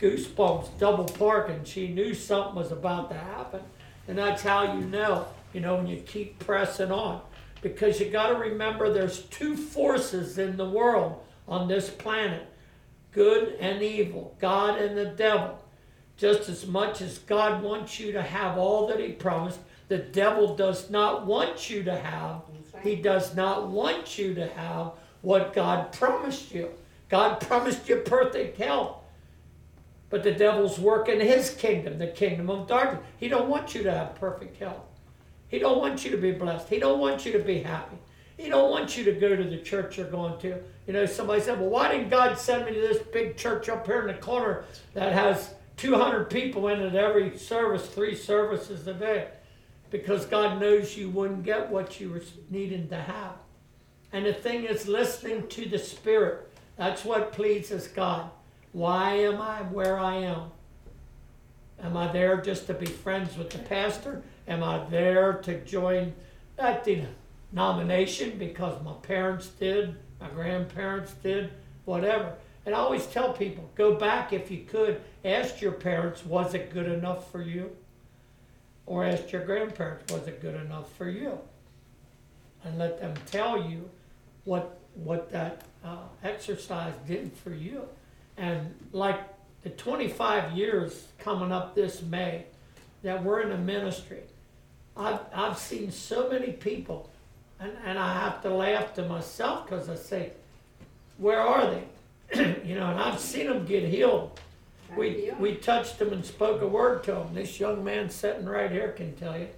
goosebumps 0.00 0.78
double 0.78 1.04
parking. 1.04 1.64
she 1.64 1.88
knew 1.88 2.14
something 2.14 2.54
was 2.54 2.72
about 2.72 3.10
to 3.10 3.16
happen. 3.16 3.60
And 4.06 4.16
that's 4.16 4.42
how 4.42 4.74
you 4.74 4.84
know, 4.86 5.26
you 5.52 5.60
know, 5.60 5.76
when 5.76 5.86
you 5.86 6.00
keep 6.00 6.38
pressing 6.38 6.90
on. 6.90 7.20
Because 7.60 8.00
you 8.00 8.08
got 8.08 8.28
to 8.28 8.36
remember 8.36 8.92
there's 8.92 9.24
two 9.24 9.56
forces 9.56 10.38
in 10.38 10.56
the 10.56 10.68
world 10.68 11.22
on 11.46 11.68
this 11.68 11.90
planet 11.90 12.46
good 13.12 13.56
and 13.58 13.82
evil, 13.82 14.36
God 14.38 14.80
and 14.80 14.96
the 14.96 15.06
devil. 15.06 15.58
Just 16.16 16.48
as 16.48 16.66
much 16.66 17.00
as 17.00 17.18
God 17.18 17.62
wants 17.62 17.98
you 17.98 18.12
to 18.12 18.22
have 18.22 18.58
all 18.58 18.86
that 18.88 19.00
He 19.00 19.12
promised, 19.12 19.58
the 19.88 19.98
devil 19.98 20.54
does 20.54 20.90
not 20.90 21.26
want 21.26 21.70
you 21.70 21.82
to 21.84 21.96
have. 21.96 22.42
He 22.82 22.96
does 22.96 23.34
not 23.34 23.68
want 23.68 24.18
you 24.18 24.34
to 24.34 24.46
have 24.48 24.92
what 25.22 25.52
God 25.52 25.92
promised 25.92 26.52
you. 26.52 26.70
God 27.08 27.40
promised 27.40 27.88
you 27.88 27.96
perfect 27.96 28.58
health. 28.58 28.96
But 30.10 30.22
the 30.22 30.32
devil's 30.32 30.78
working 30.78 31.20
his 31.20 31.50
kingdom, 31.50 31.98
the 31.98 32.06
kingdom 32.06 32.48
of 32.48 32.66
darkness. 32.66 33.04
He 33.18 33.28
don't 33.28 33.48
want 33.48 33.74
you 33.74 33.82
to 33.82 33.92
have 33.92 34.14
perfect 34.14 34.58
health. 34.58 34.84
He 35.48 35.58
don't 35.58 35.78
want 35.78 36.04
you 36.04 36.10
to 36.10 36.16
be 36.16 36.32
blessed. 36.32 36.68
He 36.68 36.78
don't 36.78 37.00
want 37.00 37.26
you 37.26 37.32
to 37.32 37.38
be 37.38 37.60
happy. 37.60 37.96
He 38.36 38.48
don't 38.48 38.70
want 38.70 38.96
you 38.96 39.04
to 39.04 39.12
go 39.12 39.34
to 39.34 39.44
the 39.44 39.58
church 39.58 39.98
you're 39.98 40.06
going 40.06 40.38
to. 40.40 40.60
You 40.86 40.92
know, 40.92 41.06
somebody 41.06 41.40
said, 41.40 41.60
"Well, 41.60 41.70
why 41.70 41.90
didn't 41.90 42.10
God 42.10 42.38
send 42.38 42.66
me 42.66 42.74
to 42.74 42.80
this 42.80 43.02
big 43.12 43.36
church 43.36 43.68
up 43.68 43.86
here 43.86 44.00
in 44.00 44.06
the 44.06 44.14
corner 44.14 44.64
that 44.94 45.12
has 45.12 45.54
200 45.76 46.30
people 46.30 46.68
in 46.68 46.80
it 46.80 46.94
every 46.94 47.36
service, 47.36 47.86
three 47.86 48.14
services 48.14 48.86
a 48.86 48.94
day?" 48.94 49.28
Because 49.90 50.26
God 50.26 50.60
knows 50.60 50.96
you 50.96 51.08
wouldn't 51.08 51.44
get 51.44 51.70
what 51.70 51.98
you 52.00 52.10
were 52.10 52.22
needing 52.50 52.88
to 52.88 52.96
have. 52.96 53.36
And 54.12 54.24
the 54.24 54.32
thing 54.32 54.64
is 54.64 54.88
listening 54.88 55.48
to 55.48 55.68
the 55.68 55.78
Spirit. 55.78 56.50
That's 56.76 57.04
what 57.04 57.32
pleases 57.32 57.88
God. 57.88 58.30
Why 58.72 59.14
am 59.14 59.40
I 59.40 59.62
where 59.62 59.98
I 59.98 60.16
am? 60.16 60.50
Am 61.82 61.96
I 61.96 62.10
there 62.12 62.40
just 62.40 62.66
to 62.66 62.74
be 62.74 62.86
friends 62.86 63.36
with 63.36 63.50
the 63.50 63.58
pastor? 63.58 64.22
Am 64.46 64.62
I 64.62 64.84
there 64.86 65.34
to 65.34 65.60
join 65.64 66.12
that 66.56 66.84
denomination 66.84 68.38
because 68.38 68.82
my 68.82 68.94
parents 68.94 69.48
did, 69.48 69.96
my 70.20 70.28
grandparents 70.28 71.14
did, 71.22 71.52
whatever? 71.84 72.34
And 72.66 72.74
I 72.74 72.78
always 72.78 73.06
tell 73.06 73.32
people 73.32 73.70
go 73.74 73.94
back 73.94 74.32
if 74.32 74.50
you 74.50 74.64
could, 74.64 75.00
ask 75.24 75.60
your 75.60 75.72
parents, 75.72 76.24
was 76.24 76.54
it 76.54 76.72
good 76.72 76.86
enough 76.86 77.30
for 77.30 77.42
you? 77.42 77.70
Or 78.88 79.04
ask 79.04 79.30
your 79.32 79.44
grandparents, 79.44 80.10
was 80.10 80.26
it 80.26 80.40
good 80.40 80.54
enough 80.54 80.90
for 80.94 81.10
you? 81.10 81.38
And 82.64 82.78
let 82.78 82.98
them 82.98 83.12
tell 83.26 83.70
you 83.70 83.90
what, 84.44 84.80
what 84.94 85.30
that 85.30 85.60
uh, 85.84 85.98
exercise 86.24 86.94
did 87.06 87.30
for 87.44 87.52
you. 87.52 87.82
And 88.38 88.74
like 88.92 89.20
the 89.62 89.68
25 89.68 90.52
years 90.52 91.08
coming 91.18 91.52
up 91.52 91.74
this 91.74 92.00
May 92.00 92.46
that 93.02 93.22
we're 93.22 93.42
in 93.42 93.50
the 93.50 93.58
ministry, 93.58 94.22
I've, 94.96 95.20
I've 95.34 95.58
seen 95.58 95.92
so 95.92 96.30
many 96.30 96.52
people, 96.52 97.10
and, 97.60 97.72
and 97.84 97.98
I 97.98 98.14
have 98.14 98.42
to 98.42 98.48
laugh 98.48 98.94
to 98.94 99.02
myself 99.02 99.68
because 99.68 99.90
I 99.90 99.96
say, 99.96 100.32
where 101.18 101.42
are 101.42 101.70
they? 101.70 102.62
you 102.64 102.74
know, 102.74 102.86
and 102.86 102.98
I've 102.98 103.20
seen 103.20 103.48
them 103.48 103.66
get 103.66 103.84
healed. 103.84 104.40
We, 104.96 105.30
we 105.38 105.54
touched 105.56 105.98
them 105.98 106.12
and 106.12 106.24
spoke 106.24 106.62
a 106.62 106.66
word 106.66 107.04
to 107.04 107.12
them. 107.12 107.34
This 107.34 107.60
young 107.60 107.84
man 107.84 108.08
sitting 108.10 108.46
right 108.46 108.70
here 108.70 108.92
can 108.92 109.14
tell 109.16 109.38
you. 109.38 109.48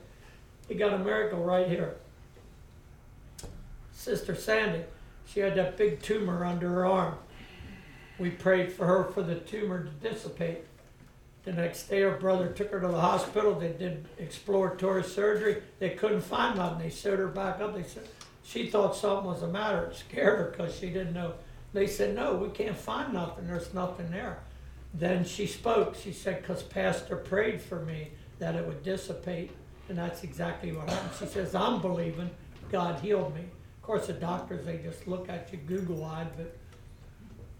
He 0.68 0.74
got 0.74 0.92
a 0.92 0.98
miracle 0.98 1.42
right 1.42 1.68
here. 1.68 1.96
Sister 3.92 4.34
Sandy, 4.34 4.84
she 5.26 5.40
had 5.40 5.54
that 5.56 5.76
big 5.76 6.02
tumor 6.02 6.44
under 6.44 6.68
her 6.68 6.86
arm. 6.86 7.14
We 8.18 8.30
prayed 8.30 8.72
for 8.72 8.86
her 8.86 9.04
for 9.04 9.22
the 9.22 9.36
tumor 9.36 9.84
to 9.84 10.08
dissipate. 10.08 10.64
The 11.44 11.52
next 11.52 11.84
day, 11.84 12.02
her 12.02 12.16
brother 12.16 12.48
took 12.48 12.70
her 12.70 12.80
to 12.80 12.88
the 12.88 13.00
hospital. 13.00 13.58
They 13.58 13.72
did 13.72 14.06
exploratory 14.18 15.04
surgery. 15.04 15.62
They 15.78 15.90
couldn't 15.90 16.20
find 16.20 16.56
nothing. 16.56 16.80
They 16.80 16.90
sewed 16.90 17.18
her 17.18 17.28
back 17.28 17.60
up. 17.60 17.74
They 17.74 17.82
said 17.82 18.06
she 18.44 18.68
thought 18.68 18.94
something 18.94 19.26
was 19.26 19.40
the 19.40 19.48
matter. 19.48 19.86
It 19.86 19.96
scared 19.96 20.38
her 20.38 20.44
because 20.50 20.76
she 20.78 20.90
didn't 20.90 21.14
know. 21.14 21.34
They 21.72 21.86
said, 21.86 22.14
"No, 22.14 22.34
we 22.34 22.50
can't 22.50 22.76
find 22.76 23.12
nothing. 23.12 23.46
There's 23.46 23.72
nothing 23.72 24.10
there." 24.10 24.40
Then 24.92 25.24
she 25.24 25.46
spoke. 25.46 25.94
She 25.94 26.12
said, 26.12 26.44
"Cause 26.44 26.62
Pastor 26.62 27.16
prayed 27.16 27.60
for 27.60 27.80
me 27.80 28.12
that 28.38 28.54
it 28.54 28.66
would 28.66 28.82
dissipate, 28.82 29.50
and 29.88 29.96
that's 29.96 30.24
exactly 30.24 30.72
what 30.72 30.88
happened." 30.88 31.12
She 31.18 31.26
says, 31.26 31.54
"I'm 31.54 31.80
believing 31.80 32.30
God 32.70 33.00
healed 33.00 33.34
me." 33.34 33.42
Of 33.42 33.82
course, 33.82 34.06
the 34.08 34.12
doctors 34.14 34.64
they 34.64 34.78
just 34.78 35.06
look 35.06 35.28
at 35.28 35.52
you 35.52 35.58
Google-eyed, 35.58 36.36
but 36.36 36.56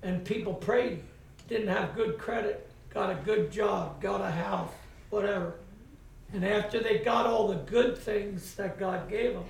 and 0.02 0.24
people 0.24 0.54
prayed, 0.54 1.02
didn't 1.48 1.68
have 1.68 1.94
good 1.94 2.18
credit, 2.18 2.70
got 2.88 3.10
a 3.10 3.14
good 3.16 3.50
job, 3.50 4.00
got 4.00 4.20
a 4.20 4.30
house, 4.30 4.72
whatever. 5.10 5.54
And 6.32 6.44
after 6.44 6.80
they 6.80 6.98
got 6.98 7.26
all 7.26 7.48
the 7.48 7.56
good 7.56 7.98
things 7.98 8.54
that 8.54 8.78
God 8.78 9.08
gave 9.10 9.34
them, 9.34 9.44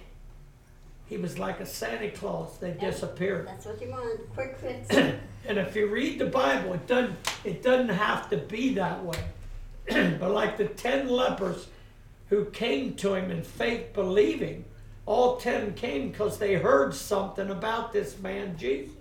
he 1.11 1.17
was 1.17 1.41
like 1.41 1.59
a 1.59 1.67
Santa 1.67 2.09
Claus. 2.13 2.57
They 2.59 2.69
Yep. 2.69 2.81
disappeared. 2.81 3.49
That's 3.49 3.67
what 3.67 3.83
you 3.83 3.91
want, 3.91 4.33
quick 4.33 4.57
fix. 4.57 4.89
And 5.49 5.57
if 5.57 5.75
you 5.75 5.87
read 5.87 6.19
the 6.19 6.27
Bible, 6.27 6.75
it 6.75 6.87
doesn't 6.87 7.17
it 7.45 7.63
doesn't 7.63 7.89
have 7.89 8.29
to 8.31 8.37
be 8.37 8.75
that 8.75 9.03
way. 9.03 9.19
but 10.21 10.31
like 10.31 10.57
the 10.59 10.67
ten 10.67 11.09
lepers 11.09 11.67
who 12.29 12.45
came 12.45 12.95
to 12.97 13.15
him 13.15 13.31
in 13.31 13.43
faith 13.43 13.95
believing, 13.95 14.67
all 15.07 15.39
ten 15.39 15.73
came 15.75 16.11
because 16.11 16.39
they 16.39 16.55
heard 16.55 16.95
something 16.95 17.49
about 17.51 17.91
this 17.93 18.19
man 18.19 18.57
Jesus. 18.59 18.95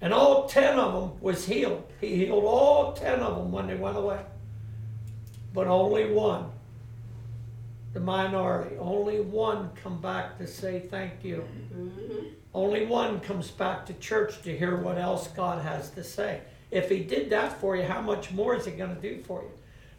And 0.00 0.12
all 0.12 0.48
ten 0.48 0.76
of 0.76 0.92
them 0.92 1.20
was 1.22 1.46
healed. 1.46 1.84
He 2.00 2.16
healed 2.16 2.44
all 2.44 2.92
ten 2.92 3.20
of 3.20 3.36
them 3.36 3.52
when 3.52 3.68
they 3.68 3.76
went 3.76 3.96
away. 3.96 4.20
But 5.54 5.68
only 5.68 6.12
one, 6.12 6.50
the 7.92 8.00
minority, 8.00 8.76
only 8.78 9.20
one 9.20 9.70
come 9.82 10.00
back 10.00 10.38
to 10.38 10.46
say 10.46 10.80
thank 10.80 11.22
you. 11.22 11.44
Mhm. 11.74 12.32
Only 12.54 12.86
one 12.86 13.20
comes 13.20 13.50
back 13.50 13.86
to 13.86 13.94
church 13.94 14.42
to 14.42 14.56
hear 14.56 14.76
what 14.76 14.98
else 14.98 15.28
God 15.28 15.62
has 15.62 15.90
to 15.90 16.04
say. 16.04 16.40
If 16.70 16.88
he 16.88 17.00
did 17.00 17.30
that 17.30 17.60
for 17.60 17.76
you, 17.76 17.82
how 17.84 18.00
much 18.00 18.32
more 18.32 18.54
is 18.54 18.64
he 18.64 18.72
going 18.72 18.94
to 18.94 19.00
do 19.00 19.22
for 19.22 19.42
you? 19.42 19.50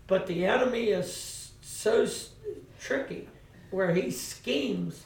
But 0.07 0.27
the 0.27 0.45
enemy 0.45 0.89
is 0.89 1.51
so 1.61 2.07
tricky 2.79 3.27
where 3.71 3.93
he 3.93 4.11
schemes 4.11 5.03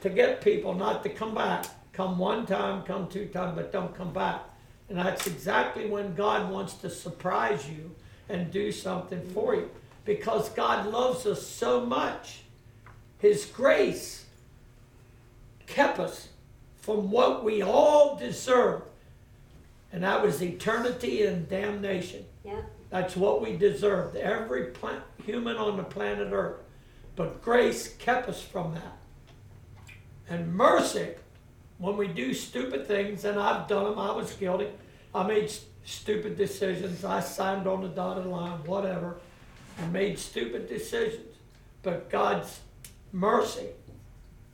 to 0.00 0.10
get 0.10 0.40
people 0.40 0.74
not 0.74 1.02
to 1.04 1.08
come 1.08 1.34
back. 1.34 1.66
Come 1.92 2.18
one 2.18 2.46
time, 2.46 2.82
come 2.82 3.08
two 3.08 3.26
times, 3.26 3.56
but 3.56 3.72
don't 3.72 3.94
come 3.94 4.12
back. 4.12 4.42
And 4.88 4.98
that's 4.98 5.26
exactly 5.26 5.86
when 5.86 6.14
God 6.14 6.50
wants 6.50 6.74
to 6.74 6.90
surprise 6.90 7.68
you 7.68 7.94
and 8.28 8.50
do 8.50 8.70
something 8.70 9.20
for 9.30 9.54
you. 9.54 9.70
Because 10.08 10.48
God 10.48 10.86
loves 10.86 11.26
us 11.26 11.46
so 11.46 11.84
much. 11.84 12.38
His 13.18 13.44
grace 13.44 14.24
kept 15.66 15.98
us 15.98 16.28
from 16.78 17.10
what 17.10 17.44
we 17.44 17.60
all 17.60 18.16
deserved. 18.16 18.84
And 19.92 20.02
that 20.04 20.22
was 20.22 20.42
eternity 20.42 21.24
and 21.26 21.46
damnation. 21.46 22.24
Yeah, 22.42 22.62
That's 22.88 23.16
what 23.16 23.42
we 23.42 23.54
deserved, 23.58 24.16
every 24.16 24.68
plant, 24.68 25.02
human 25.26 25.58
on 25.58 25.76
the 25.76 25.82
planet 25.84 26.28
Earth. 26.32 26.56
But 27.14 27.42
grace 27.42 27.94
kept 27.98 28.30
us 28.30 28.40
from 28.40 28.72
that. 28.76 28.96
And 30.30 30.54
mercy, 30.54 31.08
when 31.76 31.98
we 31.98 32.08
do 32.08 32.32
stupid 32.32 32.86
things, 32.86 33.26
and 33.26 33.38
I've 33.38 33.68
done 33.68 33.84
them, 33.84 33.98
I 33.98 34.12
was 34.12 34.32
guilty. 34.32 34.68
I 35.14 35.26
made 35.26 35.44
s- 35.44 35.66
stupid 35.84 36.38
decisions. 36.38 37.04
I 37.04 37.20
signed 37.20 37.66
on 37.66 37.82
the 37.82 37.88
dotted 37.88 38.24
line, 38.24 38.64
whatever, 38.64 39.16
and 39.78 39.92
made 39.92 40.18
stupid 40.18 40.68
decisions. 40.68 41.34
But 41.82 42.10
God's 42.10 42.60
mercy 43.12 43.68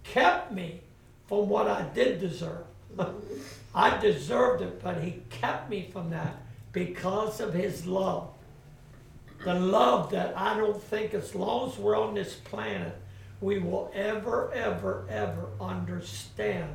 kept 0.03 0.53
me 0.53 0.81
from 1.27 1.49
what 1.49 1.67
I 1.67 1.83
did 1.95 2.21
deserve. 2.21 2.65
I 3.75 3.99
deserved 3.99 4.63
it, 4.63 4.83
but 4.83 5.03
He 5.03 5.23
kept 5.31 5.71
me 5.71 5.89
from 5.93 6.11
that 6.11 6.37
because 6.73 7.41
of 7.41 7.55
His 7.55 7.87
love. 7.87 8.31
The 9.45 9.55
love 9.55 10.11
that 10.11 10.37
I 10.39 10.57
don't 10.57 10.83
think, 10.83 11.13
as 11.13 11.35
long 11.35 11.71
as 11.71 11.79
we're 11.79 11.99
on 11.99 12.15
this 12.15 12.35
planet, 12.35 12.97
we 13.41 13.59
will 13.59 13.91
ever, 13.95 14.53
ever, 14.53 15.07
ever 15.11 15.49
understand 15.61 16.71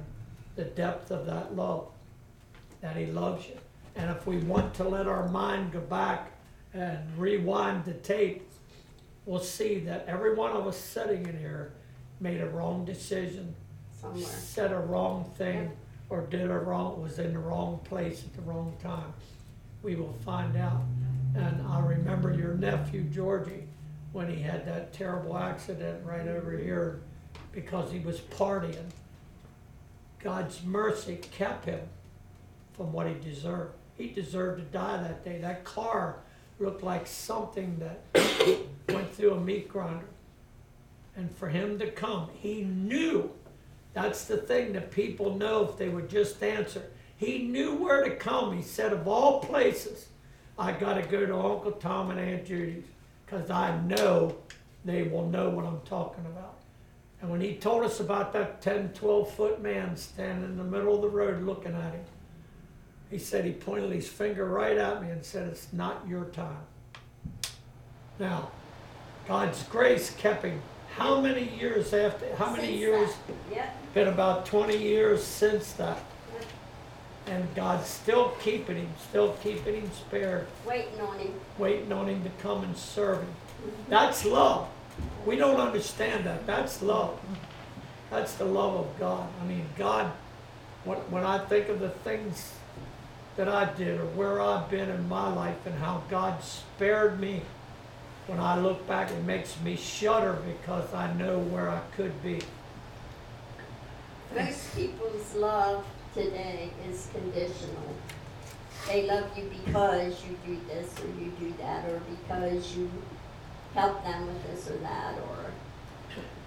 the 0.56 0.66
depth 0.66 1.10
of 1.10 1.26
that 1.26 1.56
love. 1.56 1.88
That 2.82 2.98
He 2.98 3.06
loves 3.08 3.48
you. 3.48 3.58
And 3.96 4.10
if 4.12 4.28
we 4.28 4.38
want 4.38 4.74
to 4.76 4.84
let 4.84 5.08
our 5.08 5.28
mind 5.30 5.72
go 5.72 5.80
back 5.80 6.32
and 6.74 7.00
rewind 7.18 7.86
the 7.86 7.94
tape, 7.94 8.48
we'll 9.26 9.40
see 9.40 9.80
that 9.80 10.06
every 10.08 10.36
one 10.36 10.52
of 10.52 10.68
us 10.68 10.78
sitting 10.78 11.26
in 11.26 11.38
here 11.38 11.74
made 12.20 12.42
a 12.42 12.50
wrong 12.50 12.86
decision, 12.86 13.56
somewhere. 14.00 14.24
said 14.24 14.72
a 14.72 14.80
wrong 14.80 15.32
thing 15.38 15.72
or 16.10 16.22
did 16.22 16.50
a 16.50 16.58
wrong, 16.58 17.02
was 17.02 17.20
in 17.20 17.34
the 17.34 17.40
wrong 17.40 17.80
place 17.84 18.24
at 18.24 18.34
the 18.36 18.42
wrong 18.42 18.76
time. 18.82 19.14
We 19.84 19.96
will 19.96 20.16
find 20.26 20.58
out. 20.58 20.82
And 21.36 21.62
I 21.68 21.80
remember 21.80 22.34
your 22.34 22.56
nephew 22.56 23.04
Georgie 23.04 23.68
when 24.12 24.28
he 24.28 24.42
had 24.42 24.66
that 24.66 24.92
terrible 24.92 25.38
accident 25.38 26.04
right 26.04 26.28
over 26.28 26.58
here 26.58 27.02
because 27.52 27.92
he 27.92 28.00
was 28.00 28.20
partying. 28.20 28.90
God's 30.20 30.64
mercy 30.64 31.18
kept 31.18 31.66
him 31.66 31.80
from 32.74 32.92
what 32.92 33.08
he 33.08 33.14
deserved. 33.14 33.74
He 33.98 34.08
deserved 34.08 34.60
to 34.60 34.66
die 34.66 34.98
that 34.98 35.24
day. 35.24 35.38
That 35.40 35.64
car 35.64 36.18
looked 36.60 36.84
like 36.84 37.08
something 37.08 37.80
that 37.80 38.62
went 38.90 39.14
through 39.14 39.34
a 39.34 39.40
meat 39.40 39.70
grinder. 39.70 40.06
And 41.16 41.32
for 41.36 41.50
him 41.50 41.80
to 41.80 41.90
come, 41.92 42.30
he 42.34 42.62
knew 42.64 43.32
that's 43.94 44.26
the 44.26 44.38
thing 44.38 44.74
that 44.74 44.92
people 44.92 45.36
know 45.36 45.68
if 45.68 45.78
they 45.78 45.90
would 45.90 46.10
just 46.10 46.42
answer. 46.44 46.84
He 47.18 47.40
knew 47.40 47.76
where 47.76 48.04
to 48.04 48.16
come. 48.16 48.56
He 48.56 48.64
said, 48.64 48.94
of 48.94 49.08
all 49.08 49.42
places, 49.42 50.08
I 50.58 50.72
got 50.72 50.94
to 50.94 51.02
go 51.02 51.26
to 51.26 51.36
Uncle 51.36 51.74
Tom 51.74 52.12
and 52.12 52.20
Aunt 52.20 52.46
Judy's 52.46 52.86
because 53.26 53.50
I 53.50 53.78
know 53.82 54.36
they 54.86 55.04
will 55.04 55.28
know 55.28 55.50
what 55.50 55.66
I'm 55.66 55.82
talking 55.82 56.26
about. 56.26 56.56
And 57.22 57.30
when 57.30 57.42
he 57.42 57.56
told 57.56 57.84
us 57.84 58.00
about 58.00 58.32
that 58.34 58.62
10, 58.62 58.94
12 58.94 59.34
foot 59.34 59.62
man 59.62 59.98
standing 59.98 60.46
in 60.46 60.58
the 60.58 60.64
middle 60.64 60.96
of 60.96 61.02
the 61.02 61.10
road 61.10 61.44
looking 61.44 61.76
at 61.76 61.94
him, 61.94 62.06
he 63.10 63.18
said 63.18 63.44
he 63.44 63.52
pointed 63.52 63.92
his 63.92 64.08
finger 64.08 64.46
right 64.46 64.78
at 64.78 65.02
me 65.02 65.10
and 65.10 65.24
said, 65.24 65.48
It's 65.48 65.68
not 65.74 66.08
your 66.08 66.26
time. 66.26 66.62
Now, 68.20 68.52
God's 69.28 69.64
grace 69.64 70.12
kept 70.12 70.44
him. 70.44 70.62
How 70.96 71.22
many 71.22 71.50
years 71.58 71.94
after, 71.94 72.36
how 72.36 72.52
many 72.52 72.68
Since 72.68 72.80
years? 72.80 73.10
Yep, 73.52 73.94
Been 73.94 74.08
about 74.10 74.46
20 74.46 74.78
years 74.78 75.24
since 75.24 75.74
that. 75.74 76.04
Yep. 76.34 76.46
And 77.28 77.56
God's 77.56 77.88
still 77.88 78.30
keeping 78.42 78.76
him, 78.76 78.90
still 79.10 79.34
keeping 79.42 79.76
him 79.76 79.92
spared, 79.92 80.48
waiting 80.66 81.00
on 81.00 81.20
him. 81.20 81.34
waiting 81.58 81.92
on 81.94 82.10
him 82.10 82.24
to 82.24 82.30
come 82.42 82.64
and 82.64 82.76
serve 82.76 83.20
him. 83.20 83.28
Mm-hmm. 83.28 83.92
That's 83.92 84.26
love. 84.26 84.68
We 85.26 85.36
don't 85.36 85.60
understand 85.60 86.26
that. 86.26 86.46
That's 86.46 86.82
love. 86.82 87.20
That's 88.10 88.34
That's 88.34 88.34
the 88.34 88.46
love 88.46 88.76
of 88.76 89.00
God. 89.00 89.28
I 89.42 89.46
mean, 89.46 89.66
God, 89.78 90.12
when, 90.84 90.98
when 91.12 91.24
I 91.24 91.38
think 91.46 91.70
of 91.70 91.80
the 91.80 91.90
things 91.90 92.54
that 93.40 93.48
I 93.48 93.72
did 93.76 93.98
or 94.02 94.06
where 94.18 94.42
I've 94.42 94.70
been 94.70 94.90
in 94.90 95.08
my 95.08 95.34
life 95.34 95.66
and 95.66 95.74
how 95.76 96.04
God 96.10 96.44
spared 96.44 97.22
me, 97.22 97.42
when 98.28 98.38
I 98.38 98.60
look 98.60 98.86
back, 98.86 99.12
it 99.12 99.24
makes 99.24 99.58
me 99.62 99.78
shudder 99.78 100.38
because 100.46 100.94
I 100.94 101.14
know 101.14 101.40
where 101.40 101.70
I 101.70 101.80
could 101.96 102.22
be. 102.22 102.42
Most 104.36 104.76
people's 104.76 105.36
love 105.36 105.86
today 106.14 106.72
is 106.90 107.08
conditional. 107.14 107.96
They 108.90 109.08
love 109.08 109.30
you 109.38 109.50
because 109.66 110.22
you 110.26 110.38
do 110.46 110.60
this 110.68 110.94
or 111.00 111.08
you 111.08 111.32
do 111.40 111.54
that, 111.62 111.90
or 111.90 112.02
because 112.10 112.76
you 112.76 112.92
help 113.74 114.04
them 114.04 114.28
with 114.28 114.52
this 114.52 114.70
or 114.70 114.78
that, 114.80 115.16
or 115.16 115.46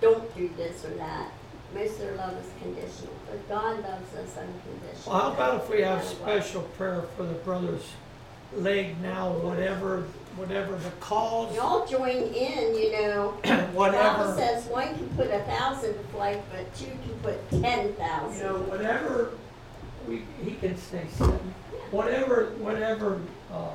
don't 0.03 0.37
do 0.37 0.51
this 0.59 0.85
or 0.85 0.91
that. 0.97 1.33
Most 1.75 1.93
of 1.93 1.99
their 2.01 2.17
love 2.17 2.35
is 2.37 2.51
conditional, 2.61 3.13
but 3.31 3.49
God 3.49 3.77
loves 3.83 4.15
us 4.15 4.37
unconditionally. 4.37 5.03
Well, 5.07 5.21
how 5.21 5.33
about 5.33 5.63
if 5.65 5.71
we 5.71 5.81
have 5.83 5.99
no 5.99 6.05
matter 6.05 6.17
what. 6.21 6.29
special 6.45 6.63
prayer 6.63 7.03
for 7.17 7.23
the 7.25 7.33
brother's 7.35 7.85
leg 8.55 9.01
now, 9.01 9.31
whatever, 9.33 10.03
whatever 10.37 10.77
the 10.77 10.91
cause, 11.01 11.53
We 11.53 11.59
all 11.59 11.87
join 11.87 12.11
in, 12.17 12.75
you 12.75 12.93
know. 12.93 13.35
Bible 13.43 13.67
whatever. 13.73 14.35
says 14.37 14.67
one 14.67 14.95
can 14.95 15.09
put 15.11 15.29
a 15.31 15.41
thousand 15.45 15.95
to 15.95 15.99
flight, 16.13 16.43
but 16.53 16.75
two 16.77 16.87
can 16.87 17.19
put 17.23 17.51
ten 17.63 17.87
you 17.87 17.93
thousand. 17.95 18.47
know, 18.47 18.55
whatever, 18.65 19.31
we, 20.07 20.23
he 20.45 20.53
can 20.57 20.77
stay 20.77 21.07
sitting, 21.17 21.55
whatever, 21.91 22.47
whatever, 22.59 23.21
uh, 23.51 23.71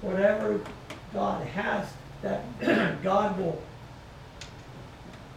whatever 0.00 0.60
God 1.12 1.46
has, 1.48 1.88
that 2.22 2.42
God 3.02 3.38
will, 3.38 3.60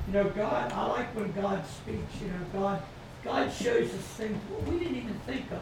you 0.09 0.15
know, 0.15 0.29
God, 0.29 0.71
I 0.71 0.87
like 0.87 1.15
when 1.15 1.31
God 1.33 1.63
speaks, 1.67 2.19
you 2.19 2.29
know, 2.29 2.39
God, 2.51 2.81
God 3.23 3.53
shows 3.53 3.93
us 3.93 4.01
things 4.17 4.35
we 4.65 4.79
didn't 4.79 4.95
even 4.97 5.13
think 5.27 5.51
of. 5.51 5.61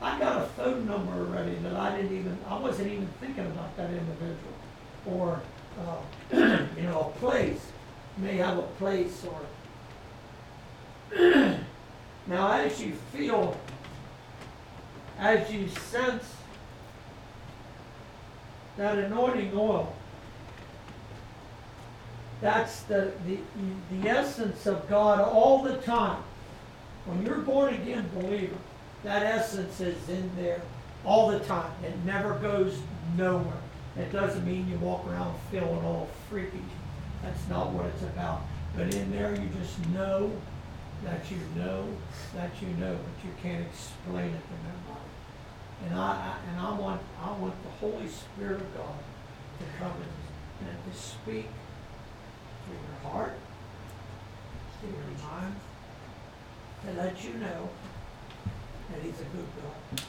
I 0.00 0.18
got 0.18 0.40
a 0.40 0.46
phone 0.46 0.86
number 0.86 1.12
already 1.12 1.56
that 1.56 1.76
I 1.76 1.96
didn't 1.96 2.18
even, 2.18 2.38
I 2.48 2.58
wasn't 2.58 2.90
even 2.90 3.06
thinking 3.20 3.44
about 3.44 3.76
that 3.76 3.90
individual. 3.90 4.54
Or, 5.06 5.42
uh, 5.78 5.98
you 6.74 6.84
know, 6.84 7.12
a 7.14 7.18
place, 7.18 7.60
may 8.16 8.38
have 8.38 8.56
a 8.56 8.62
place 8.62 9.26
or, 9.26 9.40
now, 12.26 12.52
as 12.52 12.82
you 12.82 12.94
feel, 13.12 13.60
as 15.18 15.52
you 15.52 15.68
sense 15.68 16.34
that 18.78 18.96
anointing 18.96 19.52
oil, 19.54 19.94
that's 22.42 22.82
the, 22.82 23.12
the, 23.24 23.38
the 23.92 24.08
essence 24.08 24.66
of 24.66 24.88
God 24.88 25.20
all 25.20 25.62
the 25.62 25.76
time. 25.76 26.22
When 27.06 27.24
you're 27.24 27.38
born 27.38 27.74
again 27.74 28.10
believer, 28.14 28.56
that 29.04 29.22
essence 29.22 29.80
is 29.80 30.08
in 30.08 30.28
there 30.36 30.60
all 31.04 31.30
the 31.30 31.38
time. 31.40 31.70
It 31.84 31.94
never 32.04 32.34
goes 32.34 32.78
nowhere. 33.16 33.62
It 33.96 34.12
doesn't 34.12 34.44
mean 34.44 34.68
you 34.68 34.76
walk 34.78 35.06
around 35.06 35.34
feeling 35.52 35.84
all 35.84 36.08
freaky. 36.28 36.64
That's 37.22 37.48
not 37.48 37.70
what 37.70 37.86
it's 37.86 38.02
about. 38.02 38.42
But 38.76 38.92
in 38.92 39.12
there, 39.12 39.34
you 39.34 39.48
just 39.60 39.78
know 39.90 40.32
that 41.04 41.30
you 41.30 41.38
know 41.56 41.86
that 42.34 42.50
you 42.60 42.68
know, 42.78 42.96
but 42.96 43.24
you 43.24 43.34
can't 43.40 43.64
explain 43.66 44.30
it 44.30 44.42
to 44.42 44.56
nobody. 44.64 45.86
And 45.86 45.94
I, 45.94 46.36
and 46.50 46.60
I 46.60 46.72
want 46.72 47.00
I 47.22 47.32
want 47.32 47.54
the 47.62 47.70
Holy 47.70 48.08
Spirit 48.08 48.60
of 48.60 48.76
God 48.76 48.98
to 49.58 49.64
come 49.78 49.92
and, 49.92 50.68
and 50.68 50.92
to 50.92 50.98
speak 50.98 51.46
heart, 53.04 53.34
to 54.80 54.86
your 54.86 55.30
mind, 55.30 55.56
to 56.86 56.92
let 57.02 57.24
you 57.24 57.34
know 57.34 57.68
that 58.90 59.02
He's 59.02 59.20
a 59.20 59.24
good 59.24 59.46
God, 59.62 60.02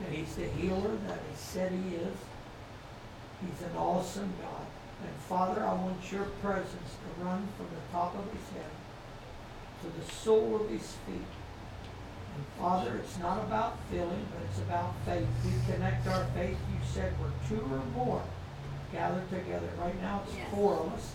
that 0.00 0.10
He's 0.12 0.34
the 0.36 0.46
healer 0.46 0.96
that 1.08 1.18
He 1.30 1.36
said 1.36 1.72
He 1.72 1.96
is. 1.96 2.16
He's 3.40 3.66
an 3.68 3.76
awesome 3.76 4.32
God. 4.40 4.66
And 5.02 5.14
Father, 5.28 5.62
I 5.64 5.74
want 5.74 6.10
your 6.10 6.24
presence 6.42 6.72
to 7.02 7.24
run 7.24 7.46
from 7.56 7.66
the 7.66 7.92
top 7.92 8.14
of 8.16 8.24
his 8.32 8.48
head 8.56 8.70
to 9.82 10.00
the 10.00 10.10
sole 10.10 10.56
of 10.56 10.70
his 10.70 10.94
feet. 11.06 11.32
And 12.34 12.44
Father, 12.58 12.96
it's 12.96 13.18
not 13.18 13.38
about 13.44 13.76
feeling, 13.90 14.26
but 14.32 14.42
it's 14.48 14.58
about 14.60 14.94
faith. 15.04 15.26
We 15.44 15.52
connect 15.72 16.06
our 16.06 16.24
faith. 16.34 16.56
You 16.72 16.78
said 16.90 17.12
we're 17.20 17.28
two 17.48 17.62
or 17.62 17.82
more 17.94 18.22
gathered 18.92 19.28
together. 19.28 19.68
Right 19.78 20.00
now 20.00 20.22
it's 20.26 20.34
Yes. 20.36 20.48
four 20.54 20.74
of 20.78 20.92
us, 20.94 21.14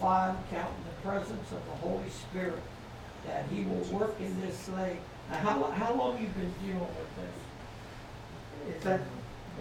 five 0.00 0.34
counting 0.50 0.84
the 0.84 1.08
presence 1.08 1.52
of 1.52 1.64
the 1.66 1.76
Holy 1.86 2.08
Spirit, 2.08 2.62
that 3.26 3.44
he 3.52 3.64
will 3.64 3.84
work 3.98 4.14
in 4.20 4.40
this 4.40 4.68
leg. 4.70 4.96
Now, 5.30 5.36
how, 5.36 5.62
how 5.72 5.94
long 5.94 6.20
you 6.20 6.28
been 6.28 6.52
dealing 6.64 6.80
with 6.80 7.16
this? 7.16 8.76
Is 8.76 8.84
that, 8.84 9.00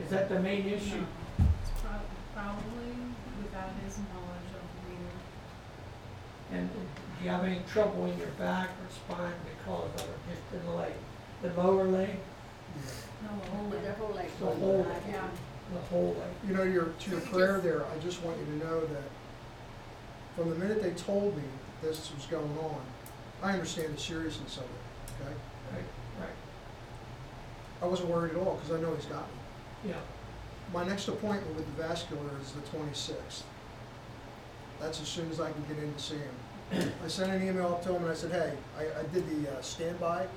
is 0.04 0.10
that 0.12 0.30
the 0.30 0.40
main 0.40 0.66
issue? 0.66 1.04
It's 1.40 1.82
prob- 1.82 2.02
probably 2.34 2.96
without 3.44 3.70
his 3.86 3.98
knowledge 3.98 4.50
of 4.56 4.64
the 4.74 4.90
reader. 4.90 5.14
And 6.54 6.70
do 6.70 7.24
you 7.26 7.30
have 7.30 7.44
any 7.44 7.62
trouble 7.72 8.06
in 8.06 8.18
your 8.18 8.28
back 8.40 8.70
or 8.70 8.90
spine 9.16 9.34
because 9.44 9.90
of 9.96 10.08
it, 10.10 10.18
just 10.30 10.62
in 10.62 10.66
the 10.70 10.76
leg? 10.78 10.94
The 11.42 11.54
lower 11.62 11.84
leg, 11.86 12.18
No, 13.24 13.30
the 13.44 13.52
whole 13.52 13.66
With 13.70 13.84
their 13.84 13.92
leg. 13.92 13.98
whole 14.00 14.16
leg. 14.16 14.30
The 14.40 14.46
whole 14.46 14.78
leg. 14.90 15.02
Yeah. 15.10 15.28
the 15.74 15.80
whole 15.90 16.16
leg? 16.20 16.32
You 16.48 16.54
know, 16.56 16.64
your, 16.64 16.86
to 17.00 17.12
your 17.12 17.22
prayer 17.22 17.60
there, 17.60 17.86
I 17.86 17.98
just 18.00 18.24
want 18.24 18.38
you 18.40 18.46
to 18.46 18.66
know 18.66 18.80
that 18.82 19.04
from 20.40 20.50
the 20.50 20.56
minute 20.56 20.82
they 20.82 20.92
told 20.92 21.36
me 21.36 21.44
this 21.82 22.12
was 22.16 22.26
going 22.28 22.58
on, 22.60 22.80
I 23.44 23.52
understand 23.52 23.94
the 23.96 24.00
seriousness 24.00 24.58
of 24.58 24.64
it, 24.64 25.22
okay? 25.22 25.34
Right, 25.74 25.84
right, 26.22 26.30
I 27.82 27.86
wasn't 27.86 28.10
worried 28.10 28.32
at 28.36 28.38
all, 28.38 28.56
because 28.56 28.78
I 28.78 28.82
know 28.82 28.96
he's 28.96 29.06
got 29.06 29.28
me. 29.28 29.90
yeah. 29.92 29.96
My 30.74 30.86
next 30.86 31.08
appointment 31.08 31.56
with 31.56 31.66
the 31.66 31.82
vascular 31.84 32.22
is 32.42 32.52
the 32.52 32.62
twenty-sixth. 32.78 33.44
That's 34.80 35.02
as 35.02 35.08
soon 35.08 35.30
as 35.32 35.42
I 35.42 35.52
can 35.52 35.64
get 35.64 35.84
in 35.84 35.92
to 35.92 36.00
see 36.00 36.16
him. 36.16 36.92
I 37.04 37.08
sent 37.08 37.32
an 37.32 37.46
email 37.46 37.68
up 37.70 37.84
to 37.84 37.90
him 37.96 38.04
and 38.04 38.12
I 38.12 38.14
said, 38.14 38.32
hey, 38.32 38.54
I, 38.78 39.00
I 39.00 39.04
did 39.12 39.28
the 39.44 39.52
uh, 39.52 39.62
standby 39.62 40.28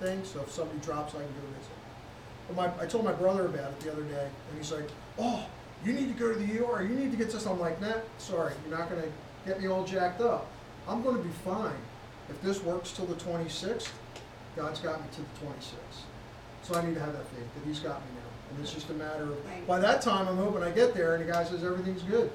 thing, 0.00 0.24
so 0.24 0.40
if 0.40 0.50
somebody 0.50 0.80
drops, 0.80 1.14
I 1.14 1.18
can 1.18 1.26
go 1.26 1.58
visit. 1.58 1.72
But 2.48 2.56
my, 2.56 2.82
I 2.82 2.86
told 2.86 3.04
my 3.04 3.12
brother 3.12 3.44
about 3.44 3.72
it 3.72 3.80
the 3.80 3.92
other 3.92 4.04
day, 4.04 4.24
and 4.48 4.58
he's 4.58 4.72
like, 4.72 4.88
oh, 5.18 5.44
you 5.84 5.92
need 5.92 6.08
to 6.08 6.18
go 6.18 6.32
to 6.32 6.38
the 6.38 6.64
ER, 6.64 6.82
you 6.82 6.94
need 6.94 7.10
to 7.10 7.18
get 7.18 7.30
this. 7.30 7.44
I'm 7.46 7.60
like, 7.60 7.78
nah, 7.82 7.96
sorry, 8.16 8.54
you're 8.66 8.76
not 8.78 8.88
gonna 8.88 9.02
get 9.46 9.60
me 9.60 9.68
all 9.68 9.84
jacked 9.84 10.20
up. 10.20 10.46
I'm 10.88 11.02
gonna 11.02 11.18
be 11.18 11.30
fine. 11.44 11.76
If 12.28 12.40
this 12.42 12.62
works 12.62 12.92
till 12.92 13.06
the 13.06 13.14
twenty-sixth, 13.16 13.92
God's 14.56 14.80
got 14.80 15.00
me 15.00 15.06
to 15.12 15.20
the 15.20 15.46
twenty-sixth. 15.46 16.04
So 16.62 16.74
I 16.74 16.84
need 16.86 16.94
to 16.94 17.00
have 17.00 17.12
that 17.12 17.26
faith 17.28 17.46
that 17.54 17.66
he's 17.68 17.80
got 17.80 18.00
me 18.00 18.06
now. 18.16 18.50
And 18.50 18.60
it's 18.64 18.72
just 18.72 18.88
a 18.90 18.94
matter 18.94 19.24
of, 19.24 19.44
Right. 19.46 19.66
by 19.66 19.78
that 19.80 20.00
time, 20.00 20.28
I'm 20.28 20.36
hoping 20.36 20.62
I 20.62 20.70
get 20.70 20.94
there 20.94 21.14
and 21.16 21.26
the 21.28 21.32
guy 21.32 21.44
says 21.44 21.62
everything's 21.64 22.02
good, 22.02 22.30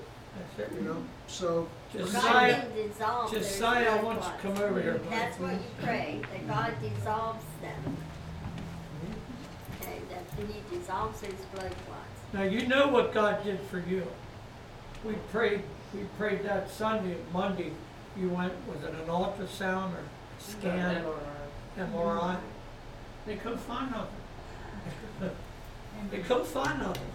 That's 0.57 0.71
it. 0.71 0.75
you 0.75 0.81
know? 0.81 0.97
So, 1.27 1.67
Just 1.93 2.13
God 2.13 2.21
say, 2.23 2.53
can 2.75 2.87
dissolve 2.89 3.31
just 3.31 3.51
those 3.53 3.61
I 3.63 3.83
blood 3.83 4.03
want 4.03 4.17
you 4.23 4.29
to 4.29 4.37
come 4.41 4.57
over 4.69 4.81
here. 4.81 4.99
That's 5.09 5.39
what 5.39 5.53
you 5.53 5.59
pray, 5.81 6.21
that 6.31 6.47
God 6.47 6.73
dissolves 6.81 7.45
them. 7.61 7.97
Mm-hmm. 9.05 9.81
Okay, 9.83 9.99
that 10.09 10.43
uh, 10.43 10.47
he 10.53 10.77
dissolves 10.77 11.21
those 11.21 11.31
blood 11.53 11.71
clots. 11.87 12.33
Now, 12.33 12.43
you 12.43 12.67
know 12.67 12.87
what 12.87 13.13
God 13.13 13.43
did 13.43 13.59
for 13.61 13.79
you. 13.79 14.05
We 15.03 15.13
prayed, 15.31 15.61
we 15.93 16.03
prayed 16.17 16.43
that 16.43 16.69
Sunday, 16.69 17.17
Monday, 17.33 17.71
you 18.17 18.29
went, 18.29 18.53
was 18.67 18.83
it 18.83 18.93
an 18.93 19.07
ultrasound 19.07 19.93
or 19.93 20.03
scan? 20.37 21.05
Or 21.05 21.15
MRI? 21.77 22.37
They 23.25 23.35
couldn't 23.35 23.59
find 23.59 23.91
nothing. 23.91 25.31
They 26.11 26.19
couldn't 26.19 26.47
find 26.47 26.79
nothing. 26.79 27.11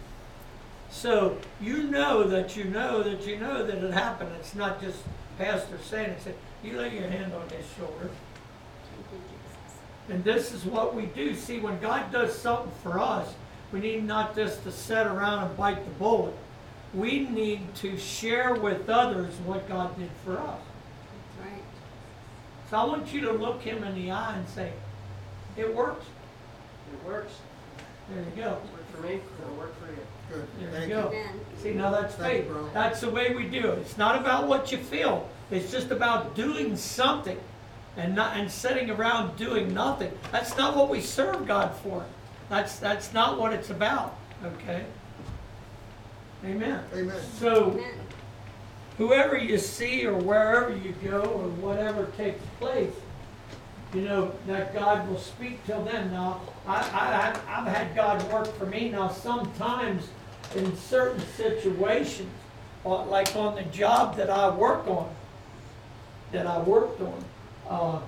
So 0.91 1.39
you 1.61 1.85
know 1.85 2.25
that 2.25 2.55
you 2.55 2.65
know 2.65 3.03
that 3.03 3.27
you 3.27 3.39
know 3.39 3.65
that 3.65 3.83
it 3.83 3.95
happened. 3.95 4.31
It's 4.39 4.55
not 4.55 4.81
just 4.81 4.99
pastor 5.39 5.79
saying 5.83 6.11
it. 6.11 6.23
Say, 6.23 6.35
you 6.63 6.79
lay 6.79 6.95
your 6.95 7.09
hand 7.09 7.33
on 7.33 7.49
his 7.49 7.65
shoulder. 7.79 8.11
Thank 8.91 9.07
you, 9.11 9.19
Jesus. 9.19 9.81
And 10.11 10.23
this 10.23 10.53
is 10.53 10.65
what 10.65 10.95
we 10.95 11.07
do. 11.07 11.35
See, 11.35 11.61
when 11.61 11.81
God 11.81 12.13
does 12.13 12.39
something 12.39 12.71
for 12.83 13.01
us, 13.01 13.35
we 13.73 13.81
need 13.81 14.05
not 14.05 14.37
just 14.37 14.63
to 14.65 14.71
sit 14.71 15.07
around 15.07 15.49
and 15.49 15.57
bite 15.57 15.85
the 15.85 15.91
bullet. 15.93 16.35
We 16.95 17.21
need 17.29 17.75
to 17.77 17.99
share 17.99 18.55
with 18.55 18.89
others 18.89 19.35
what 19.45 19.69
God 19.69 19.99
did 19.99 20.11
for 20.25 20.39
us. 20.39 20.61
That's 21.39 21.51
right. 21.53 21.63
So 22.71 22.77
I 22.79 22.85
want 22.85 23.13
you 23.13 23.21
to 23.23 23.33
look 23.33 23.63
him 23.63 23.83
in 23.83 23.95
the 23.95 24.11
eye 24.13 24.37
and 24.37 24.49
say, 24.49 24.73
it 25.57 25.75
works. 25.75 26.07
It 26.93 27.07
works. 27.07 27.33
There 28.09 28.23
you 28.23 28.43
go. 28.43 28.51
It 28.53 28.73
worked 28.73 28.91
for 28.95 29.01
me, 29.03 29.21
it'll 29.43 29.57
work 29.57 29.75
for 29.81 29.87
you. 29.91 29.99
good, 30.31 30.47
There 30.61 30.71
thank 30.71 30.89
you 30.91 30.97
you. 30.97 31.03
go. 31.03 31.09
Amen. 31.09 31.41
See, 31.63 31.73
now 31.73 31.91
that's 31.91 32.15
Thank 32.15 32.33
you, 32.37 32.43
faith. 32.43 32.53
bro. 32.53 32.71
That's 32.73 33.01
the 33.01 33.11
way 33.11 33.35
we 33.35 33.45
do 33.49 33.71
it. 33.71 33.79
It's 33.79 33.97
not 33.99 34.21
about 34.21 34.47
what 34.47 34.71
you 34.71 34.79
feel. 34.79 35.29
It's 35.51 35.71
just 35.73 35.91
about 35.91 36.35
doing 36.37 36.77
something 36.77 37.39
and 37.97 38.15
not 38.15 38.37
and 38.37 38.51
sitting 38.51 38.91
around 38.91 39.37
doing 39.37 39.73
nothing. 39.73 40.13
That's 40.33 40.57
not 40.57 40.77
what 40.77 40.89
we 40.91 41.01
serve 41.01 41.47
God 41.47 41.75
for. 41.77 42.05
That's 42.51 42.77
that's 42.79 43.13
not 43.15 43.39
what 43.39 43.53
it's 43.53 43.71
about. 43.71 44.17
Okay? 44.45 44.85
Amen. 46.45 46.81
Amen. 46.95 47.17
So 47.39 47.73
Amen. 47.73 47.99
whoever 48.99 49.37
you 49.37 49.59
see 49.59 50.07
or 50.07 50.15
wherever 50.15 50.75
you 50.77 50.95
go 51.03 51.21
or 51.21 51.49
whatever 51.49 52.07
takes 52.17 52.45
place, 52.61 52.93
you 53.95 54.03
know, 54.03 54.33
that 54.47 54.75
God 54.75 55.09
will 55.09 55.19
speak 55.19 55.65
till 55.67 55.83
then. 55.85 56.13
Now, 56.13 56.41
I, 56.67 56.81
I, 57.49 57.61
I've 57.61 57.69
had 57.69 57.95
God 57.95 58.23
work 58.33 58.53
for 58.59 58.67
me. 58.67 58.91
Now, 58.91 59.09
sometimes 59.09 60.09
in 60.55 60.77
certain 60.77 61.23
situations, 61.37 62.31
uh, 62.85 63.05
like 63.07 63.35
on 63.37 63.55
the 63.55 63.63
job 63.63 64.17
that 64.17 64.29
I 64.29 64.51
work 64.55 64.87
on, 64.87 65.09
that 66.33 66.47
I 66.47 66.61
worked 66.61 67.01
on, 67.01 67.25
uh, 67.69 68.01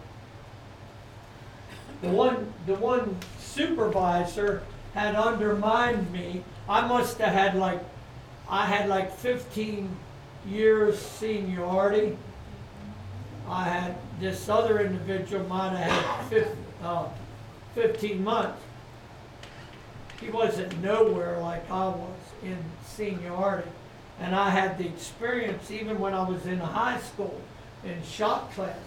the 2.02 2.08
one, 2.08 2.52
the 2.66 2.74
one 2.74 3.16
supervisor 3.38 4.62
had 4.92 5.14
undermined 5.14 6.10
me. 6.12 6.42
I 6.68 6.86
must 6.86 7.18
have 7.18 7.32
had 7.32 7.54
like, 7.54 7.80
I 8.48 8.66
had 8.66 8.88
like 8.88 9.12
fifteen 9.16 9.96
years 10.46 10.98
seniority. 10.98 12.16
I 13.48 13.64
had, 13.64 13.96
this 14.20 14.48
other 14.48 14.80
individual 14.80 15.44
might 15.46 15.76
have 15.76 15.90
had 15.90 16.28
fif, 16.28 16.48
uh, 16.82 17.06
fifteen 17.74 18.24
months. 18.24 18.60
He 20.20 20.30
wasn't 20.30 20.80
nowhere 20.82 21.38
like 21.38 21.70
I 21.70 21.88
was 21.88 22.18
in 22.42 22.58
seniority. 22.84 23.68
And 24.18 24.34
I 24.34 24.50
had 24.50 24.78
the 24.78 24.86
experience, 24.86 25.70
even 25.70 25.98
when 25.98 26.14
I 26.14 26.26
was 26.26 26.46
in 26.46 26.58
high 26.58 26.98
school, 27.00 27.38
in 27.84 28.02
shop 28.02 28.52
class, 28.54 28.78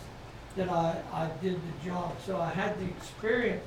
that 0.55 0.69
I, 0.69 0.97
I 1.13 1.29
did 1.41 1.55
the 1.55 1.89
job. 1.89 2.15
So 2.25 2.41
I 2.41 2.49
had 2.49 2.79
the 2.79 2.85
experience, 2.85 3.63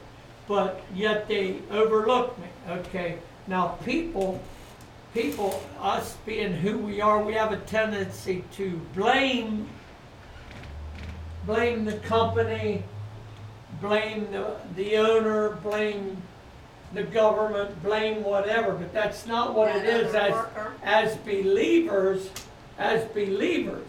but 0.48 0.82
yet 0.92 1.28
they 1.28 1.58
overlooked 1.70 2.38
me. 2.40 2.48
Okay, 2.68 3.18
now 3.46 3.78
people, 3.84 4.42
people, 5.14 5.62
us 5.80 6.16
being 6.24 6.52
who 6.52 6.78
we 6.78 7.00
are, 7.00 7.22
we 7.22 7.34
have 7.34 7.52
a 7.52 7.58
tendency 7.58 8.44
to 8.52 8.80
blame, 8.94 9.68
blame 11.46 11.84
the 11.84 11.98
company, 11.98 12.82
blame 13.80 14.30
the, 14.32 14.56
the 14.76 14.96
owner, 14.96 15.50
blame 15.62 16.16
the 16.94 17.02
government, 17.02 17.82
blame 17.82 18.22
whatever, 18.22 18.72
but 18.72 18.92
that's 18.92 19.26
not 19.26 19.54
what 19.54 19.74
it 19.74 19.84
is 19.84 20.14
as, 20.14 20.32
worker. 20.32 20.72
as 20.82 21.16
believers, 21.18 22.30
as 22.78 23.04
believers. 23.12 23.86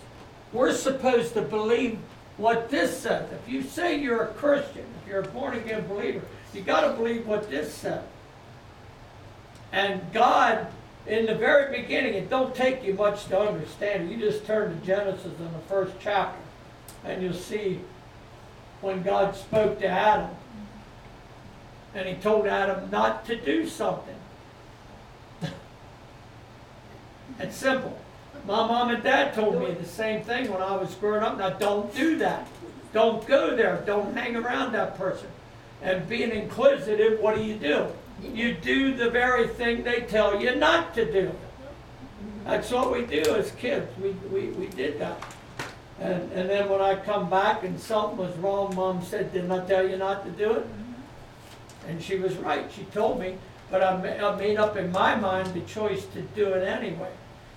We're 0.52 0.74
supposed 0.74 1.34
to 1.34 1.42
believe 1.42 2.00
what 2.38 2.70
this 2.70 2.98
says. 2.98 3.30
If 3.32 3.52
you 3.52 3.64
say 3.64 4.00
you're 4.00 4.24
a 4.24 4.34
Christian, 4.34 4.86
if 5.02 5.10
you're 5.10 5.22
a 5.22 5.28
born 5.28 5.56
again 5.56 5.88
believer, 5.88 6.22
you 6.54 6.62
gotta 6.62 6.94
believe 6.94 7.28
what 7.28 7.50
this 7.50 7.74
says. 7.74 8.04
And 9.72 10.02
God, 10.14 10.68
in 11.06 11.26
the 11.26 11.36
very 11.36 11.82
beginning, 11.82 12.14
it 12.14 12.30
don't 12.30 12.56
take 12.56 12.84
you 12.84 12.94
much 12.94 13.26
to 13.26 13.40
understand. 13.40 14.10
You 14.10 14.18
just 14.18 14.46
turn 14.46 14.80
to 14.80 14.86
Genesis 14.86 15.38
in 15.38 15.52
the 15.52 15.60
first 15.68 15.94
chapter, 16.00 16.40
and 17.04 17.22
you'll 17.22 17.34
see 17.34 17.82
when 18.82 19.04
God 19.04 19.36
spoke 19.36 19.80
to 19.80 19.88
Adam. 19.88 20.30
And 21.94 22.08
he 22.08 22.16
told 22.16 22.48
Adam 22.48 22.90
not 22.90 23.26
to 23.26 23.36
do 23.36 23.68
something. 23.68 24.16
it's 27.40 27.56
simple. 27.56 28.00
My 28.46 28.68
mom 28.68 28.90
and 28.90 29.04
dad 29.04 29.34
told 29.34 29.60
me 29.60 29.72
the 29.74 29.86
same 29.86 30.24
thing 30.24 30.52
when 30.52 30.62
I 30.62 30.76
was 30.76 30.96
growing 30.96 31.24
up. 31.24 31.38
Now, 31.38 31.52
don't 31.52 31.94
do 31.96 32.18
that. 32.18 32.48
Don't 32.94 33.26
go 33.28 33.56
there. 33.56 33.82
Don't 33.86 34.16
hang 34.16 34.36
around 34.36 34.74
that 34.74 34.98
person. 34.98 35.28
And 35.82 36.08
being 36.08 36.32
inquisitive, 36.32 37.20
what 37.20 37.36
do 37.36 37.44
you 37.44 37.56
do? 37.56 37.88
You 38.32 38.54
do 38.54 38.96
the 38.96 39.10
very 39.10 39.48
thing 39.48 39.84
they 39.84 40.02
tell 40.02 40.42
you 40.42 40.56
not 40.56 40.94
to 40.96 41.12
do. 41.12 41.32
That's 42.46 42.72
what 42.72 42.92
we 42.92 43.06
do 43.06 43.36
as 43.36 43.52
kids. 43.52 43.90
We, 44.00 44.12
we, 44.32 44.48
we 44.50 44.68
did 44.68 45.00
that. 45.00 45.18
And, 46.00 46.32
and 46.34 46.50
then 46.50 46.70
when 46.70 46.82
I 46.82 46.96
come 46.96 47.30
back 47.30 47.64
and 47.64 47.80
something 47.80 48.18
was 48.18 48.36
wrong, 48.38 48.76
mom 48.76 49.04
said, 49.04 49.32
Didn't 49.32 49.52
I 49.52 49.66
tell 49.66 49.88
you 49.88 49.98
not 49.98 50.26
to 50.26 50.32
do 50.32 50.54
it? 50.54 50.68
And 51.88 52.02
she 52.02 52.18
was 52.18 52.36
right. 52.38 52.70
She 52.72 52.84
told 52.86 53.20
me, 53.20 53.38
but 53.70 53.82
I, 53.82 54.20
I 54.20 54.36
made 54.36 54.58
up 54.58 54.78
in 54.78 54.92
my 54.92 55.16
mind 55.16 55.54
the 55.54 55.62
choice 55.62 56.06
to 56.08 56.22
do 56.22 56.50
it 56.50 56.64
anyway. 56.68 57.12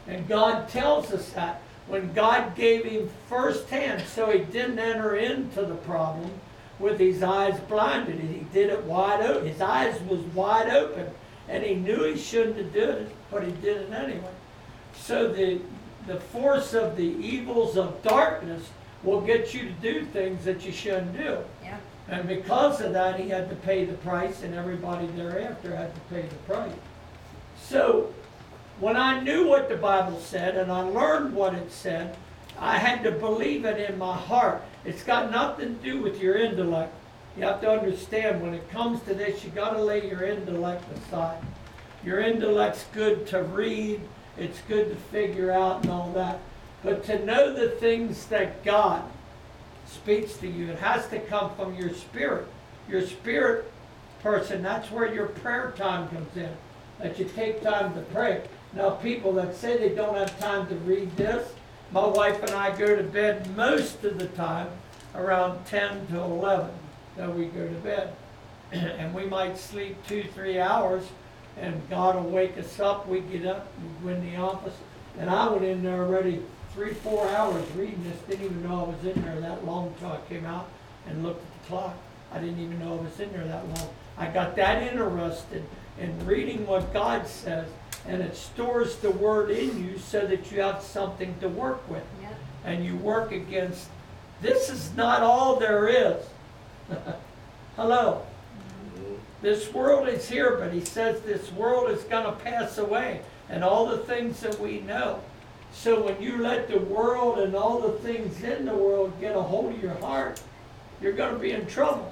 And 0.06 0.26
God 0.28 0.68
tells 0.68 1.12
us 1.12 1.30
that 1.30 1.60
when 1.88 2.12
God 2.12 2.54
gave 2.54 2.84
him 2.84 3.10
firsthand, 3.28 4.02
so 4.06 4.30
he 4.30 4.40
didn't 4.40 4.78
enter 4.78 5.16
into 5.16 5.62
the 5.62 5.74
problem 5.74 6.30
with 6.78 6.98
his 6.98 7.22
eyes 7.22 7.58
blinded. 7.60 8.20
And 8.20 8.34
he 8.34 8.46
did 8.52 8.70
it 8.70 8.84
wide 8.84 9.20
open. 9.22 9.48
His 9.48 9.60
eyes 9.60 10.00
was 10.02 10.20
wide 10.34 10.70
open, 10.70 11.10
and 11.48 11.62
he 11.62 11.74
knew 11.74 12.04
he 12.04 12.18
shouldn't 12.18 12.56
have 12.56 12.74
done 12.74 13.02
it, 13.02 13.16
but 13.30 13.44
he 13.44 13.52
did 13.52 13.78
it 13.78 13.92
anyway. 13.92 14.32
So 14.94 15.32
the 15.32 15.60
the 16.06 16.20
force 16.20 16.72
of 16.72 16.96
the 16.96 17.02
evils 17.02 17.76
of 17.76 18.00
darkness 18.02 18.70
will 19.02 19.20
get 19.20 19.52
you 19.52 19.62
to 19.62 19.72
do 19.72 20.04
things 20.04 20.44
that 20.44 20.64
you 20.64 20.72
shouldn't 20.72 21.16
do. 21.16 21.38
Yeah. 21.62 21.78
And 22.08 22.28
because 22.28 22.80
of 22.80 22.92
that, 22.92 23.18
he 23.18 23.28
had 23.28 23.50
to 23.50 23.56
pay 23.56 23.84
the 23.84 23.94
price, 23.94 24.42
and 24.42 24.54
everybody 24.54 25.06
thereafter 25.08 25.74
had 25.74 25.92
to 25.94 26.00
pay 26.02 26.22
the 26.22 26.36
price. 26.46 26.72
So, 27.60 28.14
when 28.78 28.96
I 28.96 29.20
knew 29.20 29.48
what 29.48 29.68
the 29.68 29.76
Bible 29.76 30.20
said 30.20 30.56
and 30.56 30.70
I 30.70 30.82
learned 30.82 31.34
what 31.34 31.54
it 31.54 31.72
said, 31.72 32.16
I 32.58 32.78
had 32.78 33.02
to 33.02 33.10
believe 33.10 33.64
it 33.64 33.90
in 33.90 33.98
my 33.98 34.16
heart. 34.16 34.62
It's 34.86 35.02
got 35.02 35.30
nothing 35.30 35.76
to 35.76 35.84
do 35.84 36.00
with 36.00 36.20
your 36.20 36.36
intellect. 36.36 36.94
You 37.36 37.44
have 37.44 37.60
to 37.60 37.70
understand 37.70 38.40
when 38.40 38.54
it 38.54 38.70
comes 38.70 39.02
to 39.02 39.14
this, 39.14 39.44
you 39.44 39.50
got 39.50 39.70
to 39.70 39.82
lay 39.82 40.08
your 40.08 40.24
intellect 40.24 40.84
aside. 40.96 41.42
Your 42.04 42.20
intellect's 42.20 42.86
good 42.94 43.26
to 43.28 43.42
read, 43.42 44.00
it's 44.38 44.60
good 44.68 44.88
to 44.88 44.96
figure 44.96 45.50
out 45.50 45.82
and 45.82 45.90
all 45.90 46.12
that. 46.12 46.38
But 46.82 47.04
to 47.04 47.24
know 47.24 47.52
the 47.52 47.70
things 47.70 48.26
that 48.26 48.64
God 48.64 49.02
speaks 49.86 50.36
to 50.38 50.48
you. 50.48 50.70
It 50.70 50.78
has 50.78 51.08
to 51.08 51.18
come 51.18 51.54
from 51.56 51.74
your 51.74 51.92
spirit. 51.94 52.46
Your 52.88 53.02
spirit 53.02 53.70
person, 54.22 54.62
that's 54.62 54.90
where 54.90 55.12
your 55.12 55.26
prayer 55.26 55.72
time 55.76 56.08
comes 56.08 56.36
in. 56.36 56.50
That 57.00 57.18
you 57.18 57.24
take 57.24 57.62
time 57.62 57.94
to 57.94 58.00
pray. 58.00 58.42
Now, 58.72 58.90
people 58.90 59.32
that 59.34 59.54
say 59.54 59.76
they 59.76 59.94
don't 59.94 60.16
have 60.16 60.38
time 60.38 60.66
to 60.68 60.74
read 60.76 61.16
this, 61.16 61.52
my 61.92 62.06
wife 62.06 62.42
and 62.42 62.50
I 62.52 62.76
go 62.76 62.96
to 62.96 63.02
bed 63.02 63.54
most 63.56 64.04
of 64.04 64.18
the 64.18 64.26
time 64.28 64.68
around 65.14 65.64
10 65.66 66.08
to 66.08 66.20
11. 66.20 66.70
Then 67.16 67.38
we 67.38 67.46
go 67.46 67.66
to 67.66 67.74
bed. 67.74 68.14
and 68.72 69.14
we 69.14 69.26
might 69.26 69.56
sleep 69.56 69.96
two, 70.06 70.24
three 70.34 70.58
hours, 70.58 71.04
and 71.56 71.88
God 71.88 72.16
will 72.16 72.30
wake 72.30 72.58
us 72.58 72.80
up. 72.80 73.08
We 73.08 73.20
get 73.20 73.46
up, 73.46 73.68
we 74.02 74.08
go 74.08 74.16
in 74.16 74.30
the 74.30 74.36
office, 74.36 74.74
and 75.18 75.30
I 75.30 75.48
went 75.48 75.64
in 75.64 75.82
there 75.82 76.02
already 76.04 76.42
three, 76.74 76.92
four 76.92 77.28
hours 77.28 77.64
reading 77.76 78.02
this. 78.04 78.18
Didn't 78.28 78.44
even 78.44 78.62
know 78.64 78.84
I 78.84 78.88
was 78.88 79.16
in 79.16 79.22
there 79.22 79.40
that 79.40 79.64
long 79.64 79.88
until 79.88 80.12
I 80.12 80.18
came 80.28 80.44
out 80.44 80.68
and 81.06 81.22
looked 81.22 81.42
at 81.42 81.62
the 81.62 81.68
clock. 81.68 81.96
I 82.32 82.38
didn't 82.40 82.58
even 82.58 82.78
know 82.80 82.98
I 82.98 83.02
was 83.02 83.20
in 83.20 83.32
there 83.32 83.46
that 83.46 83.66
long. 83.68 83.88
I 84.18 84.26
got 84.26 84.56
that 84.56 84.82
interested 84.82 85.62
in 85.98 86.26
reading 86.26 86.66
what 86.66 86.92
God 86.92 87.26
says, 87.26 87.68
and 88.06 88.22
it 88.22 88.36
stores 88.36 88.96
the 88.96 89.10
word 89.10 89.50
in 89.50 89.84
you 89.84 89.98
so 89.98 90.26
that 90.26 90.50
you 90.50 90.60
have 90.60 90.82
something 90.82 91.34
to 91.40 91.48
work 91.48 91.88
with. 91.90 92.04
Yeah. 92.22 92.28
And 92.64 92.84
you 92.84 92.96
work 92.96 93.32
against, 93.32 93.88
this 94.40 94.70
is 94.70 94.94
not 94.94 95.22
all 95.22 95.56
there 95.56 95.88
is. 95.88 96.24
Hello. 97.76 98.24
Mm-hmm. 98.94 99.14
This 99.42 99.72
world 99.72 100.08
is 100.08 100.28
here, 100.28 100.56
but 100.56 100.72
he 100.72 100.84
says 100.84 101.20
this 101.22 101.52
world 101.52 101.90
is 101.90 102.04
going 102.04 102.24
to 102.24 102.32
pass 102.44 102.78
away, 102.78 103.22
and 103.48 103.62
all 103.62 103.86
the 103.86 103.98
things 103.98 104.40
that 104.40 104.58
we 104.60 104.80
know. 104.80 105.20
So 105.72 106.02
when 106.02 106.20
you 106.22 106.38
let 106.38 106.68
the 106.68 106.78
world 106.78 107.38
and 107.38 107.54
all 107.54 107.80
the 107.80 107.98
things 107.98 108.42
in 108.42 108.64
the 108.64 108.74
world 108.74 109.12
get 109.20 109.36
a 109.36 109.42
hold 109.42 109.74
of 109.74 109.82
your 109.82 109.94
heart, 109.94 110.40
you're 111.02 111.12
going 111.12 111.34
to 111.34 111.38
be 111.38 111.50
in 111.50 111.66
trouble. 111.66 112.10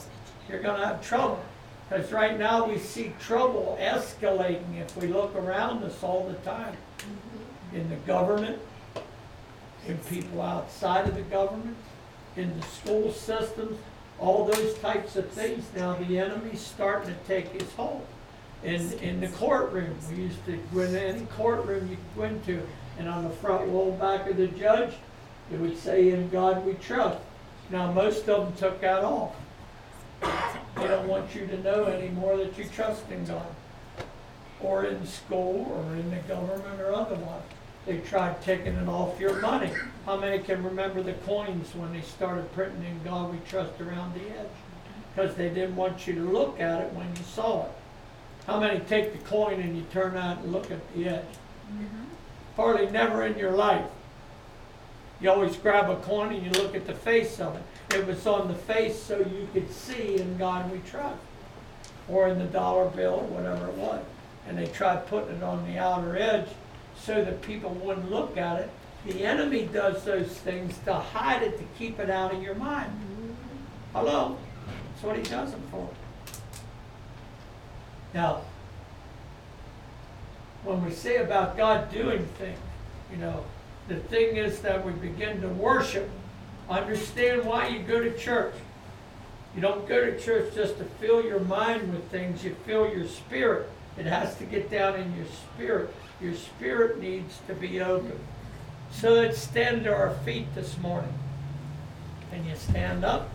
You're 0.49 0.61
going 0.61 0.81
to 0.81 0.87
have 0.87 1.07
trouble. 1.07 1.43
Because 1.89 2.13
right 2.13 2.39
now 2.39 2.67
we 2.67 2.79
see 2.79 3.13
trouble 3.21 3.79
escalating 3.81 4.81
if 4.81 4.97
we 4.97 5.09
look 5.09 5.35
around 5.37 5.85
us 5.85 6.03
all 6.03 6.27
the 6.27 6.35
time. 6.49 6.77
Mm-hmm. 6.99 7.77
In 7.77 7.91
the 7.91 7.97
government, 7.97 8.61
in 9.87 9.99
people 9.99 10.41
outside 10.41 11.07
of 11.07 11.15
the 11.15 11.23
government, 11.23 11.77
in 12.37 12.59
the 12.59 12.67
school 12.67 13.13
systems, 13.13 13.79
all 14.19 14.45
those 14.45 14.79
types 14.79 15.17
of 15.17 15.29
things. 15.31 15.65
Now 15.77 15.95
the 15.95 16.19
enemy's 16.19 16.61
starting 16.61 17.15
to 17.15 17.21
take 17.27 17.49
his 17.61 17.71
hold. 17.73 18.07
In, 18.63 18.93
in 18.95 19.21
the 19.21 19.29
courtroom, 19.29 19.95
we 20.11 20.23
used 20.23 20.45
to 20.47 20.59
go 20.73 20.81
in 20.81 20.97
any 20.97 21.27
courtroom 21.27 21.89
you 21.91 21.97
could 21.97 22.17
go 22.17 22.23
into, 22.23 22.67
and 22.99 23.09
on 23.09 23.25
the 23.25 23.31
front 23.31 23.69
wall 23.69 23.93
back 23.93 24.29
of 24.29 24.39
the 24.39 24.47
judge, 24.47 24.95
it 25.53 25.61
would 25.61 25.77
say, 25.77 26.11
In 26.11 26.31
God 26.31 26.65
we 26.65 26.73
trust. 26.75 27.19
Now, 27.71 27.93
most 27.93 28.27
of 28.29 28.47
them 28.47 28.55
took 28.57 28.81
that 28.81 29.05
off. 29.05 29.35
They 30.85 30.91
don't 30.91 31.09
want 31.09 31.35
you 31.35 31.47
to 31.47 31.63
know 31.63 31.87
anymore 31.87 32.37
that 32.37 32.59
you 32.59 32.65
trust 32.67 33.11
in 33.11 33.25
God, 33.25 33.47
or 34.61 34.85
in 34.85 35.07
school, 35.07 35.73
or 35.75 35.97
in 35.97 36.11
the 36.11 36.19
government, 36.29 36.79
or 36.79 36.93
otherwise. 36.93 37.43
They 37.87 37.99
tried 37.99 38.43
taking 38.43 38.75
it 38.75 38.87
off 38.87 39.19
your 39.19 39.41
money. 39.41 39.71
How 40.05 40.19
many 40.19 40.41
can 40.41 40.63
remember 40.63 41.03
the 41.03 41.15
coins 41.15 41.75
when 41.75 41.95
they 41.95 42.03
started 42.03 42.53
printing 42.53 42.85
in 42.85 43.03
God 43.03 43.33
we 43.33 43.39
trust 43.49 43.81
around 43.81 44.13
the 44.15 44.27
edge? 44.39 44.47
Because 45.15 45.35
they 45.37 45.49
didn't 45.49 45.77
want 45.77 46.07
you 46.07 46.15
to 46.17 46.21
look 46.21 46.61
at 46.61 46.83
it 46.83 46.93
when 46.93 47.09
you 47.17 47.23
saw 47.23 47.65
it. 47.65 47.71
How 48.47 48.61
many 48.61 48.81
take 48.81 49.13
the 49.13 49.19
coin 49.27 49.61
and 49.61 49.75
you 49.75 49.85
turn 49.91 50.19
out 50.19 50.39
and 50.43 50.53
look 50.53 50.71
at 50.71 50.95
the 50.95 51.09
edge? 51.09 51.25
Mm-hmm. 51.73 52.05
Hardly 52.57 52.91
never 52.91 53.25
in 53.25 53.39
your 53.39 53.53
life. 53.53 53.87
You 55.25 55.31
always 55.31 55.57
grab 55.57 55.89
a 55.89 55.97
coin 56.03 56.35
and 56.35 56.45
you 56.45 56.51
look 56.63 56.75
at 56.75 56.87
the 56.87 56.93
face 56.93 57.41
of 57.41 57.57
it. 57.57 57.97
It 57.97 58.07
was 58.07 58.27
on 58.27 58.47
the 58.47 58.55
face 58.55 59.03
so 59.03 59.21
you 59.21 59.49
could 59.55 59.73
see 59.73 60.19
in 60.19 60.37
God 60.37 60.71
we 60.71 60.81
trust. 60.81 61.17
Or 62.11 62.29
in 62.29 62.39
the 62.39 62.45
dollar 62.45 62.91
bill 62.91 63.21
whatever 63.31 63.69
it 63.69 63.75
was. 63.75 64.05
And 64.47 64.59
they 64.59 64.67
tried 64.67 65.07
putting 65.07 65.37
it 65.37 65.43
on 65.43 65.65
the 65.65 65.79
outer 65.79 66.19
edge 66.19 66.49
so 66.95 67.25
that 67.25 67.41
people 67.41 67.71
wouldn't 67.71 68.11
look 68.11 68.37
at 68.37 68.61
it. 68.61 68.71
The 69.07 69.25
enemy 69.25 69.67
does 69.73 70.05
those 70.05 70.29
things 70.29 70.77
to 70.85 70.93
hide 70.93 71.43
it, 71.43 71.57
to 71.57 71.65
keep 71.79 71.99
it 71.99 72.11
out 72.11 72.35
of 72.35 72.43
your 72.43 72.57
mind. 72.57 72.93
Hello? 73.95 74.37
That's 74.67 75.05
what 75.05 75.17
he 75.17 75.23
does 75.23 75.55
it 75.55 75.59
for. 75.71 75.89
Now, 78.13 78.43
when 80.65 80.85
we 80.85 80.91
say 80.91 81.17
about 81.17 81.57
God 81.57 81.91
doing 81.91 82.27
things, 82.37 82.59
you 83.11 83.17
know, 83.17 83.43
the 83.89 83.97
thing 83.97 84.37
is 84.37 84.61
that 84.61 84.85
we 84.85 84.93
begin 84.93 85.41
to 85.43 85.49
worship. 85.49 86.09
Understand 86.69 87.45
why 87.45 87.69
you 87.69 87.81
go 87.81 88.01
to 88.01 88.17
church. 88.19 88.55
You 89.55 89.61
don't 89.61 89.87
go 89.87 90.05
to 90.05 90.19
church 90.21 90.55
just 90.55 90.79
to 90.79 90.85
fill 90.85 91.25
your 91.25 91.41
mind 91.41 91.93
with 91.93 92.11
things, 92.11 92.43
you 92.43 92.57
fill 92.67 92.89
your 92.89 93.07
spirit. 93.07 93.69
It 93.97 94.07
has 94.07 94.37
to 94.39 94.45
get 94.45 94.71
down 94.71 94.97
in 94.97 95.15
your 95.17 95.27
spirit. 95.27 95.95
Your 96.21 96.35
spirit 96.35 97.01
needs 97.01 97.39
to 97.47 97.55
be 97.55 97.81
open. 97.81 98.19
So 98.91 99.13
let's 99.13 99.39
stand 99.39 99.85
to 99.85 99.95
our 99.95 100.15
feet 100.25 100.53
this 100.55 100.79
morning. 100.79 101.13
Can 102.31 102.45
you 102.47 102.57
stand 102.57 103.05
up? 103.05 103.31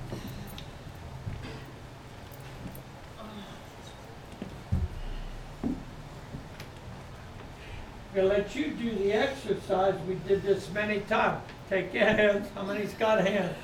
We'll 8.13 8.25
let 8.25 8.55
you 8.55 8.71
do 8.71 8.93
the 8.95 9.13
exercise. 9.13 9.95
We 10.07 10.15
did 10.27 10.41
this 10.41 10.71
many 10.71 11.01
times. 11.01 11.43
Take 11.69 11.93
your 11.93 12.05
hands. 12.05 12.47
How 12.55 12.63
many's 12.63 12.93
got 12.93 13.25
hands? 13.25 13.55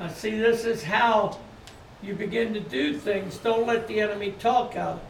Now, 0.00 0.08
see, 0.08 0.38
this 0.38 0.64
is 0.64 0.82
how 0.82 1.38
you 2.02 2.14
begin 2.14 2.54
to 2.54 2.60
do 2.60 2.96
things. 2.96 3.36
Don't 3.38 3.66
let 3.66 3.88
the 3.88 4.00
enemy 4.00 4.32
talk 4.38 4.76
out. 4.76 5.02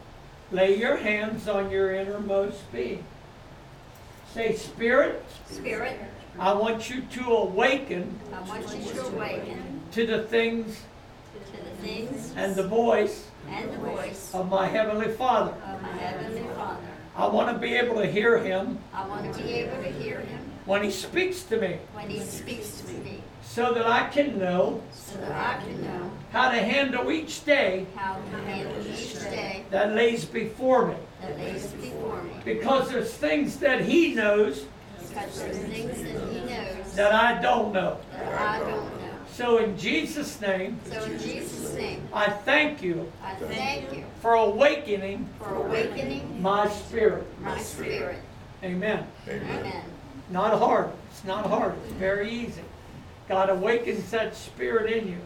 Lay 0.51 0.77
your 0.77 0.97
hands 0.97 1.47
on 1.47 1.69
your 1.69 1.93
innermost 1.93 2.69
being. 2.71 3.03
Say, 4.33 4.55
Spirit, 4.55 5.23
Spirit, 5.47 5.99
I 6.37 6.53
want 6.53 6.89
you 6.89 7.01
to 7.01 7.25
awaken 7.25 8.19
I 8.33 8.41
want 8.41 8.75
you 8.75 8.91
to 8.93 9.05
awaken 9.07 9.81
to 9.91 10.05
the 10.05 10.23
things 10.23 10.81
to 11.33 11.63
the 11.63 11.87
things 11.87 12.33
and 12.35 12.55
the 12.55 12.67
voice 12.67 13.27
and 13.49 13.71
the 13.71 13.77
voice 13.77 14.33
of 14.33 14.49
my 14.49 14.67
Heavenly 14.67 15.09
Father. 15.13 15.51
of 15.51 15.81
my 15.81 15.89
Heavenly 15.89 16.47
Father. 16.55 16.87
I 17.15 17.27
want 17.27 17.53
to 17.53 17.59
be 17.59 17.73
able 17.75 17.95
to 17.95 18.07
hear 18.07 18.37
Him 18.37 18.79
I 18.93 19.07
want 19.07 19.33
to 19.33 19.41
be 19.43 19.49
able 19.53 19.81
to 19.83 19.89
hear 19.91 20.19
Him 20.19 20.39
when 20.65 20.83
He 20.83 20.91
speaks 20.91 21.43
to 21.43 21.57
me 21.59 21.77
when 21.93 22.09
He 22.09 22.19
speaks 22.21 22.81
to 22.81 22.93
me, 22.93 23.21
so 23.41 23.73
that 23.73 23.85
I 23.87 24.07
can 24.09 24.37
know 24.39 24.81
so 24.93 25.17
that 25.19 25.31
I 25.31 25.63
can 25.63 25.81
know 25.83 26.11
how 26.31 26.49
to 26.51 26.57
handle 26.57 27.11
each 27.11 27.43
day 27.45 27.85
how 27.95 28.15
to 28.15 28.37
handle 28.43 28.87
each 28.87 29.13
day 29.15 29.65
that 29.71 29.93
lays 29.93 30.25
before 30.25 30.87
me. 30.87 30.95
that 31.21 31.37
lays 31.37 31.67
before 31.67 32.21
me. 32.23 32.31
Because 32.45 32.89
there's 32.89 33.13
things 33.13 33.57
that 33.57 33.81
He 33.81 34.13
knows 34.13 34.65
Because 34.99 35.39
there's 35.41 35.57
things 35.57 36.03
that 36.03 36.31
He 36.31 36.39
knows 36.41 36.93
that 36.95 37.11
I 37.13 37.41
don't 37.41 37.73
know. 37.73 37.97
that 38.13 38.33
I 38.41 38.59
don't 38.59 38.71
know. 38.71 38.98
So 39.39 39.59
in 39.59 39.77
Jesus' 39.77 40.41
name, 40.41 40.77
So 40.91 41.01
in 41.01 41.17
Jesus' 41.17 41.73
name, 41.73 42.05
I 42.11 42.29
thank 42.29 42.83
you 42.83 43.09
I 43.23 43.35
thank 43.35 43.93
you 43.93 44.03
for 44.21 44.33
awakening 44.33 45.29
for 45.39 45.55
awakening 45.55 46.41
my 46.41 46.67
spirit. 46.67 47.23
my 47.39 47.57
spirit. 47.57 48.19
Amen. 48.65 49.07
Amen. 49.29 49.85
Not 50.29 50.59
hard. 50.59 50.89
It's 51.09 51.23
not 51.23 51.45
hard. 51.45 51.73
It's 51.85 51.93
very 51.93 52.29
easy. 52.29 52.63
God 53.29 53.49
awakens 53.49 54.11
that 54.11 54.35
spirit 54.35 54.91
in 54.91 55.07
you. 55.07 55.19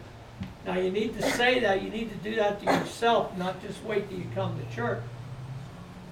Now 0.64 0.78
you 0.78 0.92
need 0.92 1.20
to 1.20 1.30
say 1.32 1.58
that. 1.58 1.82
You 1.82 1.90
need 1.90 2.08
to 2.10 2.16
do 2.18 2.36
that 2.36 2.60
to 2.60 2.66
yourself, 2.66 3.36
not 3.36 3.60
just 3.62 3.82
wait 3.82 4.08
till 4.08 4.20
you 4.20 4.26
come 4.32 4.56
to 4.60 4.76
church. 4.76 5.02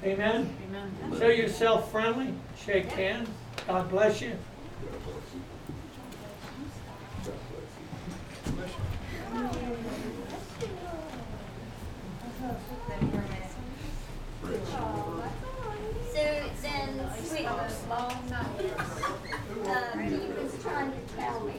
Amen. 0.02 0.52
Amen. 0.68 1.20
Show 1.20 1.28
yourself 1.28 1.92
friendly. 1.92 2.34
Shake 2.66 2.86
hands. 2.86 3.28
God 3.68 3.88
bless 3.88 4.20
you. 4.20 4.32
So 16.12 16.24
then, 16.60 17.10
sweet, 17.24 17.47
uh, 17.47 17.62
he 19.98 20.16
was 20.32 20.52
trying 20.62 20.93
to 20.93 20.98
tell 21.16 21.40
me. 21.40 21.55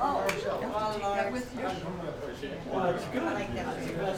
Oh, 0.00 0.26
Well, 2.70 2.86
it's 2.86 3.04
good. 3.06 4.16